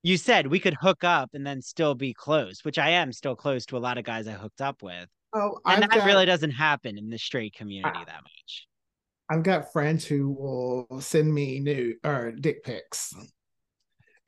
you 0.02 0.16
said, 0.16 0.46
we 0.46 0.60
could 0.60 0.76
hook 0.80 1.04
up 1.04 1.30
and 1.34 1.46
then 1.46 1.62
still 1.62 1.94
be 1.94 2.14
close, 2.14 2.64
which 2.64 2.78
I 2.78 2.90
am 2.90 3.12
still 3.12 3.36
close 3.36 3.66
to 3.66 3.76
a 3.76 3.78
lot 3.78 3.98
of 3.98 4.04
guys 4.04 4.26
I 4.26 4.32
hooked 4.32 4.60
up 4.60 4.82
with. 4.82 5.08
Oh, 5.32 5.58
And 5.64 5.84
I've 5.84 5.90
that 5.90 5.98
got, 5.98 6.06
really 6.06 6.26
doesn't 6.26 6.50
happen 6.50 6.98
in 6.98 7.08
the 7.08 7.18
straight 7.18 7.54
community 7.54 8.00
that 8.06 8.22
much. 8.22 8.66
I've 9.32 9.42
got 9.42 9.72
friends 9.72 10.04
who 10.04 10.30
will 10.30 11.00
send 11.00 11.32
me 11.32 11.58
new 11.58 11.96
or 12.04 12.32
dick 12.32 12.64
pics. 12.64 13.14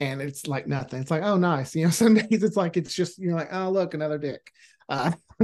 And 0.00 0.22
it's 0.22 0.46
like 0.46 0.66
nothing. 0.66 1.00
It's 1.00 1.10
like, 1.10 1.22
oh, 1.22 1.36
nice. 1.36 1.74
You 1.74 1.84
know, 1.84 1.90
some 2.02 2.14
days 2.14 2.42
it's 2.42 2.56
like 2.56 2.76
it's 2.76 2.94
just 2.94 3.18
you're 3.18 3.34
like, 3.36 3.52
oh, 3.52 3.70
look, 3.70 3.92
another 3.94 4.18
dick. 4.18 4.50
Uh, 4.88 5.12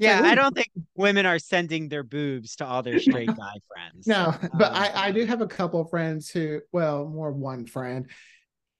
Yeah, 0.00 0.20
like, 0.20 0.32
I 0.32 0.34
don't 0.34 0.54
think 0.54 0.68
women 0.96 1.26
are 1.26 1.38
sending 1.38 1.88
their 1.88 2.02
boobs 2.02 2.56
to 2.56 2.66
all 2.66 2.82
their 2.82 2.98
straight 2.98 3.28
guy 3.36 3.52
friends. 3.72 4.06
no, 4.06 4.34
but 4.54 4.72
Um, 4.72 4.74
I, 4.74 4.90
I 4.94 5.10
do 5.12 5.24
have 5.26 5.40
a 5.40 5.46
couple 5.46 5.80
of 5.80 5.90
friends 5.90 6.30
who, 6.30 6.60
well, 6.72 7.06
more 7.06 7.30
one 7.30 7.66
friend. 7.66 8.10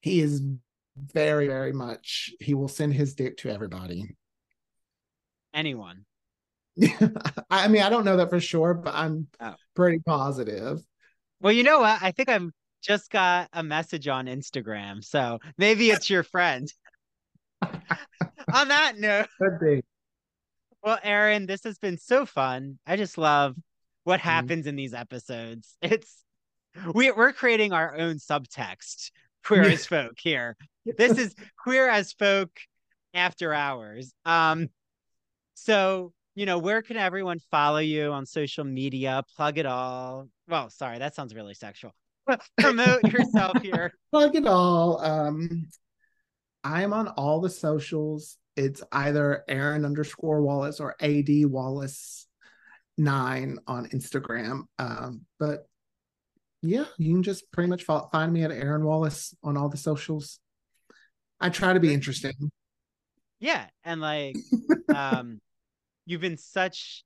He 0.00 0.20
is 0.20 0.42
very, 0.96 1.46
very 1.46 1.72
much. 1.72 2.32
He 2.40 2.54
will 2.54 2.68
send 2.68 2.94
his 2.94 3.14
dick 3.14 3.36
to 3.38 3.50
everybody. 3.50 4.16
anyone. 5.52 6.04
I 7.50 7.68
mean, 7.68 7.82
I 7.82 7.88
don't 7.88 8.04
know 8.04 8.16
that 8.16 8.30
for 8.30 8.40
sure, 8.40 8.74
but 8.74 8.94
I'm 8.94 9.28
Oh. 9.40 9.54
pretty 9.74 10.00
positive. 10.00 10.80
Well, 11.40 11.52
you 11.52 11.62
know 11.62 11.80
what? 11.80 12.02
I 12.02 12.10
think 12.10 12.28
I've 12.28 12.50
just 12.82 13.10
got 13.10 13.48
a 13.52 13.62
message 13.62 14.08
on 14.08 14.26
Instagram, 14.26 15.02
so 15.04 15.38
maybe 15.58 15.90
it's 15.90 16.10
your 16.10 16.22
friend. 16.22 16.72
on 17.62 18.68
that 18.68 18.98
note, 18.98 19.28
Could 19.40 19.58
be. 19.60 19.82
Well, 20.82 20.98
Aaron, 21.02 21.46
this 21.46 21.64
has 21.64 21.78
been 21.78 21.96
so 21.98 22.26
fun. 22.26 22.78
I 22.86 22.96
just 22.96 23.16
love 23.18 23.56
what 24.04 24.20
Mm-hmm. 24.20 24.28
happens 24.28 24.66
in 24.66 24.76
these 24.76 24.92
episodes. 24.94 25.76
It's 25.80 26.22
we 26.92 27.10
we're 27.12 27.32
creating 27.32 27.72
our 27.72 27.96
own 27.96 28.16
subtext, 28.16 29.12
queer 29.44 29.62
as 29.62 29.86
folk 29.86 30.18
here. 30.18 30.56
This 30.98 31.18
is 31.18 31.34
queer 31.62 31.88
as 31.88 32.12
folk 32.12 32.50
after 33.14 33.54
hours. 33.54 34.12
Um, 34.26 34.68
so 35.54 36.12
you 36.34 36.46
know, 36.46 36.58
where 36.58 36.82
can 36.82 36.96
everyone 36.96 37.38
follow 37.50 37.78
you 37.78 38.12
on 38.12 38.26
social 38.26 38.64
media? 38.64 39.22
Plug 39.36 39.58
it 39.58 39.66
all. 39.66 40.28
Well, 40.48 40.70
sorry, 40.70 40.98
that 40.98 41.14
sounds 41.14 41.34
really 41.34 41.54
sexual. 41.54 41.92
Promote 42.58 43.04
yourself 43.04 43.60
here. 43.62 43.92
plug 44.12 44.34
it 44.34 44.46
all. 44.46 45.00
Um, 45.00 45.66
I'm 46.64 46.92
on 46.92 47.08
all 47.08 47.40
the 47.40 47.50
socials. 47.50 48.36
It's 48.56 48.82
either 48.92 49.44
Aaron 49.48 49.84
underscore 49.84 50.42
Wallis 50.42 50.80
or 50.80 50.96
AD 51.00 51.28
Wallis 51.28 52.26
nine 52.96 53.58
on 53.66 53.88
Instagram. 53.88 54.62
Um, 54.78 55.22
but 55.38 55.66
yeah, 56.62 56.84
you 56.98 57.14
can 57.14 57.22
just 57.22 57.50
pretty 57.52 57.68
much 57.68 57.84
fo- 57.84 58.08
find 58.10 58.32
me 58.32 58.42
at 58.42 58.50
Aaron 58.50 58.84
Wallis 58.84 59.34
on 59.42 59.56
all 59.56 59.68
the 59.68 59.76
socials. 59.76 60.38
I 61.40 61.50
try 61.50 61.74
to 61.74 61.80
be 61.80 61.92
interesting. 61.92 62.50
Yeah, 63.40 63.66
and 63.84 64.00
like 64.00 64.36
um 64.94 65.40
you've 66.06 66.20
been 66.20 66.36
such 66.36 67.04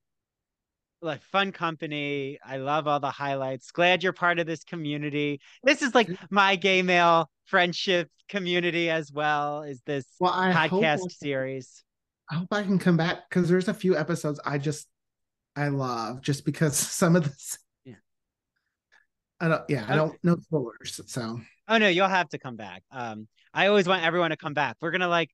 like 1.01 1.23
fun 1.23 1.53
company. 1.53 2.39
I 2.45 2.57
love 2.57 2.89
all 2.89 3.01
the 3.01 3.11
highlights. 3.11 3.71
Glad 3.71 4.03
you're 4.03 4.13
part 4.13 4.39
of 4.39 4.47
this 4.47 4.65
community. 4.65 5.41
This 5.63 5.83
is 5.83 5.95
like 5.95 6.11
my 6.31 6.57
gay 6.57 6.83
male 6.83 7.31
friendship 7.47 8.11
community 8.29 8.91
as 8.91 9.13
well. 9.13 9.63
Is 9.63 9.81
this 9.87 10.07
Well, 10.19 10.33
I 10.33 10.51
hope, 10.53 10.83
podcast 10.83 11.13
series? 11.13 11.85
I 12.31 12.37
hope 12.37 12.49
I 12.53 12.63
can 12.63 12.79
come 12.79 12.97
back 12.97 13.29
because 13.29 13.49
there's 13.49 13.69
a 13.69 13.75
few 13.75 13.97
episodes 13.97 14.41
I 14.45 14.59
just 14.59 14.89
I 15.57 15.69
love 15.69 16.21
just 16.23 16.45
because 16.45 16.77
some 16.77 17.17
of 17.17 17.25
this. 17.25 17.59
Yeah. 17.85 17.95
I 19.41 19.49
don't. 19.49 19.63
Yeah, 19.69 19.87
I 19.89 19.95
don't 19.95 20.23
know 20.25 20.37
spoilers. 20.41 21.01
So 21.07 21.41
Oh 21.69 21.79
no, 21.79 21.89
you'll 21.89 22.09
have 22.09 22.29
to 22.31 22.39
come 22.39 22.57
back. 22.57 22.83
Um, 22.91 23.29
I 23.53 23.67
always 23.67 23.87
want 23.87 24.05
everyone 24.05 24.31
to 24.31 24.37
come 24.37 24.55
back. 24.55 24.77
We're 24.81 24.91
gonna 24.91 25.09
like 25.09 25.31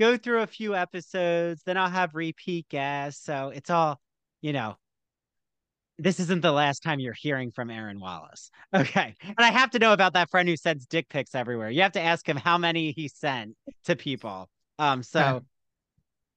go 0.00 0.16
through 0.16 0.40
a 0.42 0.46
few 0.46 0.74
episodes, 0.74 1.62
then 1.64 1.76
I'll 1.76 1.90
have 1.90 2.14
repeat 2.14 2.68
guests. 2.68 3.24
So 3.24 3.50
it's 3.54 3.70
all, 3.70 4.00
you 4.40 4.52
know, 4.52 4.76
this 5.98 6.18
isn't 6.18 6.40
the 6.40 6.50
last 6.52 6.82
time 6.82 6.98
you're 6.98 7.12
hearing 7.12 7.50
from 7.52 7.70
Aaron 7.70 8.00
Wallis. 8.00 8.50
Okay. 8.74 9.14
And 9.22 9.36
I 9.38 9.50
have 9.50 9.70
to 9.72 9.78
know 9.78 9.92
about 9.92 10.14
that 10.14 10.30
friend 10.30 10.48
who 10.48 10.56
sends 10.56 10.86
dick 10.86 11.08
pics 11.10 11.34
everywhere. 11.34 11.70
You 11.70 11.82
have 11.82 11.92
to 11.92 12.00
ask 12.00 12.26
him 12.26 12.36
how 12.38 12.56
many 12.56 12.92
he 12.92 13.08
sent 13.08 13.54
to 13.84 13.94
people. 13.96 14.48
Um, 14.78 15.02
so 15.02 15.20
Okay. 15.20 15.44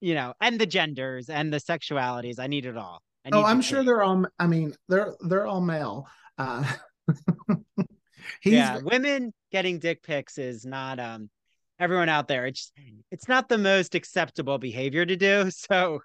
you 0.01 0.15
know, 0.15 0.33
and 0.41 0.59
the 0.59 0.65
genders 0.65 1.29
and 1.29 1.53
the 1.53 1.59
sexualities. 1.59 2.39
I 2.39 2.47
need 2.47 2.65
it 2.65 2.75
all. 2.75 3.01
Oh, 3.31 3.37
need 3.37 3.45
I'm 3.45 3.61
sure 3.61 3.79
tape. 3.79 3.85
they're 3.87 4.03
all. 4.03 4.25
I 4.37 4.47
mean, 4.47 4.73
they're 4.89 5.13
they're 5.21 5.47
all 5.47 5.61
male. 5.61 6.07
Uh, 6.37 6.65
he's 8.41 8.53
yeah, 8.53 8.79
women 8.79 9.31
getting 9.51 9.79
dick 9.79 10.03
pics 10.03 10.37
is 10.37 10.65
not 10.65 10.99
um 10.99 11.29
everyone 11.79 12.09
out 12.09 12.27
there. 12.27 12.45
It's 12.45 12.71
it's 13.11 13.27
not 13.27 13.49
the 13.49 13.57
most 13.57 13.95
acceptable 13.95 14.57
behavior 14.57 15.05
to 15.05 15.15
do. 15.15 15.49
So 15.71 15.99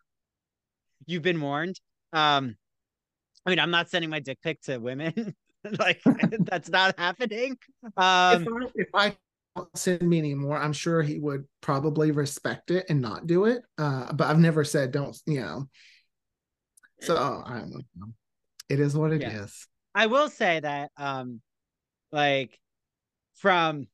you've 1.06 1.22
been 1.22 1.40
warned. 1.40 1.80
Um, 2.12 2.56
I 3.46 3.50
mean, 3.50 3.58
I'm 3.58 3.70
not 3.70 3.88
sending 3.88 4.10
my 4.10 4.20
dick 4.20 4.38
pic 4.42 4.60
to 4.62 4.78
women. 4.78 5.34
like 5.78 6.00
that's 6.40 6.68
not 6.68 6.98
happening. 6.98 7.56
Um, 7.96 8.46
if 8.74 8.88
I, 8.94 9.06
if 9.06 9.16
I 9.56 9.66
send 9.74 10.02
me 10.02 10.18
anymore, 10.18 10.58
I'm 10.58 10.72
sure 10.72 11.02
he 11.02 11.18
would 11.18 11.44
probably 11.60 12.10
respect 12.10 12.70
it 12.70 12.86
and 12.88 13.00
not 13.00 13.26
do 13.26 13.46
it. 13.46 13.62
Uh, 13.76 14.12
but 14.12 14.26
I've 14.26 14.38
never 14.38 14.64
said 14.64 14.92
don't. 14.92 15.16
You 15.26 15.40
know. 15.40 15.68
So 17.00 17.16
I 17.16 17.58
don't 17.58 17.70
know. 17.70 18.06
It 18.68 18.80
is 18.80 18.96
what 18.96 19.12
it 19.12 19.22
is. 19.22 19.66
Yeah. 19.94 20.02
I 20.02 20.06
will 20.06 20.28
say 20.28 20.60
that 20.60 20.90
um 20.96 21.40
like 22.12 22.58
from 23.36 23.86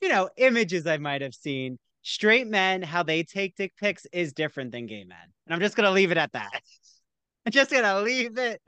you 0.00 0.08
know 0.08 0.28
images 0.36 0.86
I 0.86 0.98
might 0.98 1.22
have 1.22 1.34
seen, 1.34 1.78
straight 2.02 2.46
men 2.46 2.82
how 2.82 3.02
they 3.02 3.22
take 3.22 3.56
dick 3.56 3.72
pics 3.78 4.06
is 4.12 4.32
different 4.32 4.72
than 4.72 4.86
gay 4.86 5.04
men. 5.04 5.18
And 5.46 5.54
I'm 5.54 5.60
just 5.60 5.76
gonna 5.76 5.90
leave 5.90 6.10
it 6.10 6.18
at 6.18 6.32
that. 6.32 6.50
I'm 7.46 7.52
just 7.52 7.70
gonna 7.70 8.00
leave 8.00 8.36
it. 8.38 8.60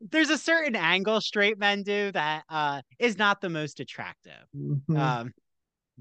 There's 0.00 0.30
a 0.30 0.38
certain 0.38 0.76
angle 0.76 1.20
straight 1.20 1.58
men 1.58 1.82
do 1.82 2.12
that 2.12 2.44
uh 2.48 2.82
is 2.98 3.18
not 3.18 3.40
the 3.40 3.48
most 3.48 3.80
attractive. 3.80 4.44
Mhm. 4.56 4.98
Um 4.98 5.32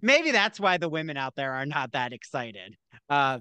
maybe 0.01 0.31
that's 0.31 0.59
why 0.59 0.77
the 0.77 0.89
women 0.89 1.17
out 1.17 1.35
there 1.35 1.53
are 1.53 1.65
not 1.65 1.91
that 1.93 2.13
excited. 2.13 2.75
Uh 3.09 3.39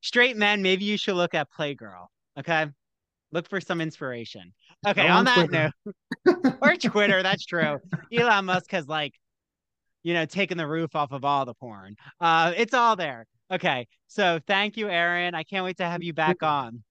straight 0.00 0.36
men, 0.36 0.62
maybe 0.62 0.84
you 0.84 0.96
should 0.96 1.16
look 1.16 1.34
at 1.34 1.48
Playgirl. 1.50 2.06
Okay. 2.38 2.66
Look 3.32 3.48
for 3.48 3.60
some 3.60 3.80
inspiration. 3.80 4.52
Okay, 4.86 5.06
on 5.06 5.18
on 5.18 5.24
that 5.26 5.50
note, 5.50 6.56
or 6.62 6.74
Twitter. 6.74 7.22
That's 7.22 7.44
true. 7.44 7.78
Elon 8.12 8.46
Musk 8.46 8.70
has 8.72 8.88
like, 8.88 9.14
you 10.02 10.14
know, 10.14 10.24
taking 10.24 10.56
the 10.56 10.66
roof 10.66 10.94
off 10.94 11.12
of 11.12 11.24
all 11.24 11.44
the 11.44 11.54
porn. 11.54 11.96
Uh, 12.20 12.52
it's 12.56 12.74
all 12.74 12.96
there. 12.96 13.26
Okay, 13.52 13.88
so 14.06 14.40
thank 14.46 14.76
you, 14.76 14.88
Aaron. 14.88 15.34
I 15.34 15.42
can't 15.42 15.64
wait 15.64 15.78
to 15.78 15.84
have 15.84 16.02
you 16.02 16.12
back 16.12 16.42
on. 16.42 16.82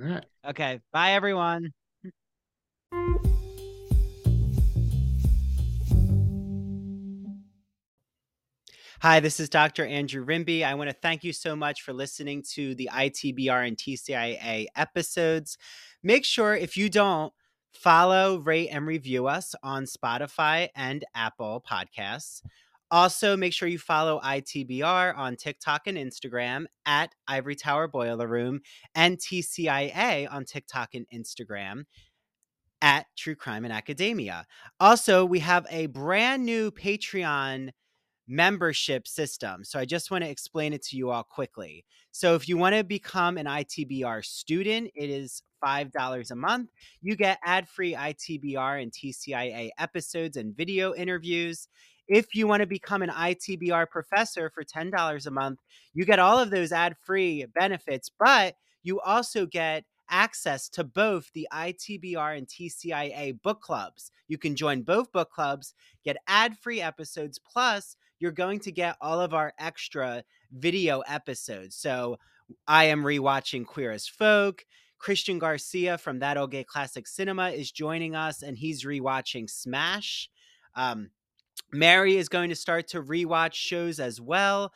All 0.00 0.08
right. 0.08 0.24
Okay, 0.48 0.80
bye 0.92 1.12
everyone. 1.12 1.72
Hi, 9.02 9.20
this 9.20 9.40
is 9.40 9.48
Dr. 9.48 9.86
Andrew 9.86 10.22
Rimby. 10.22 10.62
I 10.62 10.74
want 10.74 10.90
to 10.90 10.96
thank 10.96 11.24
you 11.24 11.32
so 11.32 11.56
much 11.56 11.80
for 11.80 11.94
listening 11.94 12.42
to 12.52 12.74
the 12.74 12.90
ITBR 12.92 13.66
and 13.66 13.74
TCIA 13.74 14.66
episodes. 14.76 15.56
Make 16.02 16.26
sure 16.26 16.54
if 16.54 16.76
you 16.76 16.90
don't, 16.90 17.32
follow, 17.72 18.38
rate, 18.38 18.68
and 18.70 18.86
review 18.86 19.26
us 19.26 19.54
on 19.62 19.84
Spotify 19.84 20.68
and 20.74 21.04
Apple 21.14 21.64
Podcasts. 21.68 22.42
Also, 22.90 23.36
make 23.36 23.52
sure 23.52 23.68
you 23.68 23.78
follow 23.78 24.20
ITBR 24.20 25.16
on 25.16 25.36
TikTok 25.36 25.86
and 25.86 25.96
Instagram 25.96 26.64
at 26.84 27.14
Ivory 27.28 27.54
Tower 27.54 27.86
Boiler 27.86 28.26
Room 28.26 28.60
and 28.96 29.16
TCIA 29.16 30.30
on 30.30 30.44
TikTok 30.44 30.94
and 30.94 31.06
Instagram 31.14 31.84
at 32.82 33.06
True 33.16 33.36
Crime 33.36 33.64
and 33.64 33.72
Academia. 33.72 34.46
Also, 34.80 35.24
we 35.24 35.38
have 35.40 35.66
a 35.70 35.86
brand 35.86 36.44
new 36.44 36.70
Patreon 36.72 37.70
membership 38.30 39.08
system. 39.08 39.64
So 39.64 39.78
I 39.78 39.84
just 39.84 40.10
want 40.10 40.22
to 40.22 40.30
explain 40.30 40.72
it 40.72 40.82
to 40.84 40.96
you 40.96 41.10
all 41.10 41.24
quickly. 41.24 41.84
So 42.12 42.36
if 42.36 42.48
you 42.48 42.56
want 42.56 42.76
to 42.76 42.84
become 42.84 43.36
an 43.36 43.46
ITBR 43.46 44.24
student, 44.24 44.90
it 44.94 45.10
is 45.10 45.42
$5 45.62 46.30
a 46.30 46.34
month. 46.36 46.70
You 47.02 47.16
get 47.16 47.38
ad 47.44 47.68
free 47.68 47.94
ITBR 47.94 48.82
and 48.82 48.92
TCIA 48.92 49.70
episodes 49.78 50.36
and 50.36 50.56
video 50.56 50.94
interviews. 50.94 51.66
If 52.06 52.34
you 52.34 52.46
want 52.46 52.60
to 52.60 52.66
become 52.66 53.02
an 53.02 53.10
ITBR 53.10 53.90
professor 53.90 54.50
for 54.50 54.64
$10 54.64 55.26
a 55.26 55.30
month, 55.30 55.58
you 55.92 56.04
get 56.04 56.18
all 56.20 56.38
of 56.38 56.50
those 56.50 56.72
ad 56.72 56.96
free 57.04 57.46
benefits, 57.54 58.10
but 58.16 58.54
you 58.82 59.00
also 59.00 59.44
get 59.44 59.84
access 60.08 60.68
to 60.68 60.84
both 60.84 61.30
the 61.34 61.48
ITBR 61.52 62.36
and 62.36 62.46
TCIA 62.46 63.40
book 63.42 63.60
clubs. 63.60 64.10
You 64.28 64.38
can 64.38 64.56
join 64.56 64.82
both 64.82 65.12
book 65.12 65.30
clubs, 65.30 65.74
get 66.04 66.16
ad 66.26 66.56
free 66.58 66.80
episodes, 66.80 67.38
plus, 67.38 67.96
you're 68.20 68.32
going 68.32 68.60
to 68.60 68.72
get 68.72 68.96
all 69.00 69.20
of 69.20 69.34
our 69.34 69.52
extra 69.58 70.22
video 70.52 71.00
episodes. 71.00 71.76
So, 71.76 72.18
I 72.66 72.84
am 72.84 73.02
rewatching 73.02 73.66
Queer 73.66 73.92
as 73.92 74.06
Folk. 74.06 74.64
Christian 74.98 75.38
Garcia 75.38 75.96
from 75.96 76.18
That 76.18 76.36
Old 76.36 76.50
Gay 76.50 76.62
Classic 76.62 77.08
Cinema 77.08 77.50
is 77.50 77.72
joining 77.72 78.14
us, 78.14 78.42
and 78.42 78.56
he's 78.56 78.84
rewatching 78.84 79.48
Smash. 79.48 80.28
Um, 80.74 81.10
Mary 81.72 82.16
is 82.16 82.28
going 82.28 82.50
to 82.50 82.56
start 82.56 82.88
to 82.88 83.02
rewatch 83.02 83.54
shows 83.54 83.98
as 83.98 84.20
well. 84.20 84.72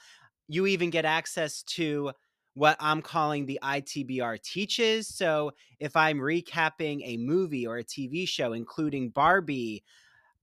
You 0.49 0.67
even 0.67 0.91
get 0.91 1.05
access 1.05 1.63
to 1.63 2.13
what 2.55 2.77
I'm 2.81 3.03
calling 3.03 3.45
the 3.45 3.59
ITBR 3.63 4.41
teaches. 4.43 5.09
So 5.09 5.53
if 5.79 5.97
I'm 5.97 6.19
recapping 6.19 7.03
a 7.05 7.17
movie 7.19 7.67
or 7.67 7.79
a 7.79 7.85
TV 7.85 8.27
show, 8.27 8.53
including 8.53 9.11
Barbie, 9.11 9.83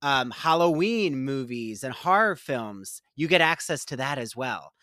um, 0.02 0.32
Halloween 0.32 1.24
movies, 1.24 1.84
and 1.84 1.94
horror 1.94 2.36
films, 2.36 3.02
you 3.16 3.28
get 3.28 3.42
access 3.42 3.86
to 3.86 3.98
that 3.98 4.18
as 4.18 4.36
well. 4.36 4.74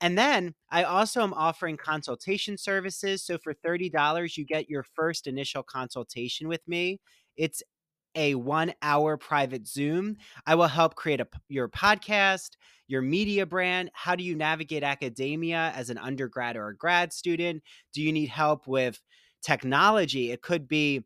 And 0.00 0.16
then 0.16 0.54
I 0.70 0.84
also 0.84 1.22
am 1.22 1.34
offering 1.34 1.76
consultation 1.76 2.56
services. 2.56 3.24
So 3.24 3.36
for 3.38 3.52
$30, 3.52 4.36
you 4.36 4.44
get 4.44 4.70
your 4.70 4.84
first 4.84 5.26
initial 5.26 5.64
consultation 5.64 6.46
with 6.46 6.60
me. 6.68 7.00
It's 7.36 7.62
a 8.14 8.34
one 8.36 8.72
hour 8.80 9.16
private 9.16 9.66
Zoom. 9.66 10.16
I 10.46 10.54
will 10.54 10.68
help 10.68 10.94
create 10.94 11.20
a, 11.20 11.26
your 11.48 11.68
podcast, 11.68 12.50
your 12.86 13.02
media 13.02 13.44
brand. 13.44 13.90
How 13.92 14.14
do 14.14 14.24
you 14.24 14.34
navigate 14.34 14.82
academia 14.82 15.72
as 15.74 15.90
an 15.90 15.98
undergrad 15.98 16.56
or 16.56 16.68
a 16.68 16.76
grad 16.76 17.12
student? 17.12 17.62
Do 17.92 18.00
you 18.02 18.12
need 18.12 18.28
help 18.28 18.66
with 18.66 19.00
technology? 19.42 20.30
It 20.30 20.42
could 20.42 20.68
be 20.68 21.04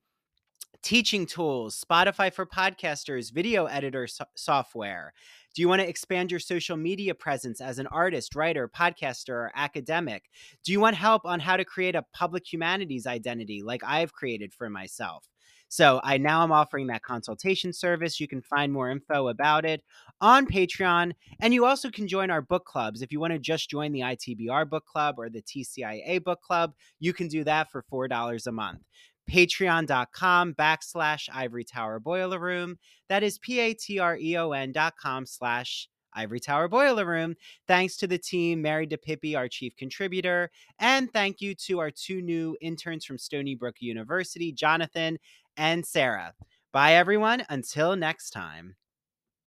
teaching 0.82 1.26
tools, 1.26 1.82
Spotify 1.82 2.32
for 2.32 2.46
podcasters, 2.46 3.32
video 3.32 3.66
editor 3.66 4.06
so- 4.06 4.24
software. 4.34 5.12
Do 5.54 5.62
you 5.62 5.68
want 5.68 5.82
to 5.82 5.88
expand 5.88 6.30
your 6.30 6.40
social 6.40 6.76
media 6.76 7.14
presence 7.14 7.60
as 7.60 7.78
an 7.78 7.86
artist, 7.88 8.34
writer, 8.34 8.68
podcaster, 8.68 9.34
or 9.34 9.52
academic? 9.54 10.24
Do 10.64 10.72
you 10.72 10.80
want 10.80 10.96
help 10.96 11.26
on 11.26 11.40
how 11.40 11.56
to 11.56 11.64
create 11.64 11.94
a 11.94 12.04
public 12.14 12.50
humanities 12.50 13.06
identity 13.06 13.62
like 13.62 13.82
I've 13.84 14.12
created 14.12 14.54
for 14.54 14.70
myself? 14.70 15.28
So 15.68 16.02
I 16.04 16.18
now 16.18 16.42
am 16.42 16.52
offering 16.52 16.88
that 16.88 17.02
consultation 17.02 17.72
service. 17.72 18.20
You 18.20 18.28
can 18.28 18.42
find 18.42 18.70
more 18.70 18.90
info 18.90 19.28
about 19.28 19.64
it 19.64 19.82
on 20.20 20.46
Patreon. 20.46 21.12
And 21.40 21.54
you 21.54 21.64
also 21.64 21.90
can 21.90 22.06
join 22.06 22.30
our 22.30 22.42
book 22.42 22.66
clubs. 22.66 23.00
If 23.00 23.10
you 23.10 23.18
want 23.18 23.32
to 23.32 23.38
just 23.38 23.70
join 23.70 23.90
the 23.90 24.00
ITBR 24.00 24.68
book 24.68 24.84
club 24.84 25.14
or 25.16 25.30
the 25.30 25.40
TCIA 25.40 26.22
book 26.22 26.42
club, 26.42 26.74
you 27.00 27.14
can 27.14 27.26
do 27.26 27.42
that 27.44 27.70
for 27.70 27.82
$4 27.90 28.46
a 28.46 28.52
month 28.52 28.82
patreon.com 29.30 30.54
backslash 30.54 31.28
ivory 31.32 31.64
tower 31.64 31.98
boiler 32.00 32.38
room 32.38 32.76
that 33.08 33.22
is 33.22 33.38
p-a-t-r-e-o-n 33.38 34.72
dot 34.72 34.94
com 34.96 35.26
slash 35.26 35.88
Ivory 36.14 36.40
Tower 36.40 36.68
Boiler 36.68 37.06
Room. 37.06 37.34
Thanks 37.66 37.96
to 37.98 38.06
the 38.06 38.18
team, 38.18 38.62
Mary 38.62 38.86
DePippi, 38.86 39.36
our 39.36 39.48
chief 39.48 39.74
contributor, 39.76 40.50
and 40.78 41.12
thank 41.12 41.40
you 41.40 41.54
to 41.66 41.78
our 41.78 41.90
two 41.90 42.22
new 42.22 42.56
interns 42.60 43.04
from 43.04 43.18
Stony 43.18 43.54
Brook 43.54 43.76
University, 43.80 44.52
Jonathan 44.52 45.18
and 45.56 45.84
Sarah. 45.84 46.34
Bye, 46.72 46.94
everyone. 46.94 47.44
Until 47.48 47.96
next 47.96 48.30
time. 48.30 48.76